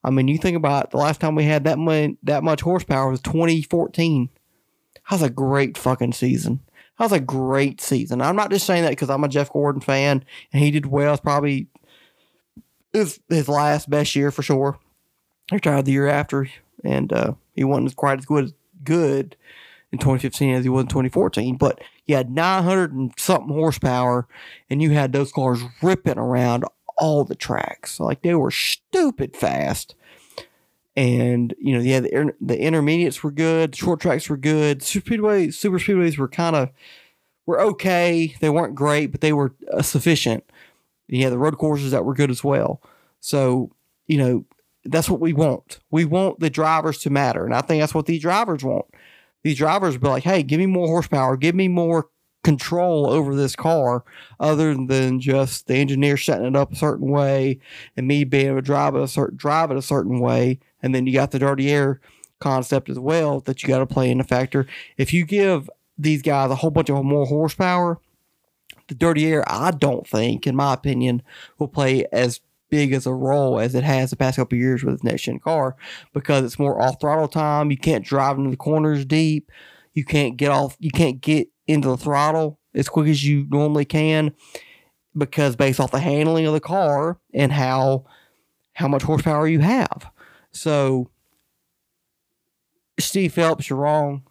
I 0.03 0.10
mean, 0.10 0.27
you 0.27 0.38
think 0.38 0.56
about 0.57 0.91
the 0.91 0.98
last 0.98 1.19
time 1.19 1.35
we 1.35 1.44
had 1.44 1.65
that 1.65 1.77
much 1.77 2.11
that 2.23 2.44
much 2.44 2.61
horsepower 2.61 3.11
was 3.11 3.22
2014. 3.22 4.30
That 4.95 5.02
was 5.11 5.22
a 5.22 5.30
great 5.30 5.77
fucking 5.77 6.14
season. 6.14 6.61
That 6.98 7.06
was 7.06 7.11
a 7.11 7.19
great 7.19 7.80
season. 7.80 8.22
I'm 8.22 8.36
not 8.36 8.49
just 8.49 8.65
saying 8.65 8.84
that 8.84 8.91
because 8.91 9.10
I'm 9.10 9.24
a 9.24 9.28
Jeff 9.28 9.52
Gordon 9.52 9.82
fan 9.82 10.26
and 10.52 10.64
he 10.64 10.72
did 10.72 10.88
well. 10.88 11.14
It's 11.14 11.22
probably 11.22 11.68
his, 12.94 13.19
his 13.30 13.48
last 13.48 13.90
best 13.90 14.15
year 14.15 14.32
for 14.32 14.41
sure. 14.41 14.80
He 15.49 15.56
retired 15.56 15.86
the 15.86 15.91
year 15.91 16.07
after, 16.07 16.49
and 16.84 17.14
uh, 17.14 17.34
he 17.56 17.64
wasn't 17.64 17.95
quite 17.95 18.19
as 18.19 18.26
good 18.26 18.53
good 18.84 19.36
in 19.91 19.99
2015 19.99 20.56
as 20.56 20.64
he 20.64 20.69
was 20.69 20.84
in 20.84 20.88
2014. 20.88 21.56
But 21.57 21.82
you 22.06 22.15
had 22.15 22.32
900 22.32 22.94
and 22.94 23.14
something 23.18 23.53
horsepower, 23.53 24.28
and 24.69 24.82
you 24.82 24.91
had 24.91 25.14
those 25.14 25.32
cars 25.32 25.61
ripping 25.82 26.18
around 26.18 26.65
all 26.98 27.24
the 27.24 27.36
tracks. 27.36 27.99
Like 27.99 28.22
they 28.22 28.36
were 28.36 28.52
stupid 28.52 29.36
fast. 29.36 29.95
And 30.98 31.56
you 31.60 31.76
know, 31.76 31.82
yeah, 31.82 32.02
the, 32.02 32.34
the 32.41 32.60
intermediates 32.60 33.24
were 33.24 33.32
good, 33.32 33.74
the 33.74 33.78
short 33.78 34.02
tracks 34.02 34.30
were 34.30 34.38
good. 34.38 34.84
Super 34.84 35.11
speedways, 35.11 35.56
super 35.56 35.80
speedways 35.80 36.18
were 36.19 36.30
kind 36.30 36.57
of 36.57 36.72
were 37.45 37.61
okay. 37.61 38.36
They 38.41 38.49
weren't 38.49 38.76
great, 38.76 39.07
but 39.07 39.22
they 39.22 39.34
were 39.34 39.56
uh, 39.72 39.82
sufficient. 39.82 40.44
Yeah, 41.07 41.30
the 41.30 41.38
road 41.40 41.57
courses 41.57 41.91
that 41.91 42.06
were 42.06 42.14
good 42.15 42.32
as 42.32 42.44
well. 42.44 42.82
So 43.22 43.72
you 44.07 44.18
know, 44.18 44.45
that's 44.86 45.10
what 45.10 45.22
we 45.22 45.34
want. 45.34 45.80
We 45.91 46.06
want 46.06 46.40
the 46.40 46.49
drivers 46.49 46.99
to 46.99 47.10
matter, 47.10 47.45
and 47.45 47.53
I 47.56 47.61
think 47.61 47.82
that's 47.82 47.95
what 47.95 48.06
these 48.07 48.22
drivers 48.22 48.64
want. 48.64 48.86
These 49.44 49.57
drivers 49.57 49.95
will 49.95 50.02
be 50.02 50.10
like, 50.10 50.24
"Hey, 50.24 50.44
give 50.44 50.60
me 50.60 50.65
more 50.65 50.88
horsepower, 50.88 51.38
give 51.38 51.56
me 51.56 51.68
more 51.68 52.10
control 52.44 53.07
over 53.10 53.36
this 53.36 53.56
car 53.56 54.03
other 54.40 54.74
than 54.74 55.19
just 55.19 55.68
the 55.68 55.76
engineer 55.76 56.15
setting 56.18 56.45
it 56.48 56.56
up 56.56 56.72
a 56.72 56.76
certain 56.76 57.10
way 57.10 57.60
and 57.98 58.07
me 58.07 58.24
being 58.24 58.48
able 58.48 58.56
to 58.57 58.61
drive 58.61 58.95
it 58.95 59.02
a 59.02 59.07
certain 59.07 59.36
drive 59.36 59.69
it 59.69 59.78
a 59.78 59.82
certain 59.82 60.19
way 60.22 60.57
and 60.81 60.93
then 60.93 61.05
you 61.05 61.13
got 61.13 61.31
the 61.31 61.39
dirty 61.39 61.71
air 61.71 61.99
concept 62.39 62.89
as 62.89 62.99
well 62.99 63.39
that 63.41 63.63
you 63.63 63.69
got 63.69 63.79
to 63.79 63.85
play 63.85 64.11
in 64.11 64.19
a 64.19 64.23
factor. 64.23 64.67
If 64.97 65.13
you 65.13 65.25
give 65.25 65.69
these 65.97 66.21
guys 66.21 66.51
a 66.51 66.55
whole 66.55 66.71
bunch 66.71 66.89
of 66.89 67.03
more 67.03 67.25
horsepower 67.25 67.99
the 68.87 68.93
dirty 68.95 69.25
air 69.25 69.43
i 69.51 69.71
don't 69.71 70.07
think 70.07 70.45
in 70.45 70.55
my 70.55 70.73
opinion 70.73 71.21
will 71.57 71.67
play 71.67 72.05
as 72.13 72.39
big 72.69 72.93
as 72.93 73.05
a 73.05 73.13
role 73.13 73.59
as 73.59 73.75
it 73.75 73.83
has 73.83 74.09
the 74.09 74.15
past 74.15 74.37
couple 74.37 74.57
years 74.57 74.83
with 74.83 75.01
the 75.01 75.09
next 75.09 75.23
gen 75.23 75.39
car 75.39 75.75
because 76.13 76.43
it's 76.43 76.59
more 76.59 76.81
off 76.81 76.99
throttle 76.99 77.27
time. 77.27 77.71
You 77.71 77.77
can't 77.77 78.05
drive 78.05 78.37
into 78.37 78.49
the 78.49 78.57
corners 78.57 79.05
deep. 79.05 79.51
You 79.93 80.03
can't 80.03 80.37
get 80.37 80.51
off 80.51 80.75
you 80.79 80.91
can't 80.91 81.21
get 81.21 81.47
into 81.67 81.89
the 81.89 81.97
throttle 81.97 82.59
as 82.73 82.89
quick 82.89 83.07
as 83.07 83.25
you 83.25 83.47
normally 83.49 83.85
can 83.85 84.33
because 85.17 85.55
based 85.55 85.79
off 85.79 85.91
the 85.91 85.99
handling 85.99 86.45
of 86.45 86.53
the 86.53 86.59
car 86.59 87.19
and 87.33 87.51
how 87.51 88.05
how 88.73 88.87
much 88.87 89.03
horsepower 89.03 89.47
you 89.47 89.59
have. 89.59 90.09
So 90.57 91.09
Steve 92.99 93.34
Phelps, 93.34 93.69
you're 93.69 93.79
wrong. 93.79 94.23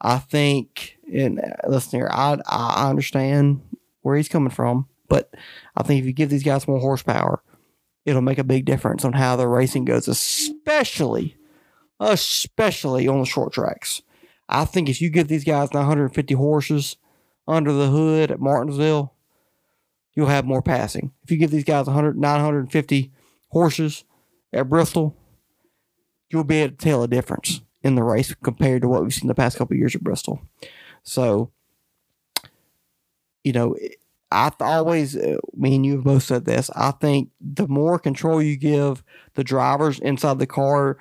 I 0.00 0.18
think, 0.18 0.96
and 1.12 1.40
uh, 1.40 1.68
listen 1.68 1.98
here, 1.98 2.08
I 2.10 2.38
I 2.46 2.88
understand 2.88 3.60
where 4.02 4.16
he's 4.16 4.28
coming 4.28 4.50
from, 4.50 4.86
but 5.08 5.34
I 5.76 5.82
think 5.82 6.00
if 6.00 6.06
you 6.06 6.12
give 6.12 6.30
these 6.30 6.44
guys 6.44 6.68
more 6.68 6.78
horsepower, 6.78 7.42
it'll 8.06 8.22
make 8.22 8.38
a 8.38 8.44
big 8.44 8.64
difference 8.64 9.04
on 9.04 9.12
how 9.12 9.36
the 9.36 9.48
racing 9.48 9.84
goes, 9.84 10.06
especially, 10.06 11.36
especially 11.98 13.08
on 13.08 13.18
the 13.18 13.26
short 13.26 13.52
tracks. 13.52 14.02
I 14.48 14.64
think 14.64 14.88
if 14.88 15.02
you 15.02 15.10
give 15.10 15.28
these 15.28 15.44
guys 15.44 15.74
950 15.74 16.34
horses 16.34 16.96
under 17.46 17.72
the 17.72 17.88
hood 17.88 18.30
at 18.30 18.40
Martinsville, 18.40 19.12
you'll 20.14 20.26
have 20.26 20.44
more 20.44 20.62
passing. 20.62 21.12
If 21.24 21.30
you 21.30 21.36
give 21.36 21.50
these 21.50 21.64
guys 21.64 21.86
100, 21.86 22.16
950 22.16 23.12
horses 23.48 24.04
at 24.52 24.68
Bristol, 24.68 25.16
you'll 26.30 26.44
be 26.44 26.62
able 26.62 26.76
to 26.76 26.84
tell 26.84 27.02
a 27.02 27.08
difference 27.08 27.60
in 27.82 27.94
the 27.94 28.02
race 28.02 28.34
compared 28.42 28.82
to 28.82 28.88
what 28.88 29.02
we've 29.02 29.14
seen 29.14 29.28
the 29.28 29.34
past 29.34 29.56
couple 29.56 29.76
years 29.76 29.94
at 29.94 30.02
Bristol. 30.02 30.40
So, 31.02 31.50
you 33.44 33.52
know, 33.52 33.76
I 34.30 34.50
always, 34.60 35.16
uh, 35.16 35.38
me 35.56 35.76
and 35.76 35.86
you 35.86 35.92
have 35.96 36.04
both 36.04 36.22
said 36.22 36.44
this. 36.44 36.70
I 36.76 36.90
think 36.90 37.30
the 37.40 37.66
more 37.66 37.98
control 37.98 38.42
you 38.42 38.56
give 38.56 39.02
the 39.34 39.44
drivers 39.44 39.98
inside 39.98 40.38
the 40.38 40.46
car 40.46 40.98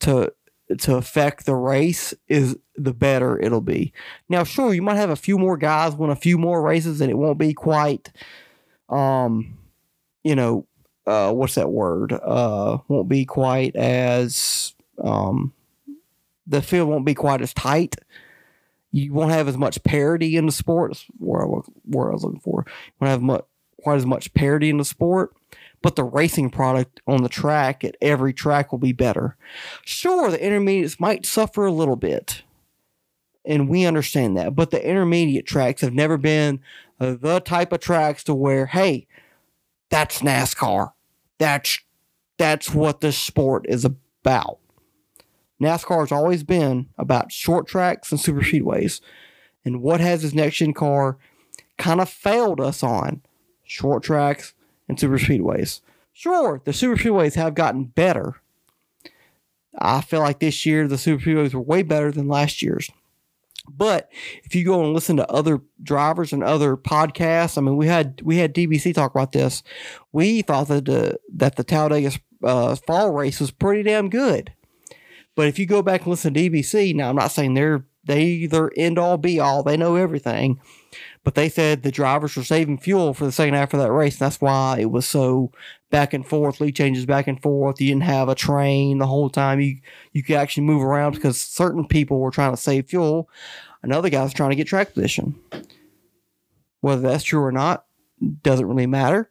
to 0.00 0.32
to 0.78 0.94
affect 0.94 1.46
the 1.46 1.54
race 1.56 2.14
is 2.28 2.56
the 2.76 2.94
better 2.94 3.40
it'll 3.40 3.60
be. 3.60 3.92
Now, 4.28 4.44
sure, 4.44 4.72
you 4.72 4.82
might 4.82 4.96
have 4.96 5.10
a 5.10 5.16
few 5.16 5.36
more 5.36 5.56
guys 5.56 5.96
win 5.96 6.10
a 6.10 6.16
few 6.16 6.38
more 6.38 6.62
races, 6.62 7.00
and 7.00 7.10
it 7.10 7.18
won't 7.18 7.38
be 7.38 7.52
quite, 7.52 8.12
um, 8.88 9.58
you 10.22 10.36
know, 10.36 10.66
uh, 11.06 11.32
what's 11.32 11.54
that 11.54 11.70
word? 11.70 12.12
Uh, 12.12 12.78
won't 12.88 13.08
be 13.08 13.24
quite 13.24 13.76
as, 13.76 14.74
um, 15.02 15.52
the 16.46 16.62
field 16.62 16.88
won't 16.88 17.06
be 17.06 17.14
quite 17.14 17.40
as 17.40 17.54
tight. 17.54 17.96
You 18.92 19.12
won't 19.12 19.32
have 19.32 19.48
as 19.48 19.56
much 19.56 19.82
parity 19.84 20.36
in 20.36 20.46
the 20.46 20.52
sport. 20.52 21.04
Where 21.18 21.42
I, 21.42 21.46
where 21.84 22.10
I 22.10 22.12
was 22.12 22.24
looking 22.24 22.40
for. 22.40 22.64
You 22.66 22.92
won't 23.00 23.10
have 23.10 23.22
much, 23.22 23.44
quite 23.82 23.96
as 23.96 24.06
much 24.06 24.34
parity 24.34 24.68
in 24.68 24.78
the 24.78 24.84
sport 24.84 25.34
but 25.82 25.96
the 25.96 26.04
racing 26.04 26.50
product 26.50 27.00
on 27.06 27.22
the 27.22 27.28
track 27.28 27.84
at 27.84 27.96
every 28.00 28.32
track 28.32 28.72
will 28.72 28.78
be 28.78 28.92
better. 28.92 29.36
Sure, 29.84 30.30
the 30.30 30.42
intermediates 30.42 31.00
might 31.00 31.26
suffer 31.26 31.66
a 31.66 31.72
little 31.72 31.96
bit, 31.96 32.42
and 33.44 33.68
we 33.68 33.86
understand 33.86 34.36
that, 34.36 34.54
but 34.54 34.70
the 34.70 34.86
intermediate 34.86 35.46
tracks 35.46 35.80
have 35.80 35.94
never 35.94 36.16
been 36.16 36.60
the 36.98 37.40
type 37.40 37.72
of 37.72 37.80
tracks 37.80 38.22
to 38.24 38.34
where, 38.34 38.66
hey, 38.66 39.06
that's 39.90 40.20
NASCAR. 40.20 40.92
That's 41.38 41.80
that's 42.38 42.70
what 42.70 43.00
this 43.00 43.18
sport 43.18 43.66
is 43.68 43.84
about. 43.84 44.58
NASCAR 45.60 46.00
has 46.00 46.12
always 46.12 46.42
been 46.42 46.88
about 46.96 47.32
short 47.32 47.66
tracks 47.66 48.10
and 48.10 48.20
super 48.20 48.40
speedways. 48.40 49.00
And 49.62 49.82
what 49.82 50.00
has 50.00 50.22
this 50.22 50.32
next 50.32 50.56
gen 50.56 50.72
car 50.72 51.18
kind 51.76 52.00
of 52.00 52.08
failed 52.08 52.60
us 52.60 52.82
on? 52.82 53.20
Short 53.64 54.02
tracks 54.02 54.54
and 54.88 54.98
super 54.98 55.18
speedways. 55.18 55.82
Sure, 56.12 56.62
the 56.64 56.72
super 56.72 56.96
speedways 56.96 57.34
have 57.34 57.54
gotten 57.54 57.84
better. 57.84 58.36
I 59.78 60.00
feel 60.00 60.20
like 60.20 60.40
this 60.40 60.64
year 60.64 60.88
the 60.88 60.98
super 60.98 61.22
speedways 61.22 61.54
were 61.54 61.60
way 61.60 61.82
better 61.82 62.10
than 62.10 62.26
last 62.26 62.62
year's. 62.62 62.90
But 63.76 64.10
if 64.44 64.54
you 64.54 64.64
go 64.64 64.84
and 64.84 64.94
listen 64.94 65.16
to 65.16 65.30
other 65.30 65.60
drivers 65.82 66.32
and 66.32 66.42
other 66.42 66.76
podcasts, 66.76 67.56
I 67.56 67.60
mean, 67.60 67.76
we 67.76 67.86
had 67.86 68.20
we 68.22 68.38
had 68.38 68.54
DBC 68.54 68.94
talk 68.94 69.14
about 69.14 69.32
this. 69.32 69.62
We 70.12 70.42
thought 70.42 70.68
that 70.68 70.86
the 70.86 71.18
that 71.34 71.56
the 71.56 71.64
Talladega 71.64 72.12
uh, 72.42 72.74
fall 72.74 73.12
race 73.12 73.40
was 73.40 73.50
pretty 73.50 73.82
damn 73.82 74.08
good. 74.08 74.52
But 75.36 75.48
if 75.48 75.58
you 75.58 75.66
go 75.66 75.82
back 75.82 76.02
and 76.02 76.10
listen 76.10 76.34
to 76.34 76.40
DBC, 76.40 76.94
now 76.94 77.08
I'm 77.08 77.16
not 77.16 77.30
saying 77.30 77.54
they're 77.54 77.86
they 78.04 78.46
they're 78.46 78.72
end 78.76 78.98
all 78.98 79.18
be 79.18 79.38
all, 79.38 79.62
they 79.62 79.76
know 79.76 79.96
everything. 79.96 80.60
But 81.22 81.34
they 81.34 81.50
said 81.50 81.82
the 81.82 81.90
drivers 81.92 82.34
were 82.34 82.44
saving 82.44 82.78
fuel 82.78 83.12
for 83.12 83.26
the 83.26 83.32
second 83.32 83.54
half 83.54 83.74
of 83.74 83.80
that 83.80 83.92
race. 83.92 84.14
And 84.14 84.26
that's 84.26 84.40
why 84.40 84.78
it 84.80 84.90
was 84.90 85.06
so 85.06 85.52
back 85.90 86.14
and 86.14 86.26
forth, 86.26 86.60
lead 86.60 86.76
changes 86.76 87.04
back 87.04 87.26
and 87.26 87.40
forth. 87.42 87.80
You 87.80 87.88
didn't 87.88 88.04
have 88.04 88.28
a 88.28 88.34
train 88.34 88.98
the 88.98 89.06
whole 89.06 89.28
time. 89.28 89.60
You 89.60 89.78
you 90.12 90.22
could 90.22 90.36
actually 90.36 90.64
move 90.64 90.82
around 90.82 91.12
because 91.12 91.38
certain 91.40 91.86
people 91.86 92.20
were 92.20 92.30
trying 92.30 92.52
to 92.52 92.56
save 92.56 92.88
fuel. 92.88 93.28
Another 93.82 94.08
guy's 94.08 94.32
trying 94.32 94.50
to 94.50 94.56
get 94.56 94.66
track 94.66 94.94
position. 94.94 95.38
Whether 96.80 97.02
that's 97.02 97.24
true 97.24 97.42
or 97.42 97.52
not 97.52 97.84
doesn't 98.42 98.66
really 98.66 98.86
matter. 98.86 99.28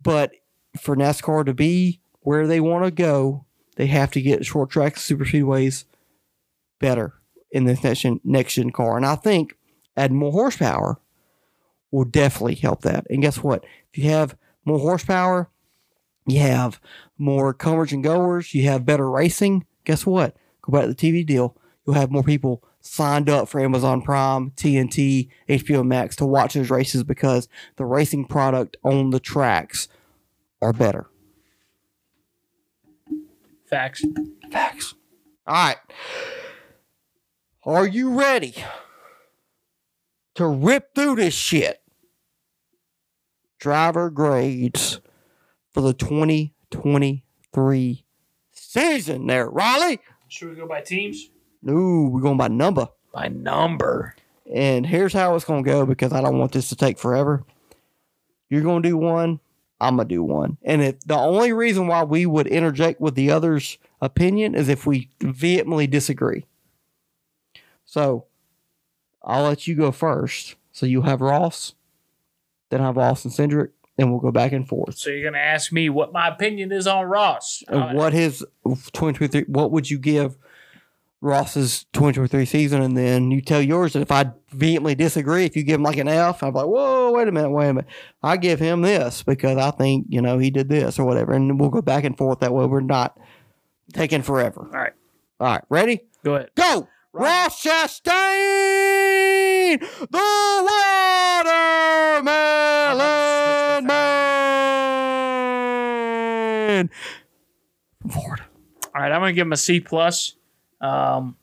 But 0.00 0.32
for 0.80 0.96
NASCAR 0.96 1.44
to 1.46 1.54
be 1.54 2.00
where 2.20 2.46
they 2.46 2.60
want 2.60 2.84
to 2.84 2.90
go, 2.90 3.44
they 3.76 3.86
have 3.86 4.10
to 4.12 4.22
get 4.22 4.46
short 4.46 4.70
tracks, 4.70 5.02
super 5.02 5.24
speedways 5.24 5.84
better 6.78 7.14
in 7.50 7.64
this 7.64 7.82
next 7.82 8.00
gen, 8.00 8.20
next 8.24 8.54
gen 8.54 8.70
car. 8.70 8.96
And 8.96 9.06
I 9.06 9.16
think 9.16 9.56
adding 9.96 10.16
more 10.16 10.32
horsepower 10.32 10.98
will 11.92 12.04
definitely 12.04 12.56
help 12.56 12.82
that. 12.82 13.06
And 13.08 13.22
guess 13.22 13.42
what? 13.42 13.64
If 13.92 14.02
you 14.02 14.10
have 14.10 14.36
more 14.64 14.80
horsepower, 14.80 15.48
you 16.26 16.40
have 16.40 16.80
more 17.18 17.54
comers 17.54 17.92
and 17.92 18.02
goers, 18.02 18.54
you 18.54 18.64
have 18.64 18.86
better 18.86 19.08
racing. 19.08 19.66
Guess 19.84 20.06
what? 20.06 20.36
Go 20.62 20.72
back 20.72 20.82
to 20.82 20.88
the 20.88 20.94
TV 20.94 21.24
deal. 21.24 21.56
You'll 21.86 21.96
have 21.96 22.10
more 22.10 22.22
people 22.22 22.64
signed 22.80 23.28
up 23.28 23.48
for 23.48 23.60
Amazon 23.60 24.02
Prime, 24.02 24.50
TNT, 24.52 25.28
HBO 25.48 25.84
Max 25.84 26.16
to 26.16 26.26
watch 26.26 26.54
those 26.54 26.70
races 26.70 27.04
because 27.04 27.48
the 27.76 27.84
racing 27.84 28.24
product 28.24 28.76
on 28.82 29.10
the 29.10 29.20
tracks 29.20 29.88
are 30.60 30.72
better. 30.72 31.08
Facts. 33.66 34.04
Facts. 34.50 34.94
All 35.46 35.54
right. 35.54 35.76
Are 37.64 37.86
you 37.86 38.18
ready 38.18 38.54
to 40.34 40.46
rip 40.46 40.94
through 40.94 41.16
this 41.16 41.34
shit? 41.34 41.81
Driver 43.62 44.10
grades 44.10 45.00
for 45.72 45.80
the 45.82 45.94
2023 45.94 48.04
season 48.50 49.26
there, 49.28 49.48
Riley. 49.48 50.00
Should 50.26 50.50
we 50.50 50.56
go 50.56 50.66
by 50.66 50.80
teams? 50.80 51.30
No, 51.62 52.08
we're 52.10 52.22
going 52.22 52.38
by 52.38 52.48
number. 52.48 52.88
By 53.14 53.28
number. 53.28 54.16
And 54.52 54.84
here's 54.84 55.12
how 55.12 55.36
it's 55.36 55.44
going 55.44 55.62
to 55.62 55.70
go 55.70 55.86
because 55.86 56.12
I 56.12 56.20
don't 56.20 56.40
want 56.40 56.50
this 56.50 56.70
to 56.70 56.76
take 56.76 56.98
forever. 56.98 57.44
You're 58.50 58.62
going 58.62 58.82
to 58.82 58.88
do 58.88 58.96
one. 58.96 59.38
I'm 59.80 59.94
going 59.94 60.08
to 60.08 60.14
do 60.14 60.24
one. 60.24 60.58
And 60.64 60.82
if 60.82 60.98
the 61.02 61.14
only 61.14 61.52
reason 61.52 61.86
why 61.86 62.02
we 62.02 62.26
would 62.26 62.48
interject 62.48 63.00
with 63.00 63.14
the 63.14 63.30
other's 63.30 63.78
opinion 64.00 64.56
is 64.56 64.68
if 64.68 64.88
we 64.88 65.08
vehemently 65.20 65.86
disagree. 65.86 66.46
So 67.84 68.24
I'll 69.22 69.44
let 69.44 69.68
you 69.68 69.76
go 69.76 69.92
first. 69.92 70.56
So 70.72 70.84
you 70.84 71.02
have 71.02 71.20
Ross, 71.20 71.76
then 72.72 72.80
I 72.80 72.86
have 72.86 72.98
Austin 72.98 73.30
Cindric, 73.30 73.68
and 73.98 74.10
we'll 74.10 74.20
go 74.20 74.30
back 74.32 74.52
and 74.52 74.66
forth. 74.66 74.96
So 74.98 75.10
you're 75.10 75.30
gonna 75.30 75.42
ask 75.42 75.70
me 75.72 75.88
what 75.90 76.12
my 76.12 76.26
opinion 76.28 76.72
is 76.72 76.86
on 76.86 77.04
Ross? 77.06 77.62
And 77.68 77.82
Uh, 77.82 77.88
what 77.92 78.12
his 78.12 78.44
2023, 78.64 79.42
what 79.48 79.70
would 79.70 79.90
you 79.90 79.98
give 79.98 80.36
Ross's 81.20 81.84
2023 81.92 82.44
season? 82.46 82.82
And 82.82 82.96
then 82.96 83.30
you 83.30 83.40
tell 83.42 83.60
yours. 83.62 83.94
And 83.94 84.02
if 84.02 84.10
I 84.10 84.32
vehemently 84.50 84.94
disagree, 84.94 85.44
if 85.44 85.54
you 85.56 85.62
give 85.62 85.76
him 85.76 85.82
like 85.84 85.98
an 85.98 86.08
F, 86.08 86.42
I'm 86.42 86.52
like, 86.54 86.66
whoa, 86.66 87.12
wait 87.12 87.28
a 87.28 87.32
minute, 87.32 87.50
wait 87.50 87.68
a 87.68 87.74
minute. 87.74 87.90
I 88.22 88.36
give 88.38 88.58
him 88.58 88.82
this 88.82 89.22
because 89.22 89.56
I 89.58 89.70
think, 89.70 90.06
you 90.08 90.20
know, 90.22 90.38
he 90.38 90.50
did 90.50 90.68
this 90.68 90.98
or 90.98 91.04
whatever. 91.04 91.32
And 91.32 91.60
we'll 91.60 91.70
go 91.70 91.82
back 91.82 92.04
and 92.04 92.16
forth 92.16 92.40
that 92.40 92.52
way. 92.52 92.66
We're 92.66 92.80
not 92.80 93.16
taking 93.92 94.22
forever. 94.22 94.62
all 94.72 94.80
right, 94.80 94.92
All 95.38 95.46
right, 95.48 95.64
ready? 95.68 96.00
go 96.24 96.36
ahead. 96.36 96.50
Go! 96.54 96.88
Ross 97.14 97.62
Chastain, 97.62 99.78
the 99.78 100.18
watermelon 102.24 103.86
man 103.86 104.70
Florida. 108.10 108.44
All 108.94 109.02
right, 109.02 109.12
I'm 109.12 109.20
gonna 109.20 109.34
give 109.34 109.46
him 109.46 109.52
a 109.52 109.58
C 109.58 109.80
plus. 109.80 110.36
Um, 110.80 111.36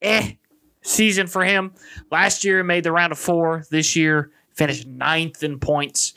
eh, 0.00 0.32
season 0.80 1.26
for 1.26 1.44
him. 1.44 1.74
Last 2.10 2.42
year 2.44 2.56
he 2.58 2.62
made 2.62 2.84
the 2.84 2.92
round 2.92 3.12
of 3.12 3.18
four. 3.18 3.64
This 3.70 3.94
year 3.94 4.30
finished 4.54 4.86
ninth 4.86 5.42
in 5.42 5.58
points. 5.58 6.14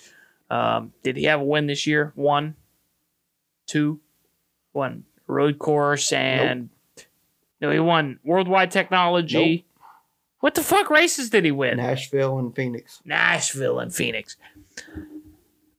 Um, 0.49 0.93
did 1.03 1.17
he 1.17 1.25
have 1.25 1.41
a 1.41 1.43
win 1.43 1.67
this 1.67 1.85
year? 1.85 2.13
One, 2.15 2.55
two, 3.67 3.99
one 4.71 5.03
road 5.27 5.59
course 5.59 6.13
and 6.13 6.69
no, 7.65 7.71
he 7.71 7.79
won 7.79 8.19
worldwide 8.23 8.71
technology. 8.71 9.65
What 10.39 10.55
the 10.55 10.63
fuck 10.63 10.89
races 10.89 11.29
did 11.29 11.45
he 11.45 11.51
win? 11.51 11.77
Nashville 11.77 12.37
and 12.37 12.55
Phoenix. 12.55 13.01
Nashville 13.03 13.79
and 13.79 13.93
Phoenix. 13.93 14.37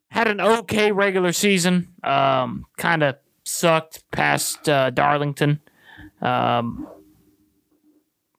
Had 0.08 0.28
an 0.28 0.40
okay 0.40 0.90
regular 0.92 1.32
season. 1.32 1.88
Um, 2.02 2.66
kind 2.76 3.02
of 3.02 3.16
sucked 3.44 4.02
past 4.10 4.68
uh, 4.68 4.90
Darlington 4.90 5.60
um, 6.20 6.88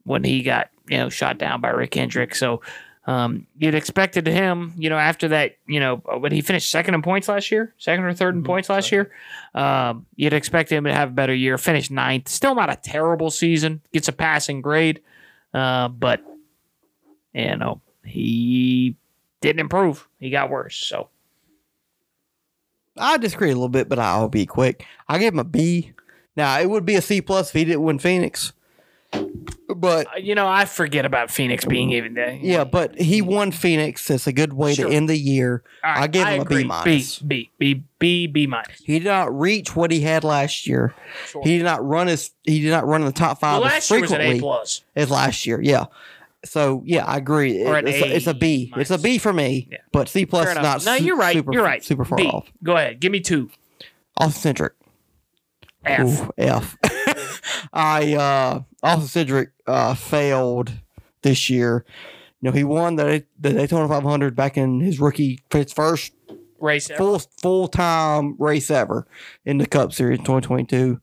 when 0.03 0.23
he 0.23 0.43
got 0.43 0.69
you 0.89 0.97
know 0.97 1.09
shot 1.09 1.37
down 1.37 1.61
by 1.61 1.69
Rick 1.69 1.93
Hendrick. 1.93 2.35
So 2.35 2.61
um, 3.07 3.47
you'd 3.57 3.73
expected 3.73 4.27
him, 4.27 4.73
you 4.77 4.89
know, 4.89 4.97
after 4.97 5.29
that, 5.29 5.55
you 5.65 5.79
know, 5.79 5.95
when 5.95 6.33
he 6.33 6.41
finished 6.41 6.69
second 6.69 6.93
in 6.93 7.01
points 7.01 7.29
last 7.29 7.49
year, 7.51 7.73
second 7.77 8.03
or 8.03 8.13
3rd 8.13 8.33
in 8.33 8.43
points 8.43 8.69
last 8.69 8.91
year, 8.91 9.11
um, 9.55 10.05
you'd 10.17 10.33
expect 10.33 10.69
him 10.69 10.83
to 10.83 10.93
have 10.93 11.09
a 11.09 11.13
better 11.13 11.33
year. 11.33 11.57
Finished 11.57 11.89
ninth, 11.89 12.27
still 12.27 12.53
not 12.53 12.69
a 12.69 12.75
terrible 12.75 13.31
season. 13.31 13.81
Gets 13.93 14.09
a 14.09 14.11
passing 14.11 14.61
grade, 14.61 15.01
uh, 15.53 15.87
but 15.87 16.21
you 17.33 17.55
know 17.55 17.79
he 18.03 18.97
didn't 19.39 19.61
improve. 19.61 20.05
He 20.19 20.29
got 20.29 20.49
worse. 20.49 20.75
So 20.75 21.07
I 22.97 23.17
disagree 23.17 23.51
a 23.51 23.55
little 23.55 23.69
bit, 23.69 23.87
but 23.87 23.99
I'll 23.99 24.27
be 24.27 24.45
quick. 24.45 24.85
I 25.07 25.17
give 25.17 25.33
him 25.33 25.39
a 25.39 25.45
B. 25.45 25.93
Now 26.35 26.59
it 26.59 26.69
would 26.69 26.85
be 26.85 26.95
a 26.95 27.01
C 27.01 27.21
plus 27.21 27.49
if 27.49 27.53
he 27.53 27.63
didn't 27.63 27.83
win 27.83 27.99
Phoenix. 27.99 28.51
But 29.75 30.07
uh, 30.07 30.17
you 30.17 30.33
know, 30.33 30.47
I 30.47 30.65
forget 30.65 31.05
about 31.05 31.29
Phoenix 31.29 31.65
being 31.65 31.91
even 31.91 32.13
there. 32.13 32.31
yeah, 32.41 32.63
but 32.63 32.99
he 32.99 33.21
won 33.21 33.51
Phoenix. 33.51 34.09
It's 34.09 34.25
a 34.25 34.31
good 34.33 34.53
way 34.53 34.73
Sure. 34.73 34.87
to 34.89 34.95
end 34.95 35.09
the 35.09 35.17
year. 35.17 35.61
All 35.83 35.91
right, 35.91 36.03
I 36.03 36.07
give 36.07 36.25
him 36.27 36.41
a 36.41 36.45
B 36.45 36.55
agree. 36.55 36.63
minus. 36.63 37.19
B, 37.19 37.51
B, 37.59 37.73
B, 37.75 37.83
B, 37.99 38.27
B 38.27 38.47
minus. 38.47 38.79
He 38.83 38.97
did 38.99 39.05
not 39.07 39.37
reach 39.37 39.75
what 39.75 39.91
he 39.91 39.99
had 40.01 40.23
last 40.23 40.65
year. 40.67 40.95
Sure. 41.27 41.43
He 41.43 41.57
did 41.57 41.63
not 41.65 41.85
run 41.85 42.07
his. 42.07 42.31
He 42.43 42.61
did 42.61 42.71
not 42.71 42.87
run 42.87 43.01
in 43.01 43.07
the 43.07 43.11
top 43.13 43.39
five 43.39 43.59
Well, 43.61 43.67
as 43.67 43.73
last 43.73 43.91
year 43.91 44.01
was 44.01 44.11
an 44.11 44.21
A 44.21 44.23
frequently 44.23 44.39
plus. 44.39 44.81
as 44.95 45.11
last 45.11 45.45
year. 45.45 45.59
Yeah. 45.61 45.85
So 46.45 46.81
yeah, 46.85 47.05
I 47.05 47.17
agree. 47.17 47.63
Or 47.65 47.75
an 47.77 47.87
it's, 47.87 48.01
a, 48.01 48.15
it's 48.15 48.27
a 48.27 48.33
B. 48.33 48.71
A 48.75 48.79
It's 48.79 48.89
a 48.91 48.97
B 48.97 49.17
for 49.17 49.33
me. 49.33 49.67
Yeah. 49.69 49.79
But 49.91 50.07
C 50.07 50.25
plus 50.25 50.45
Fair 50.45 50.51
is 50.53 50.57
enough. 50.59 50.85
not. 50.85 50.91
No, 50.93 50.97
su- 50.97 51.03
you're 51.03 51.17
right. 51.17 51.35
Super, 51.35 51.53
you're 51.53 51.63
right. 51.63 51.83
Super 51.83 52.05
far 52.05 52.17
B. 52.17 52.25
off. 52.27 52.47
Go 52.63 52.77
ahead. 52.77 52.99
Give 53.01 53.11
me 53.11 53.19
two. 53.19 53.49
Austin 54.15 54.55
Cindric. 54.55 54.71
F. 55.85 56.21
Ooh, 56.23 56.31
F. 56.37 56.77
I 57.73 58.13
uh 58.15 58.61
Austin 58.83 59.25
Cindric 59.25 59.47
uh 59.65 59.95
failed 59.95 60.73
this 61.21 61.49
year. 61.49 61.85
You 62.41 62.49
know, 62.49 62.55
he 62.55 62.63
won 62.63 62.95
the 62.95 63.25
the 63.39 63.53
Daytona 63.53 63.87
500 63.87 64.35
back 64.35 64.57
in 64.57 64.79
his 64.79 64.99
rookie 64.99 65.39
his 65.51 65.73
first 65.73 66.13
Race. 66.59 66.89
ever. 66.89 66.97
full 66.97 67.19
full 67.41 67.67
time 67.67 68.35
race 68.37 68.71
ever 68.71 69.07
in 69.45 69.57
the 69.57 69.65
Cup 69.67 69.93
Series 69.93 70.19
in 70.19 70.25
2022, 70.25 70.99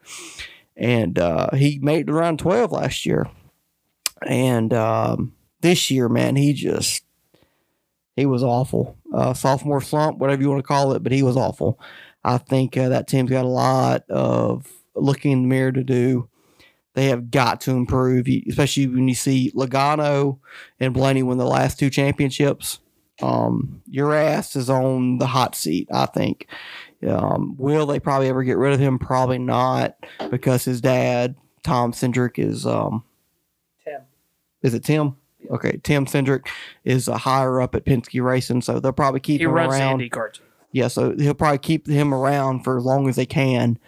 and 0.77 1.19
uh, 1.19 1.51
he 1.55 1.79
made 1.81 2.07
the 2.07 2.13
round 2.13 2.39
12 2.39 2.73
last 2.73 3.07
year. 3.07 3.29
And 4.27 4.73
um, 4.73 5.35
this 5.61 5.91
year, 5.91 6.09
man, 6.09 6.37
he 6.37 6.53
just 6.53 7.05
he 8.17 8.27
was 8.27 8.43
awful. 8.43 8.97
Uh, 9.13 9.35
sophomore 9.35 9.81
slump, 9.81 10.19
whatever 10.19 10.43
you 10.43 10.51
want 10.51 10.61
to 10.61 10.67
call 10.67 10.93
it, 10.93 11.03
but 11.03 11.13
he 11.13 11.23
was 11.23 11.37
awful. 11.37 11.79
I 12.23 12.39
think 12.39 12.77
uh, 12.77 12.89
that 12.89 13.07
team's 13.07 13.31
got 13.31 13.45
a 13.45 13.49
lot 13.49 14.09
of 14.09 14.67
looking 14.95 15.33
in 15.33 15.43
the 15.43 15.49
mirror 15.49 15.73
to 15.73 15.85
do. 15.85 16.29
They 16.95 17.07
have 17.07 17.31
got 17.31 17.61
to 17.63 17.73
improve, 17.73 18.27
especially 18.49 18.87
when 18.87 19.09
you 19.09 19.15
see 19.15 19.53
Logano 19.55 20.39
and 20.81 20.95
Blaney 20.95 21.23
win 21.23 21.39
the 21.39 21.45
last 21.45 21.79
two 21.79 21.91
championships 21.91 22.79
um, 23.23 23.83
your 23.89 24.15
ass 24.15 24.57
is 24.57 24.69
on 24.69 25.19
the 25.19 25.27
hot 25.27 25.55
seat. 25.55 25.89
I 25.93 26.07
think. 26.07 26.47
Um, 27.07 27.55
will 27.59 27.87
they 27.87 28.01
probably 28.01 28.29
ever 28.29 28.43
get 28.43 28.57
rid 28.57 28.73
of 28.73 28.81
him? 28.81 28.99
Probably 28.99 29.39
not, 29.39 29.97
because 30.31 30.65
his 30.65 30.81
dad, 30.81 31.37
Tom 31.63 31.93
Cindric, 31.93 32.39
is 32.39 32.67
um, 32.67 33.05
Tim. 33.85 34.01
is 34.63 34.73
it 34.75 34.85
Tim? 34.85 35.17
Okay, 35.51 35.79
Tim 35.83 36.07
Cindric 36.07 36.49
is 36.85 37.07
a 37.07 37.19
higher 37.19 37.61
up 37.61 37.75
at 37.75 37.85
Penske 37.85 38.23
Racing, 38.25 38.63
so 38.63 38.81
they'll 38.81 38.93
probably 38.93 39.21
keep 39.21 39.41
He 39.41 39.45
him 39.45 39.53
runs 39.53 39.75
around. 39.75 40.11
Cards. 40.11 40.41
Yeah, 40.73 40.89
so 40.89 41.15
he'll 41.17 41.35
probably 41.35 41.59
keep 41.59 41.87
him 41.87 42.15
around 42.15 42.65
for 42.65 42.79
as 42.79 42.85
long 42.85 43.09
as 43.09 43.17
they 43.17 43.27
can. 43.27 43.79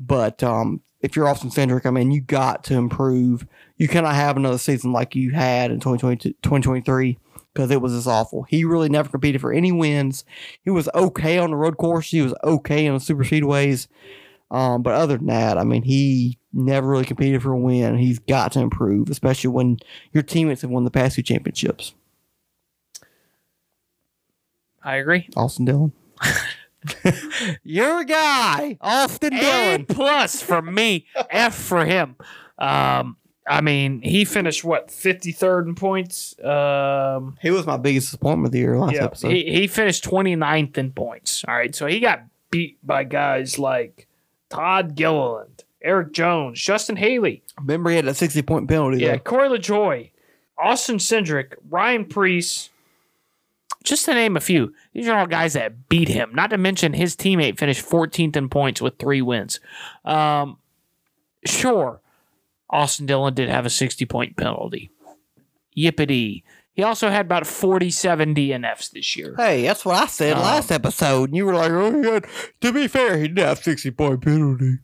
But 0.00 0.42
um, 0.42 0.82
if 1.00 1.14
you're 1.14 1.28
Austin 1.28 1.50
Cindric, 1.50 1.86
I 1.86 1.90
mean, 1.90 2.10
you 2.10 2.20
got 2.20 2.64
to 2.64 2.74
improve. 2.74 3.46
You 3.76 3.88
cannot 3.88 4.14
have 4.14 4.36
another 4.36 4.58
season 4.58 4.92
like 4.92 5.14
you 5.14 5.32
had 5.32 5.70
in 5.70 5.78
2022 5.78 6.30
2023 6.42 7.18
because 7.52 7.70
it 7.70 7.80
was 7.80 7.92
just 7.92 8.06
awful. 8.06 8.44
He 8.44 8.64
really 8.64 8.88
never 8.88 9.08
competed 9.08 9.40
for 9.40 9.52
any 9.52 9.72
wins. 9.72 10.24
He 10.62 10.70
was 10.70 10.88
okay 10.94 11.38
on 11.38 11.50
the 11.50 11.56
road 11.56 11.76
course. 11.76 12.10
He 12.10 12.22
was 12.22 12.34
okay 12.44 12.86
on 12.86 12.94
the 12.94 13.00
super 13.00 13.24
speedways. 13.24 13.88
Um, 14.50 14.82
but 14.82 14.94
other 14.94 15.16
than 15.16 15.26
that, 15.26 15.58
I 15.58 15.64
mean, 15.64 15.82
he 15.82 16.38
never 16.52 16.88
really 16.88 17.04
competed 17.04 17.42
for 17.42 17.52
a 17.52 17.58
win. 17.58 17.98
He's 17.98 18.18
got 18.18 18.52
to 18.52 18.60
improve, 18.60 19.10
especially 19.10 19.50
when 19.50 19.78
your 20.12 20.22
teammates 20.22 20.62
have 20.62 20.70
won 20.70 20.84
the 20.84 20.90
past 20.90 21.16
two 21.16 21.22
championships. 21.22 21.94
I 24.82 24.96
agree. 24.96 25.28
Austin 25.36 25.64
Dillon. 25.64 25.92
Your 27.62 28.04
guy, 28.04 28.78
Austin 28.80 29.34
A 29.34 29.40
Dillon. 29.40 29.86
plus 29.86 30.42
for 30.42 30.62
me. 30.62 31.06
F 31.30 31.54
for 31.54 31.84
him. 31.84 32.16
Um, 32.58 33.16
I 33.48 33.60
mean, 33.60 34.00
he 34.02 34.24
finished 34.24 34.64
what 34.64 34.90
fifty 34.90 35.30
third 35.32 35.66
in 35.68 35.74
points. 35.74 36.34
Um, 36.42 37.36
He 37.40 37.50
was 37.50 37.66
my 37.66 37.76
biggest 37.76 38.08
disappointment 38.08 38.46
of 38.48 38.52
the 38.52 38.58
year 38.58 38.78
last 38.78 38.94
yeah, 38.94 39.04
episode. 39.04 39.30
he 39.32 39.44
he 39.52 39.66
finished 39.66 40.04
29th 40.04 40.76
in 40.78 40.90
points. 40.92 41.44
All 41.46 41.54
right, 41.54 41.74
so 41.74 41.86
he 41.86 42.00
got 42.00 42.24
beat 42.50 42.78
by 42.84 43.04
guys 43.04 43.58
like 43.58 44.08
Todd 44.50 44.94
Gilliland, 44.96 45.64
Erik 45.82 46.12
Jones, 46.12 46.60
Justin 46.60 46.96
Haley, 46.96 47.42
Remember, 47.60 47.90
he 47.90 47.96
had 47.96 48.06
a 48.08 48.14
60 48.14 48.42
point 48.42 48.68
penalty. 48.68 48.98
yeah, 48.98 49.12
Yeah. 49.12 49.18
Corey 49.18 49.48
LaJoie, 49.48 50.10
Austin 50.58 50.96
Cindric, 50.98 51.54
Ryan 51.68 52.04
Preece, 52.04 52.70
just 53.86 54.04
to 54.04 54.14
name 54.14 54.36
a 54.36 54.40
few. 54.40 54.74
These 54.92 55.08
are 55.08 55.18
all 55.18 55.26
guys 55.26 55.54
that 55.54 55.88
beat 55.88 56.08
him. 56.08 56.34
Not 56.34 56.50
to 56.50 56.58
mention 56.58 56.92
his 56.92 57.16
teammate 57.16 57.58
finished 57.58 57.88
14th 57.88 58.36
in 58.36 58.48
points 58.48 58.82
with 58.82 58.98
three 58.98 59.22
wins. 59.22 59.60
Um, 60.04 60.58
sure, 61.46 62.00
Austin 62.68 63.06
Dillon 63.06 63.32
did 63.32 63.48
have 63.48 63.64
a 63.64 63.70
60 63.70 64.04
point 64.04 64.36
penalty. 64.36 64.90
Yippity. 65.76 66.42
He 66.74 66.82
also 66.82 67.08
had 67.08 67.26
about 67.26 67.46
47 67.46 68.34
DNFs 68.34 68.90
this 68.90 69.16
year. 69.16 69.34
Hey, 69.36 69.62
that's 69.62 69.84
what 69.84 69.96
I 69.96 70.06
said 70.06 70.36
Um, 70.36 70.42
last 70.42 70.70
episode. 70.70 71.30
And 71.30 71.36
you 71.36 71.46
were 71.46 71.54
like, 71.54 71.70
oh, 71.70 72.02
had, 72.02 72.26
to 72.60 72.72
be 72.72 72.86
fair, 72.88 73.18
he 73.18 73.28
did 73.28 73.38
have 73.38 73.62
60 73.62 73.92
point 73.92 74.22
penalty. 74.22 74.78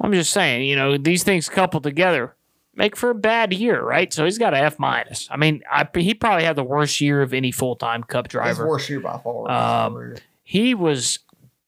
I'm 0.00 0.12
just 0.12 0.32
saying, 0.32 0.66
you 0.66 0.76
know, 0.76 0.98
these 0.98 1.22
things 1.22 1.48
coupled 1.48 1.82
together 1.82 2.36
make 2.78 2.96
for 2.96 3.10
a 3.10 3.14
bad 3.14 3.52
year, 3.52 3.82
right? 3.82 4.10
So 4.12 4.24
he's 4.24 4.38
got 4.38 4.54
an 4.54 4.64
F 4.64 4.78
minus. 4.78 5.28
I 5.30 5.36
mean, 5.36 5.62
I, 5.70 5.86
he 5.94 6.14
probably 6.14 6.44
had 6.44 6.56
the 6.56 6.64
worst 6.64 7.00
year 7.00 7.20
of 7.20 7.34
any 7.34 7.52
full 7.52 7.76
time 7.76 8.02
Cup 8.04 8.28
driver. 8.28 8.66
worst 8.66 8.88
year 8.88 9.00
by 9.00 9.18
far. 9.18 9.50
Um, 9.50 10.14
He 10.42 10.74
was 10.74 11.18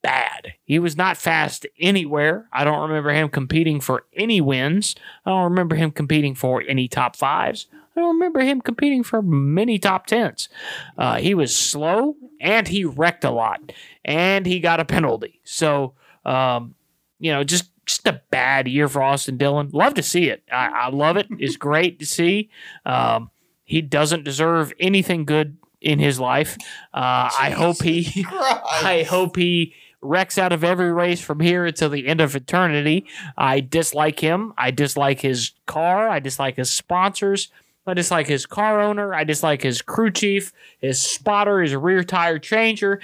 bad. 0.03 0.55
He 0.65 0.78
was 0.78 0.97
not 0.97 1.19
fast 1.19 1.66
anywhere. 1.78 2.47
I 2.53 2.65
don't 2.65 2.81
remember 2.89 3.11
him 3.11 3.28
competing 3.28 3.81
for 3.81 4.07
any 4.15 4.41
wins. 4.41 4.95
I 5.27 5.31
don't 5.31 5.45
remember 5.45 5.77
him 5.77 5.91
competing 5.91 6.35
for 6.35 6.62
any 6.62 6.89
top 6.89 7.16
fives. 7.16 7.66
I 7.73 8.01
I 8.01 8.03
don't 8.05 8.15
remember 8.15 8.41
him 8.41 8.62
competing 8.62 9.03
for 9.03 9.20
many 9.20 9.78
top 9.78 10.07
tens. 10.07 10.49
Uh, 10.97 11.16
he 11.16 11.35
was 11.35 11.55
slow 11.55 12.16
and 12.41 12.66
he 12.66 12.82
wrecked 12.85 13.24
a 13.24 13.31
lot, 13.31 13.61
and 14.07 14.47
he 14.47 14.59
got 14.61 14.81
a 14.81 14.87
penalty. 14.87 15.41
So, 15.45 15.93
um, 16.24 16.77
you 17.19 17.31
know, 17.31 17.45
just 17.45 17.70
just 17.91 18.07
a 18.07 18.23
bad 18.31 18.69
year 18.69 18.89
for 18.89 19.03
Austin 19.03 19.37
Dillon. 19.37 19.71
Love 19.73 19.95
to 19.95 20.03
see 20.03 20.29
it. 20.29 20.43
I, 20.51 20.69
I 20.69 20.89
love 20.91 21.17
it. 21.17 21.27
It's 21.39 21.57
great 21.69 21.99
to 21.99 22.07
see. 22.07 22.51
Um, 22.87 23.31
he 23.65 23.83
doesn't 23.83 24.25
deserve 24.25 24.73
anything 24.79 25.25
good 25.25 25.57
in 25.81 25.99
his 25.99 26.21
life. 26.21 26.57
Uh, 26.95 27.31
I 27.39 27.51
hope 27.51 27.83
he. 27.83 28.25
I 28.31 29.07
hope 29.09 29.37
he 29.37 29.75
wrecks 30.03 30.39
out 30.39 30.53
of 30.53 30.65
every 30.65 30.93
race 30.93 31.21
from 31.21 31.41
here 31.41 31.67
until 31.67 31.91
the 31.91 32.07
end 32.07 32.21
of 32.21 32.35
eternity. 32.35 33.07
I 33.37 33.61
dislike 33.61 34.21
him. 34.21 34.55
I 34.57 34.71
dislike 34.71 35.21
his 35.21 35.53
car. 35.67 36.09
I 36.09 36.21
dislike 36.21 36.57
his 36.57 36.71
sponsors. 36.71 37.51
I 37.87 37.95
dislike 37.95 38.29
his 38.29 38.47
car 38.47 38.81
owner. 38.81 39.15
I 39.15 39.25
dislike 39.25 39.62
his 39.62 39.83
crew 39.83 40.11
chief, 40.11 40.53
his 40.81 41.01
spotter, 41.03 41.61
his 41.61 41.75
rear 41.75 42.05
tire 42.05 42.39
changer. 42.39 43.01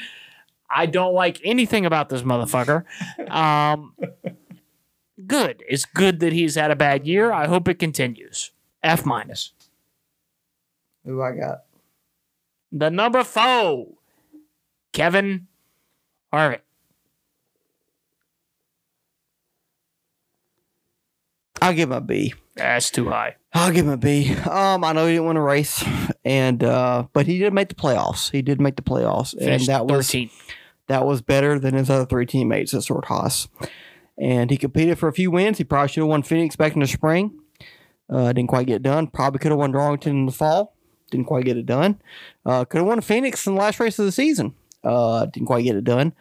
I 0.71 0.87
don't 0.87 1.15
like 1.15 1.41
anything 1.45 1.87
about 1.87 2.09
this 2.09 2.23
motherfucker. 2.23 2.85
Um, 3.31 3.95
good. 5.27 5.63
It's 5.69 5.85
good 5.85 6.21
that 6.21 6.33
he's 6.33 6.55
had 6.55 6.71
a 6.71 6.77
bad 6.77 7.07
year. 7.07 7.33
I 7.33 7.47
hope 7.47 7.69
it 7.69 7.79
continues. 7.79 8.53
F 8.83 9.05
minus. 9.05 9.53
Who 11.05 11.23
I 11.23 11.33
got? 11.33 11.65
The 12.73 12.91
number 12.91 13.23
four, 13.25 13.89
Kevin 14.93 15.47
Harvick. 16.33 16.61
I'll 21.63 21.73
give 21.73 21.91
him 21.91 21.97
a 21.97 22.01
B. 22.01 22.35
That's 22.55 22.91
too 22.91 23.09
high. 23.09 23.37
I'll 23.53 23.73
give 23.73 23.87
him 23.87 23.93
a 23.93 23.97
B. 23.97 24.35
Um, 24.35 24.85
I 24.85 24.93
know 24.93 25.07
he 25.07 25.15
didn't 25.15 25.27
win 25.27 25.37
a 25.37 25.43
race, 25.43 25.85
and 26.25 26.63
uh, 26.63 27.07
but 27.13 27.27
he 27.27 27.39
did 27.39 27.53
make 27.55 27.69
the 27.69 27.75
playoffs. 27.75 28.31
He 28.31 28.43
did 28.43 28.61
make 28.61 28.77
the 28.77 28.83
playoffs, 28.83 29.33
and 29.33 29.43
Finished 29.43 29.67
that 29.69 29.87
was 29.87 30.15
that 30.89 31.07
was 31.07 31.23
better 31.23 31.59
than 31.59 31.75
his 31.75 31.89
other 31.89 32.05
three 32.05 32.27
teammates 32.27 32.75
at 32.75 32.83
Stewart-Haas. 32.83 33.49
And 34.19 34.51
he 34.51 34.57
competed 34.57 34.99
for 34.99 35.09
a 35.09 35.13
few 35.13 35.31
wins. 35.31 35.59
He 35.59 35.65
probably 35.65 35.89
should 35.89 36.01
have 36.01 36.09
won 36.09 36.23
Phoenix 36.23 36.57
back 36.57 36.75
in 36.75 36.81
the 36.81 36.87
spring. 36.87 37.39
Uh, 38.09 38.33
didn't 38.33 38.49
quite 38.49 38.67
get 38.67 38.83
done. 38.83 39.09
Probably 39.09 39.39
could 39.39 39.51
have 39.51 39.59
won 39.59 39.73
Darlington 39.73 40.17
in 40.17 40.27
the 40.27 40.33
fall. 40.33 40.75
Didn't 41.11 41.27
quite 41.27 41.45
get 41.45 41.57
it 41.57 41.67
done. 41.67 42.01
Uh, 42.45 42.65
could 42.65 42.79
have 42.79 42.87
won 42.87 43.01
Phoenix 43.01 43.47
in 43.47 43.55
the 43.55 43.61
last 43.61 43.79
race 43.79 43.99
of 43.99 44.07
the 44.07 44.13
season. 44.13 44.55
Uh, 44.83 45.27
didn't 45.27 45.47
quite 45.47 45.65
get 45.65 45.77
it 45.77 45.85
done. 45.85 46.15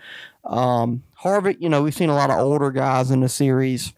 Um, 0.43 1.03
Harvick, 1.23 1.57
you 1.59 1.69
know, 1.69 1.83
we've 1.83 1.95
seen 1.95 2.09
a 2.09 2.15
lot 2.15 2.29
of 2.29 2.39
older 2.39 2.71
guys 2.71 3.11
in 3.11 3.21
the 3.21 3.29
series 3.29 3.93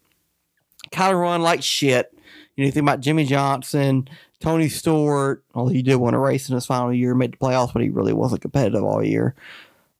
kind 0.91 1.13
of 1.13 1.19
run 1.19 1.41
like 1.41 1.63
shit. 1.63 2.11
You 2.55 2.63
know, 2.63 2.65
you 2.65 2.71
think 2.71 2.83
about 2.83 3.01
Jimmie 3.01 3.25
Johnson, 3.25 4.09
Tony 4.39 4.69
Stewart, 4.69 5.43
although 5.53 5.71
he 5.71 5.83
did 5.83 5.95
win 5.95 6.13
a 6.13 6.19
race 6.19 6.49
in 6.49 6.55
his 6.55 6.65
final 6.65 6.93
year, 6.93 7.13
made 7.13 7.33
the 7.33 7.37
playoffs, 7.37 7.73
but 7.73 7.81
he 7.81 7.89
really 7.89 8.13
wasn't 8.13 8.41
competitive 8.41 8.83
all 8.83 9.03
year. 9.03 9.35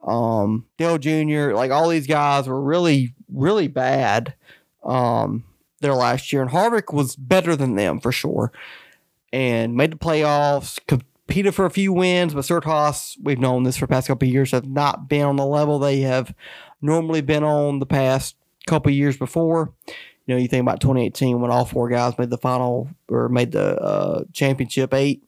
Um, 0.03 0.65
Dale 0.77 0.97
Jr., 0.97 1.53
like 1.53 1.71
all 1.71 1.89
these 1.89 2.07
guys 2.07 2.47
were 2.47 2.61
really, 2.61 3.13
really 3.31 3.67
bad 3.67 4.33
um, 4.83 5.43
their 5.81 5.93
last 5.93 6.31
year. 6.31 6.41
And 6.41 6.51
Harvick 6.51 6.93
was 6.93 7.15
better 7.15 7.55
than 7.55 7.75
them 7.75 7.99
for 7.99 8.11
sure 8.11 8.51
and 9.33 9.75
made 9.75 9.91
the 9.91 9.97
playoffs, 9.97 10.79
competed 10.87 11.53
for 11.53 11.65
a 11.65 11.69
few 11.71 11.91
wins, 11.91 12.33
but 12.33 12.63
Haas, 12.63 13.17
we've 13.21 13.39
known 13.39 13.63
this 13.63 13.77
for 13.77 13.87
past 13.87 14.07
couple 14.07 14.27
years, 14.27 14.51
have 14.51 14.67
not 14.67 15.09
been 15.09 15.25
on 15.25 15.35
the 15.35 15.45
level 15.45 15.79
they 15.79 16.01
have 16.01 16.33
normally 16.81 17.21
been 17.21 17.43
on 17.43 17.79
the 17.79 17.85
past 17.85 18.35
couple 18.65 18.91
years 18.91 19.17
before. 19.17 19.73
You 20.25 20.35
know, 20.35 20.41
you 20.41 20.47
think 20.47 20.61
about 20.61 20.81
2018 20.81 21.39
when 21.39 21.51
all 21.51 21.65
four 21.65 21.89
guys 21.89 22.17
made 22.17 22.29
the 22.29 22.37
final 22.37 22.89
or 23.07 23.29
made 23.29 23.51
the 23.51 23.79
uh, 23.81 24.23
championship 24.33 24.93
eight. 24.93 25.23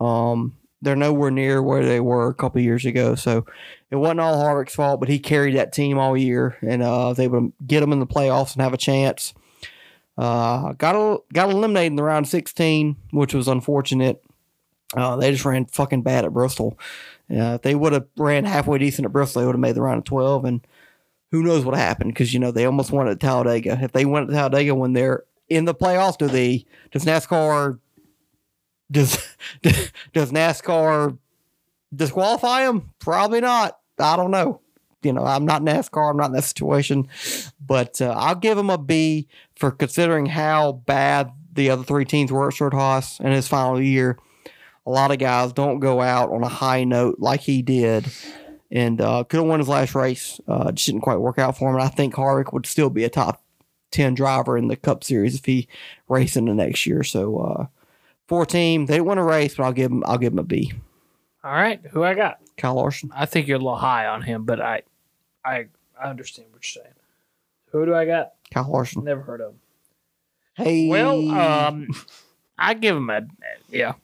Um, 0.00 0.56
they're 0.84 0.96
nowhere 0.96 1.30
near 1.30 1.62
where 1.62 1.84
they 1.84 2.00
were 2.00 2.28
a 2.28 2.34
couple 2.34 2.60
years 2.60 2.84
ago. 2.84 3.14
So 3.14 3.44
it 3.90 3.96
wasn't 3.96 4.20
all 4.20 4.38
Harvick's 4.38 4.74
fault, 4.74 5.00
but 5.00 5.08
he 5.08 5.18
carried 5.18 5.56
that 5.56 5.72
team 5.72 5.98
all 5.98 6.16
year 6.16 6.56
and 6.62 6.82
uh, 6.82 7.14
able 7.18 7.40
to 7.40 7.52
get 7.66 7.80
them 7.80 7.92
in 7.92 8.00
the 8.00 8.06
playoffs 8.06 8.52
and 8.52 8.62
have 8.62 8.74
a 8.74 8.78
chance. 8.78 9.34
Uh, 10.16 10.72
got 10.74 11.22
got 11.32 11.50
eliminated 11.50 11.92
in 11.92 11.96
the 11.96 12.02
round 12.02 12.28
16, 12.28 12.96
which 13.10 13.34
was 13.34 13.48
unfortunate. 13.48 14.22
Uh, 14.96 15.16
they 15.16 15.32
just 15.32 15.44
ran 15.44 15.66
fucking 15.66 16.02
bad 16.02 16.24
at 16.24 16.32
Bristol. 16.32 16.78
Uh, 17.30 17.54
if 17.54 17.62
they 17.62 17.74
would 17.74 17.92
have 17.92 18.06
ran 18.16 18.44
halfway 18.44 18.78
decent 18.78 19.06
at 19.06 19.12
Bristol, 19.12 19.40
they 19.40 19.46
would 19.46 19.56
have 19.56 19.60
made 19.60 19.74
the 19.74 19.82
round 19.82 19.98
of 19.98 20.04
12. 20.04 20.44
And 20.44 20.66
who 21.30 21.42
knows 21.42 21.64
what 21.64 21.76
happened 21.76 22.12
because, 22.12 22.32
you 22.32 22.38
know, 22.38 22.52
they 22.52 22.64
almost 22.64 22.92
won 22.92 23.08
at 23.08 23.18
Talladega. 23.18 23.78
If 23.82 23.92
they 23.92 24.04
went 24.04 24.30
at 24.30 24.34
Talladega 24.34 24.74
when 24.74 24.92
they're 24.92 25.24
in 25.48 25.64
the 25.64 25.74
playoffs, 25.74 26.18
do 26.18 26.28
they, 26.28 26.64
does 26.92 27.04
NASCAR, 27.04 27.80
does, 28.94 29.36
does 30.12 30.32
NASCAR 30.32 31.18
disqualify 31.94 32.68
him? 32.68 32.90
Probably 32.98 33.40
not. 33.40 33.78
I 33.98 34.16
don't 34.16 34.30
know. 34.30 34.60
You 35.02 35.12
know, 35.12 35.24
I'm 35.24 35.44
not 35.44 35.62
NASCAR. 35.62 36.10
I'm 36.10 36.16
not 36.16 36.26
in 36.26 36.32
that 36.32 36.44
situation, 36.44 37.08
but 37.60 38.00
uh, 38.00 38.14
I'll 38.16 38.34
give 38.34 38.56
him 38.56 38.70
a 38.70 38.78
B 38.78 39.28
for 39.56 39.70
considering 39.70 40.26
how 40.26 40.72
bad 40.72 41.30
the 41.52 41.70
other 41.70 41.84
three 41.84 42.06
teams 42.06 42.32
were 42.32 42.48
at 42.48 42.54
Stewart-Haas 42.54 43.20
in 43.20 43.30
his 43.30 43.46
final 43.46 43.80
year. 43.80 44.18
A 44.86 44.90
lot 44.90 45.10
of 45.10 45.18
guys 45.18 45.52
don't 45.52 45.78
go 45.78 46.00
out 46.00 46.30
on 46.30 46.42
a 46.42 46.48
high 46.48 46.84
note 46.84 47.16
like 47.18 47.40
he 47.40 47.62
did, 47.62 48.06
and 48.70 49.00
uh, 49.00 49.24
could 49.24 49.38
have 49.38 49.46
won 49.46 49.60
his 49.60 49.68
last 49.68 49.94
race. 49.94 50.40
Uh, 50.48 50.72
just 50.72 50.86
didn't 50.86 51.02
quite 51.02 51.20
work 51.20 51.38
out 51.38 51.56
for 51.56 51.68
him. 51.68 51.76
And 51.76 51.84
I 51.84 51.88
think 51.88 52.14
Harvick 52.14 52.52
would 52.52 52.66
still 52.66 52.90
be 52.90 53.04
a 53.04 53.10
top 53.10 53.42
ten 53.90 54.14
driver 54.14 54.58
in 54.58 54.68
the 54.68 54.76
Cup 54.76 55.04
Series 55.04 55.36
if 55.36 55.44
he 55.44 55.68
raced 56.08 56.36
in 56.36 56.46
the 56.46 56.54
next 56.54 56.84
year. 56.86 57.02
So, 57.02 57.38
uh, 57.38 57.66
four 58.28 58.46
team, 58.46 58.86
they 58.86 58.94
didn't 58.94 59.06
win 59.06 59.18
a 59.18 59.24
race, 59.24 59.54
but 59.56 59.64
I'll 59.64 59.72
give 59.72 59.90
them. 59.90 60.02
I'll 60.06 60.18
give 60.18 60.32
them 60.32 60.38
a 60.38 60.44
B. 60.44 60.72
All 61.42 61.52
right, 61.52 61.80
who 61.90 62.02
I 62.02 62.14
got? 62.14 62.40
Kyle 62.56 62.74
Larson. 62.74 63.10
I 63.14 63.26
think 63.26 63.46
you're 63.46 63.56
a 63.56 63.60
little 63.60 63.76
high 63.76 64.06
on 64.06 64.22
him, 64.22 64.44
but 64.44 64.60
I, 64.60 64.82
I, 65.44 65.66
I 66.00 66.08
understand 66.08 66.48
what 66.52 66.62
you're 66.64 66.82
saying. 66.82 66.94
Who 67.72 67.84
do 67.84 67.94
I 67.94 68.06
got? 68.06 68.32
Kyle 68.52 68.70
Larson. 68.70 69.04
Never 69.04 69.22
heard 69.22 69.40
of 69.40 69.52
him. 69.52 69.60
Hey. 70.54 70.88
Well, 70.88 71.30
um, 71.32 71.88
I 72.58 72.74
give 72.74 72.96
him 72.96 73.10
a 73.10 73.22
yeah. 73.68 73.94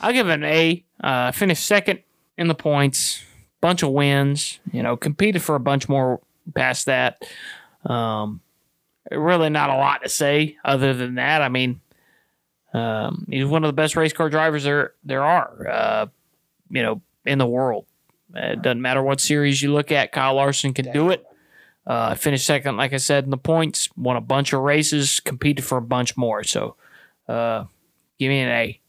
I'll 0.00 0.12
give 0.12 0.26
him 0.26 0.42
an 0.42 0.44
A. 0.44 0.84
Uh, 1.02 1.32
finished 1.32 1.64
second 1.64 2.00
in 2.36 2.48
the 2.48 2.54
points, 2.54 3.22
bunch 3.60 3.82
of 3.82 3.90
wins. 3.90 4.58
You 4.72 4.82
know, 4.82 4.96
competed 4.96 5.42
for 5.42 5.54
a 5.54 5.60
bunch 5.60 5.88
more 5.88 6.20
past 6.54 6.86
that. 6.86 7.22
Um, 7.86 8.40
really 9.10 9.50
not 9.50 9.70
a 9.70 9.76
lot 9.76 10.02
to 10.02 10.08
say 10.08 10.56
other 10.64 10.94
than 10.94 11.14
that. 11.14 11.42
I 11.42 11.48
mean, 11.48 11.80
um, 12.74 13.26
he's 13.30 13.46
one 13.46 13.64
of 13.64 13.68
the 13.68 13.72
best 13.72 13.96
race 13.96 14.12
car 14.12 14.28
drivers 14.28 14.64
there 14.64 14.94
there 15.04 15.24
are. 15.24 15.68
Uh, 15.68 16.06
you 16.70 16.82
know, 16.82 17.00
in 17.24 17.38
the 17.38 17.46
world. 17.46 17.86
It 18.34 18.62
doesn't 18.62 18.82
matter 18.82 19.02
what 19.02 19.20
series 19.20 19.62
you 19.62 19.72
look 19.72 19.92
at. 19.92 20.10
Kyle 20.10 20.34
Larson 20.34 20.74
can 20.74 20.90
do 20.92 21.10
it. 21.10 21.24
Uh, 21.86 22.14
finished 22.14 22.46
second, 22.46 22.76
like 22.76 22.92
I 22.92 22.96
said, 22.96 23.24
in 23.24 23.30
the 23.30 23.36
points. 23.36 23.88
Won 23.96 24.16
a 24.16 24.20
bunch 24.20 24.52
of 24.52 24.60
races. 24.60 25.20
Competed 25.20 25.64
for 25.64 25.78
a 25.78 25.82
bunch 25.82 26.16
more. 26.16 26.42
So, 26.42 26.76
uh, 27.28 27.64
give 28.18 28.30
me 28.30 28.40
an 28.40 28.48
A. 28.48 28.80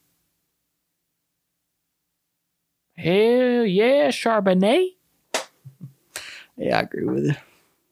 Hell 2.98 3.66
yeah, 3.66 4.08
Charbonnet. 4.08 4.96
Yeah, 6.58 6.78
I 6.78 6.82
agree 6.82 7.04
with 7.06 7.26
you 7.26 7.36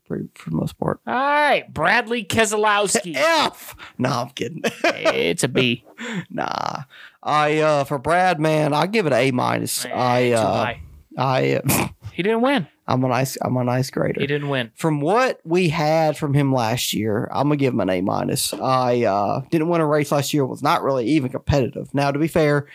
for, 0.06 0.22
for 0.36 0.50
the 0.50 0.56
most 0.56 0.78
part. 0.78 1.00
All 1.08 1.14
right, 1.14 1.72
Bradley 1.72 2.24
Keselowski. 2.24 3.16
F. 3.18 3.76
No, 3.98 4.10
I'm 4.10 4.30
kidding. 4.30 4.62
it's 4.84 5.44
a 5.44 5.48
B. 5.48 5.86
nah, 6.30 6.84
I 7.22 7.60
uh 7.60 7.84
for 7.84 7.98
Brad, 8.00 8.40
man, 8.40 8.74
I 8.74 8.88
give 8.88 9.06
it 9.06 9.14
an 9.14 9.20
A 9.20 9.32
minus. 9.32 9.86
I 9.86 10.30
Too 10.30 10.36
uh, 10.36 10.54
high. 10.54 10.82
I 11.18 11.62
uh, 11.66 11.88
He 12.14 12.22
didn't 12.24 12.42
win. 12.42 12.68
I'm 12.88 13.04
a 13.04 13.08
nice 13.08 13.38
I'm 13.42 13.56
a 13.58 13.64
nice 13.64 13.90
grader. 13.90 14.20
He 14.20 14.28
didn't 14.28 14.50
win. 14.50 14.72
From 14.76 15.02
what 15.02 15.40
we 15.44 15.70
had 15.70 16.18
from 16.18 16.34
him 16.34 16.54
last 16.54 16.94
year, 16.94 17.30
I'm 17.32 17.48
gonna 17.48 17.58
give 17.58 17.74
him 17.74 17.80
an 17.80 17.90
A 17.90 18.02
minus. 18.02 18.54
I 18.54 19.04
uh, 19.04 19.42
didn't 19.50 19.70
win 19.70 19.82
a 19.82 19.88
race 19.88 20.12
last 20.12 20.34
year. 20.34 20.46
Was 20.46 20.62
not 20.62 20.84
really 20.84 21.06
even 21.08 21.32
competitive. 21.32 21.94
Now, 21.94 22.12
to 22.12 22.20
be 22.20 22.28
fair, 22.28 22.68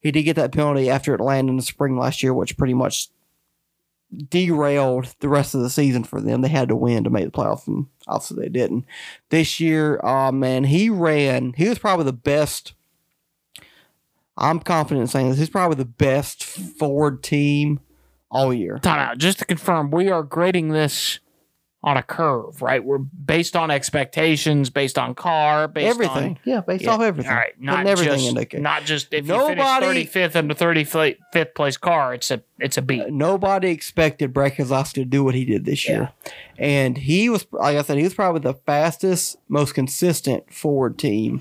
he 0.00 0.10
did 0.10 0.22
get 0.22 0.36
that 0.36 0.52
penalty 0.52 0.88
after 0.88 1.14
Atlanta 1.14 1.50
in 1.50 1.56
the 1.56 1.62
spring 1.62 1.98
last 1.98 2.22
year, 2.22 2.32
which 2.32 2.56
pretty 2.56 2.74
much 2.74 3.08
derailed 4.28 5.14
the 5.20 5.28
rest 5.28 5.54
of 5.54 5.60
the 5.60 5.70
season 5.70 6.04
for 6.04 6.20
them. 6.20 6.42
They 6.42 6.48
had 6.48 6.68
to 6.68 6.76
win 6.76 7.04
to 7.04 7.10
make 7.10 7.24
the 7.24 7.30
playoffs, 7.30 7.66
and 7.66 7.86
obviously 8.06 8.42
they 8.42 8.48
didn't. 8.48 8.84
This 9.30 9.60
year, 9.60 10.00
uh, 10.04 10.32
man, 10.32 10.64
he 10.64 10.90
ran. 10.90 11.54
He 11.56 11.68
was 11.68 11.78
probably 11.78 12.04
the 12.04 12.12
best. 12.12 12.74
I'm 14.36 14.60
confident 14.60 15.02
in 15.02 15.06
saying 15.08 15.30
this. 15.30 15.38
He's 15.38 15.50
probably 15.50 15.76
the 15.76 15.84
best 15.84 16.42
Ford 16.44 17.22
team 17.22 17.80
all 18.30 18.54
year. 18.54 18.78
Time 18.78 18.98
out. 18.98 19.18
Just 19.18 19.38
to 19.40 19.44
confirm, 19.44 19.90
we 19.90 20.08
are 20.08 20.22
grading 20.22 20.68
this 20.68 21.20
on 21.82 21.96
a 21.96 22.02
curve, 22.02 22.60
right? 22.60 22.84
We're 22.84 22.98
based 22.98 23.56
on 23.56 23.70
expectations, 23.70 24.68
based 24.68 24.98
on 24.98 25.14
car, 25.14 25.66
based 25.66 25.88
everything. 25.88 26.30
on 26.32 26.38
yeah, 26.44 26.60
based 26.60 26.84
Yeah. 26.84 26.90
off 26.90 27.00
everything. 27.00 27.30
All 27.32 27.38
right, 27.38 27.58
not 27.58 27.86
everything 27.86 28.18
just 28.18 28.36
account. 28.36 28.62
not 28.62 28.84
just 28.84 29.14
if 29.14 29.24
Nobody- 29.24 29.60
you 29.60 29.66
finish 30.06 30.08
35th 30.10 30.36
in 30.36 30.48
the 30.48 30.54
35th 30.54 31.54
place 31.54 31.78
car, 31.78 32.12
it's 32.12 32.30
a 32.30 32.42
it's 32.58 32.76
a 32.76 32.82
B. 32.82 33.00
Uh, 33.00 33.06
nobody 33.08 33.70
expected 33.70 34.34
Brad 34.34 34.56
Keselowski 34.56 34.92
to 34.94 35.04
do 35.06 35.24
what 35.24 35.34
he 35.34 35.46
did 35.46 35.64
this 35.64 35.88
year. 35.88 36.10
And 36.58 36.98
he 36.98 37.30
was, 37.30 37.46
like 37.50 37.78
I 37.78 37.82
said, 37.82 37.96
he 37.96 38.04
was 38.04 38.12
probably 38.12 38.42
the 38.42 38.52
fastest, 38.66 39.38
most 39.48 39.72
consistent 39.74 40.52
Ford 40.52 40.98
team 40.98 41.40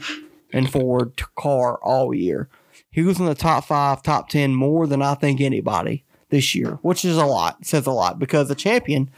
and 0.53 0.69
Ford 0.71 1.21
car 1.35 1.77
all 1.83 2.13
year. 2.13 2.47
He 2.89 3.01
was 3.01 3.19
in 3.19 3.25
the 3.25 3.35
top 3.35 3.65
five, 3.65 4.01
top 4.01 4.29
10 4.29 4.55
more 4.55 4.87
than 4.87 5.01
I 5.01 5.15
think 5.15 5.41
anybody 5.41 6.05
this 6.29 6.55
year, 6.55 6.79
which 6.81 7.03
is 7.03 7.17
a 7.17 7.25
lot, 7.25 7.65
says 7.65 7.85
a 7.85 7.91
lot 7.91 8.17
because 8.19 8.47
the 8.47 8.55
champion 8.55 9.09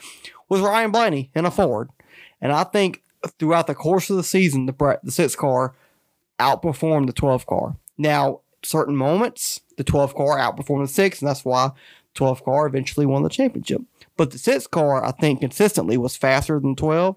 was 0.51 0.59
Ryan 0.59 0.91
Blaney 0.91 1.31
in 1.33 1.45
a 1.45 1.49
Ford. 1.49 1.91
And 2.41 2.51
I 2.51 2.65
think 2.65 3.01
throughout 3.39 3.67
the 3.67 3.73
course 3.73 4.09
of 4.09 4.17
the 4.17 4.23
season, 4.23 4.65
the, 4.65 4.99
the 5.01 5.09
six 5.09 5.33
car 5.33 5.73
outperformed 6.39 7.07
the 7.07 7.13
12 7.13 7.47
car. 7.47 7.77
Now, 7.97 8.41
certain 8.61 8.97
moments, 8.97 9.61
the 9.77 9.85
12 9.85 10.13
car 10.13 10.37
outperformed 10.39 10.83
the 10.83 10.91
six, 10.91 11.21
and 11.21 11.29
that's 11.29 11.45
why 11.45 11.71
12 12.15 12.43
car 12.43 12.67
eventually 12.67 13.05
won 13.05 13.23
the 13.23 13.29
championship. 13.29 13.81
But 14.17 14.31
the 14.31 14.37
six 14.37 14.67
car, 14.67 15.05
I 15.05 15.11
think, 15.11 15.39
consistently 15.39 15.97
was 15.97 16.17
faster 16.17 16.59
than 16.59 16.75
12, 16.75 17.15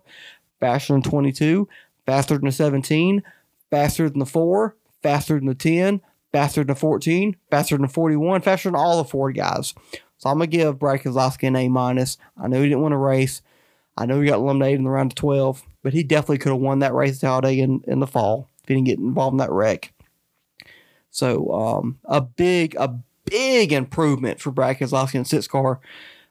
faster 0.61 0.93
than 0.93 1.03
22, 1.03 1.69
faster 2.07 2.37
than 2.37 2.45
the 2.45 2.53
17, 2.53 3.25
faster 3.69 4.09
than 4.09 4.21
the 4.21 4.27
four, 4.27 4.77
faster 5.03 5.41
than 5.41 5.47
the 5.49 5.57
10, 5.57 6.01
faster 6.31 6.61
than 6.61 6.69
the 6.69 6.77
14, 6.77 7.35
faster 7.51 7.75
than 7.75 7.87
the 7.87 7.93
41, 7.93 8.43
faster 8.43 8.69
than 8.69 8.77
all 8.77 9.03
the 9.03 9.09
Ford 9.09 9.35
guys. 9.35 9.75
So 10.19 10.31
I'm 10.31 10.37
gonna 10.37 10.47
give 10.47 10.79
Brad 10.79 11.01
Keselowski 11.01 11.49
an 11.49 11.57
A 11.57 11.69
minus. 11.69 12.17
I 12.37 12.49
know 12.49 12.63
he 12.63 12.69
didn't 12.69 12.83
win 12.83 12.93
a 12.93 12.99
race. 12.99 13.43
I 13.97 14.07
know 14.07 14.21
he 14.21 14.29
got 14.29 14.39
eliminated 14.39 14.79
in 14.79 14.85
the 14.85 14.91
round 14.91 15.13
of 15.13 15.17
12, 15.17 15.63
but 15.83 15.93
he 15.93 16.03
definitely 16.03 16.39
could 16.39 16.53
have 16.53 16.61
won 16.61 16.81
that 16.81 16.95
race 16.95 17.21
Talladega 17.21 17.63
in, 17.63 17.85
in 17.87 18.01
the 18.01 18.07
fall 18.07 18.51
if 18.63 18.69
he 18.69 18.75
didn't 18.75 18.87
get 18.87 18.99
involved 18.99 19.35
in 19.35 19.39
that 19.39 19.53
wreck. 19.53 19.93
So 21.11 21.53
um, 21.53 22.01
a 22.05 22.21
big, 22.21 22.75
a 22.77 22.99
big 23.25 23.73
improvement 23.73 24.41
for 24.41 24.51
Brad 24.51 24.79
Keselowski 24.79 25.15
in 25.15 25.25
six 25.25 25.47
car. 25.47 25.81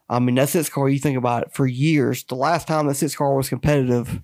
I 0.10 0.19
mean, 0.19 0.35
that 0.35 0.49
six 0.49 0.68
car, 0.69 0.89
you 0.89 0.99
think 0.99 1.18
about 1.18 1.43
it, 1.43 1.53
for 1.53 1.65
years, 1.65 2.23
the 2.26 2.35
last 2.35 2.68
time 2.68 2.88
that 2.88 2.95
six 2.95 3.15
car 3.15 3.34
was 3.35 3.47
competitive, 3.47 4.22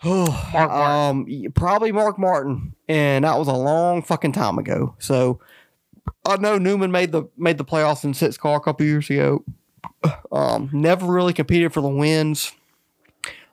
Mark 0.04 0.70
um, 0.70 1.26
probably 1.54 1.92
Mark 1.92 2.18
Martin, 2.18 2.74
and 2.88 3.24
that 3.24 3.38
was 3.38 3.48
a 3.48 3.52
long 3.52 4.02
fucking 4.02 4.32
time 4.32 4.58
ago. 4.58 4.94
So 4.98 5.40
I 6.26 6.36
know 6.36 6.58
Newman 6.58 6.90
made 6.90 7.12
the 7.12 7.24
made 7.36 7.58
the 7.58 7.64
playoffs 7.64 8.04
in 8.04 8.14
six 8.14 8.36
car 8.36 8.56
a 8.56 8.60
couple 8.60 8.86
years 8.86 9.08
ago. 9.10 9.44
Um, 10.32 10.70
never 10.72 11.06
really 11.06 11.32
competed 11.32 11.72
for 11.72 11.80
the 11.80 11.88
wins 11.88 12.52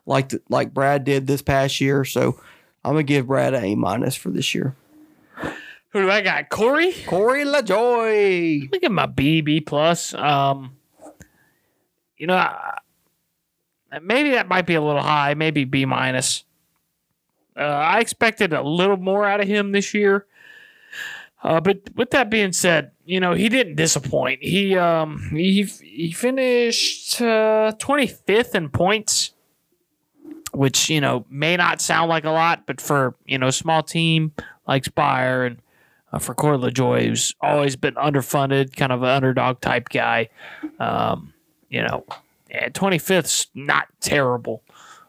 like 0.06 0.30
the, 0.30 0.40
like 0.48 0.72
Brad 0.72 1.04
did 1.04 1.26
this 1.26 1.42
past 1.42 1.80
year. 1.80 2.04
So 2.04 2.40
I'm 2.84 2.92
gonna 2.92 3.02
give 3.02 3.26
Brad 3.26 3.54
an 3.54 3.64
A 3.64 3.74
minus 3.74 4.14
for 4.16 4.30
this 4.30 4.54
year. 4.54 4.74
Who 5.90 6.02
do 6.02 6.10
I 6.10 6.20
got? 6.20 6.50
Corey. 6.50 6.92
Corey 7.06 7.44
LaJoie. 7.44 8.70
Look 8.70 8.82
at 8.84 8.92
my 8.92 9.06
B 9.06 9.40
B 9.40 9.60
plus. 9.60 10.12
Um, 10.14 10.76
you 12.18 12.26
know, 12.26 12.36
I- 12.36 12.78
maybe 14.02 14.30
that 14.30 14.48
might 14.48 14.66
be 14.66 14.74
a 14.74 14.82
little 14.82 15.02
high. 15.02 15.32
Maybe 15.34 15.64
B 15.64 15.86
minus. 15.86 16.44
Uh, 17.56 17.62
I 17.62 18.00
expected 18.00 18.52
a 18.52 18.62
little 18.62 18.98
more 18.98 19.26
out 19.26 19.40
of 19.40 19.48
him 19.48 19.72
this 19.72 19.94
year. 19.94 20.26
Uh, 21.42 21.60
but 21.60 21.78
with 21.94 22.10
that 22.10 22.30
being 22.30 22.52
said, 22.52 22.90
you 23.04 23.20
know 23.20 23.32
he 23.32 23.48
didn't 23.48 23.76
disappoint. 23.76 24.42
He 24.42 24.76
um 24.76 25.30
he 25.32 25.62
he 25.62 26.12
finished 26.12 27.20
uh, 27.20 27.72
25th 27.78 28.54
in 28.54 28.68
points, 28.68 29.32
which 30.52 30.90
you 30.90 31.00
know 31.00 31.24
may 31.30 31.56
not 31.56 31.80
sound 31.80 32.08
like 32.08 32.24
a 32.24 32.30
lot, 32.30 32.66
but 32.66 32.80
for 32.80 33.14
you 33.24 33.38
know 33.38 33.48
a 33.48 33.52
small 33.52 33.82
team 33.82 34.32
like 34.66 34.84
Spire 34.84 35.44
and 35.44 35.62
uh, 36.12 36.18
for 36.18 36.34
Corey 36.34 36.58
LaJoie, 36.58 37.06
who's 37.06 37.34
always 37.40 37.76
been 37.76 37.94
underfunded, 37.94 38.74
kind 38.76 38.92
of 38.92 39.02
an 39.02 39.08
underdog 39.08 39.60
type 39.60 39.88
guy. 39.90 40.28
Um, 40.80 41.34
you 41.68 41.82
know, 41.82 42.04
yeah, 42.50 42.68
25th's 42.70 43.48
not 43.54 43.86
terrible. 44.00 44.62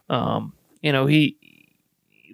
Um, 0.08 0.52
you 0.82 0.92
know, 0.92 1.06
he 1.06 1.36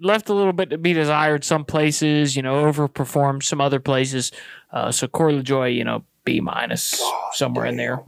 left 0.01 0.29
a 0.29 0.33
little 0.33 0.53
bit 0.53 0.69
to 0.69 0.77
be 0.77 0.93
desired 0.93 1.43
some 1.43 1.65
places, 1.65 2.35
you 2.35 2.41
know, 2.41 2.63
overperformed 2.71 3.43
some 3.43 3.61
other 3.61 3.79
places. 3.79 4.31
Uh, 4.71 4.91
so 4.91 5.07
Corey 5.07 5.33
LaJoie, 5.41 5.73
you 5.75 5.83
know, 5.83 6.03
B 6.25 6.39
minus 6.39 7.01
somewhere 7.33 7.65
in 7.65 7.77
there. 7.77 8.03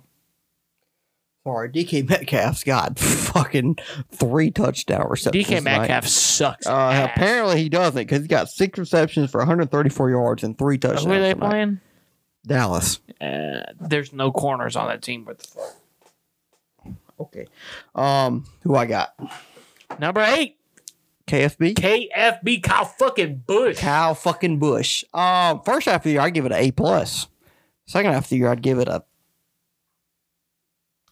Sorry, 1.46 1.70
DK 1.70 2.08
Metcalf's 2.08 2.64
got 2.64 3.00
fucking 3.00 3.78
three 4.12 4.52
touchdown 4.52 5.08
receptions. 5.10 5.46
DK 5.46 5.58
tonight. 5.60 5.80
Metcalf 5.80 6.06
sucks. 6.08 6.68
Uh, 6.68 7.08
apparently 7.12 7.62
he 7.64 7.70
doesn't 7.70 7.96
because 7.96 8.20
he's 8.20 8.28
got 8.28 8.50
six 8.50 8.78
receptions 8.78 9.32
for 9.32 9.40
134 9.40 10.10
yards 10.10 10.44
and 10.44 10.58
three 10.58 10.78
touchdowns. 10.78 11.06
Who 11.06 11.14
are 11.14 11.20
they 11.20 11.34
tonight. 11.34 11.50
playing? 11.50 11.80
Dallas. 12.46 13.00
Uh, 13.20 13.62
there's 13.80 14.14
no 14.14 14.32
corners 14.32 14.76
on 14.76 14.88
that 14.90 15.02
team. 15.02 15.24
but 15.24 15.46
Okay. 17.20 17.48
Um, 17.96 18.46
who 18.62 18.76
I 18.76 18.86
got? 18.86 19.14
number 20.00 20.22
eight, 20.22 20.58
KFB. 21.30 21.76
KFB 21.76 22.64
Kyle 22.64 22.86
fucking 22.86 23.44
Busch. 23.46 23.78
Kyle 23.80 24.16
fucking 24.16 24.58
Busch. 24.58 25.04
Um, 25.14 25.62
first 25.62 25.86
half 25.86 25.98
of 26.02 26.04
the 26.04 26.12
year 26.12 26.22
I'd 26.22 26.34
give 26.34 26.46
it 26.46 26.52
an 26.52 26.58
A 26.58 26.72
plus. 26.72 27.28
Second 27.86 28.12
half 28.14 28.26
of 28.26 28.30
the 28.30 28.38
year 28.38 28.50
I'd 28.50 28.62
give 28.62 28.80
it 28.80 28.88
a 28.88 29.04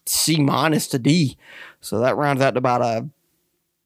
C 0.06 0.40
minus 0.40 0.88
to 0.88 0.98
D. 0.98 1.36
So 1.80 2.00
that 2.00 2.16
rounds 2.16 2.42
out 2.42 2.52
to 2.52 2.58
about 2.58 2.82
a 2.82 3.08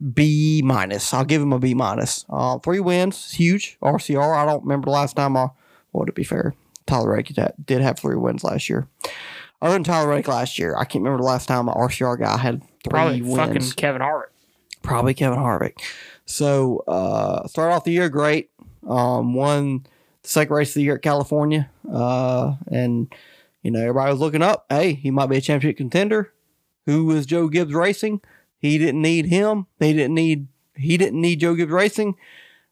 B 0.02 0.62
minus. 0.64 1.12
I'll 1.12 1.24
give 1.24 1.42
him 1.42 1.52
a 1.52 1.58
B 1.58 1.74
minus. 1.74 2.24
Uh, 2.30 2.58
three 2.58 2.80
wins, 2.80 3.32
huge. 3.32 3.76
RCR. 3.82 4.36
I 4.36 4.46
don't 4.46 4.62
remember 4.62 4.86
the 4.86 4.92
last 4.92 5.16
time 5.16 5.36
I. 5.36 5.48
Well, 5.92 6.06
to 6.06 6.12
be 6.12 6.24
fair, 6.24 6.54
Tyler 6.86 7.10
Reddick 7.10 7.36
did 7.66 7.82
have 7.82 7.98
three 7.98 8.16
wins 8.16 8.42
last 8.42 8.70
year. 8.70 8.88
Other 9.60 9.74
than 9.74 9.84
Tyler 9.84 10.08
Reddick 10.08 10.28
last 10.28 10.58
year, 10.58 10.74
I 10.76 10.84
can't 10.84 11.04
remember 11.04 11.22
the 11.22 11.28
last 11.28 11.46
time 11.46 11.68
an 11.68 11.74
RCR 11.74 12.18
guy 12.18 12.38
had 12.38 12.62
three 12.62 12.90
Probably 12.90 13.22
wins 13.22 13.36
fucking 13.36 13.70
Kevin 13.76 14.00
Hart. 14.00 14.32
probably 14.82 15.12
Kevin 15.14 15.38
Harvick. 15.38 15.78
So 16.32 16.82
uh 16.88 17.46
start 17.46 17.72
off 17.72 17.84
the 17.84 17.92
year 17.92 18.08
great. 18.08 18.50
Um 18.88 19.34
won 19.34 19.86
the 20.22 20.28
second 20.28 20.54
race 20.56 20.70
of 20.70 20.74
the 20.76 20.82
year 20.82 20.94
at 20.96 21.02
California. 21.02 21.70
Uh 21.92 22.54
and 22.68 23.12
you 23.62 23.70
know, 23.70 23.80
everybody 23.80 24.10
was 24.10 24.20
looking 24.20 24.40
up. 24.40 24.64
Hey, 24.70 24.94
he 24.94 25.10
might 25.10 25.26
be 25.26 25.36
a 25.36 25.40
championship 25.42 25.76
contender. 25.76 26.32
Who 26.86 27.04
was 27.04 27.26
Joe 27.26 27.48
Gibbs 27.48 27.74
Racing? 27.74 28.22
He 28.58 28.78
didn't 28.78 29.02
need 29.02 29.26
him. 29.26 29.66
They 29.78 29.92
didn't 29.92 30.14
need 30.14 30.48
he 30.74 30.96
didn't 30.96 31.20
need 31.20 31.40
Joe 31.40 31.54
Gibbs 31.54 31.70
Racing. 31.70 32.16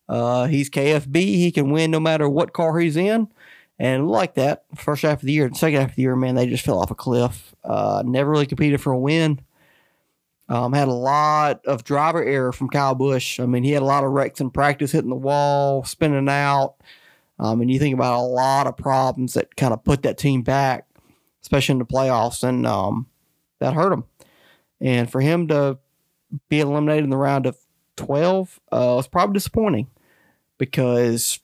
Uh 0.09 0.47
he's 0.47 0.71
KFB. 0.71 1.17
He 1.17 1.53
can 1.53 1.71
win 1.71 1.91
no 1.91 2.01
matter 2.01 2.31
what 2.31 2.55
car 2.55 2.79
he's 2.79 2.97
in. 2.97 3.29
And 3.79 4.09
like 4.09 4.35
that, 4.35 4.65
first 4.75 5.03
half 5.03 5.21
of 5.21 5.27
the 5.27 5.33
year, 5.33 5.51
the 5.51 5.55
second 5.55 5.81
half 5.81 5.91
of 5.91 5.97
the 5.97 6.03
year, 6.03 6.17
man, 6.17 6.35
they 6.35 6.47
just 6.47 6.65
fell 6.65 6.79
off 6.79 6.91
a 6.91 6.95
cliff. 6.95 7.55
Uh, 7.63 8.03
never 8.07 8.31
really 8.31 8.47
competed 8.47 8.81
for 8.81 8.93
a 8.93 8.99
win. 8.99 9.41
Um, 10.51 10.73
had 10.73 10.89
a 10.89 10.93
lot 10.93 11.65
of 11.65 11.85
driver 11.85 12.23
error 12.25 12.53
from 12.53 12.69
Kyle 12.69 12.97
Busch. 12.97 13.39
I 13.39 13.47
mean, 13.47 13.63
he 13.63 13.71
had 13.71 13.83
a 13.83 13.87
lot 13.87 14.03
of 14.03 14.11
wrecks 14.11 14.41
in 14.41 14.51
practice, 14.51 14.91
hitting 14.91 15.11
the 15.11 15.17
wall, 15.17 15.85
spinning 15.85 16.29
out. 16.29 16.75
Um, 17.39 17.61
and 17.61 17.71
you 17.71 17.79
think 17.79 17.95
about 17.95 18.19
a 18.19 18.27
lot 18.27 18.67
of 18.67 18.77
problems 18.77 19.35
that 19.35 19.55
kind 19.55 19.73
of 19.73 19.85
put 19.85 20.03
that 20.03 20.19
team 20.19 20.43
back, 20.43 20.87
especially 21.41 21.75
in 21.75 21.79
the 21.79 21.87
playoffs, 21.87 22.43
and 22.43 22.67
um, 22.67 23.07
that 23.61 23.75
hurt 23.75 23.93
him. 23.93 24.05
And 24.81 25.11
for 25.11 25.21
him 25.21 25.47
to 25.49 25.79
be 26.49 26.59
eliminated 26.59 27.05
in 27.05 27.11
the 27.11 27.17
round 27.17 27.47
of 27.47 27.57
12 27.97 28.61
uh, 28.73 28.77
was 28.97 29.07
probably 29.07 29.35
disappointing 29.35 29.87
because, 30.59 31.39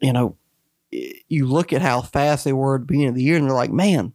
you 0.00 0.12
know, 0.12 0.36
you 0.90 1.46
look 1.46 1.72
at 1.72 1.80
how 1.80 2.02
fast 2.02 2.44
they 2.44 2.52
were 2.52 2.74
at 2.74 2.80
the 2.80 2.86
beginning 2.86 3.10
of 3.10 3.14
the 3.14 3.22
year 3.22 3.36
and 3.36 3.46
they're 3.46 3.54
like, 3.54 3.72
man, 3.72 4.12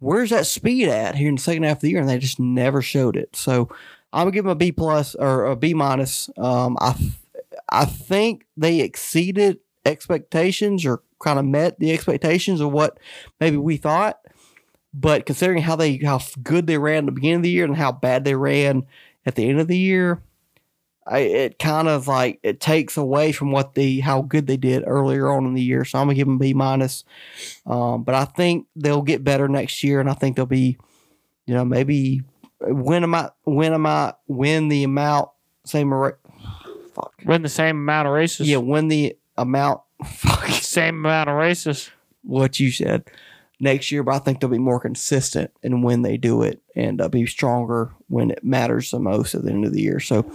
where's 0.00 0.30
that 0.30 0.46
speed 0.46 0.88
at 0.88 1.14
here 1.14 1.28
in 1.28 1.36
the 1.36 1.40
second 1.40 1.62
half 1.62 1.78
of 1.78 1.82
the 1.82 1.90
year? 1.90 2.00
And 2.00 2.08
they 2.08 2.18
just 2.18 2.40
never 2.40 2.82
showed 2.82 3.16
it. 3.16 3.36
So 3.36 3.68
I'm 4.12 4.22
gonna 4.22 4.32
give 4.32 4.44
them 4.44 4.52
a 4.52 4.56
B 4.56 4.72
plus 4.72 5.14
or 5.14 5.46
a 5.46 5.56
B 5.56 5.72
minus. 5.72 6.28
Um, 6.36 6.76
I 6.80 6.96
I 7.68 7.84
think 7.84 8.46
they 8.56 8.80
exceeded 8.80 9.58
expectations 9.84 10.84
or 10.84 11.02
kind 11.22 11.38
of 11.38 11.44
met 11.44 11.78
the 11.78 11.92
expectations 11.92 12.60
of 12.60 12.72
what 12.72 12.98
maybe 13.38 13.56
we 13.56 13.76
thought. 13.76 14.18
But 14.92 15.24
considering 15.24 15.62
how 15.62 15.76
they 15.76 15.98
how 15.98 16.20
good 16.42 16.66
they 16.66 16.78
ran 16.78 17.04
at 17.04 17.06
the 17.06 17.12
beginning 17.12 17.36
of 17.36 17.42
the 17.44 17.50
year 17.50 17.64
and 17.64 17.76
how 17.76 17.92
bad 17.92 18.24
they 18.24 18.34
ran 18.34 18.86
at 19.24 19.36
the 19.36 19.48
end 19.48 19.60
of 19.60 19.68
the 19.68 19.78
year, 19.78 20.22
I, 21.10 21.18
it 21.20 21.58
kind 21.58 21.88
of 21.88 22.06
like 22.06 22.38
it 22.44 22.60
takes 22.60 22.96
away 22.96 23.32
from 23.32 23.50
what 23.50 23.74
the 23.74 23.98
how 24.00 24.22
good 24.22 24.46
they 24.46 24.56
did 24.56 24.84
earlier 24.86 25.28
on 25.28 25.44
in 25.44 25.54
the 25.54 25.62
year. 25.62 25.84
So 25.84 25.98
I'm 25.98 26.06
gonna 26.06 26.14
give 26.14 26.28
them 26.28 26.38
B 26.38 26.54
minus. 26.54 27.02
Um, 27.66 28.04
but 28.04 28.14
I 28.14 28.24
think 28.26 28.66
they'll 28.76 29.02
get 29.02 29.24
better 29.24 29.48
next 29.48 29.82
year, 29.82 29.98
and 30.00 30.08
I 30.08 30.14
think 30.14 30.36
they'll 30.36 30.46
be, 30.46 30.78
you 31.46 31.54
know, 31.54 31.64
maybe 31.64 32.22
win 32.60 33.02
amount, 33.04 33.32
win 33.44 33.72
amount, 33.72 34.16
win 34.28 34.68
the 34.68 34.84
amount, 34.84 35.30
same. 35.66 35.92
ra- 35.92 36.12
Fuck. 36.94 37.12
Win 37.24 37.42
the 37.42 37.48
same 37.48 37.76
amount 37.76 38.08
of 38.08 38.14
races. 38.14 38.48
Yeah, 38.48 38.58
win 38.58 38.88
the 38.88 39.16
amount. 39.36 39.80
Fuck 40.04 40.48
Same 40.48 40.96
amount 41.04 41.28
of 41.28 41.36
races. 41.36 41.90
what 42.22 42.60
you 42.60 42.70
said 42.70 43.04
next 43.60 43.92
year, 43.92 44.02
but 44.02 44.14
I 44.14 44.18
think 44.18 44.40
they'll 44.40 44.50
be 44.50 44.58
more 44.58 44.80
consistent 44.80 45.50
in 45.62 45.82
when 45.82 46.02
they 46.02 46.16
do 46.16 46.42
it 46.42 46.60
and 46.74 47.00
uh, 47.00 47.08
be 47.08 47.26
stronger 47.26 47.92
when 48.08 48.30
it 48.30 48.42
matters 48.42 48.90
the 48.90 48.98
most 48.98 49.34
at 49.34 49.44
the 49.44 49.50
end 49.50 49.64
of 49.66 49.72
the 49.72 49.82
year. 49.82 50.00
So 50.00 50.30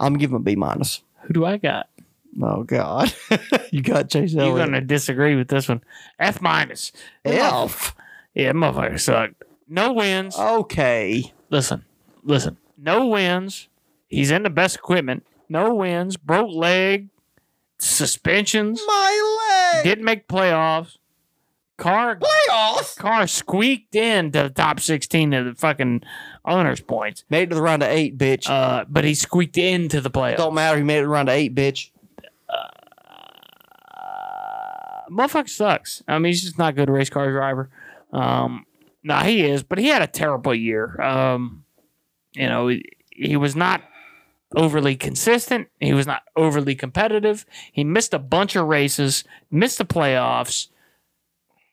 I'm 0.00 0.14
giving 0.16 0.34
them 0.34 0.42
a 0.42 0.44
B 0.44 0.56
minus. 0.56 1.02
Who 1.22 1.32
do 1.34 1.44
I 1.44 1.56
got? 1.56 1.88
Oh 2.40 2.62
God, 2.62 3.12
you 3.72 3.82
got 3.82 4.10
Chase 4.10 4.34
Elliott. 4.36 4.56
You're 4.56 4.64
gonna 4.66 4.80
disagree 4.80 5.34
with 5.34 5.48
this 5.48 5.68
one. 5.68 5.82
F 6.20 6.40
minus. 6.40 6.92
F. 7.24 7.96
Yeah, 8.34 8.52
motherfucker 8.52 9.00
sucked. 9.00 9.42
No 9.66 9.92
wins. 9.92 10.38
Okay. 10.38 11.32
listen, 11.50 11.84
listen. 12.22 12.56
No 12.76 13.06
wins. 13.06 13.68
He's 14.08 14.30
in 14.30 14.44
the 14.44 14.50
best 14.50 14.76
equipment. 14.76 15.26
no 15.48 15.74
wins, 15.74 16.16
broke 16.16 16.52
leg, 16.54 17.08
suspensions, 17.78 18.80
My 18.86 19.72
leg. 19.74 19.84
didn't 19.84 20.04
make 20.04 20.28
playoffs. 20.28 20.97
Car 21.78 22.16
Playoffs. 22.16 22.96
car 22.96 23.26
squeaked 23.26 23.94
into 23.94 24.42
the 24.42 24.50
top 24.50 24.80
16 24.80 25.32
of 25.32 25.46
the 25.46 25.54
fucking 25.54 26.02
owners 26.44 26.80
points. 26.80 27.24
Made 27.30 27.44
it 27.44 27.50
to 27.50 27.54
the 27.54 27.62
round 27.62 27.82
of 27.82 27.88
eight, 27.88 28.18
bitch. 28.18 28.50
Uh, 28.50 28.84
but 28.88 29.04
he 29.04 29.14
squeaked 29.14 29.56
into 29.56 30.00
the 30.00 30.10
playoffs. 30.10 30.38
Don't 30.38 30.54
matter. 30.54 30.76
He 30.76 30.82
made 30.82 30.98
it 30.98 31.02
to 31.02 31.06
the 31.06 31.10
round 31.10 31.28
of 31.28 31.34
eight, 31.34 31.54
bitch. 31.54 31.90
motherfucker 35.10 35.48
sucks. 35.48 36.02
I 36.06 36.18
mean, 36.18 36.32
he's 36.32 36.42
just 36.42 36.58
not 36.58 36.70
a 36.70 36.72
good 36.72 36.90
race 36.90 37.10
car 37.10 37.30
driver. 37.30 37.70
Um, 38.12 38.66
no, 39.02 39.16
he 39.18 39.44
is, 39.44 39.62
but 39.62 39.78
he 39.78 39.88
had 39.88 40.02
a 40.02 40.06
terrible 40.06 40.54
year. 40.54 41.00
Um, 41.00 41.64
you 42.34 42.46
know, 42.46 42.68
he, 42.68 42.84
he 43.10 43.36
was 43.36 43.56
not 43.56 43.82
overly 44.54 44.96
consistent. 44.96 45.68
He 45.80 45.92
was 45.92 46.06
not 46.06 46.22
overly 46.36 46.74
competitive. 46.74 47.44
He 47.72 47.84
missed 47.84 48.14
a 48.14 48.18
bunch 48.18 48.56
of 48.56 48.66
races, 48.66 49.24
missed 49.50 49.78
the 49.78 49.84
playoffs. 49.84 50.68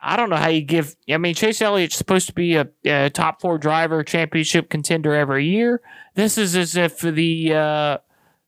I 0.08 0.16
don't 0.16 0.30
know 0.30 0.36
how 0.36 0.50
you 0.50 0.62
give. 0.62 0.96
I 1.10 1.18
mean, 1.18 1.34
Chase 1.34 1.62
Elliott's 1.62 1.96
supposed 1.96 2.28
to 2.28 2.34
be 2.34 2.56
a, 2.56 2.68
a 2.86 3.10
top 3.10 3.42
four 3.42 3.58
driver, 3.58 4.04
championship 4.04 4.70
contender 4.70 5.16
every 5.16 5.48
year. 5.48 5.82
This 6.14 6.38
is 6.38 6.56
as 6.56 6.76
if 6.76 7.00
the 7.00 7.54
uh, 7.54 7.98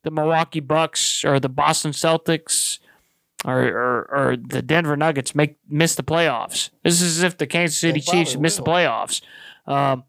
the 0.03 0.11
Milwaukee 0.11 0.59
Bucks 0.59 1.25
or 1.25 1.39
the 1.39 1.49
Boston 1.49 1.91
Celtics 1.91 2.79
or, 3.43 3.61
or, 3.61 4.09
or 4.11 4.37
the 4.37 4.61
Denver 4.61 4.95
Nuggets 4.95 5.35
make 5.35 5.57
miss 5.67 5.95
the 5.95 6.03
playoffs. 6.03 6.69
This 6.83 7.01
is 7.01 7.17
as 7.17 7.23
if 7.23 7.37
the 7.37 7.47
Kansas 7.47 7.77
City 7.77 7.99
They 7.99 8.11
Chiefs 8.11 8.37
miss 8.37 8.57
the 8.57 8.63
playoffs. 8.63 9.21
Um, 9.65 10.03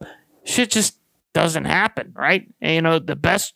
shit 0.45 0.71
just 0.71 0.99
doesn't 1.33 1.65
happen, 1.65 2.13
right? 2.15 2.47
And, 2.61 2.75
you 2.75 2.83
know, 2.83 2.99
the 2.99 3.17
best, 3.17 3.55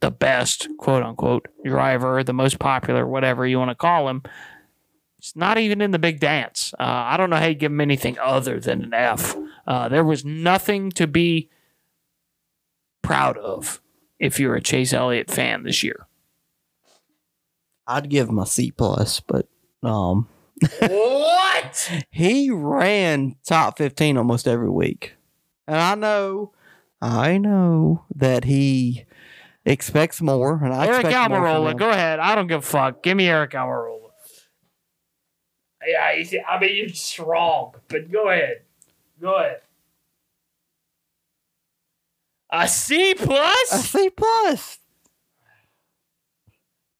the 0.00 0.10
best 0.10 0.68
quote 0.78 1.02
unquote 1.02 1.48
driver, 1.64 2.22
the 2.24 2.32
most 2.32 2.58
popular, 2.58 3.06
whatever 3.06 3.46
you 3.46 3.58
want 3.58 3.70
to 3.70 3.74
call 3.74 4.08
him, 4.08 4.22
it's 5.22 5.36
not 5.36 5.56
even 5.56 5.80
in 5.80 5.92
the 5.92 6.00
big 6.00 6.18
dance. 6.18 6.74
Uh, 6.80 6.82
I 6.82 7.16
don't 7.16 7.30
know 7.30 7.36
how 7.36 7.46
you 7.46 7.54
give 7.54 7.70
him 7.70 7.80
anything 7.80 8.18
other 8.18 8.58
than 8.58 8.82
an 8.82 8.92
F. 8.92 9.36
Uh, 9.64 9.88
there 9.88 10.02
was 10.02 10.24
nothing 10.24 10.90
to 10.90 11.06
be 11.06 11.48
proud 13.02 13.38
of 13.38 13.80
if 14.18 14.40
you're 14.40 14.56
a 14.56 14.60
Chase 14.60 14.92
Elliott 14.92 15.30
fan 15.30 15.62
this 15.62 15.84
year. 15.84 16.08
I'd 17.86 18.10
give 18.10 18.28
him 18.28 18.40
a 18.40 18.46
C 18.46 18.72
plus, 18.72 19.20
but 19.20 19.46
um, 19.84 20.28
what? 20.80 21.92
he 22.10 22.50
ran 22.50 23.36
top 23.44 23.78
fifteen 23.78 24.16
almost 24.16 24.48
every 24.48 24.70
week, 24.70 25.14
and 25.68 25.76
I 25.76 25.94
know, 25.94 26.50
I 27.00 27.38
know 27.38 28.06
that 28.16 28.42
he 28.42 29.04
expects 29.64 30.20
more, 30.20 30.64
and 30.64 30.74
I 30.74 30.86
Eric 30.86 31.04
expect 31.04 31.30
Almirola, 31.30 31.78
go 31.78 31.90
ahead. 31.90 32.18
I 32.18 32.34
don't 32.34 32.48
give 32.48 32.58
a 32.58 32.66
fuck. 32.66 33.04
Give 33.04 33.16
me 33.16 33.26
Aric 33.26 33.52
Almirola. 33.52 34.01
Yeah, 35.86 36.04
I 36.48 36.58
mean 36.60 36.76
you're 36.76 36.86
just 36.86 37.18
wrong, 37.18 37.74
but 37.88 38.10
go 38.10 38.28
ahead. 38.28 38.62
Go 39.20 39.34
ahead. 39.36 39.60
A 42.50 42.68
C 42.68 43.14
plus? 43.14 43.68
C 43.88 44.10
plus. 44.10 44.78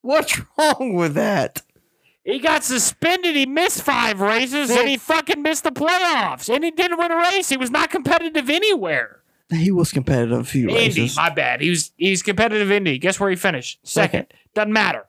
What's 0.01 0.41
wrong 0.59 0.95
with 0.95 1.15
that? 1.15 1.63
He 2.25 2.39
got 2.39 2.65
suspended. 2.65 3.35
He 3.35 3.47
missed 3.47 3.83
five 3.83 4.21
races, 4.21 4.71
and 4.71 4.89
he 4.89 4.97
fucking 4.97 5.43
missed 5.43 5.65
the 5.65 5.73
playoffs. 5.73 6.53
And 6.53 6.63
he 6.65 6.71
didn't 6.71 6.99
win 6.99 7.11
a 7.11 7.17
race. 7.17 7.49
He 7.49 7.57
was 7.57 7.71
not 7.71 7.91
competitive 7.91 8.49
anywhere. 8.49 9.23
He 9.51 9.71
was 9.71 9.93
competitive 9.93 10.39
a 10.39 10.45
few 10.45 10.69
Indy, 10.69 11.03
races. 11.03 11.17
my 11.17 11.29
bad. 11.31 11.61
He 11.61 11.69
was 11.71 11.93
he's 11.97 12.23
competitive 12.23 12.71
Indy. 12.71 12.99
Guess 12.99 13.21
where 13.21 13.29
he 13.29 13.37
finished? 13.37 13.81
Second. 13.83 14.27
Doesn't 14.55 14.73
matter. 14.73 15.07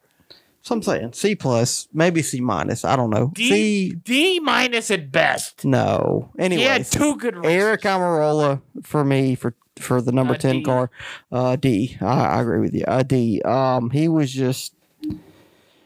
So 0.63 0.75
I'm 0.75 0.81
saying 0.81 1.11
C 1.13 1.35
plus, 1.35 1.87
maybe 1.93 2.21
C 2.21 2.39
minus. 2.39 2.85
I 2.85 2.95
don't 2.95 3.09
know. 3.09 3.31
D 3.35 3.49
C 3.49 3.89
D 3.91 4.39
minus 4.39 4.89
at 4.91 5.11
best. 5.11 5.65
no. 5.65 6.31
He 6.39 6.61
had 6.61 6.85
two 6.85 7.17
good 7.17 7.35
races. 7.35 7.51
Aric 7.63 7.81
Almirola 7.81 8.61
for 8.81 9.03
me 9.03 9.35
for 9.35 9.53
for 9.77 10.01
the 10.01 10.11
number 10.13 10.35
Uh, 10.35 10.37
ten 10.37 10.55
D. 10.57 10.63
car. 10.63 10.89
Uh, 11.31 11.55
D. 11.57 11.97
I, 11.99 12.05
I 12.37 12.41
agree 12.41 12.59
with 12.61 12.73
you. 12.73 12.85
Uh, 12.87 13.03
D. 13.03 13.41
Um, 13.41 13.89
he 13.89 14.07
was 14.07 14.31
just 14.31 14.73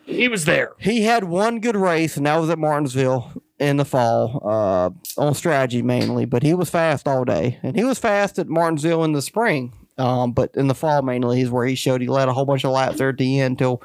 He 0.06 0.28
was 0.28 0.46
there. 0.46 0.74
he 0.78 1.02
had 1.04 1.24
one 1.24 1.60
good 1.60 1.76
race, 1.76 2.16
and 2.16 2.26
that 2.28 2.38
was 2.38 2.50
at 2.52 2.60
Martinsville 2.60 3.32
in 3.60 3.78
the 3.78 3.86
fall. 3.86 4.42
Uh, 4.46 4.90
on 5.20 5.34
strategy 5.34 5.82
mainly, 5.82 6.26
but 6.26 6.44
he 6.44 6.54
was 6.54 6.70
fast 6.70 7.08
all 7.08 7.26
day, 7.26 7.60
and 7.64 7.76
he 7.76 7.84
was 7.84 7.98
fast 7.98 8.38
at 8.38 8.48
Martinsville 8.48 9.04
in 9.04 9.14
the 9.14 9.22
spring. 9.24 9.74
Um, 9.98 10.32
but 10.32 10.52
in 10.56 10.68
the 10.68 10.76
fall 10.76 11.02
mainly 11.02 11.42
is 11.42 11.50
where 11.50 11.66
he 11.66 11.74
showed 11.74 12.02
he 12.02 12.08
led 12.08 12.28
a 12.28 12.34
whole 12.34 12.46
bunch 12.46 12.64
of 12.64 12.72
laps 12.72 12.98
there 12.98 13.10
at 13.10 13.18
the 13.18 13.40
end 13.40 13.54
until 13.54 13.82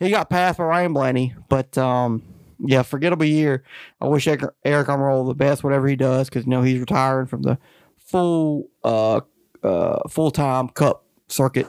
he 0.00 0.10
got 0.10 0.28
passed 0.28 0.58
by 0.58 0.64
Ryan 0.64 0.92
Blaney. 0.92 1.34
But 1.48 1.78
um, 1.78 2.22
yeah, 2.58 2.82
forgettable 2.82 3.24
year. 3.24 3.62
I 4.00 4.06
wish 4.06 4.26
Eric, 4.26 4.42
Eric 4.64 4.88
the 4.88 5.34
best, 5.36 5.62
whatever 5.62 5.86
he 5.86 5.96
does, 5.96 6.28
because 6.28 6.44
you 6.44 6.50
know 6.50 6.62
he's 6.62 6.80
retiring 6.80 7.26
from 7.26 7.42
the 7.42 7.58
full 7.96 8.68
uh 8.84 9.20
uh 9.62 10.08
full 10.08 10.30
time 10.30 10.68
Cup 10.68 11.04
circuit. 11.28 11.68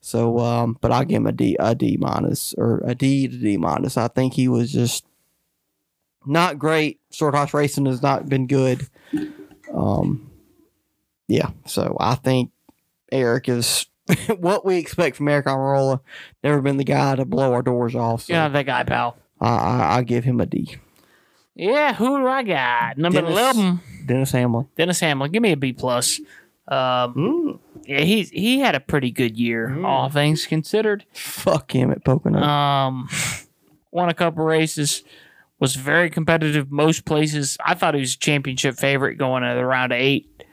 So, 0.00 0.38
um, 0.40 0.76
but 0.80 0.90
I'll 0.90 1.04
give 1.04 1.18
him 1.18 1.26
a 1.26 1.32
D, 1.32 1.56
a 1.60 1.74
D 1.74 1.96
minus 1.98 2.54
or 2.58 2.82
a 2.84 2.94
D 2.94 3.28
to 3.28 3.36
D 3.36 3.56
minus. 3.56 3.96
I 3.96 4.08
think 4.08 4.34
he 4.34 4.48
was 4.48 4.72
just 4.72 5.06
not 6.26 6.58
great. 6.58 7.00
Short 7.10 7.34
horse 7.34 7.54
racing 7.54 7.86
has 7.86 8.02
not 8.02 8.28
been 8.28 8.46
good. 8.46 8.88
Um, 9.72 10.30
yeah. 11.28 11.50
So 11.66 11.96
I 12.00 12.16
think 12.16 12.50
Eric 13.12 13.48
is 13.48 13.86
what 14.38 14.64
we 14.64 14.76
expect 14.78 15.16
from 15.16 15.26
Aric 15.26 15.44
Almirola. 15.44 16.00
Never 16.42 16.60
been 16.60 16.76
the 16.78 16.84
guy 16.84 17.14
to 17.14 17.24
blow 17.24 17.52
our 17.52 17.62
doors 17.62 17.94
off. 17.94 18.22
So 18.22 18.32
Yeah, 18.32 18.48
that 18.48 18.66
guy, 18.66 18.82
pal. 18.82 19.16
I, 19.40 19.48
I, 19.56 19.96
I 19.98 20.02
give 20.02 20.24
him 20.24 20.40
a 20.40 20.46
D. 20.46 20.76
Yeah, 21.54 21.92
who 21.94 22.18
do 22.18 22.26
I 22.26 22.42
got? 22.42 22.96
Number 22.98 23.20
Dennis. 23.20 23.36
eleven, 23.38 23.80
Dennis 24.06 24.32
Hamlin. 24.32 24.68
Dennis 24.76 25.00
Hamlin. 25.00 25.30
Give 25.30 25.42
me 25.42 25.52
a 25.52 25.56
B 25.56 25.72
plus. 25.72 26.18
Um, 26.68 27.14
Mm, 27.14 27.58
yeah, 27.84 28.00
he's 28.00 28.30
he 28.30 28.60
had 28.60 28.74
a 28.74 28.80
pretty 28.80 29.10
good 29.10 29.36
year, 29.36 29.68
Mm. 29.68 29.84
all 29.84 30.08
things 30.08 30.46
considered. 30.46 31.04
fuck 31.12 31.72
him 31.74 31.90
at 31.90 32.04
Pocono. 32.04 32.40
Um, 32.40 33.08
won 33.90 34.08
a 34.08 34.14
couple 34.14 34.44
races, 34.44 35.02
was 35.58 35.74
very 35.74 36.08
competitive 36.08 36.70
most 36.70 37.04
places. 37.04 37.58
I 37.64 37.74
thought 37.74 37.94
he 37.94 38.00
was 38.00 38.14
a 38.14 38.18
championship 38.18 38.76
favorite 38.76 39.16
going 39.16 39.42
to 39.42 39.54
the 39.54 39.66
round 39.66 39.92
of 39.92 39.98
eight, 39.98 40.44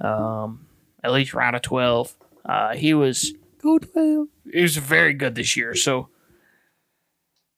um, 0.00 0.63
at 1.04 1.12
least 1.12 1.34
round 1.34 1.54
of 1.54 1.62
twelve. 1.62 2.14
Uh, 2.44 2.74
he 2.74 2.94
was 2.94 3.34
Go 3.62 3.78
twelve. 3.78 4.28
he 4.50 4.62
was 4.62 4.76
very 4.76 5.14
good 5.14 5.34
this 5.36 5.56
year. 5.56 5.74
So, 5.74 6.08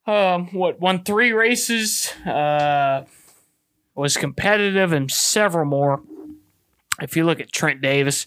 um, 0.06 0.48
what 0.52 0.80
won 0.80 1.02
three 1.04 1.32
races? 1.32 2.12
Uh, 2.26 3.04
was 3.94 4.16
competitive 4.16 4.92
in 4.92 5.08
several 5.08 5.64
more. 5.64 6.02
If 7.00 7.16
you 7.16 7.24
look 7.24 7.40
at 7.40 7.50
Trent 7.52 7.80
Davis, 7.80 8.26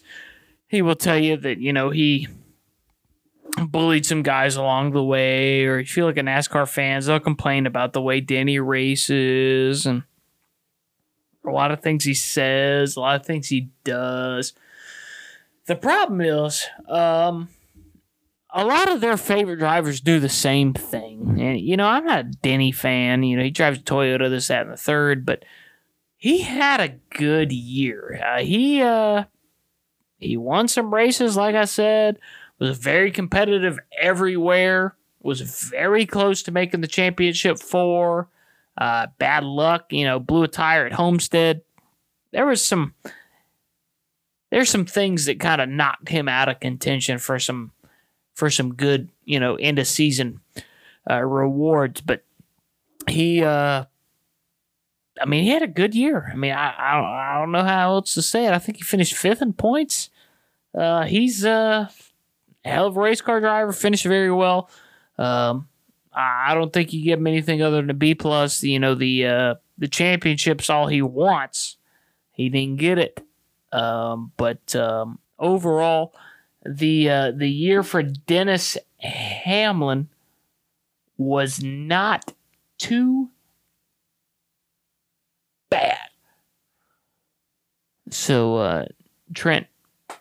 he 0.66 0.82
will 0.82 0.96
tell 0.96 1.18
you 1.18 1.36
that 1.36 1.58
you 1.58 1.72
know 1.72 1.90
he 1.90 2.26
bullied 3.66 4.06
some 4.06 4.22
guys 4.22 4.56
along 4.56 4.92
the 4.92 5.02
way, 5.02 5.64
or 5.64 5.78
if 5.78 5.96
you 5.96 6.04
look 6.04 6.16
at 6.16 6.24
NASCAR 6.24 6.68
fans, 6.68 7.06
they'll 7.06 7.20
complain 7.20 7.66
about 7.66 7.92
the 7.92 8.02
way 8.02 8.20
Denny 8.20 8.58
races 8.58 9.86
and 9.86 10.02
a 11.44 11.50
lot 11.50 11.70
of 11.70 11.80
things 11.80 12.04
he 12.04 12.14
says, 12.14 12.96
a 12.96 13.00
lot 13.00 13.16
of 13.16 13.26
things 13.26 13.48
he 13.48 13.70
does. 13.84 14.52
The 15.70 15.76
problem 15.76 16.20
is, 16.20 16.66
um, 16.88 17.48
a 18.52 18.64
lot 18.64 18.90
of 18.90 19.00
their 19.00 19.16
favorite 19.16 19.60
drivers 19.60 20.00
do 20.00 20.18
the 20.18 20.28
same 20.28 20.74
thing. 20.74 21.40
And, 21.40 21.60
you 21.60 21.76
know, 21.76 21.86
I'm 21.86 22.04
not 22.04 22.18
a 22.18 22.24
Denny 22.24 22.72
fan. 22.72 23.22
You 23.22 23.36
know, 23.36 23.44
he 23.44 23.52
drives 23.52 23.78
a 23.78 23.82
Toyota, 23.82 24.28
this, 24.28 24.48
that, 24.48 24.62
and 24.62 24.72
the 24.72 24.76
third, 24.76 25.24
but 25.24 25.44
he 26.16 26.40
had 26.40 26.80
a 26.80 26.96
good 27.16 27.52
year. 27.52 28.20
Uh, 28.20 28.40
he, 28.40 28.82
uh, 28.82 29.26
he 30.18 30.36
won 30.36 30.66
some 30.66 30.92
races, 30.92 31.36
like 31.36 31.54
I 31.54 31.66
said, 31.66 32.18
was 32.58 32.76
very 32.76 33.12
competitive 33.12 33.78
everywhere, 33.96 34.96
was 35.22 35.40
very 35.40 36.04
close 36.04 36.42
to 36.42 36.50
making 36.50 36.80
the 36.80 36.88
championship 36.88 37.60
four. 37.60 38.28
Uh, 38.76 39.06
bad 39.20 39.44
luck, 39.44 39.92
you 39.92 40.04
know, 40.04 40.18
blew 40.18 40.42
a 40.42 40.48
tire 40.48 40.84
at 40.86 40.94
Homestead. 40.94 41.62
There 42.32 42.46
was 42.46 42.64
some, 42.64 42.94
there's 44.50 44.68
some 44.68 44.84
things 44.84 45.26
that 45.26 45.40
kind 45.40 45.60
of 45.60 45.68
knocked 45.68 46.08
him 46.08 46.28
out 46.28 46.48
of 46.48 46.60
contention 46.60 47.18
for 47.18 47.38
some 47.38 47.72
for 48.34 48.50
some 48.50 48.74
good, 48.74 49.08
you 49.24 49.38
know, 49.38 49.56
end 49.56 49.78
of 49.78 49.86
season 49.86 50.40
uh, 51.08 51.20
rewards. 51.22 52.00
But 52.00 52.24
he, 53.08 53.42
uh, 53.42 53.84
I 55.20 55.24
mean, 55.26 55.44
he 55.44 55.50
had 55.50 55.62
a 55.62 55.68
good 55.68 55.94
year. 55.94 56.30
I 56.32 56.36
mean, 56.36 56.52
I, 56.52 56.74
I, 56.76 56.96
don't, 56.96 57.04
I 57.04 57.38
don't 57.38 57.52
know 57.52 57.64
how 57.64 57.92
else 57.92 58.14
to 58.14 58.22
say 58.22 58.46
it. 58.46 58.52
I 58.52 58.58
think 58.58 58.78
he 58.78 58.82
finished 58.82 59.14
fifth 59.14 59.42
in 59.42 59.52
points. 59.52 60.10
Uh, 60.74 61.04
he's 61.04 61.44
a 61.44 61.90
hell 62.64 62.86
of 62.86 62.96
a 62.96 63.00
race 63.00 63.20
car 63.20 63.40
driver, 63.40 63.72
finished 63.72 64.04
very 64.04 64.32
well. 64.32 64.70
Um, 65.18 65.68
I 66.12 66.54
don't 66.54 66.72
think 66.72 66.92
you 66.92 67.04
give 67.04 67.18
him 67.18 67.26
anything 67.26 67.62
other 67.62 67.76
than 67.76 67.90
a 67.90 67.94
B 67.94 68.14
plus. 68.14 68.62
You 68.62 68.78
know, 68.78 68.94
the 68.94 69.26
uh, 69.26 69.54
the 69.78 69.88
championship's 69.88 70.70
all 70.70 70.86
he 70.86 71.02
wants. 71.02 71.76
He 72.32 72.48
didn't 72.48 72.78
get 72.78 72.98
it. 72.98 73.24
Um, 73.72 74.32
but 74.36 74.74
um, 74.74 75.18
overall, 75.38 76.14
the 76.64 77.08
uh, 77.08 77.30
the 77.32 77.48
year 77.48 77.82
for 77.82 78.02
Dennis 78.02 78.76
Hamlin 78.98 80.08
was 81.16 81.62
not 81.62 82.32
too 82.78 83.30
bad. 85.70 86.08
So 88.10 88.56
uh, 88.56 88.84
Trent 89.34 89.66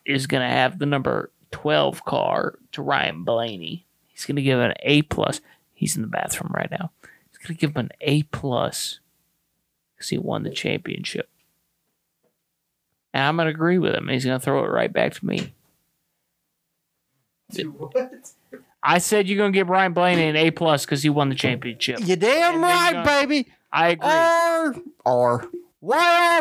is 0.06 0.28
going 0.28 0.42
to 0.42 0.54
have 0.54 0.80
the 0.80 0.86
number 0.86 1.32
12 1.52 2.06
car 2.06 2.60
to 2.74 2.82
Ryan 2.82 3.24
Blaney. 3.24 3.86
He's 4.08 4.26
going 4.26 4.36
to 4.36 4.42
give 4.42 4.60
an 4.60 4.74
A 4.82 5.02
plus. 5.04 5.42
He's 5.74 5.96
in 5.96 6.02
the 6.02 6.08
bathroom 6.08 6.52
right 6.54 6.70
now. 6.70 6.92
He's 7.30 7.38
going 7.38 7.56
to 7.56 7.60
give 7.60 7.72
him 7.72 7.86
an 7.86 7.92
A 8.02 8.24
plus 8.24 9.00
because 9.96 10.10
he 10.10 10.18
won 10.18 10.44
the 10.44 10.50
championship. 10.52 11.30
And 13.14 13.24
I'm 13.24 13.36
going 13.36 13.48
to 13.48 13.52
agree 13.54 13.78
with 13.78 13.94
him. 13.96 14.08
He's 14.08 14.26
going 14.26 14.40
to 14.40 14.44
throw 14.44 14.64
it 14.64 14.70
right 14.70 14.92
back 14.92 15.14
to 15.16 15.26
me. 15.26 15.54
What? 17.64 18.32
I 18.82 19.00
said 19.00 19.28
you're 19.28 19.38
going 19.38 19.52
to 19.52 19.58
give 19.58 19.70
Ryan 19.70 19.94
Blaney 19.94 20.24
an 20.30 20.36
A 20.36 20.52
plus 20.52 20.86
because 20.86 21.04
he 21.04 21.10
won 21.10 21.30
the 21.30 21.36
championship. 21.36 22.00
You 22.02 22.16
damn 22.16 22.56
And 22.56 22.64
then 22.64 22.96
right, 22.96 22.98
you 23.00 23.04
baby. 23.28 23.52
I 23.72 23.90
agree. 23.90 24.08
R 24.08 24.76
R 25.06 25.50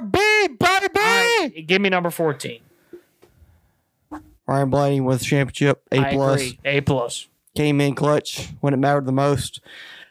baby. 0.00 0.56
All 0.60 0.78
right, 0.94 1.50
give 1.66 1.80
me 1.80 1.88
number 1.88 2.10
14. 2.10 2.60
Ryan 4.46 4.70
Blaney 4.70 5.00
wins 5.00 5.24
championship. 5.24 5.82
A 5.92 5.98
I 5.98 6.12
plus. 6.12 6.40
agree. 6.40 6.58
A 6.64 6.80
plus. 6.80 7.26
Came 7.54 7.80
in 7.80 7.94
clutch 7.94 8.48
when 8.60 8.72
it 8.72 8.78
mattered 8.78 9.06
the 9.06 9.12
most. 9.12 9.60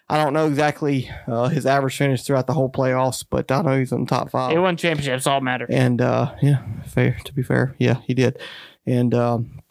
I 0.10 0.24
don't 0.24 0.32
know 0.34 0.48
exactly 0.48 1.10
uh, 1.28 1.50
his 1.50 1.66
average 1.66 1.98
finish 1.98 2.24
throughout 2.24 2.48
the 2.48 2.54
whole 2.54 2.70
playoffs, 2.72 3.26
but 3.30 3.52
I 3.52 3.62
know 3.62 3.78
he's 3.78 3.92
in 3.92 4.02
the 4.02 4.06
top 4.08 4.32
five. 4.32 4.52
He 4.52 4.58
won 4.58 4.78
championships. 4.78 5.28
All 5.28 5.42
matter. 5.42 5.66
And 5.70 6.00
uh, 6.02 6.34
yeah, 6.42 6.64
fair 6.86 7.18
to 7.26 7.34
be 7.34 7.44
fair, 7.44 7.76
yeah, 7.78 7.96
he 8.06 8.14
did. 8.14 8.40
And 8.86 9.14
um, 9.14 9.62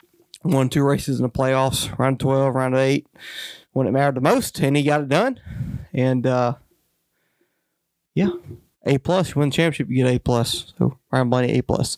won 0.45 0.69
two 0.69 0.85
races 0.85 1.19
in 1.19 1.23
the 1.23 1.31
playoffs, 1.31 1.97
round 1.99 2.21
twelve, 2.21 2.55
round 2.55 2.75
eight, 2.77 3.07
when 3.73 3.87
it 3.87 3.93
mattered 3.93 4.17
the 4.17 4.21
most, 4.21 4.59
and 4.61 4.77
he 4.77 4.83
got 4.83 5.01
it 5.01 5.09
done. 5.09 5.41
And 5.95 6.27
uh, 6.27 6.57
yeah, 8.15 8.29
A 8.85 8.99
plus. 8.99 9.31
You 9.35 9.41
win 9.41 9.49
the 9.49 9.55
championship, 9.55 9.89
you 9.89 10.05
get 10.05 10.15
A 10.15 10.19
plus. 10.19 10.75
So 10.79 10.99
Ryan 11.11 11.31
Blaney 11.31 11.59
A 11.59 11.63
plus. 11.63 11.97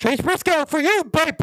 Chase 0.00 0.22
Briscoe 0.22 0.64
for 0.64 0.80
you, 0.80 1.04
baby. 1.04 1.36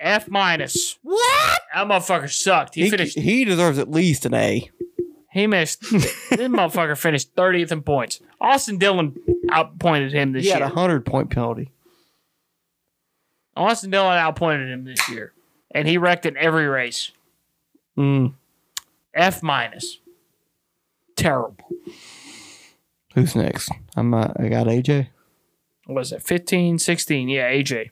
F 0.00 0.28
minus. 0.30 0.98
What? 1.02 1.60
That 1.74 1.86
motherfucker 1.86 2.32
sucked. 2.32 2.76
He, 2.76 2.84
He, 2.84 2.90
finished. 2.90 3.18
he 3.18 3.44
deserves 3.44 3.78
at 3.78 3.90
least 3.90 4.24
an 4.24 4.32
A. 4.32 4.70
He 5.36 5.46
missed. 5.46 5.82
this 5.90 6.30
motherfucker 6.30 6.96
finished 6.96 7.36
30th 7.36 7.70
in 7.70 7.82
points. 7.82 8.20
Austin 8.40 8.78
Dillon 8.78 9.14
outpointed 9.52 10.14
him 10.14 10.32
this 10.32 10.46
year. 10.46 10.54
He 10.54 10.62
had 10.62 10.72
a 10.72 10.74
hundred 10.74 11.04
point 11.04 11.28
penalty. 11.28 11.72
Austin 13.54 13.90
Dillon 13.90 14.16
outpointed 14.16 14.70
him 14.70 14.84
this 14.84 15.06
year, 15.10 15.34
and 15.72 15.86
he 15.86 15.98
wrecked 15.98 16.24
in 16.24 16.38
every 16.38 16.66
race. 16.66 17.12
Mm. 17.98 18.32
F 19.12 19.42
minus. 19.42 19.98
Terrible. 21.16 21.68
Who's 23.14 23.36
next? 23.36 23.70
I'm. 23.94 24.14
Uh, 24.14 24.32
I 24.38 24.48
got 24.48 24.68
AJ. 24.68 25.08
What 25.84 25.96
was 25.96 26.12
it 26.12 26.22
15, 26.22 26.78
16? 26.78 27.28
Yeah, 27.28 27.50
AJ. 27.50 27.90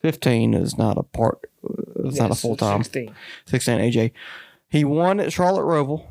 Fifteen 0.00 0.54
is 0.54 0.76
not 0.76 0.98
a 0.98 1.04
part. 1.04 1.38
It's 2.04 2.18
not 2.18 2.32
a 2.32 2.34
full 2.34 2.56
time. 2.56 2.82
16. 2.82 3.14
16 3.44 3.78
AJ. 3.78 4.10
He 4.68 4.84
won 4.84 5.20
at 5.20 5.32
Charlotte 5.32 5.62
Roval. 5.62 6.06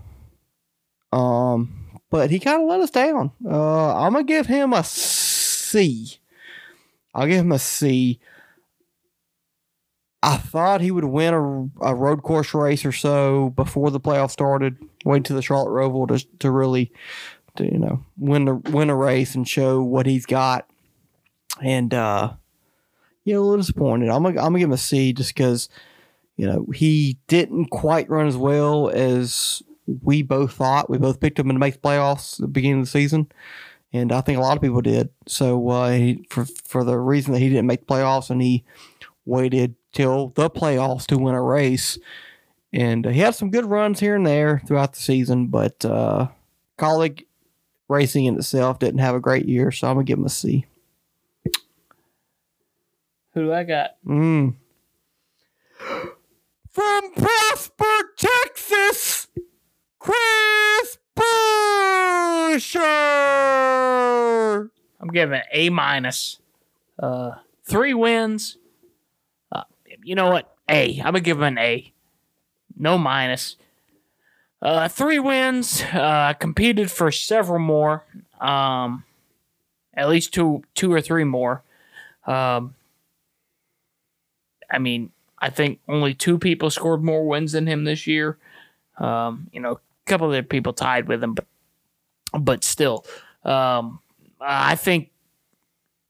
Um, 1.11 2.01
but 2.09 2.31
he 2.31 2.39
kind 2.39 2.61
of 2.61 2.67
let 2.67 2.81
us 2.81 2.91
down. 2.91 3.31
Uh, 3.45 3.95
I'm 3.95 4.13
gonna 4.13 4.23
give 4.23 4.47
him 4.47 4.73
a 4.73 4.83
C. 4.83 6.17
I'll 7.13 7.27
give 7.27 7.39
him 7.39 7.51
a 7.51 7.59
C. 7.59 8.19
I 10.21 10.37
thought 10.37 10.81
he 10.81 10.91
would 10.91 11.05
win 11.05 11.33
a, 11.33 11.85
a 11.85 11.95
road 11.95 12.23
course 12.23 12.53
race 12.53 12.83
or 12.83 12.91
so 12.91 13.51
before 13.51 13.89
the 13.89 13.99
playoff 13.99 14.31
started. 14.31 14.77
Wait 15.05 15.23
to 15.25 15.33
the 15.33 15.41
Charlotte 15.41 15.71
Roval 15.71 16.07
to 16.09 16.25
to 16.39 16.51
really, 16.51 16.91
to, 17.55 17.65
you 17.65 17.79
know, 17.79 18.03
win 18.17 18.45
the 18.45 18.55
win 18.55 18.89
a 18.89 18.95
race 18.95 19.35
and 19.35 19.47
show 19.47 19.81
what 19.81 20.05
he's 20.05 20.25
got. 20.25 20.69
And 21.63 21.93
uh, 21.93 22.33
yeah, 23.23 23.37
a 23.37 23.39
little 23.39 23.57
disappointed. 23.57 24.09
I'm 24.09 24.23
gonna 24.23 24.39
I'm 24.39 24.47
gonna 24.47 24.59
give 24.59 24.69
him 24.69 24.73
a 24.73 24.77
C 24.77 25.13
just 25.13 25.33
because 25.33 25.69
you 26.39 26.47
know, 26.47 26.65
he 26.73 27.17
didn't 27.27 27.65
quite 27.65 28.09
run 28.09 28.25
as 28.25 28.37
well 28.37 28.87
as 28.87 29.61
we 30.03 30.21
both 30.21 30.53
thought. 30.53 30.89
We 30.89 30.97
both 30.97 31.19
picked 31.19 31.39
him 31.39 31.47
to 31.47 31.53
make 31.53 31.75
the 31.75 31.87
playoffs 31.87 32.39
at 32.39 32.41
the 32.41 32.47
beginning 32.47 32.79
of 32.79 32.85
the 32.85 32.91
season, 32.91 33.31
and 33.93 34.11
I 34.11 34.21
think 34.21 34.37
a 34.37 34.41
lot 34.41 34.57
of 34.57 34.61
people 34.61 34.81
did. 34.81 35.09
So 35.27 35.69
uh, 35.69 35.91
he, 35.91 36.25
for 36.29 36.45
for 36.45 36.83
the 36.83 36.97
reason 36.97 37.33
that 37.33 37.39
he 37.39 37.49
didn't 37.49 37.67
make 37.67 37.81
the 37.81 37.93
playoffs 37.93 38.29
and 38.29 38.41
he 38.41 38.63
waited 39.25 39.75
till 39.91 40.29
the 40.29 40.49
playoffs 40.49 41.05
to 41.07 41.17
win 41.17 41.35
a 41.35 41.41
race, 41.41 41.97
and 42.71 43.07
uh, 43.07 43.09
he 43.09 43.19
had 43.19 43.35
some 43.35 43.51
good 43.51 43.65
runs 43.65 43.99
here 43.99 44.15
and 44.15 44.25
there 44.25 44.61
throughout 44.65 44.93
the 44.93 44.99
season, 44.99 45.47
but 45.47 45.83
uh, 45.85 46.27
Kaulig 46.77 47.25
Racing 47.89 48.25
in 48.25 48.37
itself 48.37 48.77
didn't 48.77 48.99
have 48.99 49.15
a 49.15 49.19
great 49.19 49.47
year. 49.47 49.71
So 49.71 49.87
I'm 49.87 49.95
gonna 49.95 50.03
give 50.03 50.19
him 50.19 50.25
a 50.25 50.29
C. 50.29 50.65
Who 53.33 53.45
do 53.45 53.53
I 53.53 53.63
got? 53.63 53.95
Mm. 54.05 54.55
From 56.69 57.13
Prosper, 57.13 58.13
Texas, 58.15 59.18
Chris 60.09 60.97
Buescher. 61.15 62.81
I'm 64.99 65.09
giving 65.09 65.41
A 65.51 65.69
minus. 65.69 66.39
Uh, 66.97 67.33
three 67.63 67.93
wins. 67.93 68.57
Uh, 69.51 69.63
you 70.03 70.15
know 70.15 70.31
what? 70.31 70.55
A. 70.67 70.97
I'm 70.99 71.05
gonna 71.05 71.19
give 71.19 71.37
him 71.37 71.43
an 71.43 71.59
A. 71.59 71.93
No 72.75 72.97
minus. 72.97 73.55
Uh, 74.61 74.87
three 74.87 75.19
wins. 75.19 75.83
Uh, 75.83 76.33
competed 76.33 76.89
for 76.89 77.11
several 77.11 77.59
more. 77.59 78.03
Um, 78.41 79.03
at 79.93 80.09
least 80.09 80.33
two, 80.33 80.63
two 80.73 80.91
or 80.91 81.01
three 81.01 81.23
more. 81.23 81.61
Um, 82.25 82.73
I 84.71 84.79
mean, 84.79 85.11
I 85.37 85.49
think 85.51 85.79
only 85.87 86.13
two 86.13 86.39
people 86.39 86.69
scored 86.69 87.03
more 87.03 87.27
wins 87.27 87.51
than 87.51 87.67
him 87.67 87.83
this 87.83 88.07
year. 88.07 88.37
Um, 88.97 89.49
you 89.51 89.59
know, 89.59 89.79
couple 90.09 90.27
of 90.27 90.33
other 90.33 90.43
people 90.43 90.73
tied 90.73 91.07
with 91.07 91.23
him, 91.23 91.33
but 91.33 91.45
but 92.37 92.63
still, 92.63 93.05
um, 93.43 93.99
I 94.39 94.75
think 94.75 95.11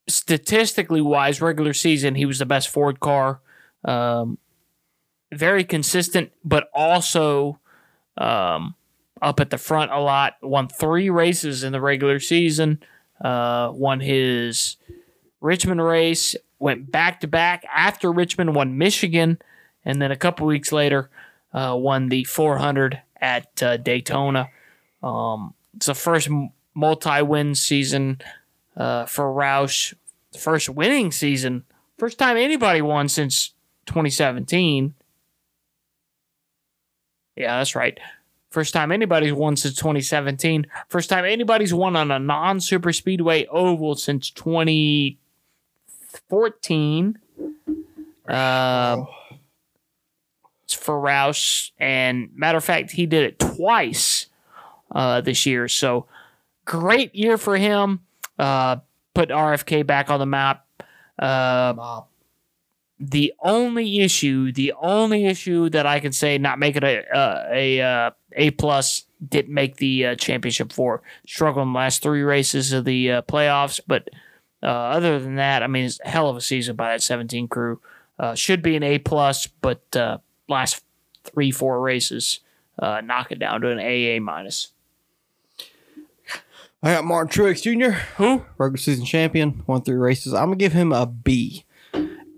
statistically 0.08 1.02
wise, 1.02 1.42
regular 1.42 1.74
season, 1.74 2.16
he 2.16 2.26
was 2.26 2.40
the 2.40 2.46
best 2.46 2.70
Ford 2.70 3.00
car. 3.00 3.40
Um, 3.86 4.38
very 5.32 5.64
consistent, 5.64 6.32
but 6.44 6.70
also 6.74 7.60
um, 8.18 8.76
up 9.22 9.40
at 9.40 9.50
the 9.50 9.58
front 9.58 9.92
a 9.92 10.00
lot. 10.00 10.36
Won 10.42 10.68
three 10.68 11.10
races 11.10 11.64
in 11.64 11.72
the 11.72 11.82
regular 11.82 12.20
season. 12.20 12.82
Uh, 13.24 13.72
won 13.74 14.00
his 14.00 14.78
Richmond 15.42 15.84
race. 15.84 16.36
Went 16.58 16.92
back 16.92 17.22
to 17.22 17.28
back 17.28 17.64
after 17.74 18.12
Richmond 18.12 18.54
won 18.56 18.78
Michigan, 18.78 19.40
and 19.86 20.02
then 20.02 20.12
a 20.12 20.18
couple 20.18 20.46
weeks 20.46 20.74
later 20.74 21.10
uh, 21.54 21.76
won 21.78 22.10
the 22.10 22.26
400 22.26 23.02
at 23.22 23.64
uh, 23.64 23.78
Daytona. 23.78 24.50
Um, 25.02 25.54
it's 25.76 25.88
the 25.88 25.96
first 25.96 26.30
multi-win 26.74 27.56
season 27.56 28.20
uh, 28.76 29.06
for 29.06 29.24
Roush. 29.26 29.94
First 30.38 30.70
winning 30.70 31.12
season. 31.12 31.64
First 31.98 32.20
time 32.20 32.38
anybody 32.38 32.82
won 32.82 33.10
since 33.10 33.54
2017. 33.88 34.94
Yeah, 37.36 37.58
that's 37.58 37.76
right. 37.76 38.00
First 38.50 38.74
time 38.74 38.92
anybody's 38.92 39.34
won 39.34 39.56
since 39.56 39.76
2017. 39.76 40.66
First 40.88 41.10
time 41.10 41.26
anybody's 41.26 41.74
won 41.74 41.96
on 41.96 42.12
a 42.12 42.20
non 42.20 42.60
super 42.60 42.92
speedway 42.92 43.46
oval 43.46 43.96
since 43.96 44.30
2014. 44.32 47.20
Uh, 48.28 48.98
it's 48.98 49.10
for 50.74 50.96
Roush. 50.96 51.72
And 51.80 52.30
matter 52.36 52.58
of 52.58 52.64
fact, 52.64 52.92
he 52.92 53.06
did 53.06 53.24
it 53.24 53.40
twice 53.40 54.28
uh, 54.92 55.22
this 55.22 55.46
year. 55.46 55.68
So 55.68 56.08
great 56.66 57.14
year 57.16 57.38
for 57.38 57.58
him. 57.58 58.02
Uh, 58.38 58.78
put 59.14 59.30
RFK 59.30 59.86
back 59.86 60.10
on 60.10 60.20
the 60.20 60.26
map. 60.26 60.66
Uh, 61.18 62.02
the 63.00 63.34
only 63.42 64.00
issue, 64.00 64.52
the 64.52 64.74
only 64.82 65.26
issue 65.26 65.70
that 65.70 65.86
I 65.86 66.00
can 66.00 66.12
say 66.12 66.38
not 66.38 66.60
make 66.60 66.76
it 66.76 66.84
a 66.84 67.16
uh, 67.16 67.48
a 67.52 67.82
uh, 67.82 68.12
a 68.34 68.52
plus 68.52 69.06
didn't 69.26 69.54
make 69.54 69.78
the 69.78 70.08
uh, 70.08 70.16
championship 70.16 70.72
four. 70.72 71.02
Struggled 71.26 71.68
in 71.68 71.74
the 71.74 71.78
last 71.80 72.02
three 72.02 72.22
races 72.22 72.72
of 72.74 72.86
the 72.86 73.12
uh, 73.12 73.22
playoffs, 73.24 73.80
but 73.86 74.10
uh, 74.62 74.68
other 74.68 75.20
than 75.20 75.36
that, 75.36 75.64
I 75.64 75.68
mean, 75.68 75.86
it's 75.86 76.00
a 76.04 76.10
hell 76.10 76.30
of 76.30 76.36
a 76.36 76.42
season 76.42 76.76
by 76.76 76.92
that 76.92 77.02
17 77.02 77.48
crew. 77.48 77.80
Uh, 78.18 78.36
should 78.36 78.62
be 78.62 78.76
an 78.76 78.84
A 78.84 79.00
plus, 79.00 79.48
but 79.48 79.96
uh, 79.96 80.18
last 80.50 80.84
three 81.24 81.52
four 81.52 81.80
races 81.80 82.40
uh, 82.78 83.02
knock 83.02 83.32
it 83.32 83.40
down 83.40 83.62
to 83.62 83.70
an 83.70 83.80
A 83.80 84.18
A 84.18 84.20
minus. 84.20 84.70
I 86.82 86.94
got 86.94 87.04
Martin 87.04 87.46
Truex 87.46 87.62
Jr. 87.62 87.98
Who? 88.18 88.46
regular 88.58 88.78
season 88.78 89.06
champion, 89.06 89.64
won 89.68 89.82
three 89.82 89.98
races. 89.98 90.34
I'm 90.34 90.46
gonna 90.46 90.56
give 90.56 90.74
him 90.74 90.94
a 90.94 91.06
B. 91.06 91.66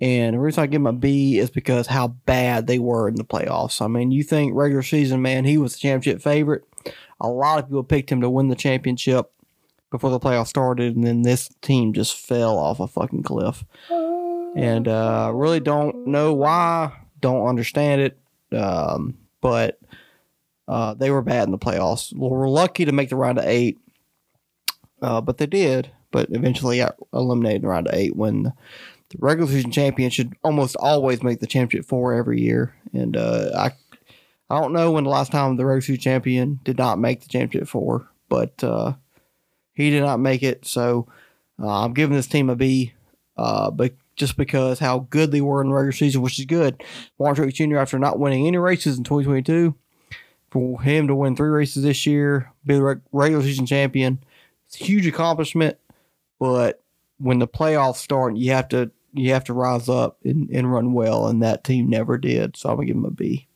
And 0.01 0.33
the 0.33 0.39
reason 0.39 0.63
I 0.63 0.65
give 0.65 0.81
him 0.81 0.87
a 0.87 0.93
B 0.93 1.37
is 1.37 1.51
because 1.51 1.85
how 1.85 2.07
bad 2.07 2.65
they 2.65 2.79
were 2.79 3.07
in 3.07 3.15
the 3.15 3.23
playoffs. 3.23 3.83
I 3.83 3.87
mean, 3.87 4.09
you 4.11 4.23
think 4.23 4.55
regular 4.55 4.81
season, 4.81 5.21
man, 5.21 5.45
he 5.45 5.59
was 5.59 5.73
the 5.73 5.79
championship 5.79 6.23
favorite. 6.23 6.63
A 7.19 7.27
lot 7.27 7.59
of 7.59 7.65
people 7.67 7.83
picked 7.83 8.11
him 8.11 8.21
to 8.21 8.29
win 8.29 8.47
the 8.47 8.55
championship 8.55 9.31
before 9.91 10.09
the 10.09 10.19
playoffs 10.19 10.47
started, 10.47 10.95
and 10.95 11.05
then 11.05 11.21
this 11.21 11.49
team 11.61 11.93
just 11.93 12.17
fell 12.17 12.57
off 12.57 12.79
a 12.79 12.87
fucking 12.87 13.21
cliff. 13.21 13.63
And 14.55 14.87
uh, 14.87 15.31
really 15.35 15.59
don't 15.59 16.07
know 16.07 16.33
why, 16.33 16.93
don't 17.21 17.47
understand 17.47 18.01
it. 18.01 18.17
Um, 18.57 19.17
but 19.39 19.79
uh, 20.67 20.93
they 20.93 21.11
were 21.11 21.21
bad 21.21 21.45
in 21.45 21.51
the 21.51 21.57
playoffs. 21.57 22.15
Well, 22.15 22.29
we're 22.29 22.49
lucky 22.49 22.85
to 22.85 22.91
make 22.91 23.09
the 23.09 23.15
round 23.15 23.37
of 23.37 23.45
eight, 23.45 23.79
uh, 25.01 25.21
but 25.21 25.37
they 25.37 25.47
did. 25.47 25.91
But 26.11 26.29
eventually 26.31 26.79
got 26.79 26.97
eliminated 27.13 27.63
in 27.63 27.69
round 27.69 27.87
of 27.87 27.93
eight 27.93 28.15
when 28.15 28.43
the 28.43 29.17
regular 29.19 29.49
season 29.49 29.71
champion 29.71 30.09
should 30.09 30.35
almost 30.43 30.75
always 30.75 31.23
make 31.23 31.39
the 31.39 31.47
championship 31.47 31.87
four 31.87 32.13
every 32.13 32.41
year. 32.41 32.75
And 32.93 33.15
uh, 33.15 33.51
I, 33.55 33.71
I 34.49 34.59
don't 34.59 34.73
know 34.73 34.91
when 34.91 35.05
the 35.05 35.09
last 35.09 35.31
time 35.31 35.55
the 35.55 35.65
regular 35.65 35.81
season 35.81 36.01
champion 36.01 36.59
did 36.63 36.77
not 36.77 36.99
make 36.99 37.21
the 37.21 37.29
championship 37.29 37.69
four, 37.69 38.09
but 38.27 38.61
uh, 38.63 38.93
he 39.73 39.89
did 39.89 40.03
not 40.03 40.19
make 40.19 40.43
it. 40.43 40.65
So 40.65 41.07
uh, 41.61 41.83
I'm 41.83 41.93
giving 41.93 42.15
this 42.15 42.27
team 42.27 42.49
a 42.49 42.55
B, 42.55 42.93
uh, 43.37 43.71
but 43.71 43.93
just 44.21 44.37
because 44.37 44.79
how 44.79 44.99
good 45.09 45.31
they 45.31 45.41
were 45.41 45.61
in 45.61 45.67
the 45.67 45.73
regular 45.73 45.91
season, 45.91 46.21
which 46.21 46.39
is 46.39 46.45
good. 46.45 46.81
Martin 47.19 47.43
Truex 47.49 47.53
Jr. 47.55 47.77
after 47.77 47.99
not 47.99 48.19
winning 48.19 48.47
any 48.47 48.57
races 48.57 48.97
in 48.97 49.03
2022 49.03 49.75
for 50.49 50.81
him 50.81 51.07
to 51.07 51.15
win 51.15 51.35
three 51.35 51.49
races 51.49 51.83
this 51.83 52.05
year, 52.05 52.51
be 52.65 52.75
the 52.75 53.01
regular 53.11 53.43
season 53.43 53.65
champion, 53.65 54.23
it's 54.67 54.79
a 54.79 54.83
huge 54.83 55.05
accomplishment. 55.07 55.77
But 56.39 56.81
when 57.17 57.39
the 57.39 57.47
playoffs 57.47 57.95
start, 57.97 58.35
you 58.37 58.51
have 58.53 58.69
to 58.69 58.91
you 59.13 59.33
have 59.33 59.43
to 59.43 59.53
rise 59.53 59.89
up 59.89 60.17
and, 60.23 60.49
and 60.49 60.71
run 60.71 60.93
well, 60.93 61.27
and 61.27 61.43
that 61.43 61.63
team 61.65 61.89
never 61.89 62.17
did. 62.17 62.55
So 62.55 62.69
I'm 62.69 62.75
gonna 62.77 62.87
give 62.87 62.95
him 62.95 63.05
a 63.05 63.11
B. 63.11 63.47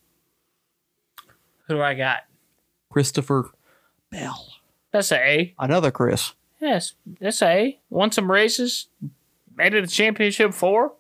Who 1.68 1.76
do 1.76 1.82
I 1.82 1.94
got? 1.94 2.24
Christopher 2.92 3.50
Bell, 4.12 4.54
That's 4.92 5.12
a 5.12 5.18
A. 5.18 5.56
another 5.60 5.92
Chris. 5.92 6.34
Yes, 6.62 6.94
that's 7.20 7.42
a 7.42 7.48
A. 7.48 7.80
Won 7.90 8.12
some 8.12 8.32
races, 8.32 8.88
made 9.56 9.74
it 9.74 9.84
a 9.84 9.88
championship 9.88 10.54
four, 10.54 10.94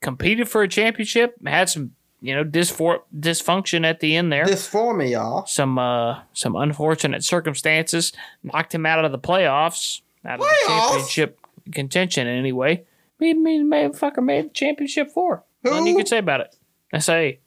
competed 0.00 0.48
for 0.48 0.62
a 0.62 0.68
championship, 0.68 1.34
had 1.46 1.68
some 1.68 1.92
you 2.20 2.34
know 2.34 2.44
dysfor- 2.44 3.02
dysfunction 3.18 3.84
at 3.84 4.00
the 4.00 4.16
end 4.16 4.32
there. 4.32 4.46
For 4.56 5.02
y'all. 5.02 5.46
some 5.46 5.78
uh 5.78 6.20
some 6.32 6.56
unfortunate 6.56 7.24
circumstances 7.24 8.12
knocked 8.42 8.74
him 8.74 8.86
out 8.86 9.04
of 9.04 9.12
the 9.12 9.18
playoffs, 9.18 10.00
out 10.24 10.40
of 10.40 10.46
the 10.46 10.54
championship 10.66 11.38
contention 11.72 12.26
anyway. 12.26 12.84
Me, 13.20 13.32
me, 13.34 13.58
fucker 13.60 14.22
made 14.22 14.46
the 14.46 14.50
championship 14.50 15.10
four. 15.10 15.44
Nothing 15.62 15.86
you 15.86 15.92
Who? 15.92 15.98
can 15.98 16.06
say 16.06 16.18
about 16.18 16.40
it. 16.40 16.56
I 16.92 16.98
say. 16.98 17.40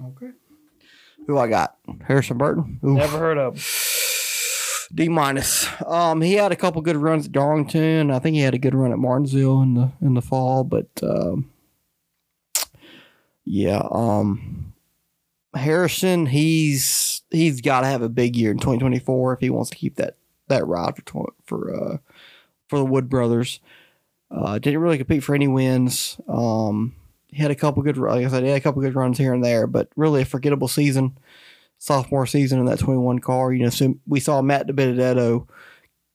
Okay. 0.00 0.30
Who 1.26 1.38
I 1.38 1.48
got? 1.48 1.76
Harrison 2.06 2.38
Burton. 2.38 2.80
Oof. 2.84 2.96
never 2.96 3.18
heard 3.18 3.38
of. 3.38 3.54
him. 3.54 3.62
D 4.94 5.08
minus. 5.08 5.66
Um, 5.86 6.20
he 6.20 6.34
had 6.34 6.52
a 6.52 6.56
couple 6.56 6.82
good 6.82 6.96
runs 6.96 7.26
at 7.26 7.32
Darlington. 7.32 8.10
I 8.10 8.18
think 8.18 8.34
he 8.34 8.42
had 8.42 8.54
a 8.54 8.58
good 8.58 8.74
run 8.74 8.92
at 8.92 8.98
Martinsville 8.98 9.62
in 9.62 9.74
the 9.74 9.92
in 10.00 10.14
the 10.14 10.22
fall, 10.22 10.64
but 10.64 10.88
um, 11.02 11.50
yeah. 13.44 13.86
Um, 13.90 14.74
Harrison, 15.54 16.26
he's 16.26 17.22
he's 17.30 17.60
got 17.60 17.82
to 17.82 17.86
have 17.86 18.02
a 18.02 18.08
big 18.08 18.36
year 18.36 18.50
in 18.50 18.58
2024 18.58 19.34
if 19.34 19.40
he 19.40 19.50
wants 19.50 19.70
to 19.70 19.76
keep 19.76 19.96
that 19.96 20.16
that 20.48 20.66
ride 20.66 20.94
for 21.06 21.32
for 21.44 21.74
uh 21.74 21.96
for 22.68 22.78
the 22.78 22.84
Wood 22.84 23.08
brothers. 23.08 23.60
Uh, 24.30 24.58
didn't 24.58 24.80
really 24.80 24.96
compete 24.96 25.22
for 25.22 25.34
any 25.34 25.46
wins. 25.46 26.18
Um, 26.26 26.94
he 27.28 27.42
had 27.42 27.50
a 27.50 27.54
couple 27.54 27.82
good, 27.82 27.98
like 27.98 28.24
I 28.24 28.28
said, 28.28 28.42
he 28.42 28.48
had 28.48 28.58
a 28.58 28.62
couple 28.62 28.80
good 28.80 28.94
runs 28.94 29.18
here 29.18 29.34
and 29.34 29.44
there, 29.44 29.66
but 29.66 29.88
really 29.94 30.22
a 30.22 30.26
forgettable 30.26 30.68
season 30.68 31.18
sophomore 31.82 32.26
season 32.26 32.60
in 32.60 32.66
that 32.66 32.78
21 32.78 33.18
car. 33.18 33.52
You 33.52 33.64
know, 33.64 33.70
so 33.70 33.94
we 34.06 34.20
saw 34.20 34.40
Matt 34.40 34.68
DiBenedetto, 34.68 35.48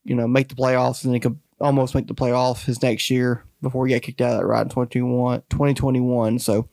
you 0.06 0.16
know, 0.16 0.26
make 0.26 0.48
the 0.48 0.56
playoffs 0.56 1.04
and 1.04 1.14
he 1.14 1.20
could 1.20 1.38
almost 1.60 1.94
make 1.94 2.08
the 2.08 2.16
playoffs 2.16 2.64
his 2.64 2.82
next 2.82 3.10
year 3.10 3.44
before 3.62 3.86
he 3.86 3.94
got 3.94 4.02
kicked 4.02 4.22
out 4.22 4.36
of 4.36 4.40
that 4.40 4.46
ride 4.46 4.62
in 4.62 4.70
2021. 4.70 5.42
2021. 5.50 6.40
So 6.40 6.70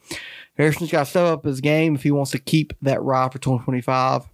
Harrison's 0.56 0.92
got 0.92 1.00
to 1.00 1.10
step 1.10 1.26
up 1.26 1.44
his 1.44 1.60
game 1.60 1.96
if 1.96 2.04
he 2.04 2.12
wants 2.12 2.30
to 2.30 2.38
keep 2.38 2.72
that 2.82 3.02
ride 3.02 3.32
for 3.32 3.38
2025. 3.40 4.28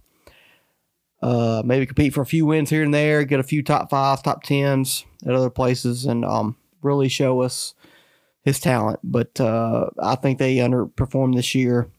Uh, 1.23 1.63
maybe 1.65 1.87
compete 1.87 2.13
for 2.13 2.21
a 2.21 2.25
few 2.25 2.45
wins 2.45 2.69
here 2.69 2.83
and 2.83 2.93
there, 2.93 3.23
get 3.23 3.39
a 3.39 3.43
few 3.43 3.63
top 3.63 3.89
fives, 3.89 4.21
top 4.21 4.43
tens 4.43 5.05
at 5.25 5.33
other 5.33 5.51
places, 5.51 6.05
and 6.05 6.23
um, 6.23 6.55
really 6.83 7.07
show 7.07 7.41
us 7.41 7.73
his 8.43 8.59
talent. 8.59 8.99
But 9.03 9.39
uh, 9.39 9.89
I 9.99 10.15
think 10.15 10.37
they 10.37 10.57
underperformed 10.57 11.35
this 11.35 11.55
year 11.55 11.89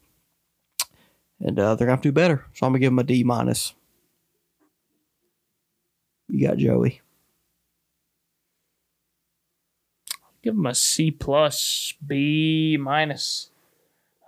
and 1.42 1.58
uh, 1.58 1.74
they're 1.74 1.86
gonna 1.86 1.96
have 1.96 2.02
to 2.02 2.08
do 2.08 2.12
better. 2.12 2.46
So 2.54 2.66
I'm 2.66 2.72
gonna 2.72 2.78
give 2.80 2.92
them 2.92 2.98
a 2.98 3.04
D 3.04 3.24
minus. 3.24 3.74
You 6.28 6.46
got 6.48 6.56
Joey. 6.56 7.00
Give 10.42 10.54
him 10.54 10.66
a 10.66 10.74
C 10.74 11.10
plus, 11.10 11.94
B 12.04 12.76
minus. 12.80 13.50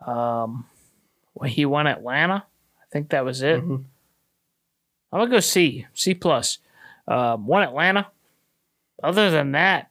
Um, 0.06 0.66
well, 1.34 1.48
he 1.50 1.64
won 1.66 1.86
Atlanta. 1.86 2.44
I 2.80 2.84
think 2.92 3.08
that 3.10 3.24
was 3.24 3.42
it. 3.42 3.60
Mhm. 3.62 3.84
I'm 5.12 5.20
gonna 5.20 5.30
go 5.30 5.40
C, 5.40 5.86
C 5.94 6.14
plus. 6.14 6.58
Um, 7.08 7.46
won 7.46 7.62
Atlanta. 7.62 8.08
Other 9.02 9.30
than 9.30 9.52
that, 9.52 9.90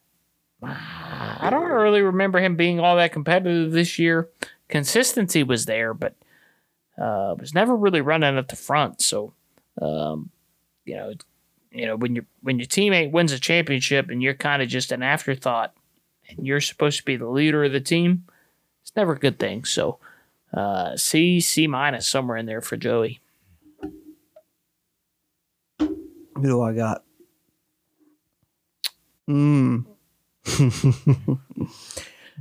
I 0.61 1.47
don't 1.49 1.69
really 1.69 2.01
remember 2.01 2.39
him 2.39 2.55
being 2.55 2.79
all 2.79 2.95
that 2.95 3.11
competitive 3.11 3.71
this 3.71 3.99
year. 3.99 4.29
Consistency 4.69 5.43
was 5.43 5.65
there, 5.65 5.93
but 5.93 6.15
uh, 6.97 7.35
was 7.39 7.53
never 7.53 7.75
really 7.75 8.01
running 8.01 8.37
at 8.37 8.47
the 8.47 8.55
front. 8.55 9.01
So, 9.01 9.33
um, 9.81 10.29
you 10.85 10.95
know, 10.95 11.13
you 11.71 11.85
know 11.85 11.95
when 11.95 12.15
your 12.15 12.25
when 12.41 12.59
your 12.59 12.67
teammate 12.67 13.11
wins 13.11 13.31
a 13.31 13.39
championship 13.39 14.09
and 14.09 14.21
you're 14.21 14.33
kind 14.33 14.61
of 14.61 14.67
just 14.67 14.91
an 14.91 15.03
afterthought, 15.03 15.73
and 16.29 16.45
you're 16.45 16.61
supposed 16.61 16.97
to 16.97 17.05
be 17.05 17.15
the 17.15 17.27
leader 17.27 17.63
of 17.63 17.71
the 17.71 17.81
team, 17.81 18.25
it's 18.81 18.95
never 18.95 19.13
a 19.13 19.19
good 19.19 19.39
thing. 19.39 19.65
So, 19.65 19.97
uh, 20.53 20.95
C 20.97 21.39
C 21.39 21.67
minus 21.67 22.07
somewhere 22.07 22.37
in 22.37 22.45
there 22.45 22.61
for 22.61 22.77
Joey. 22.77 23.19
Who 25.79 26.41
do 26.41 26.61
I 26.61 26.73
got? 26.73 27.03
Mm. 29.29 29.85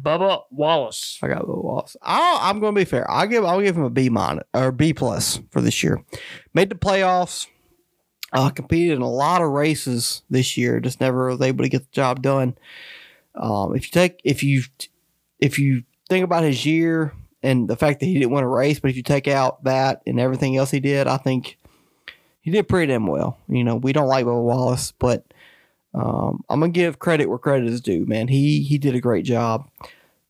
Bubba 0.02 0.42
Wallace. 0.50 1.18
I 1.22 1.28
got 1.28 1.46
Will 1.46 1.62
Wallace. 1.62 1.96
i 2.02 2.40
I'm 2.42 2.60
going 2.60 2.74
to 2.74 2.80
be 2.80 2.84
fair. 2.84 3.08
I'll 3.10 3.26
give 3.26 3.44
I'll 3.44 3.60
give 3.60 3.76
him 3.76 3.84
a 3.84 3.90
B 3.90 4.08
minus 4.08 4.44
or 4.52 4.72
B 4.72 4.92
plus 4.92 5.40
for 5.50 5.60
this 5.60 5.82
year. 5.82 6.02
Made 6.54 6.70
the 6.70 6.74
playoffs. 6.74 7.46
Uh, 8.34 8.48
competed 8.48 8.96
in 8.96 9.02
a 9.02 9.10
lot 9.10 9.42
of 9.42 9.50
races 9.50 10.22
this 10.30 10.56
year. 10.56 10.80
Just 10.80 11.02
never 11.02 11.26
was 11.26 11.42
able 11.42 11.64
to 11.64 11.68
get 11.68 11.82
the 11.82 11.92
job 11.92 12.22
done. 12.22 12.56
Um, 13.34 13.76
if 13.76 13.84
you 13.84 13.90
take 13.90 14.20
if 14.24 14.42
you 14.42 14.62
if 15.38 15.58
you 15.58 15.84
think 16.08 16.24
about 16.24 16.42
his 16.42 16.64
year 16.64 17.12
and 17.42 17.68
the 17.68 17.76
fact 17.76 18.00
that 18.00 18.06
he 18.06 18.14
didn't 18.14 18.30
win 18.30 18.44
a 18.44 18.48
race, 18.48 18.80
but 18.80 18.90
if 18.90 18.96
you 18.96 19.02
take 19.02 19.28
out 19.28 19.64
that 19.64 20.02
and 20.06 20.18
everything 20.18 20.56
else 20.56 20.70
he 20.70 20.80
did, 20.80 21.06
I 21.06 21.18
think 21.18 21.58
he 22.40 22.50
did 22.50 22.68
pretty 22.68 22.90
damn 22.90 23.06
well. 23.06 23.38
You 23.48 23.64
know, 23.64 23.76
we 23.76 23.92
don't 23.92 24.08
like 24.08 24.24
Bubba 24.24 24.42
Wallace, 24.42 24.92
but 24.98 25.31
um, 25.94 26.44
I'm 26.48 26.60
gonna 26.60 26.72
give 26.72 26.98
credit 26.98 27.26
where 27.26 27.38
credit 27.38 27.68
is 27.68 27.80
due. 27.80 28.06
Man, 28.06 28.28
he 28.28 28.62
he 28.62 28.78
did 28.78 28.94
a 28.94 29.00
great 29.00 29.24
job. 29.24 29.68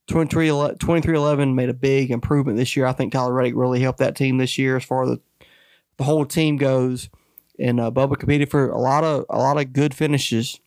23 0.08 0.48
2311 0.48 1.54
made 1.54 1.68
a 1.68 1.74
big 1.74 2.10
improvement 2.10 2.58
this 2.58 2.76
year. 2.76 2.86
I 2.86 2.92
think 2.92 3.12
Tyler 3.12 3.32
Reddick 3.32 3.54
really 3.54 3.80
helped 3.80 4.00
that 4.00 4.16
team 4.16 4.38
this 4.38 4.58
year 4.58 4.76
as 4.76 4.84
far 4.84 5.04
as 5.04 5.10
the, 5.10 5.20
the 5.96 6.04
whole 6.04 6.26
team 6.26 6.56
goes. 6.56 7.08
And 7.58 7.78
uh, 7.78 7.90
Bubba 7.90 8.18
competed 8.18 8.50
for 8.50 8.68
a 8.70 8.78
lot 8.78 9.04
of 9.04 9.24
a 9.30 9.38
lot 9.38 9.58
of 9.58 9.72
good 9.72 9.94
finishes. 9.94 10.60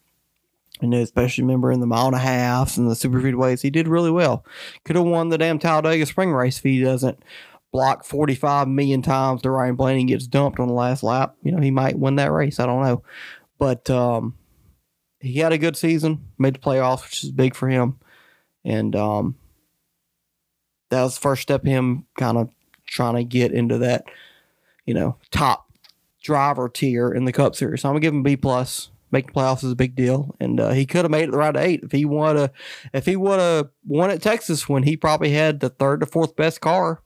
And 0.82 0.94
especially 0.94 1.44
remember 1.44 1.72
in 1.72 1.80
the 1.80 1.88
mile 1.88 2.08
and 2.08 2.16
a 2.16 2.20
halves 2.20 2.78
and 2.78 2.90
the 2.90 2.96
super 2.96 3.22
speedways, 3.22 3.62
he 3.62 3.70
did 3.70 3.88
really 3.88 4.12
well. 4.12 4.46
Could 4.84 4.96
have 4.98 5.06
won 5.06 5.30
the 5.30 5.38
damn 5.38 5.60
Talladega 5.60 6.06
Spring 6.06 6.32
Race 6.32 6.58
if 6.58 6.64
he 6.64 6.82
doesn't 6.82 7.20
block 7.72 8.06
45 8.06 8.68
million 8.68 9.02
times 9.02 9.42
to 9.42 9.50
Ryan 9.50 9.76
Blaney 9.76 10.06
gets 10.06 10.28
dumped 10.28 10.60
on 10.60 10.68
the 10.68 10.74
last 10.74 11.04
lap. 11.04 11.36
You 11.44 11.52
know, 11.52 11.62
he 11.62 11.72
might 11.72 12.00
win 12.00 12.16
that 12.16 12.32
race. 12.32 12.60
I 12.60 12.66
don't 12.66 12.84
know. 12.84 13.04
But 13.58 13.90
um, 13.90 14.36
he 15.20 15.40
had 15.40 15.54
a 15.54 15.58
good 15.58 15.78
season, 15.78 16.28
made 16.38 16.56
the 16.56 16.60
playoffs, 16.60 17.04
which 17.04 17.24
is 17.24 17.32
big 17.32 17.56
for 17.56 17.68
him. 17.68 18.00
And 18.64 18.96
um, 18.96 19.36
that 20.90 21.04
was 21.04 21.16
the 21.16 21.22
first 21.22 21.42
step 21.42 21.66
him 21.66 22.06
kind 22.18 22.38
of 22.38 22.50
trying 22.86 23.16
to 23.16 23.24
get 23.24 23.52
into 23.52 23.78
that, 23.80 24.06
you 24.86 24.94
know, 24.94 25.18
top 25.32 25.72
driver 26.24 26.68
tier 26.70 27.12
in 27.12 27.26
the 27.26 27.32
Cup 27.32 27.56
Series. 27.56 27.82
So 27.82 27.90
I'm 27.90 27.94
gonna 27.94 28.02
give 28.02 28.14
him 28.14 28.24
B 28.24 28.36
plus. 28.36 28.90
The 29.12 29.22
playoffs 29.22 29.64
is 29.64 29.72
a 29.72 29.76
big 29.76 29.96
deal, 29.96 30.36
and 30.42 30.60
uh, 30.60 30.72
he 30.72 30.86
could 30.86 31.06
have 31.06 31.12
made 31.12 31.30
it 31.30 31.32
the 31.32 31.38
right 31.38 31.56
eight 31.56 31.82
if 31.84 31.92
he 31.94 32.04
would 32.04 32.36
have. 32.36 32.52
If 32.92 33.06
he 33.06 33.16
would 33.16 33.40
have 33.40 33.70
won 33.86 34.10
at 34.10 34.22
Texas 34.22 34.68
when 34.68 34.84
he 34.84 34.98
probably 34.98 35.30
had 35.30 35.62
the 35.62 35.70
third 35.70 36.02
to 36.02 36.06
fourth 36.06 36.36
best 36.36 36.60
car, 36.60 37.02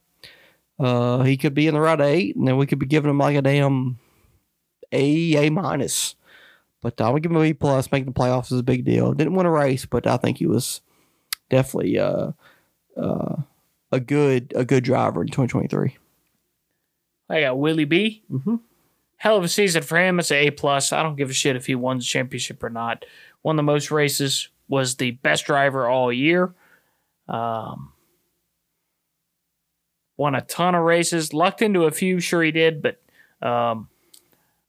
uh, 0.79 1.21
he 1.23 1.37
could 1.37 1.53
be 1.53 1.67
in 1.67 1.75
the 1.75 1.79
right 1.81 2.01
eight, 2.01 2.35
and 2.35 2.47
then 2.47 2.57
we 2.57 2.65
could 2.65 2.79
be 2.79 2.87
giving 2.87 3.11
him 3.11 3.19
like 3.19 3.35
a 3.35 3.43
damn 3.43 3.99
A 4.91 5.35
A 5.35 5.51
minus. 5.51 6.15
But 6.81 7.01
I 7.01 7.09
would 7.09 7.23
give 7.23 7.31
him 7.31 7.37
a 7.37 7.41
B 7.41 7.53
plus. 7.53 7.91
Making 7.91 8.13
the 8.13 8.19
playoffs 8.19 8.51
is 8.51 8.59
a 8.59 8.63
big 8.63 8.85
deal. 8.85 9.13
Didn't 9.13 9.35
win 9.35 9.45
a 9.45 9.51
race, 9.51 9.85
but 9.85 10.07
I 10.07 10.17
think 10.17 10.37
he 10.37 10.47
was 10.47 10.81
definitely 11.49 11.99
uh, 11.99 12.31
uh, 12.95 13.35
a 13.91 13.99
good 13.99 14.53
a 14.55 14.63
good 14.63 14.83
driver 14.83 15.21
in 15.21 15.27
2023. 15.27 15.97
I 17.29 17.41
got 17.41 17.59
Willie 17.59 17.85
B. 17.85 18.23
Mm-hmm. 18.31 18.55
Hell 19.17 19.37
of 19.37 19.43
a 19.43 19.49
season 19.49 19.83
for 19.83 19.97
him. 19.97 20.19
It's 20.19 20.31
an 20.31 20.37
A 20.37 20.51
plus. 20.51 20.93
I 20.93 21.03
don't 21.03 21.17
give 21.17 21.29
a 21.29 21.33
shit 21.33 21.55
if 21.55 21.65
he 21.65 21.75
won 21.75 21.97
the 21.97 22.03
championship 22.03 22.63
or 22.63 22.69
not. 22.69 23.05
Won 23.43 23.57
the 23.57 23.63
most 23.63 23.91
races. 23.91 24.49
Was 24.69 24.95
the 24.95 25.11
best 25.11 25.45
driver 25.45 25.87
all 25.87 26.13
year. 26.13 26.53
Um, 27.27 27.91
won 30.15 30.35
a 30.35 30.41
ton 30.41 30.75
of 30.75 30.83
races. 30.83 31.33
Lucked 31.33 31.61
into 31.61 31.83
a 31.83 31.91
few. 31.91 32.19
Sure 32.19 32.41
he 32.41 32.51
did, 32.51 32.81
but 32.81 33.01
um, 33.45 33.89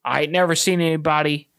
I 0.05 0.23
ain't 0.23 0.32
never 0.32 0.55
seen 0.55 0.81
anybody 0.81 1.49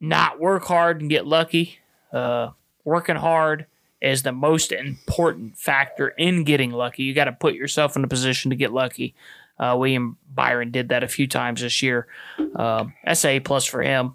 not 0.00 0.40
work 0.40 0.64
hard 0.64 1.00
and 1.00 1.10
get 1.10 1.26
lucky. 1.26 1.78
Uh, 2.12 2.50
working 2.84 3.16
hard 3.16 3.66
is 4.00 4.22
the 4.22 4.32
most 4.32 4.72
important 4.72 5.56
factor 5.58 6.08
in 6.08 6.44
getting 6.44 6.70
lucky. 6.70 7.02
You 7.02 7.14
got 7.14 7.24
to 7.24 7.32
put 7.32 7.54
yourself 7.54 7.96
in 7.96 8.04
a 8.04 8.08
position 8.08 8.50
to 8.50 8.56
get 8.56 8.72
lucky. 8.72 9.14
Uh, 9.58 9.74
William 9.78 10.18
Byron 10.32 10.70
did 10.70 10.90
that 10.90 11.02
a 11.02 11.08
few 11.08 11.26
times 11.26 11.62
this 11.62 11.82
year. 11.82 12.06
Um, 12.54 12.92
SA 13.12 13.38
plus 13.42 13.64
for 13.64 13.82
him. 13.82 14.14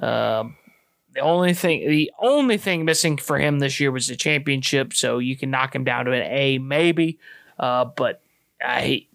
Um, 0.00 0.56
the 1.12 1.20
only 1.20 1.52
thing, 1.52 1.88
the 1.88 2.10
only 2.18 2.56
thing 2.56 2.84
missing 2.84 3.18
for 3.18 3.38
him 3.38 3.58
this 3.58 3.80
year 3.80 3.90
was 3.90 4.06
the 4.06 4.16
championship. 4.16 4.94
So 4.94 5.18
you 5.18 5.36
can 5.36 5.50
knock 5.50 5.74
him 5.74 5.84
down 5.84 6.06
to 6.06 6.12
an 6.12 6.22
A 6.22 6.58
maybe. 6.58 7.18
Uh, 7.58 7.84
but 7.84 8.22
he 8.80 9.08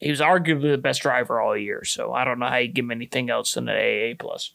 he 0.00 0.10
was 0.10 0.20
arguably 0.20 0.70
the 0.70 0.78
best 0.78 1.02
driver 1.02 1.40
all 1.40 1.56
year. 1.56 1.84
So 1.84 2.12
I 2.12 2.24
don't 2.24 2.38
know 2.38 2.46
how 2.46 2.56
you 2.56 2.68
give 2.68 2.84
him 2.84 2.92
anything 2.92 3.30
else 3.30 3.54
than 3.54 3.68
an 3.68 3.76
AA 3.76 4.14
plus. 4.18 4.52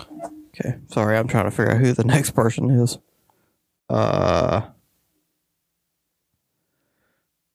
Okay, 0.00 0.76
sorry, 0.88 1.16
I'm 1.18 1.28
trying 1.28 1.44
to 1.44 1.50
figure 1.50 1.72
out 1.72 1.80
who 1.80 1.92
the 1.92 2.04
next 2.14 2.30
person 2.32 2.70
is. 2.70 2.98
Uh, 3.88 4.62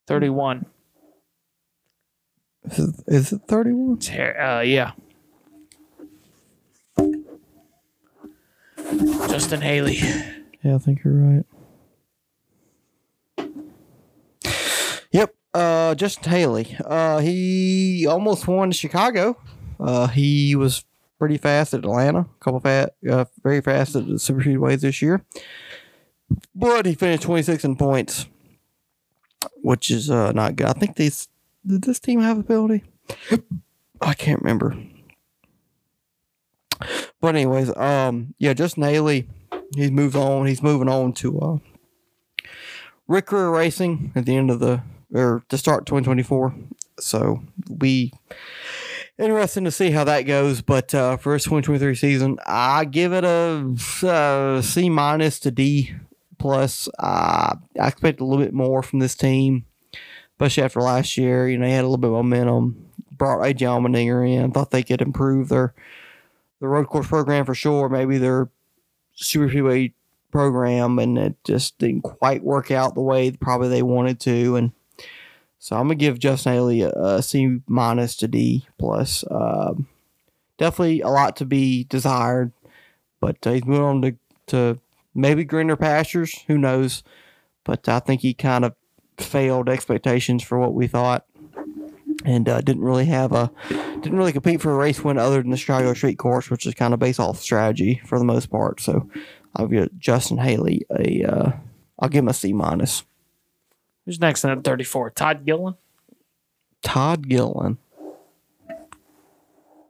31. 0.06 0.66
is 2.64 2.78
it, 2.78 2.94
is 3.06 3.32
it 3.32 3.40
31? 3.48 3.94
It's 3.96 4.10
Uh, 4.10 4.62
yeah. 4.64 4.92
Justin 9.28 9.60
Haley. 9.60 9.98
Yeah, 10.62 10.74
I 10.74 10.78
think 10.78 11.02
you're 11.04 11.14
right. 11.14 11.44
Yep, 15.12 15.34
uh, 15.54 15.94
Justin 15.94 16.30
Haley. 16.30 16.76
Uh, 16.84 17.18
he 17.18 18.06
almost 18.06 18.46
won 18.46 18.70
Chicago. 18.72 19.36
Uh, 19.78 20.06
he 20.08 20.54
was 20.54 20.84
pretty 21.20 21.36
fast 21.36 21.74
at 21.74 21.80
Atlanta. 21.80 22.20
A 22.20 22.44
couple 22.44 22.58
fast, 22.58 22.90
uh, 23.08 23.26
very 23.44 23.60
fast 23.60 23.94
at 23.94 24.08
the 24.08 24.18
super 24.18 24.42
speedways 24.42 24.80
this 24.80 25.00
year. 25.00 25.22
But 26.54 26.86
he 26.86 26.94
finished 26.94 27.22
26 27.22 27.64
in 27.64 27.76
points, 27.76 28.26
which 29.62 29.90
is 29.90 30.10
uh, 30.10 30.32
not 30.32 30.56
good. 30.56 30.66
I 30.66 30.72
think 30.72 30.96
these 30.96 31.28
did 31.64 31.82
this 31.82 32.00
team 32.00 32.20
have 32.20 32.38
ability? 32.38 32.84
I 34.00 34.14
can't 34.14 34.40
remember. 34.40 34.76
But 37.20 37.34
anyways, 37.34 37.76
um, 37.76 38.34
yeah, 38.38 38.54
just 38.54 38.76
Haley, 38.76 39.28
he's 39.76 39.90
moved 39.90 40.16
on. 40.16 40.46
He's 40.46 40.62
moving 40.62 40.88
on 40.88 41.12
to 41.14 41.38
uh, 41.38 41.58
Rick 43.06 43.30
Ware 43.30 43.50
Racing 43.50 44.12
at 44.14 44.24
the 44.24 44.36
end 44.36 44.50
of 44.50 44.60
the 44.60 44.82
or 45.12 45.42
to 45.50 45.58
start 45.58 45.84
2024. 45.84 46.54
So 46.98 47.42
we 47.68 48.12
interesting 49.20 49.64
to 49.64 49.70
see 49.70 49.90
how 49.90 50.04
that 50.04 50.22
goes. 50.22 50.62
But 50.62 50.94
uh, 50.94 51.16
for 51.16 51.34
his 51.34 51.44
2023 51.44 51.94
season, 51.94 52.38
I 52.46 52.84
give 52.84 53.12
it 53.12 53.24
a 53.24 53.74
uh, 54.02 54.88
minus 54.90 55.38
to 55.40 55.50
D 55.50 55.94
plus. 56.38 56.88
Uh, 56.98 57.54
I 57.80 57.88
expect 57.88 58.20
a 58.20 58.24
little 58.24 58.44
bit 58.44 58.54
more 58.54 58.82
from 58.82 58.98
this 58.98 59.14
team, 59.14 59.66
especially 60.34 60.64
after 60.64 60.80
last 60.80 61.16
year. 61.16 61.48
You 61.48 61.58
know, 61.58 61.66
they 61.66 61.72
had 61.72 61.84
a 61.84 61.88
little 61.88 61.98
bit 61.98 62.08
of 62.08 62.14
momentum. 62.14 62.86
Brought 63.12 63.40
AJ 63.40 63.58
Allmendinger 63.58 64.28
in. 64.28 64.50
Thought 64.50 64.70
they 64.70 64.82
could 64.82 65.02
improve 65.02 65.50
their 65.50 65.74
the 66.60 66.68
road 66.68 66.86
course 66.88 67.06
program 67.06 67.44
for 67.44 67.54
sure. 67.54 67.88
Maybe 67.88 68.18
their 68.18 68.48
super 69.14 69.48
speedway 69.48 69.92
program, 70.30 70.98
and 70.98 71.18
it 71.18 71.36
just 71.44 71.78
didn't 71.78 72.02
quite 72.02 72.42
work 72.42 72.70
out 72.70 72.94
the 72.94 73.00
way 73.02 73.30
probably 73.30 73.68
they 73.68 73.82
wanted 73.82 74.20
to. 74.20 74.56
And 74.56 74.72
so 75.60 75.76
I'm 75.76 75.84
gonna 75.84 75.94
give 75.96 76.18
Justin 76.18 76.54
Haley 76.54 76.80
a, 76.80 76.90
a 76.90 77.22
C 77.22 77.60
minus 77.68 78.16
to 78.16 78.26
D 78.26 78.66
plus. 78.78 79.24
Um, 79.30 79.86
definitely 80.56 81.02
a 81.02 81.08
lot 81.08 81.36
to 81.36 81.44
be 81.44 81.84
desired, 81.84 82.52
but 83.20 83.46
uh, 83.46 83.52
he's 83.52 83.66
moving 83.66 83.84
on 83.84 84.02
to, 84.02 84.16
to 84.46 84.80
maybe 85.14 85.44
greener 85.44 85.76
pastures. 85.76 86.42
Who 86.46 86.56
knows? 86.56 87.02
But 87.64 87.86
I 87.90 87.98
think 88.00 88.22
he 88.22 88.32
kind 88.32 88.64
of 88.64 88.74
failed 89.18 89.68
expectations 89.68 90.42
for 90.42 90.58
what 90.58 90.72
we 90.72 90.86
thought, 90.86 91.26
and 92.24 92.48
uh, 92.48 92.62
didn't 92.62 92.82
really 92.82 93.04
have 93.04 93.32
a 93.32 93.52
didn't 93.68 94.16
really 94.16 94.32
compete 94.32 94.62
for 94.62 94.72
a 94.72 94.76
race 94.76 95.04
win 95.04 95.18
other 95.18 95.42
than 95.42 95.50
the 95.50 95.58
Chicago 95.58 95.92
Street 95.92 96.16
Course, 96.16 96.48
which 96.48 96.64
is 96.64 96.72
kind 96.72 96.94
of 96.94 97.00
based 97.00 97.20
off 97.20 97.38
strategy 97.38 98.00
for 98.06 98.18
the 98.18 98.24
most 98.24 98.50
part. 98.50 98.80
So 98.80 99.10
I'll 99.56 99.66
give 99.66 99.90
Justin 99.98 100.38
Haley 100.38 100.86
a 100.90 101.22
uh, 101.22 101.52
I'll 101.98 102.08
give 102.08 102.24
him 102.24 102.28
a 102.28 102.34
C 102.34 102.54
minus. 102.54 103.04
Who's 104.06 104.20
next 104.20 104.44
in 104.44 104.50
at 104.50 104.64
34? 104.64 105.10
Todd 105.10 105.44
Gilliland? 105.44 105.76
Todd 106.82 107.28
Gilliland, 107.28 107.76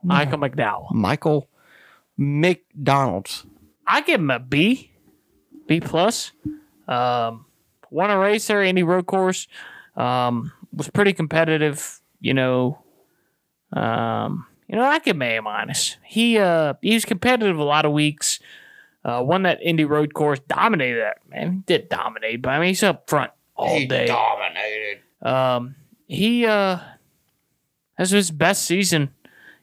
Michael 0.03 0.39
McDowell. 0.39 0.93
Michael 0.93 1.49
McDonald's. 2.17 3.47
I 3.87 4.01
give 4.03 4.21
him 4.21 4.31
a 4.31 4.39
B, 4.39 4.91
B 5.67 5.81
plus. 5.81 6.33
Um, 6.89 7.47
won 7.91 8.11
a 8.11 8.19
race 8.19 8.47
there, 8.47 8.63
Indy 8.63 8.83
Road 8.83 9.07
Course. 9.07 9.47
Um, 9.97 10.53
was 10.73 10.89
pretty 10.89 11.13
competitive. 11.13 12.01
You 12.21 12.35
know, 12.35 12.83
um, 13.73 14.47
you 14.69 14.77
know, 14.77 14.85
I 14.85 14.99
give 14.99 15.17
him 15.17 15.23
a 15.23 15.39
A 15.39 15.43
minus. 15.43 15.97
He 16.05 16.39
uh, 16.39 16.75
he 16.83 16.95
was 16.95 17.05
competitive 17.05 17.59
a 17.59 17.65
lot 17.65 17.85
of 17.85 17.93
weeks. 17.93 18.41
Uh, 19.05 19.23
won 19.25 19.45
that 19.45 19.63
Indy 19.63 19.85
Road 19.85 20.13
Course, 20.13 20.41
dominated 20.41 21.01
that 21.01 21.19
man. 21.29 21.53
He 21.53 21.59
did 21.61 21.89
dominate, 21.89 22.43
but 22.43 22.51
I 22.51 22.59
mean, 22.59 22.69
he's 22.69 22.83
up 22.83 23.09
front 23.09 23.31
all 23.61 23.87
day. 23.87 24.07
dominated. 24.07 25.01
Um, 25.23 25.75
he 26.07 26.47
uh, 26.47 26.79
this 27.99 28.13
was 28.13 28.29
his 28.29 28.31
best 28.31 28.65
season. 28.65 29.11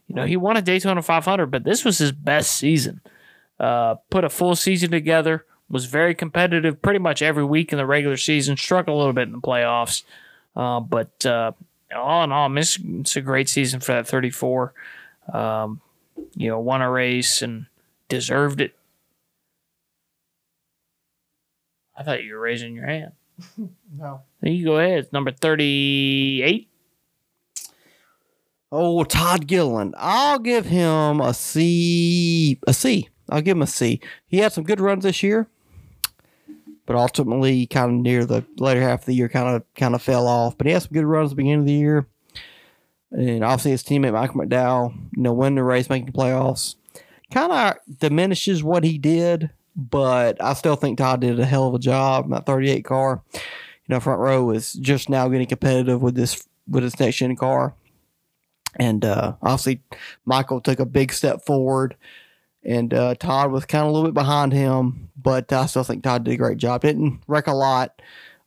You 0.08 0.16
know, 0.16 0.26
he 0.26 0.38
won 0.38 0.56
a 0.56 0.62
Daytona 0.62 1.02
500, 1.02 1.48
but 1.48 1.64
this 1.64 1.84
was 1.84 1.98
his 1.98 2.12
best 2.12 2.52
season. 2.56 3.02
Uh, 3.60 3.96
put 4.10 4.24
a 4.24 4.30
full 4.30 4.56
season 4.56 4.92
together. 4.92 5.46
Was 5.70 5.86
very 5.86 6.16
competitive 6.16 6.82
pretty 6.82 7.00
much 7.00 7.22
every 7.22 7.44
week 7.44 7.74
in 7.74 7.78
the 7.78 7.86
regular 7.86 8.16
season. 8.16 8.56
Struggled 8.56 8.96
a 8.96 8.98
little 8.98 9.12
bit 9.14 9.28
in 9.28 9.34
the 9.34 9.42
playoffs, 9.42 10.04
uh, 10.56 10.80
but 10.80 11.26
uh, 11.26 11.52
all 11.94 12.24
in 12.24 12.32
all, 12.32 12.56
it's, 12.58 12.80
it's 12.82 13.18
a 13.18 13.22
great 13.22 13.50
season 13.50 13.82
for 13.82 13.92
that 13.92 14.08
34. 14.08 14.74
Um, 15.34 15.82
you 16.36 16.48
know, 16.48 16.60
won 16.60 16.82
a 16.82 16.90
race 16.90 17.42
and 17.42 17.66
deserved 18.08 18.62
it. 18.62 18.76
I 21.98 22.04
thought 22.04 22.24
you 22.24 22.36
were 22.36 22.40
raising 22.40 22.76
your 22.76 22.86
hand. 22.86 23.12
No. 23.98 24.22
You 24.42 24.64
go 24.64 24.78
ahead. 24.78 25.00
It's 25.00 25.14
number 25.14 25.32
38. 25.32 26.70
Oh, 28.72 29.04
Todd 29.04 29.48
Gilliland. 29.48 29.96
I'll 29.98 30.40
give 30.40 30.66
him 30.66 31.20
a 31.22 31.34
C. 31.34 32.60
A 32.68 32.74
C. 32.74 33.10
I'll 33.30 33.42
give 33.42 33.58
him 33.58 33.64
a 33.64 33.68
C. 33.68 34.00
He 34.28 34.38
had 34.38 34.54
some 34.54 34.64
good 34.64 34.80
runs 34.80 35.04
this 35.04 35.24
year, 35.24 35.48
but 36.86 36.96
ultimately, 36.96 37.66
kind 37.66 37.92
of 37.92 37.98
near 38.02 38.26
the 38.26 38.46
later 38.60 38.82
half 38.82 39.02
of 39.02 39.06
the 39.06 39.16
year, 39.16 39.30
kind 39.30 39.56
of 39.56 39.64
kind 39.76 39.96
of 39.96 40.02
fell 40.02 40.28
off. 40.28 40.58
But 40.58 40.68
he 40.68 40.74
had 40.74 40.84
some 40.84 40.94
good 40.94 41.06
runs 41.06 41.28
at 41.28 41.30
the 41.32 41.36
beginning 41.38 41.62
of 41.62 41.66
the 41.66 41.74
year, 41.74 42.08
and 43.12 43.44
obviously 43.44 43.72
his 43.72 43.84
teammate 43.84 44.14
Michael 44.14 44.42
McDowell, 44.42 44.94
you 45.16 45.24
know, 45.24 45.34
winning 45.34 45.56
the 45.56 45.64
race, 45.64 45.90
making 45.90 46.08
the 46.08 46.12
playoffs, 46.12 46.76
kind 47.32 47.52
of 47.52 47.76
diminishes 48.00 48.64
what 48.64 48.84
he 48.84 48.98
did. 48.98 49.50
But 49.78 50.44
I 50.44 50.54
still 50.54 50.76
think 50.76 50.98
Todd 50.98 51.22
did 51.22 51.40
a 51.40 51.46
hell 51.46 51.68
of 51.68 51.76
a 51.76 51.80
job. 51.80 52.32
That 52.32 52.48
38 52.48 52.84
car, 52.84 53.22
you 53.34 53.40
know, 53.88 54.00
front 54.00 54.20
row 54.20 54.50
is 54.50 54.74
just 54.74 55.08
now 55.08 55.28
getting 55.28 55.46
competitive 55.46 56.02
with 56.02 56.16
this 56.16 56.48
with 56.68 56.84
this 56.84 57.00
next 57.00 57.18
gen 57.18 57.36
car. 57.36 57.76
And 58.76 59.06
uh, 59.06 59.36
obviously, 59.42 59.82
Michael 60.26 60.62
took 60.62 60.80
a 60.80 60.86
big 60.86 61.14
step 61.14 61.46
forward, 61.46 61.96
and 62.64 62.94
uh, 62.94 63.16
Todd 63.16 63.52
was 63.52 63.66
kind 63.66 63.84
of 63.84 63.90
a 63.90 63.92
little 63.92 64.08
bit 64.08 64.16
behind 64.16 64.52
him. 64.52 65.10
But 65.16 65.54
I 65.54 65.68
still 65.68 65.84
think 65.84 66.04
Todd 66.04 66.24
did 66.24 66.34
a 66.34 66.38
great 66.38 66.58
job. 66.58 66.82
Didn't 66.82 67.22
wreck 67.28 67.48
a 67.48 67.54
lot. 67.54 68.02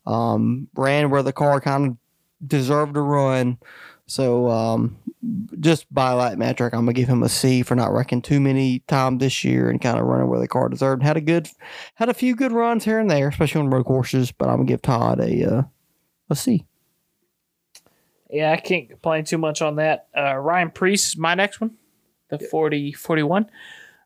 Um, 0.07 0.69
ran 0.75 1.11
where 1.11 1.23
the 1.23 1.33
car 1.33 1.61
kind 1.61 1.87
of 1.87 2.49
deserved 2.49 2.95
to 2.95 3.01
run. 3.01 3.59
So 4.07 4.51
um, 4.51 4.99
just 5.59 5.93
by 5.93 6.15
that 6.17 6.39
metric, 6.39 6.73
I'm 6.73 6.81
gonna 6.81 6.93
give 6.93 7.09
him 7.09 7.23
a 7.23 7.29
C 7.29 7.63
for 7.63 7.75
not 7.75 7.93
wrecking 7.93 8.23
too 8.23 8.41
many 8.41 8.81
times 8.81 9.21
this 9.21 9.45
year 9.45 9.69
and 9.69 9.81
kind 9.81 9.99
of 9.99 10.07
running 10.07 10.29
where 10.29 10.41
the 10.41 10.49
car 10.49 10.69
deserved. 10.69 11.03
Had 11.03 11.17
a 11.17 11.21
good, 11.21 11.49
had 11.95 12.09
a 12.09 12.15
few 12.15 12.35
good 12.35 12.53
runs 12.53 12.85
here 12.85 12.99
and 12.99 13.11
there, 13.11 13.29
especially 13.29 13.61
on 13.61 13.71
road 13.71 13.85
courses. 13.85 14.33
But 14.33 14.49
I'm 14.49 14.57
gonna 14.57 14.67
give 14.67 14.83
Todd 14.83 15.21
a 15.21 15.45
uh, 15.45 15.63
a 16.31 16.37
C. 16.37 16.65
Yeah, 18.31 18.53
I 18.53 18.57
can't 18.57 18.89
complain 18.89 19.25
too 19.25 19.39
much 19.39 19.61
on 19.61 19.77
that. 19.77 20.07
Uh, 20.17 20.37
Ryan 20.37 20.71
Preece 20.71 21.17
my 21.17 21.35
next 21.35 21.61
one, 21.61 21.73
the 22.29 22.39
40, 22.39 22.93
41. 22.93 23.51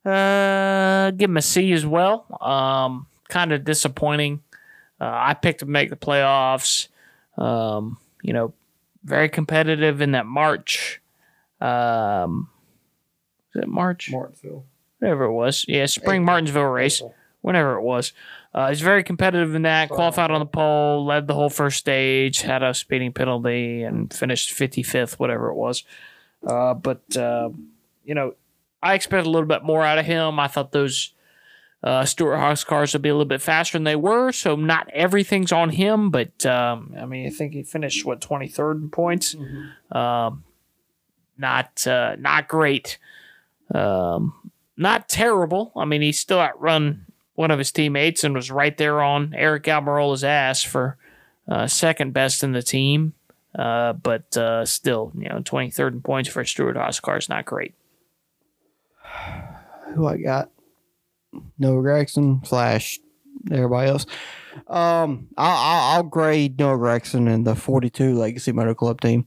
Uh, 0.04 1.10
give 1.10 1.30
him 1.30 1.36
a 1.36 1.42
C 1.42 1.72
as 1.72 1.84
well. 1.84 2.26
Um, 2.40 3.06
kind 3.28 3.52
of 3.52 3.64
disappointing. 3.64 4.42
Uh, 5.00 5.10
I 5.12 5.34
picked 5.34 5.60
to 5.60 5.66
make 5.66 5.90
the 5.90 5.96
playoffs. 5.96 6.88
Um, 7.36 7.98
you 8.22 8.32
know, 8.32 8.54
very 9.04 9.28
competitive 9.28 10.00
in 10.00 10.12
that 10.12 10.26
March. 10.26 11.00
Um, 11.64 12.48
is 13.54 13.62
it 13.62 13.68
March? 13.68 14.10
Martinsville. 14.10 14.64
Whatever 14.98 15.24
it 15.24 15.32
was. 15.32 15.64
Yeah, 15.68 15.86
spring 15.86 16.22
April. 16.22 16.26
Martinsville 16.26 16.64
race. 16.64 17.02
Whenever 17.40 17.76
it 17.76 17.82
was. 17.82 18.12
Uh, 18.54 18.68
he's 18.70 18.80
very 18.80 19.04
competitive 19.04 19.54
in 19.54 19.62
that. 19.62 19.90
Qualified 19.90 20.30
on 20.30 20.40
the 20.40 20.46
pole, 20.46 21.04
led 21.04 21.26
the 21.26 21.34
whole 21.34 21.50
first 21.50 21.76
stage, 21.76 22.40
had 22.40 22.62
a 22.62 22.72
speeding 22.72 23.12
penalty, 23.12 23.82
and 23.82 24.12
finished 24.14 24.52
55th, 24.56 25.18
whatever 25.18 25.50
it 25.50 25.54
was. 25.54 25.84
Uh, 26.46 26.72
but, 26.72 27.02
uh, 27.16 27.50
you 28.04 28.14
know, 28.14 28.34
I 28.82 28.94
expected 28.94 29.26
a 29.26 29.30
little 29.30 29.48
bit 29.48 29.62
more 29.62 29.82
out 29.82 29.98
of 29.98 30.06
him. 30.06 30.40
I 30.40 30.46
thought 30.46 30.72
those 30.72 31.12
uh, 31.82 32.06
Stewart-Haas 32.06 32.64
cars 32.64 32.94
would 32.94 33.02
be 33.02 33.10
a 33.10 33.12
little 33.12 33.24
bit 33.26 33.42
faster 33.42 33.76
than 33.76 33.84
they 33.84 33.96
were, 33.96 34.32
so 34.32 34.56
not 34.56 34.88
everything's 34.94 35.52
on 35.52 35.68
him. 35.70 36.10
But, 36.10 36.46
um, 36.46 36.94
I 36.98 37.04
mean, 37.04 37.26
I 37.26 37.30
think 37.30 37.52
he 37.52 37.62
finished, 37.62 38.06
what, 38.06 38.20
23rd 38.20 38.82
in 38.84 38.90
points? 38.90 39.36
Um, 39.92 40.44
not 41.38 41.86
uh, 41.86 42.16
not 42.18 42.48
great. 42.48 42.98
Um, 43.74 44.50
not 44.76 45.08
terrible. 45.08 45.72
I 45.76 45.84
mean, 45.84 46.02
he 46.02 46.12
still 46.12 46.40
outrun 46.40 47.06
one 47.34 47.50
of 47.50 47.58
his 47.58 47.72
teammates 47.72 48.24
and 48.24 48.34
was 48.34 48.50
right 48.50 48.76
there 48.76 49.02
on 49.02 49.30
Aric 49.30 49.64
Almirola's 49.64 50.24
ass 50.24 50.62
for 50.62 50.96
uh, 51.48 51.66
second 51.66 52.12
best 52.12 52.42
in 52.42 52.52
the 52.52 52.62
team. 52.62 53.14
Uh, 53.56 53.92
but 53.92 54.36
uh, 54.36 54.64
still, 54.64 55.12
you 55.16 55.28
know, 55.28 55.38
23rd 55.38 55.92
in 55.92 56.00
points 56.00 56.28
for 56.28 56.44
Stewart-Haas 56.44 56.98
car 57.00 57.18
is 57.18 57.28
not 57.28 57.44
great. 57.44 57.74
who 59.94 60.06
I 60.06 60.16
got? 60.16 60.50
Noah 61.58 61.82
Gragson 61.82 62.44
slash 62.46 62.98
everybody 63.50 63.90
else. 63.90 64.06
Um, 64.68 65.28
I'll, 65.36 65.56
I'll, 65.56 65.96
I'll 65.96 66.02
grade 66.04 66.58
Noah 66.58 66.78
Gragson 66.78 67.32
in 67.32 67.44
the 67.44 67.54
42 67.54 68.14
Legacy 68.14 68.52
Motor 68.52 68.74
Club 68.74 69.00
team. 69.00 69.26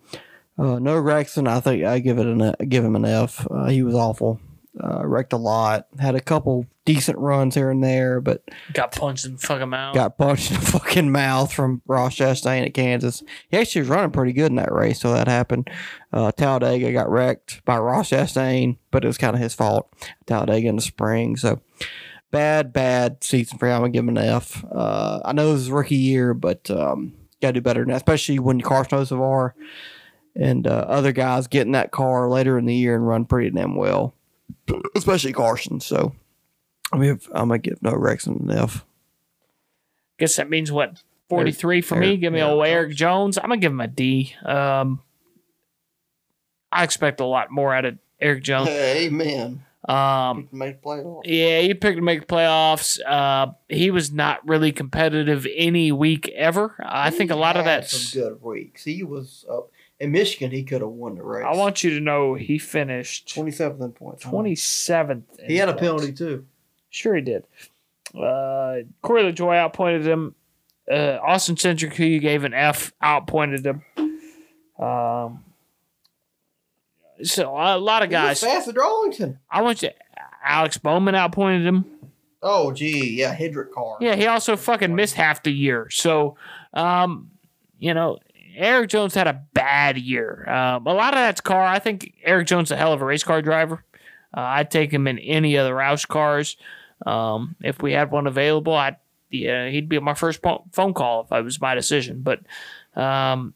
Uh, 0.57 0.79
Noah 0.79 1.01
Gragson, 1.01 1.47
I 1.47 1.59
think 1.59 1.83
I 1.85 1.99
give 1.99 2.17
it 2.17 2.25
an 2.25 2.53
give 2.69 2.83
him 2.83 2.95
an 2.95 3.05
F. 3.05 3.45
Uh, 3.49 3.67
he 3.67 3.83
was 3.83 3.95
awful. 3.95 4.39
Uh, 4.83 5.05
wrecked 5.07 5.33
a 5.33 5.37
lot. 5.37 5.87
Had 5.99 6.13
a 6.15 6.19
couple 6.21 6.67
decent 6.85 7.17
runs 7.17 7.55
here 7.55 7.71
and 7.71 7.83
there, 7.83 8.21
but 8.21 8.43
Got 8.73 8.91
punched 8.95 9.25
in 9.25 9.33
the 9.33 9.37
fucking 9.39 9.69
mouth. 9.69 9.95
got 9.95 10.17
punched 10.19 10.51
in 10.51 10.59
the 10.59 10.65
fucking 10.67 11.11
mouth 11.11 11.51
from 11.51 11.81
Ross 11.87 12.15
Chastain 12.15 12.63
at 12.65 12.73
Kansas. 12.75 13.23
He 13.49 13.57
actually 13.57 13.81
was 13.81 13.89
running 13.89 14.11
pretty 14.11 14.33
good 14.33 14.51
in 14.51 14.55
that 14.57 14.71
race 14.71 14.99
till 14.99 15.13
that 15.13 15.27
happened. 15.27 15.69
Uh, 16.13 16.31
Talladega 16.31 16.91
got 16.91 17.09
wrecked 17.09 17.65
by 17.65 17.77
Ross 17.79 18.11
Chastain, 18.11 18.77
but 18.91 19.03
it 19.03 19.07
was 19.07 19.17
kind 19.17 19.35
of 19.35 19.41
his 19.41 19.55
fault. 19.55 19.91
Talladega 20.27 20.67
in 20.67 20.75
the 20.75 20.81
spring, 20.83 21.37
so 21.37 21.59
bad, 22.29 22.71
bad 22.71 23.23
season 23.23 23.57
for 23.57 23.67
him. 23.67 23.73
I'm 23.73 23.81
gonna 23.81 23.91
give 23.93 24.03
him 24.03 24.09
an 24.15 24.17
F. 24.19 24.63
Uh, 24.71 25.21
I 25.25 25.33
know 25.33 25.53
this 25.53 25.61
is 25.63 25.71
rookie 25.71 25.95
year, 25.95 26.35
but 26.35 26.69
um, 26.69 27.13
gotta 27.41 27.53
do 27.53 27.61
better 27.61 27.81
than 27.81 27.89
that, 27.89 27.97
especially 27.97 28.37
when 28.37 28.61
Carson 28.61 28.99
Hocevar 28.99 29.53
and 30.39 30.67
uh, 30.67 30.85
other 30.87 31.11
guys 31.11 31.47
get 31.47 31.65
in 31.65 31.73
that 31.73 31.91
car 31.91 32.29
later 32.29 32.57
in 32.57 32.65
the 32.65 32.75
year 32.75 32.95
and 32.95 33.07
run 33.07 33.25
pretty 33.25 33.49
damn 33.49 33.75
well, 33.75 34.13
especially 34.95 35.33
Carson. 35.33 35.79
So 35.79 36.13
I 36.91 36.97
mean, 36.97 37.19
I'm 37.33 37.49
gonna 37.49 37.59
give 37.59 37.81
no 37.81 37.95
Rex 37.95 38.27
an 38.27 38.49
F. 38.51 38.85
Guess 40.19 40.35
that 40.37 40.49
means 40.49 40.71
what? 40.71 41.01
43 41.29 41.81
for 41.81 41.95
me. 41.95 42.17
Give 42.17 42.31
me 42.31 42.39
yeah. 42.39 42.47
old 42.47 42.65
Erik 42.65 42.95
Jones. 42.95 43.37
I'm 43.37 43.47
going 43.47 43.59
to 43.59 43.63
give 43.63 43.71
him 43.71 43.81
a 43.81 43.87
D. 43.87 44.33
Um, 44.45 45.01
I 46.71 46.83
expect 46.83 47.19
a 47.19 47.25
lot 47.25 47.51
more 47.51 47.73
out 47.73 47.85
of 47.85 47.97
Erik 48.19 48.43
Jones. 48.43 48.69
Amen. 48.69 49.63
Um, 49.87 50.49
Make 50.51 50.81
playoffs. 50.81 51.21
Yeah, 51.25 51.61
he 51.61 51.73
picked 51.73 51.97
to 51.97 52.01
make 52.01 52.27
playoffs. 52.27 52.99
Uh, 53.05 53.53
he 53.69 53.91
was 53.91 54.11
not 54.11 54.45
really 54.47 54.71
competitive 54.71 55.47
any 55.55 55.91
week 55.91 56.29
ever. 56.29 56.75
I 56.79 57.09
think 57.09 57.31
a 57.31 57.35
lot 57.35 57.57
of 57.57 57.65
that's. 57.65 58.11
some 58.11 58.21
good 58.21 58.41
weeks. 58.41 58.83
He 58.83 59.03
was 59.03 59.45
up 59.49 59.71
in 59.99 60.11
Michigan. 60.11 60.51
He 60.51 60.63
could 60.63 60.81
have 60.81 60.89
won 60.89 61.15
the 61.15 61.23
race. 61.23 61.45
I 61.47 61.55
want 61.55 61.83
you 61.83 61.91
to 61.91 61.99
know 61.99 62.35
he 62.35 62.57
finished 62.57 63.33
twenty 63.33 63.51
seventh 63.51 63.81
in 63.81 63.91
points. 63.91 64.23
27th. 64.23 65.39
in 65.39 65.45
He 65.45 65.57
had 65.57 65.69
a 65.69 65.73
penalty 65.73 66.11
too. 66.11 66.45
Sure, 66.89 67.15
he 67.15 67.21
did. 67.21 67.43
Uh, 68.15 68.77
Corey 69.01 69.23
LaJoie 69.23 69.57
outpointed 69.57 70.07
him. 70.07 70.35
Uh, 70.89 71.19
Austin 71.21 71.55
Cindric, 71.55 71.93
who 71.93 72.05
you 72.05 72.19
gave 72.19 72.45
an 72.45 72.53
F, 72.53 72.93
outpointed 73.03 73.65
him. 73.65 73.83
Um, 74.79 75.43
so 77.23 77.49
a 77.49 77.77
lot 77.77 78.03
of 78.03 78.09
guys. 78.09 78.39
fast 78.41 78.67
at 78.67 78.75
Darlington. 78.75 79.39
I 79.49 79.61
want 79.61 79.81
you. 79.81 79.89
Alex 80.43 80.77
Bowman 80.77 81.15
outpointed 81.15 81.65
him. 81.65 81.85
Oh 82.41 82.71
gee, 82.71 83.17
yeah, 83.17 83.33
Hendrick 83.33 83.73
car. 83.73 83.97
Yeah, 83.99 84.15
he 84.15 84.27
also 84.27 84.55
fucking 84.55 84.95
missed 84.95 85.15
half 85.15 85.43
the 85.43 85.51
year. 85.51 85.89
So, 85.89 86.37
um, 86.73 87.31
you 87.79 87.93
know, 87.93 88.19
Erik 88.57 88.89
Jones 88.89 89.13
had 89.13 89.27
a 89.27 89.41
bad 89.53 89.97
year. 89.97 90.47
Um, 90.49 90.87
a 90.87 90.93
lot 90.93 91.13
of 91.13 91.19
that's 91.19 91.41
car. 91.41 91.63
I 91.63 91.79
think 91.79 92.15
Erik 92.23 92.47
Jones 92.47 92.69
is 92.69 92.71
a 92.71 92.77
hell 92.77 92.93
of 92.93 93.01
a 93.01 93.05
race 93.05 93.23
car 93.23 93.41
driver. 93.41 93.83
Uh, 94.35 94.41
I'd 94.41 94.71
take 94.71 94.91
him 94.91 95.07
in 95.07 95.19
any 95.19 95.55
of 95.55 95.65
the 95.65 95.71
Roush 95.71 96.07
cars. 96.07 96.57
Um, 97.05 97.55
if 97.61 97.81
we 97.81 97.93
had 97.93 98.11
one 98.11 98.27
available, 98.27 98.73
I'd 98.73 98.97
yeah, 99.29 99.69
he'd 99.69 99.89
be 99.89 99.99
my 99.99 100.13
first 100.13 100.41
phone 100.41 100.93
call 100.93 101.21
if 101.21 101.31
I 101.31 101.41
was 101.41 101.61
my 101.61 101.75
decision. 101.75 102.21
But 102.21 102.39
um, 102.95 103.53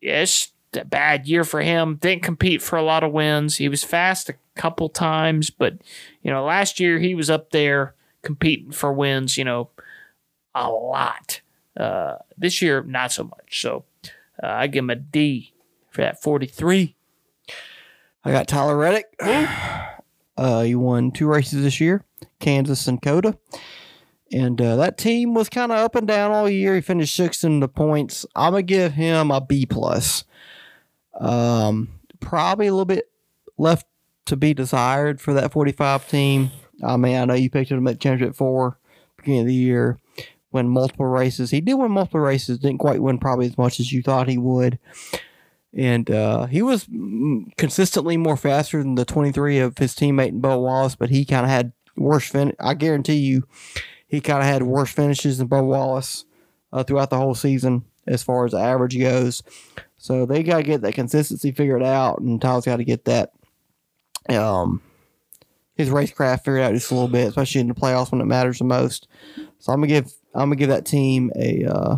yeah, 0.00 0.22
it's 0.22 0.52
a 0.74 0.84
bad 0.84 1.26
year 1.26 1.44
for 1.44 1.60
him. 1.60 1.96
Didn't 1.96 2.22
compete 2.22 2.62
for 2.62 2.76
a 2.76 2.82
lot 2.82 3.02
of 3.02 3.12
wins. 3.12 3.56
He 3.56 3.68
was 3.68 3.82
fast 3.82 4.28
a 4.28 4.34
couple 4.54 4.88
times, 4.88 5.50
but 5.50 5.78
you 6.22 6.30
know, 6.30 6.44
last 6.44 6.78
year 6.78 6.98
he 6.98 7.14
was 7.14 7.30
up 7.30 7.50
there 7.50 7.94
competing 8.22 8.72
for 8.72 8.92
wins. 8.92 9.36
You 9.36 9.44
know, 9.44 9.70
a 10.54 10.70
lot. 10.70 11.40
Uh, 11.76 12.16
this 12.38 12.62
year, 12.62 12.82
not 12.82 13.10
so 13.10 13.24
much. 13.24 13.60
So 13.60 13.84
uh, 14.42 14.46
I 14.46 14.66
give 14.66 14.84
him 14.84 14.90
a 14.90 14.96
D 14.96 15.54
for 15.90 16.02
that 16.02 16.22
forty-three. 16.22 16.96
I 18.24 18.30
got 18.30 18.48
Tyler 18.48 18.76
Reddick. 18.76 19.06
Uh, 20.36 20.62
he 20.62 20.74
won 20.74 21.12
two 21.12 21.28
races 21.28 21.62
this 21.62 21.80
year, 21.80 22.04
Kansas 22.40 22.88
and 22.88 23.00
COTA. 23.00 23.38
And 24.32 24.60
uh, 24.60 24.74
that 24.74 24.98
team 24.98 25.32
was 25.32 25.48
kind 25.48 25.70
of 25.70 25.78
up 25.78 25.94
and 25.94 26.08
down 26.08 26.32
all 26.32 26.50
year. 26.50 26.74
He 26.74 26.80
finished 26.80 27.14
sixth 27.14 27.44
in 27.44 27.60
the 27.60 27.68
points. 27.68 28.26
I'm 28.34 28.52
gonna 28.52 28.62
give 28.62 28.94
him 28.94 29.30
a 29.30 29.40
B 29.40 29.64
plus. 29.64 30.24
Um, 31.20 32.00
probably 32.18 32.66
a 32.66 32.72
little 32.72 32.84
bit 32.84 33.08
left 33.56 33.86
to 34.26 34.36
be 34.36 34.54
desired 34.54 35.20
for 35.20 35.34
that 35.34 35.52
45 35.52 36.08
team. 36.08 36.50
I 36.82 36.96
mean, 36.96 37.16
I 37.16 37.24
know 37.26 37.34
you 37.34 37.50
picked 37.50 37.70
him 37.70 37.86
at 37.86 38.00
championship 38.00 38.34
four 38.34 38.78
beginning 39.16 39.42
of 39.42 39.46
the 39.46 39.54
year, 39.54 39.98
win 40.54 40.68
multiple 40.68 41.06
races. 41.06 41.50
He 41.50 41.60
did 41.60 41.74
win 41.74 41.90
multiple 41.90 42.20
races, 42.20 42.58
didn't 42.58 42.78
quite 42.78 43.02
win 43.02 43.18
probably 43.18 43.46
as 43.46 43.58
much 43.58 43.80
as 43.80 43.92
you 43.92 44.02
thought 44.02 44.28
he 44.28 44.38
would 44.38 44.78
and 45.76 46.10
uh, 46.10 46.46
he 46.46 46.62
was 46.62 46.86
consistently 47.56 48.16
more 48.16 48.36
faster 48.36 48.80
than 48.80 48.94
the 48.94 49.04
23 49.04 49.58
of 49.58 49.78
his 49.78 49.94
teammate 49.94 50.40
Bo 50.40 50.60
Wallace, 50.60 50.94
but 50.94 51.10
he 51.10 51.24
kind 51.24 51.44
of 51.44 51.50
had 51.50 51.72
worse 51.96 52.28
fin. 52.28 52.54
I 52.60 52.74
guarantee 52.74 53.16
you, 53.16 53.46
he 54.06 54.20
kind 54.20 54.38
of 54.38 54.44
had 54.44 54.62
worse 54.62 54.92
finishes 54.92 55.38
than 55.38 55.48
Bo 55.48 55.64
Wallace 55.64 56.24
uh, 56.72 56.84
throughout 56.84 57.10
the 57.10 57.16
whole 57.16 57.34
season 57.34 57.84
as 58.06 58.22
far 58.22 58.44
as 58.44 58.52
the 58.52 58.58
average 58.58 58.98
goes. 58.98 59.42
So 59.98 60.26
they 60.26 60.42
got 60.42 60.58
to 60.58 60.62
get 60.62 60.82
that 60.82 60.94
consistency 60.94 61.50
figured 61.50 61.82
out, 61.82 62.20
and 62.20 62.40
Tyler's 62.40 62.66
got 62.66 62.76
to 62.76 62.84
get 62.84 63.04
that 63.06 63.32
um 64.30 64.80
his 65.74 65.90
racecraft 65.90 66.44
figured 66.44 66.62
out 66.62 66.72
just 66.72 66.90
a 66.90 66.94
little 66.94 67.08
bit, 67.08 67.28
especially 67.28 67.60
in 67.60 67.68
the 67.68 67.74
playoffs 67.74 68.12
when 68.12 68.20
it 68.20 68.26
matters 68.26 68.58
the 68.58 68.64
most. 68.64 69.08
So 69.58 69.72
I'm 69.72 69.80
gonna 69.80 69.88
give 69.88 70.12
I'm 70.34 70.46
gonna 70.48 70.56
give 70.56 70.68
that 70.70 70.84
team 70.86 71.30
a 71.36 71.64
uh, 71.64 71.96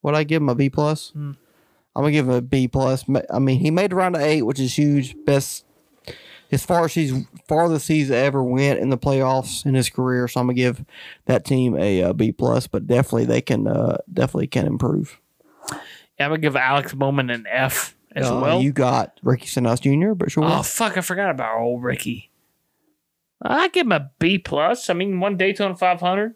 what 0.00 0.14
I 0.14 0.24
give 0.24 0.42
him 0.42 0.48
a 0.48 0.54
B 0.54 0.68
plus. 0.70 1.10
Hmm. 1.10 1.32
I'm 1.94 2.02
gonna 2.02 2.12
give 2.12 2.28
him 2.28 2.34
a 2.34 2.40
B 2.42 2.68
plus. 2.68 3.04
I 3.32 3.38
mean, 3.38 3.60
he 3.60 3.70
made 3.70 3.90
the 3.90 3.96
round 3.96 4.16
of 4.16 4.22
eight, 4.22 4.42
which 4.42 4.58
is 4.60 4.76
huge. 4.76 5.14
Best 5.24 5.64
as 6.50 6.64
far 6.64 6.84
as 6.84 6.94
he's 6.94 7.12
farthest 7.48 7.88
he's 7.88 8.10
ever 8.10 8.42
went 8.42 8.78
in 8.78 8.90
the 8.90 8.98
playoffs 8.98 9.64
in 9.66 9.74
his 9.74 9.88
career. 9.90 10.28
So 10.28 10.40
I'm 10.40 10.46
gonna 10.46 10.54
give 10.54 10.84
that 11.26 11.44
team 11.44 11.76
a, 11.78 12.02
uh 12.02 12.12
B 12.12 12.32
plus. 12.32 12.66
But 12.66 12.86
definitely 12.86 13.24
they 13.26 13.40
can 13.40 13.66
uh, 13.66 13.98
definitely 14.12 14.46
can 14.48 14.66
improve. 14.66 15.18
Yeah, 15.70 16.26
I'm 16.26 16.30
gonna 16.30 16.38
give 16.38 16.56
Alex 16.56 16.92
Bowman 16.94 17.30
an 17.30 17.46
F 17.50 17.96
as 18.14 18.30
Uh, 18.30 18.40
well. 18.42 18.60
you 18.62 18.72
got 18.72 19.18
Ricky 19.22 19.46
Stenhouse 19.46 19.80
Jr. 19.80 20.12
But 20.12 20.30
sure, 20.30 20.44
Oh 20.44 20.62
fuck! 20.62 20.96
I 20.98 21.00
forgot 21.00 21.30
about 21.30 21.58
old 21.60 21.82
Ricky. 21.82 22.30
I 23.44 23.68
give 23.68 23.86
him 23.86 23.92
a 23.92 24.10
B 24.18 24.38
plus. 24.38 24.88
I 24.88 24.94
mean, 24.94 25.18
one 25.20 25.36
Daytona 25.36 25.74
500. 25.74 26.34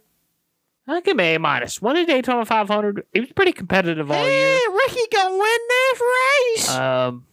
I 0.89 1.01
give 1.01 1.15
him 1.15 1.21
a 1.21 1.39
minus. 1.39 1.83
One 1.83 2.05
Daytona 2.07 2.45
500. 2.45 3.07
He 3.13 3.21
was 3.21 3.33
pretty 3.33 3.53
competitive 3.53 4.11
all 4.11 4.29
year. 4.29 4.59
Ricky 4.73 5.01
gonna 5.13 5.37
win 5.37 5.59
this 5.69 6.01
race. 6.01 6.71
Um, 6.71 7.27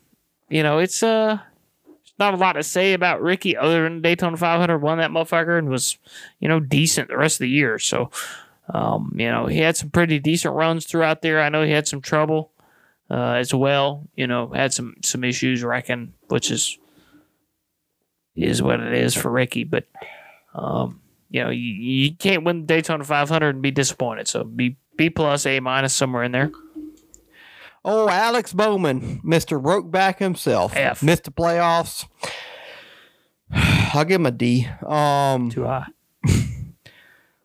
you 0.50 0.64
know, 0.64 0.80
it's 0.80 1.04
uh, 1.04 1.38
there's 1.86 2.14
not 2.18 2.34
a 2.34 2.38
lot 2.38 2.54
to 2.54 2.64
say 2.64 2.94
about 2.94 3.22
Ricky 3.22 3.56
other 3.56 3.84
than 3.84 4.02
Daytona 4.02 4.38
500 4.38 4.80
won 4.80 4.98
that 4.98 5.12
motherfucker 5.12 5.58
and 5.60 5.70
was, 5.70 5.98
you 6.40 6.48
know, 6.48 6.60
decent 6.60 7.10
the 7.10 7.18
rest 7.18 7.36
of 7.36 7.40
the 7.40 7.50
year. 7.50 7.78
So, 7.78 8.10
um, 8.74 9.14
you 9.18 9.30
know, 9.30 9.46
he 9.46 9.60
had 9.60 9.78
some 9.78 9.92
pretty 9.92 10.18
decent 10.18 10.56
runs 10.56 10.86
throughout 10.86 11.22
there. 11.22 11.40
I 11.40 11.50
know 11.50 11.64
he 11.64 11.72
had 11.72 11.88
some 11.88 12.02
trouble 12.02 12.52
uh, 13.12 13.34
as 13.34 13.54
well. 13.54 14.08
You 14.16 14.26
know, 14.26 14.48
had 14.48 14.74
some 14.74 14.96
some 15.04 15.24
issues 15.24 15.64
wrecking, 15.64 16.14
which 16.30 16.50
is 16.50 16.80
is 18.36 18.64
what 18.64 18.80
it 18.80 18.94
is 18.94 19.14
for 19.14 19.30
Ricky. 19.30 19.64
But 19.64 19.86
um, 20.56 21.02
you 21.34 21.44
know, 21.44 21.50
you, 21.50 21.60
you 21.60 22.16
can't 22.16 22.44
win 22.44 22.62
the 22.62 22.68
Daytona 22.68 23.04
500 23.04 23.50
and 23.50 23.62
be 23.62 23.72
disappointed. 23.72 24.28
So 24.28 24.44
B 24.44 24.78
B 24.96 25.10
plus 25.10 25.46
A 25.48 25.60
minus 25.60 25.94
somewhere 25.94 26.24
in 26.24 26.32
there. 26.32 26.52
Oh, 27.84 28.08
Alex 28.08 28.54
Bowman, 28.54 29.20
Mister 29.24 29.60
Brokeback 29.60 30.20
himself, 30.20 30.74
F. 30.76 31.04
missed 31.04 31.26
the 31.26 31.32
playoffs. 31.32 32.08
I'll 33.52 34.06
give 34.06 34.22
him 34.22 34.28
a 34.28 34.32
D. 34.32 34.68
Um, 34.86 35.50
Too 35.50 35.66
high. 35.66 35.88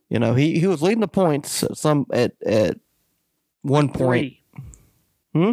you 0.09 0.19
know, 0.19 0.35
he, 0.35 0.61
he 0.61 0.67
was 0.67 0.83
leading 0.83 1.01
the 1.01 1.09
points 1.09 1.65
at 1.65 1.77
some 1.77 2.07
at 2.13 2.35
at 2.45 2.79
one 3.63 3.89
point. 3.89 4.35
Three. 4.55 4.63
Hmm? 5.33 5.53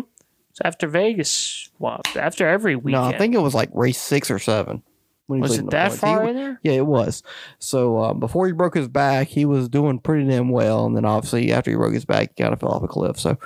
It's 0.51 0.61
after 0.63 0.87
Vegas. 0.87 1.69
Well, 1.79 2.01
after 2.15 2.47
every 2.47 2.75
weekend. 2.75 3.01
No, 3.01 3.03
I 3.03 3.17
think 3.17 3.33
it 3.33 3.39
was 3.39 3.55
like 3.55 3.69
race 3.73 3.97
six 3.97 4.29
or 4.29 4.39
seven. 4.39 4.83
When 5.27 5.39
he 5.39 5.41
was 5.41 5.57
it 5.57 5.69
that 5.71 5.87
points. 5.87 5.95
He 5.95 6.01
far 6.01 6.21
wa- 6.21 6.29
in 6.29 6.35
there? 6.35 6.59
Yeah, 6.63 6.73
it 6.73 6.85
was. 6.85 7.23
So 7.57 7.99
um, 7.99 8.19
before 8.19 8.45
he 8.45 8.53
broke 8.53 8.75
his 8.75 8.87
back, 8.87 9.27
he 9.27 9.45
was 9.45 9.67
doing 9.69 9.99
pretty 9.99 10.27
damn 10.29 10.49
well, 10.49 10.85
and 10.85 10.95
then 10.95 11.05
obviously 11.05 11.51
after 11.51 11.71
he 11.71 11.77
broke 11.77 11.93
his 11.93 12.05
back, 12.05 12.33
he 12.35 12.43
kind 12.43 12.53
of 12.53 12.59
fell 12.59 12.71
off 12.71 12.83
a 12.83 12.87
cliff. 12.87 13.19
So, 13.19 13.37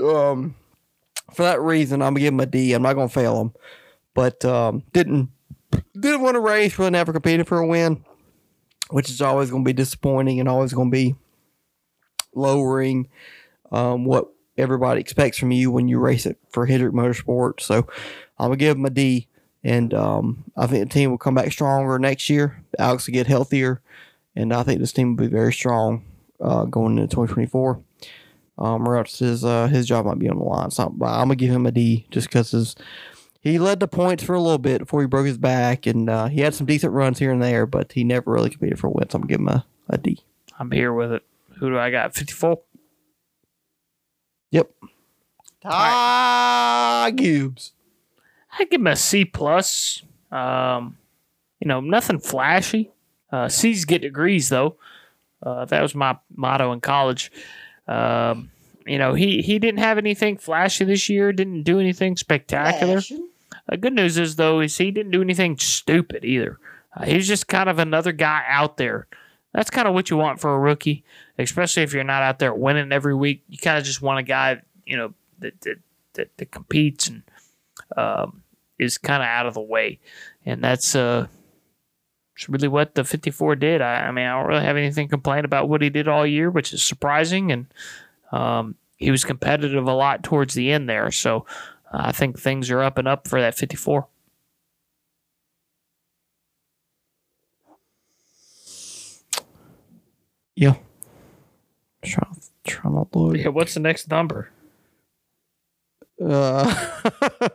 um, 0.00 0.54
for 1.34 1.42
that 1.42 1.60
reason, 1.60 2.00
I'm 2.00 2.14
gonna 2.14 2.20
give 2.20 2.32
him 2.32 2.40
a 2.40 2.46
D. 2.46 2.72
I'm 2.72 2.82
not 2.82 2.94
gonna 2.94 3.08
fail 3.08 3.40
him, 3.40 3.52
but 4.14 4.44
um, 4.46 4.82
didn't 4.92 5.28
didn't 5.98 6.22
win 6.22 6.36
a 6.36 6.40
race, 6.40 6.78
really 6.78 6.90
never 6.90 7.12
competed 7.12 7.46
for 7.46 7.58
a 7.58 7.66
win, 7.66 8.02
which 8.90 9.10
is 9.10 9.20
always 9.20 9.50
gonna 9.50 9.64
be 9.64 9.74
disappointing 9.74 10.40
and 10.40 10.48
always 10.48 10.72
gonna 10.72 10.90
be 10.90 11.14
lowering 12.34 13.08
um, 13.70 14.06
what 14.06 14.28
everybody 14.56 15.00
expects 15.02 15.36
from 15.36 15.50
you 15.50 15.70
when 15.70 15.88
you 15.88 15.98
race 15.98 16.24
it 16.24 16.38
for 16.48 16.64
Hendrick 16.64 16.94
Motorsport. 16.94 17.60
So, 17.60 17.86
I'm 18.38 18.46
gonna 18.46 18.56
give 18.56 18.78
him 18.78 18.86
a 18.86 18.90
D. 18.90 19.28
And 19.64 19.94
um, 19.94 20.44
I 20.56 20.66
think 20.66 20.88
the 20.88 20.92
team 20.92 21.10
will 21.10 21.18
come 21.18 21.34
back 21.34 21.52
stronger 21.52 21.98
next 21.98 22.28
year. 22.28 22.62
Alex 22.78 23.06
will 23.06 23.14
get 23.14 23.26
healthier, 23.28 23.80
and 24.34 24.52
I 24.52 24.62
think 24.64 24.80
this 24.80 24.92
team 24.92 25.14
will 25.14 25.24
be 25.24 25.30
very 25.30 25.52
strong 25.52 26.04
uh, 26.40 26.64
going 26.64 26.98
into 26.98 27.08
2024. 27.08 27.80
Um, 28.58 28.86
or 28.86 28.98
else 28.98 29.18
his 29.18 29.44
uh, 29.44 29.68
his 29.68 29.86
job 29.86 30.04
might 30.04 30.18
be 30.18 30.28
on 30.28 30.36
the 30.38 30.44
line. 30.44 30.70
So 30.70 30.84
I'm, 30.84 31.02
I'm 31.02 31.24
gonna 31.24 31.36
give 31.36 31.50
him 31.50 31.64
a 31.66 31.72
D 31.72 32.06
just 32.10 32.28
because 32.28 32.76
he 33.40 33.58
led 33.58 33.80
the 33.80 33.88
points 33.88 34.22
for 34.22 34.34
a 34.34 34.40
little 34.40 34.58
bit 34.58 34.80
before 34.80 35.00
he 35.00 35.06
broke 35.06 35.26
his 35.26 35.38
back, 35.38 35.86
and 35.86 36.10
uh, 36.10 36.26
he 36.26 36.40
had 36.40 36.54
some 36.54 36.66
decent 36.66 36.92
runs 36.92 37.18
here 37.18 37.32
and 37.32 37.42
there, 37.42 37.66
but 37.66 37.92
he 37.92 38.04
never 38.04 38.30
really 38.30 38.50
competed 38.50 38.78
for 38.78 38.88
wins. 38.88 39.12
So 39.12 39.16
I'm 39.16 39.22
gonna 39.22 39.30
give 39.30 39.40
him 39.40 39.48
a, 39.48 39.66
a 39.88 39.98
D. 39.98 40.22
I'm 40.58 40.70
here 40.70 40.92
with 40.92 41.12
it. 41.12 41.22
Who 41.58 41.70
do 41.70 41.78
I 41.78 41.90
got? 41.90 42.14
54? 42.14 42.60
Yep. 44.50 44.70
Ty 45.62 47.10
Gibbs. 47.16 47.72
I 48.52 48.64
give 48.64 48.80
him 48.80 48.86
a 48.86 48.96
C 48.96 49.24
plus. 49.24 50.02
Um, 50.30 50.98
you 51.60 51.68
know, 51.68 51.80
nothing 51.80 52.18
flashy. 52.18 52.90
Uh, 53.30 53.48
C's 53.48 53.84
get 53.84 54.02
degrees 54.02 54.48
though. 54.48 54.76
Uh, 55.42 55.64
that 55.64 55.82
was 55.82 55.94
my 55.94 56.16
motto 56.34 56.72
in 56.72 56.80
college. 56.80 57.32
Um, 57.88 58.50
you 58.86 58.98
know, 58.98 59.14
he 59.14 59.42
he 59.42 59.58
didn't 59.58 59.80
have 59.80 59.98
anything 59.98 60.36
flashy 60.36 60.84
this 60.84 61.08
year. 61.08 61.32
Didn't 61.32 61.62
do 61.62 61.80
anything 61.80 62.16
spectacular. 62.16 63.00
The 63.68 63.76
good 63.76 63.92
news 63.92 64.18
is 64.18 64.36
though 64.36 64.60
is 64.60 64.76
he 64.76 64.90
didn't 64.90 65.12
do 65.12 65.22
anything 65.22 65.58
stupid 65.58 66.24
either. 66.24 66.58
Uh, 66.94 67.04
he 67.04 67.14
was 67.14 67.26
just 67.26 67.48
kind 67.48 67.68
of 67.68 67.78
another 67.78 68.12
guy 68.12 68.44
out 68.48 68.76
there. 68.76 69.06
That's 69.54 69.70
kind 69.70 69.86
of 69.86 69.94
what 69.94 70.10
you 70.10 70.16
want 70.16 70.40
for 70.40 70.54
a 70.54 70.58
rookie, 70.58 71.04
especially 71.38 71.82
if 71.82 71.92
you're 71.92 72.04
not 72.04 72.22
out 72.22 72.38
there 72.38 72.54
winning 72.54 72.92
every 72.92 73.14
week. 73.14 73.42
You 73.48 73.58
kind 73.58 73.78
of 73.78 73.84
just 73.84 74.02
want 74.02 74.18
a 74.18 74.22
guy, 74.22 74.62
you 74.84 74.96
know, 74.96 75.14
that 75.38 75.60
that 75.62 75.78
that, 76.14 76.36
that 76.36 76.50
competes 76.50 77.08
and 77.08 77.22
um, 77.96 78.41
is 78.82 78.98
kind 78.98 79.22
of 79.22 79.26
out 79.26 79.46
of 79.46 79.54
the 79.54 79.60
way, 79.60 79.98
and 80.44 80.62
that's 80.62 80.94
uh, 80.94 81.26
it's 82.34 82.48
really 82.48 82.68
what 82.68 82.94
the 82.94 83.04
54 83.04 83.56
did. 83.56 83.80
I, 83.80 84.06
I 84.06 84.10
mean, 84.10 84.26
I 84.26 84.38
don't 84.38 84.48
really 84.48 84.64
have 84.64 84.76
anything 84.76 85.06
to 85.08 85.10
complain 85.10 85.44
about 85.44 85.68
what 85.68 85.82
he 85.82 85.90
did 85.90 86.08
all 86.08 86.26
year, 86.26 86.50
which 86.50 86.72
is 86.72 86.82
surprising, 86.82 87.52
and 87.52 87.66
um, 88.32 88.76
he 88.96 89.10
was 89.10 89.24
competitive 89.24 89.86
a 89.86 89.94
lot 89.94 90.22
towards 90.22 90.54
the 90.54 90.72
end 90.72 90.88
there. 90.88 91.10
So 91.10 91.46
uh, 91.92 92.02
I 92.04 92.12
think 92.12 92.38
things 92.38 92.70
are 92.70 92.82
up 92.82 92.98
and 92.98 93.06
up 93.06 93.28
for 93.28 93.40
that 93.40 93.56
54. 93.56 94.06
Yeah. 100.54 100.76
Trying, 102.04 102.36
trying 102.64 102.94
to 102.94 103.18
look. 103.18 103.36
Yeah, 103.36 103.48
what's 103.48 103.74
the 103.74 103.80
next 103.80 104.08
number? 104.08 104.50
Uh, 106.24 106.98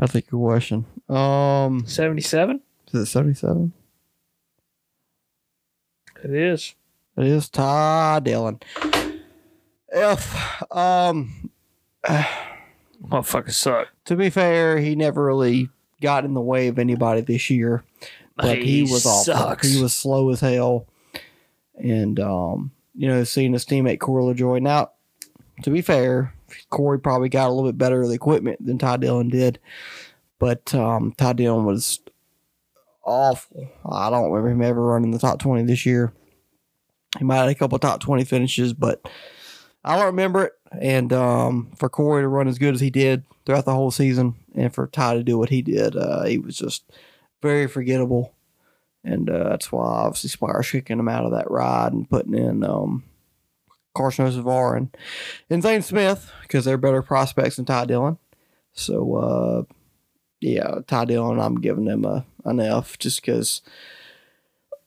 that's 0.00 0.14
a 0.14 0.22
good 0.22 0.38
question. 0.38 0.86
Um, 1.10 1.84
77? 1.86 2.62
is 2.92 3.02
it 3.02 3.06
77? 3.06 3.72
It 6.24 6.30
is. 6.34 6.74
It 7.18 7.26
is 7.26 7.50
Ty 7.50 8.20
Dillon. 8.20 8.60
If, 9.92 10.62
um, 10.72 11.50
Motherfucker 12.06 13.50
suck. 13.50 13.88
to 14.06 14.16
be 14.16 14.30
fair, 14.30 14.78
he 14.78 14.94
never 14.94 15.22
really 15.22 15.68
got 16.00 16.24
in 16.24 16.32
the 16.32 16.40
way 16.40 16.68
of 16.68 16.78
anybody 16.78 17.20
this 17.20 17.50
year. 17.50 17.84
But 18.36 18.56
he, 18.56 18.82
was 18.82 19.04
awful. 19.04 19.34
sucks. 19.34 19.68
He 19.70 19.82
was 19.82 19.92
slow 19.92 20.30
as 20.30 20.40
hell. 20.40 20.86
And, 21.76 22.18
um, 22.18 22.70
you 22.94 23.06
know, 23.06 23.22
seeing 23.24 23.52
his 23.52 23.66
teammate 23.66 24.00
Corey 24.00 24.34
LaJoie. 24.34 24.62
Now, 24.62 24.92
to 25.62 25.70
be 25.70 25.82
fair, 25.82 26.32
Corey 26.70 26.98
probably 26.98 27.28
got 27.28 27.48
a 27.48 27.52
little 27.52 27.70
bit 27.70 27.78
better 27.78 28.02
of 28.02 28.08
the 28.08 28.14
equipment 28.14 28.64
than 28.64 28.78
Ty 28.78 28.98
Dillon 28.98 29.28
did. 29.28 29.58
But 30.38 30.74
um, 30.74 31.14
Ty 31.16 31.34
Dillon 31.34 31.64
was 31.64 32.00
awful. 33.04 33.70
I 33.84 34.10
don't 34.10 34.30
remember 34.30 34.50
him 34.50 34.62
ever 34.62 34.84
running 34.84 35.10
the 35.10 35.18
top 35.18 35.38
20 35.38 35.64
this 35.64 35.84
year. 35.84 36.12
He 37.18 37.24
might 37.24 37.36
have 37.36 37.48
a 37.48 37.54
couple 37.54 37.78
top 37.78 38.00
20 38.00 38.24
finishes, 38.24 38.72
but 38.72 39.08
I 39.84 39.96
don't 39.96 40.06
remember 40.06 40.44
it. 40.44 40.52
And 40.80 41.12
um, 41.12 41.72
for 41.76 41.88
Corey 41.88 42.22
to 42.22 42.28
run 42.28 42.48
as 42.48 42.58
good 42.58 42.74
as 42.74 42.80
he 42.80 42.90
did 42.90 43.24
throughout 43.44 43.64
the 43.64 43.74
whole 43.74 43.90
season, 43.90 44.36
and 44.54 44.72
for 44.72 44.86
Ty 44.86 45.14
to 45.14 45.22
do 45.24 45.36
what 45.36 45.48
he 45.48 45.62
did, 45.62 45.96
uh, 45.96 46.24
he 46.24 46.38
was 46.38 46.56
just 46.56 46.84
very 47.42 47.66
forgettable. 47.66 48.34
And 49.02 49.28
uh, 49.28 49.50
that's 49.50 49.72
why 49.72 49.84
obviously 49.84 50.30
Spire's 50.30 50.70
kicking 50.70 50.98
him 50.98 51.08
out 51.08 51.24
of 51.24 51.32
that 51.32 51.50
ride 51.50 51.92
and 51.92 52.08
putting 52.08 52.34
in 52.34 52.62
um, 52.62 53.04
Carson 53.94 54.26
Hocevar 54.26 54.76
and, 54.76 54.96
and 55.48 55.62
Zane 55.62 55.82
Smith 55.82 56.32
because 56.42 56.64
they're 56.64 56.78
better 56.78 57.02
prospects 57.02 57.56
than 57.56 57.64
Ty 57.64 57.86
Dillon. 57.86 58.18
So, 58.72 59.16
uh, 59.16 59.74
yeah, 60.40 60.80
Ty 60.86 61.06
Dillon, 61.06 61.40
I'm 61.40 61.60
giving 61.60 61.86
him 61.86 62.04
a, 62.04 62.24
an 62.44 62.60
F 62.60 62.98
just 62.98 63.20
because 63.20 63.62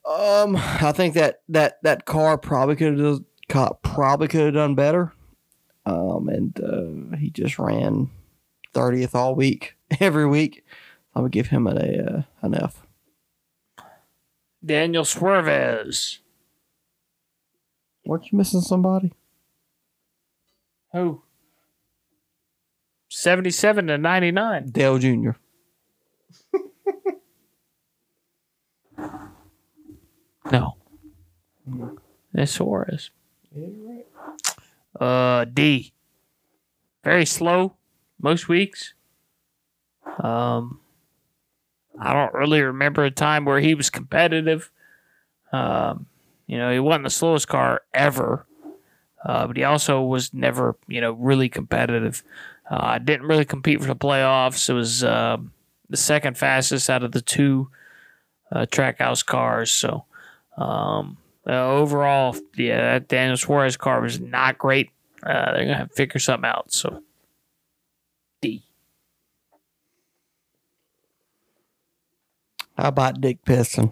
um, 0.06 0.56
I 0.56 0.92
think 0.94 1.14
that, 1.16 1.42
that, 1.50 1.82
that 1.84 2.06
car 2.06 2.38
probably 2.38 2.76
could 2.76 3.00
have 3.00 3.82
probably 3.82 4.28
could 4.28 4.46
have 4.46 4.54
done 4.54 4.76
better. 4.76 5.14
Um, 5.86 6.30
and 6.30 6.60
uh, 6.62 7.18
he 7.18 7.30
just 7.30 7.60
ran 7.60 8.10
30th 8.74 9.14
all 9.14 9.36
week, 9.36 9.76
every 10.00 10.26
week. 10.26 10.66
I'm 11.16 11.24
gonna 11.24 11.30
give 11.30 11.48
him 11.48 11.68
an, 11.68 11.78
a, 11.78 12.04
uh, 12.04 12.22
an 12.42 12.56
F. 12.56 12.86
Daniel 14.66 15.06
Swerves. 15.06 16.20
Weren't 18.06 18.32
you 18.32 18.38
missing 18.38 18.62
somebody? 18.62 19.14
Who? 20.92 21.24
77 23.10 23.88
to 23.88 23.98
99. 23.98 24.70
Dale 24.72 24.98
Jr. 24.98 25.32
No. 30.52 30.76
That's 32.34 32.52
Suarez. 32.52 33.10
Uh, 35.00 35.46
D. 35.46 35.94
Very 37.04 37.26
slow 37.26 37.76
most 38.22 38.48
weeks. 38.48 38.94
Um, 40.20 40.80
I 42.00 42.14
don't 42.14 42.34
really 42.34 42.62
remember 42.62 43.04
a 43.04 43.12
time 43.12 43.46
where 43.46 43.60
he 43.60 43.74
was 43.74 43.90
competitive. 43.90 44.70
Um, 45.52 46.08
you 46.48 46.58
know, 46.58 46.72
he 46.72 46.80
wasn't 46.80 47.06
the 47.06 47.10
slowest 47.10 47.48
car 47.48 47.82
ever, 47.94 48.46
uh, 49.26 49.48
but 49.48 49.58
he 49.58 49.64
also 49.64 50.02
was 50.02 50.34
never, 50.34 50.76
you 50.88 51.02
know, 51.02 51.14
really 51.14 51.50
competitive. 51.50 52.24
Uh, 52.70 52.98
didn't 52.98 53.28
really 53.28 53.46
compete 53.46 53.82
for 53.82 53.88
the 53.88 53.96
playoffs. 53.96 54.70
It 54.70 54.74
was 54.74 55.04
um 55.04 55.52
the 55.90 55.98
second 55.98 56.38
fastest 56.38 56.90
out 56.90 57.04
of 57.04 57.12
the 57.12 57.22
two 57.22 57.70
uh, 58.52 58.66
Trackhouse 58.66 59.26
cars. 59.26 59.72
So, 59.72 60.06
um, 60.58 61.18
uh, 61.48 61.68
overall, 61.68 62.36
yeah, 62.56 62.94
that 62.94 63.08
Daniel 63.08 63.38
Suarez 63.38 63.78
car 63.78 64.02
was 64.02 64.20
not 64.20 64.58
great. 64.58 64.90
Uh, 65.22 65.52
they're 65.52 65.66
gonna 65.66 65.78
have 65.78 65.90
to 65.90 65.96
figure 65.96 66.20
something 66.20 66.50
out. 66.50 66.72
So, 66.74 67.04
D. 68.42 68.64
How 72.78 72.88
about 72.88 73.22
Dick 73.22 73.46
Piston? 73.46 73.92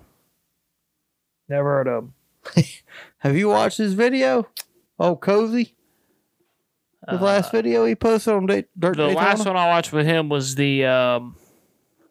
Never 1.48 1.70
heard 1.70 1.88
of 1.88 2.04
him. 2.06 2.14
Have 3.20 3.36
you 3.38 3.50
watched 3.50 3.78
his 3.78 3.94
video? 3.94 4.48
Oh, 5.00 5.16
Cozy? 5.16 5.76
The 7.08 7.16
last 7.18 7.52
video 7.52 7.86
he 7.86 7.96
posted 7.96 8.34
on 8.34 8.46
Dirt 8.46 8.66
Uh, 8.76 8.90
The 8.92 8.92
Daytona? 8.94 9.14
last 9.16 9.46
one 9.46 9.58
I 9.58 9.68
watched 9.68 9.92
with 9.92 10.06
him 10.06 10.30
was 10.30 10.56
the 10.56 10.86
um, 10.86 11.36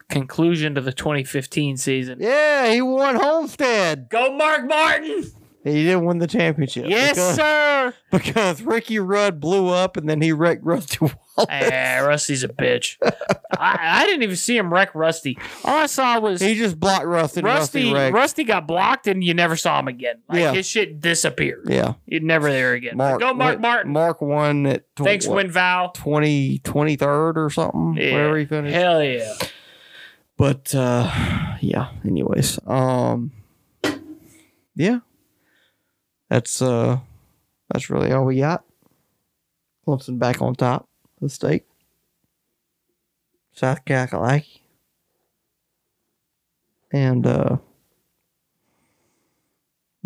conclusion 0.08 0.74
to 0.74 0.80
the 0.80 0.92
2015 0.92 1.76
season. 1.76 2.18
Yeah, 2.20 2.72
he 2.72 2.82
won 2.82 3.14
Homestead. 3.16 4.08
Go, 4.10 4.36
Mark 4.36 4.66
Martin! 4.66 5.30
He 5.62 5.84
didn't 5.84 6.06
win 6.06 6.16
the 6.18 6.26
championship. 6.26 6.86
Yes, 6.88 7.10
because, 7.16 7.36
sir. 7.36 7.94
Because 8.10 8.62
Ricky 8.62 8.98
Rudd 8.98 9.40
blew 9.40 9.68
up 9.68 9.96
and 9.98 10.08
then 10.08 10.20
he 10.22 10.32
wrecked 10.32 10.64
Rusty 10.64 10.98
Wallace. 11.00 11.46
Eh, 11.50 11.98
Rusty's 11.98 12.42
a 12.42 12.48
bitch. 12.48 12.96
I, 13.58 13.78
I 14.02 14.06
didn't 14.06 14.22
even 14.22 14.36
see 14.36 14.56
him 14.56 14.72
wreck 14.72 14.94
Rusty. 14.94 15.38
All 15.64 15.76
I 15.76 15.84
saw 15.86 16.18
was 16.18 16.40
He 16.40 16.54
just 16.54 16.80
blocked 16.80 17.04
Rusty. 17.04 17.40
and 17.40 17.46
Rusty. 17.46 17.92
Rusty, 17.92 18.12
Rusty, 18.12 18.44
got 18.44 18.66
blocked, 18.66 19.06
and 19.06 19.22
you 19.22 19.34
never 19.34 19.54
saw 19.54 19.78
him 19.78 19.88
again. 19.88 20.16
Like 20.30 20.38
Yeah. 20.40 20.52
his 20.54 20.66
shit 20.66 21.00
disappeared. 21.00 21.66
Yeah. 21.68 21.94
You're 22.06 22.20
never 22.22 22.50
there 22.50 22.72
again. 22.72 22.96
Mark, 22.96 23.20
Go, 23.20 23.34
Mark 23.34 23.48
went- 23.50 23.60
Martin. 23.60 23.92
Mark 23.92 24.20
won 24.22 24.66
at 24.66 24.96
tw- 24.96 25.04
Thanks, 25.04 25.26
what, 25.26 25.36
Win 25.36 25.50
Val. 25.50 25.90
20, 25.92 26.60
23rd 26.60 27.36
or 27.36 27.50
something. 27.50 27.96
Yeah. 28.02 28.14
Wherever 28.14 28.38
he 28.38 28.44
finished. 28.46 28.74
Hell 28.74 29.02
yeah. 29.04 29.34
But 30.38 30.74
uh 30.74 31.56
yeah, 31.60 31.88
anyways. 32.06 32.58
Um 32.66 33.32
yeah. 34.74 35.00
That's 36.30 36.62
uh 36.62 37.00
that's 37.70 37.90
really 37.90 38.12
all 38.12 38.24
we 38.24 38.38
got. 38.38 38.64
Clemson 39.86 40.18
back 40.18 40.40
on 40.40 40.54
top 40.54 40.88
of 41.16 41.22
the 41.22 41.28
state. 41.28 41.66
South 43.52 43.84
Kakalaki. 43.84 44.60
And 46.92 47.26
uh 47.26 47.56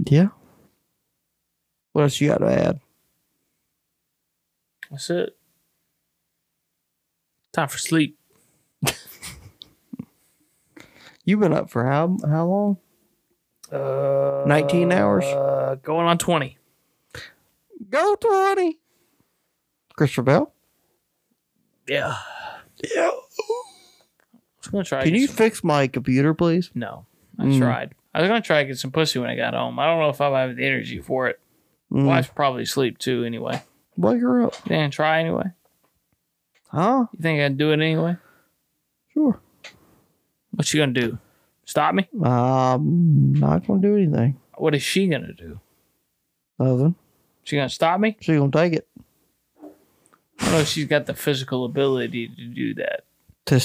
yeah. 0.06 0.28
What 1.92 2.02
else 2.02 2.20
you 2.20 2.28
got 2.28 2.38
to 2.38 2.46
add? 2.46 2.80
That's 4.90 5.10
it. 5.10 5.36
Time 7.52 7.68
for 7.68 7.78
sleep. 7.78 8.18
You've 11.24 11.40
been 11.40 11.52
up 11.52 11.70
for 11.70 11.84
how 11.84 12.16
how 12.26 12.46
long? 12.46 12.78
Uh, 13.74 14.44
19 14.46 14.92
hours? 14.92 15.24
Uh, 15.24 15.76
going 15.82 16.06
on 16.06 16.18
20. 16.18 16.58
Go 17.90 18.16
twenty. 18.16 18.78
Christopher 19.96 20.22
Bell. 20.22 20.52
Yeah. 21.86 22.16
Yeah. 22.82 23.10
I'm 24.64 24.72
going 24.72 24.84
to 24.84 24.88
try. 24.88 25.04
Can 25.04 25.14
you 25.14 25.26
some- 25.26 25.36
fix 25.36 25.62
my 25.62 25.86
computer, 25.86 26.34
please? 26.34 26.70
No. 26.74 27.06
I 27.38 27.44
Mm. 27.44 27.58
tried. 27.58 27.94
I 28.14 28.20
was 28.22 28.28
going 28.28 28.40
to 28.40 28.46
try 28.46 28.62
to 28.62 28.68
get 28.68 28.78
some 28.78 28.90
pussy 28.92 29.18
when 29.18 29.28
I 29.28 29.36
got 29.36 29.54
home. 29.54 29.78
I 29.78 29.86
don't 29.86 29.98
know 30.00 30.08
if 30.08 30.20
I'll 30.20 30.34
have 30.34 30.56
the 30.56 30.64
energy 30.64 31.00
for 31.00 31.28
it. 31.28 31.38
Mm. 31.92 32.06
Wife's 32.06 32.30
probably 32.34 32.62
asleep 32.62 32.98
too 32.98 33.24
anyway. 33.24 33.62
Wake 33.96 34.20
her 34.22 34.42
up. 34.42 34.54
Then 34.64 34.90
try 34.90 35.20
anyway. 35.20 35.44
Huh? 36.68 37.06
You 37.12 37.18
think 37.22 37.40
I'd 37.40 37.58
do 37.58 37.70
it 37.70 37.74
anyway? 37.74 38.16
Sure. 39.12 39.40
What 40.50 40.72
you 40.72 40.80
gonna 40.80 40.92
do? 40.92 41.18
Stop 41.64 41.94
me? 41.94 42.08
I'm 42.22 43.32
not 43.34 43.66
gonna 43.66 43.80
do 43.80 43.96
anything. 43.96 44.38
What 44.56 44.74
is 44.74 44.82
she 44.82 45.06
gonna 45.08 45.32
do? 45.32 45.60
Nothing. 46.58 46.94
She 47.44 47.56
gonna 47.56 47.68
stop 47.68 48.00
me? 48.00 48.16
She 48.20 48.36
gonna 48.36 48.50
take 48.50 48.74
it. 48.74 48.88
I 49.60 50.44
don't 50.44 50.52
know 50.52 50.58
if 50.60 50.68
she's 50.68 50.86
got 50.86 51.06
the 51.06 51.14
physical 51.14 51.64
ability 51.64 52.28
to 52.28 52.46
do 52.46 52.74
that 52.74 53.04
To, 53.46 53.60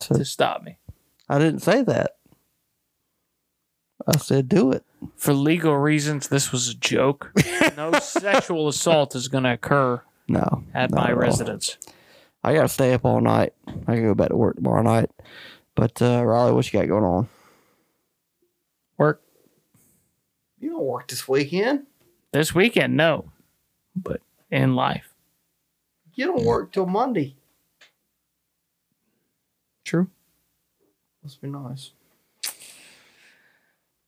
to, 0.00 0.14
to 0.14 0.24
stop 0.24 0.62
me. 0.62 0.76
I 1.28 1.38
didn't 1.38 1.60
say 1.60 1.82
that. 1.82 2.16
I 4.06 4.16
said 4.18 4.48
do 4.48 4.72
it. 4.72 4.84
For 5.16 5.32
legal 5.32 5.76
reasons, 5.76 6.28
this 6.28 6.52
was 6.52 6.68
a 6.68 6.74
joke. 6.74 7.32
no 7.76 7.92
sexual 8.00 8.68
assault 8.68 9.14
is 9.14 9.28
gonna 9.28 9.54
occur 9.54 10.02
No. 10.28 10.64
at 10.74 10.90
my 10.90 11.10
all. 11.10 11.16
residence. 11.16 11.76
I 12.42 12.54
gotta 12.54 12.68
stay 12.68 12.94
up 12.94 13.04
all 13.04 13.20
night. 13.20 13.52
I 13.86 13.94
can 13.96 14.04
go 14.04 14.14
back 14.14 14.28
to 14.30 14.36
work 14.36 14.56
tomorrow 14.56 14.82
night. 14.82 15.10
But 15.74 16.00
uh 16.00 16.24
Riley, 16.24 16.52
what 16.52 16.70
you 16.72 16.78
got 16.80 16.88
going 16.88 17.04
on? 17.04 17.28
Work 18.98 19.22
You 20.60 20.70
don't 20.70 20.84
work 20.84 21.08
this 21.08 21.26
weekend. 21.26 21.86
this 22.32 22.54
weekend, 22.54 22.96
no, 22.96 23.32
but 23.96 24.20
in 24.50 24.74
life, 24.76 25.12
You 26.14 26.26
don't 26.26 26.44
work 26.44 26.72
till 26.72 26.86
Monday. 26.86 27.34
true. 29.84 30.08
Must 31.22 31.40
be 31.40 31.48
nice. 31.48 31.90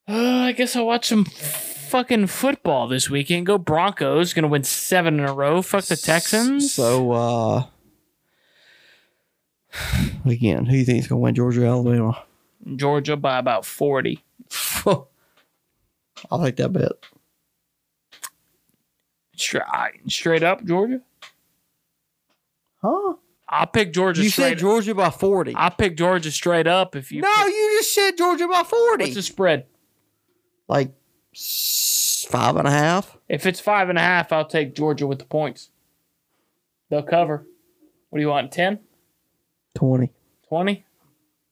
Uh, 0.08 0.12
I 0.46 0.52
guess 0.52 0.76
I'll 0.76 0.86
watch 0.86 1.08
some 1.08 1.24
fucking 1.24 2.26
football 2.28 2.86
this 2.88 3.08
weekend. 3.10 3.46
Go 3.46 3.58
Broncos, 3.58 4.32
gonna 4.32 4.48
win 4.48 4.64
seven 4.64 5.18
in 5.20 5.24
a 5.28 5.32
row. 5.32 5.60
Fuck 5.62 5.84
the 5.86 5.96
Texans. 5.96 6.72
So 6.72 7.12
uh 7.12 7.64
again, 10.24 10.66
who 10.66 10.72
do 10.72 10.78
you 10.78 10.84
think 10.84 10.98
is 11.00 11.06
gonna 11.08 11.20
win 11.20 11.34
Georgia 11.34 11.66
Alabama? 11.66 12.22
Georgia 12.76 13.16
by 13.16 13.38
about 13.38 13.64
forty. 13.66 14.22
I'll 16.30 16.42
take 16.42 16.56
that 16.56 16.72
bet. 16.72 16.92
Straight, 19.36 19.62
straight 20.08 20.42
up, 20.42 20.64
Georgia. 20.64 21.00
Huh? 22.82 23.14
I'll 23.48 23.66
pick 23.66 23.92
Georgia 23.92 24.22
You 24.22 24.30
straight. 24.30 24.50
said 24.50 24.58
Georgia 24.58 24.94
by 24.94 25.10
40. 25.10 25.54
I'll 25.54 25.70
pick 25.70 25.96
Georgia 25.96 26.30
straight 26.30 26.66
up 26.66 26.96
if 26.96 27.12
you. 27.12 27.20
no, 27.22 27.32
pick- 27.44 27.52
you 27.54 27.76
just 27.78 27.94
said 27.94 28.12
Georgia 28.16 28.46
by 28.48 28.62
40. 28.62 29.04
what's 29.04 29.14
the 29.14 29.22
spread? 29.22 29.66
like 30.68 30.90
five 32.28 32.56
and 32.56 32.66
a 32.66 32.70
half. 32.70 33.18
If 33.28 33.44
it's 33.46 33.60
five 33.60 33.88
and 33.90 33.98
a 33.98 34.02
half, 34.02 34.32
I'll 34.32 34.46
take 34.46 34.74
Georgia 34.74 35.06
with 35.06 35.18
the 35.18 35.24
points. 35.26 35.70
They'll 36.88 37.02
cover. 37.02 37.46
What 38.10 38.18
do 38.18 38.22
you 38.22 38.28
want? 38.28 38.52
10? 38.52 38.78
20. 39.74 40.10
20? 40.48 40.84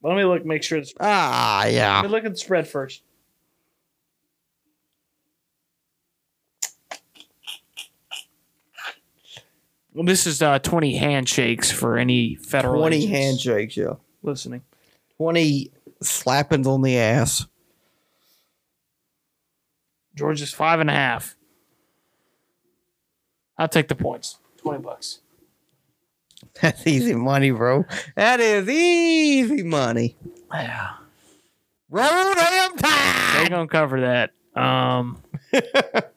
Let 0.02 0.16
me 0.16 0.24
look. 0.24 0.44
Make 0.46 0.62
sure. 0.62 0.80
The, 0.80 0.86
sp- 0.88 1.00
Ah, 1.00 1.62
let 1.64 1.72
yeah. 1.74 2.02
me 2.02 2.08
look 2.08 2.24
at 2.24 2.32
the 2.32 2.38
spread 2.38 2.66
first. 2.68 3.02
Well, 9.92 10.04
this 10.04 10.26
is 10.26 10.40
uh, 10.40 10.58
20 10.60 10.96
handshakes 10.96 11.70
for 11.70 11.98
any 11.98 12.36
federal 12.36 12.80
20 12.80 12.96
agents 12.96 13.12
handshakes, 13.44 13.76
yeah. 13.76 13.94
listening. 14.22 14.62
20 15.16 15.72
slappings 16.02 16.66
on 16.66 16.82
the 16.82 16.96
ass. 16.96 17.46
Georgia's 20.14 20.52
five 20.52 20.80
and 20.80 20.90
a 20.90 20.92
half. 20.92 21.36
I'll 23.58 23.68
take 23.68 23.88
the 23.88 23.94
points. 23.94 24.38
20 24.58 24.78
bucks. 24.78 25.20
That's 26.62 26.86
easy 26.86 27.14
money, 27.14 27.50
bro. 27.50 27.84
That 28.16 28.40
is 28.40 28.68
easy 28.68 29.62
money. 29.62 30.16
Yeah. 30.52 30.90
Roll 31.90 32.04
damn 32.34 32.76
They're 32.76 32.90
tide. 32.90 33.50
going 33.50 33.68
to 33.68 33.72
cover 33.72 34.00
that. 34.02 34.32
Um, 34.60 35.22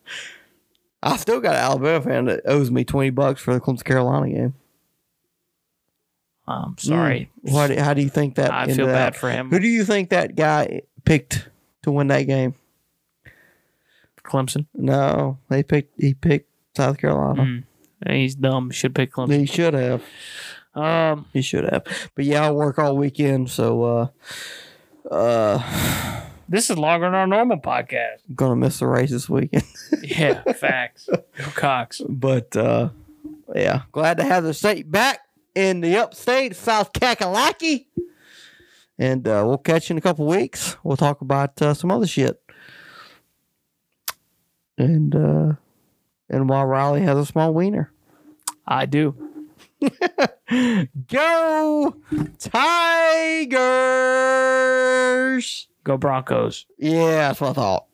I 1.03 1.17
still 1.17 1.39
got 1.41 1.55
an 1.55 1.61
Alabama 1.61 2.01
fan 2.01 2.25
that 2.25 2.41
owes 2.45 2.71
me 2.71 2.83
20 2.83 3.09
bucks 3.11 3.41
for 3.41 3.53
the 3.53 3.59
Clemson 3.59 3.83
Carolina 3.83 4.29
game. 4.29 4.53
I'm 6.47 6.77
sorry. 6.77 7.29
Mm. 7.45 7.67
Do, 7.75 7.81
how 7.81 7.93
do 7.93 8.01
you 8.01 8.09
think 8.09 8.35
that 8.35 8.51
I 8.51 8.67
feel 8.67 8.87
bad 8.87 9.13
out? 9.13 9.15
for 9.15 9.29
him. 9.29 9.49
Who 9.49 9.59
do 9.59 9.67
you 9.67 9.85
think 9.85 10.09
that 10.09 10.35
guy 10.35 10.81
picked 11.05 11.47
to 11.83 11.91
win 11.91 12.07
that 12.07 12.23
game? 12.23 12.55
Clemson. 14.23 14.65
No, 14.73 15.37
they 15.49 15.63
picked. 15.63 15.99
He 15.99 16.13
picked 16.13 16.49
South 16.75 16.97
Carolina. 16.97 17.43
Mm. 17.43 17.63
He's 18.09 18.35
dumb. 18.35 18.71
Should 18.71 18.95
pick 18.95 19.11
Clemson. 19.13 19.39
He 19.39 19.45
should 19.45 19.73
have. 19.73 20.01
Um, 20.73 21.25
He 21.33 21.41
should 21.41 21.65
have. 21.65 21.83
But 22.15 22.25
yeah, 22.25 22.45
I'll 22.45 22.55
work 22.55 22.79
all 22.79 22.97
weekend, 22.97 23.49
so 23.49 23.83
uh, 23.83 24.07
uh, 25.11 26.21
this 26.47 26.69
is 26.69 26.77
longer 26.77 27.07
than 27.07 27.15
our 27.15 27.27
normal 27.27 27.57
podcast. 27.59 28.17
Gonna 28.35 28.55
miss 28.55 28.79
the 28.79 28.87
race 28.87 29.11
this 29.11 29.29
weekend. 29.29 29.63
Yeah, 30.03 30.43
facts. 30.53 31.07
Go 31.37 31.45
Cox. 31.55 32.01
but 32.09 32.55
uh, 32.57 32.89
yeah, 33.55 33.83
glad 33.91 34.17
to 34.17 34.23
have 34.23 34.43
the 34.43 34.53
state 34.53 34.91
back 34.91 35.19
in 35.55 35.79
the 35.81 35.95
upstate 35.97 36.55
South 36.55 36.91
Kakalaki. 36.93 37.85
And 38.99 39.27
uh, 39.27 39.43
we'll 39.45 39.57
catch 39.57 39.89
you 39.89 39.93
in 39.93 39.97
a 39.97 40.01
couple 40.01 40.25
weeks. 40.27 40.75
We'll 40.83 40.97
talk 40.97 41.21
about 41.21 41.59
uh, 41.61 41.73
some 41.73 41.89
other 41.89 42.05
shit. 42.05 42.39
And 44.77 45.15
uh, 45.15 45.53
and 46.29 46.49
while 46.49 46.65
Riley 46.65 47.01
has 47.01 47.17
a 47.17 47.25
small 47.25 47.53
wiener. 47.53 47.91
I 48.67 48.85
do. 48.85 49.15
Go 51.07 51.95
Tigers! 54.23 55.67
Go 55.83 55.97
Broncos. 55.97 56.65
Yeah, 56.77 57.27
that's 57.27 57.41
what 57.41 57.51
I 57.51 57.53
thought. 57.53 57.85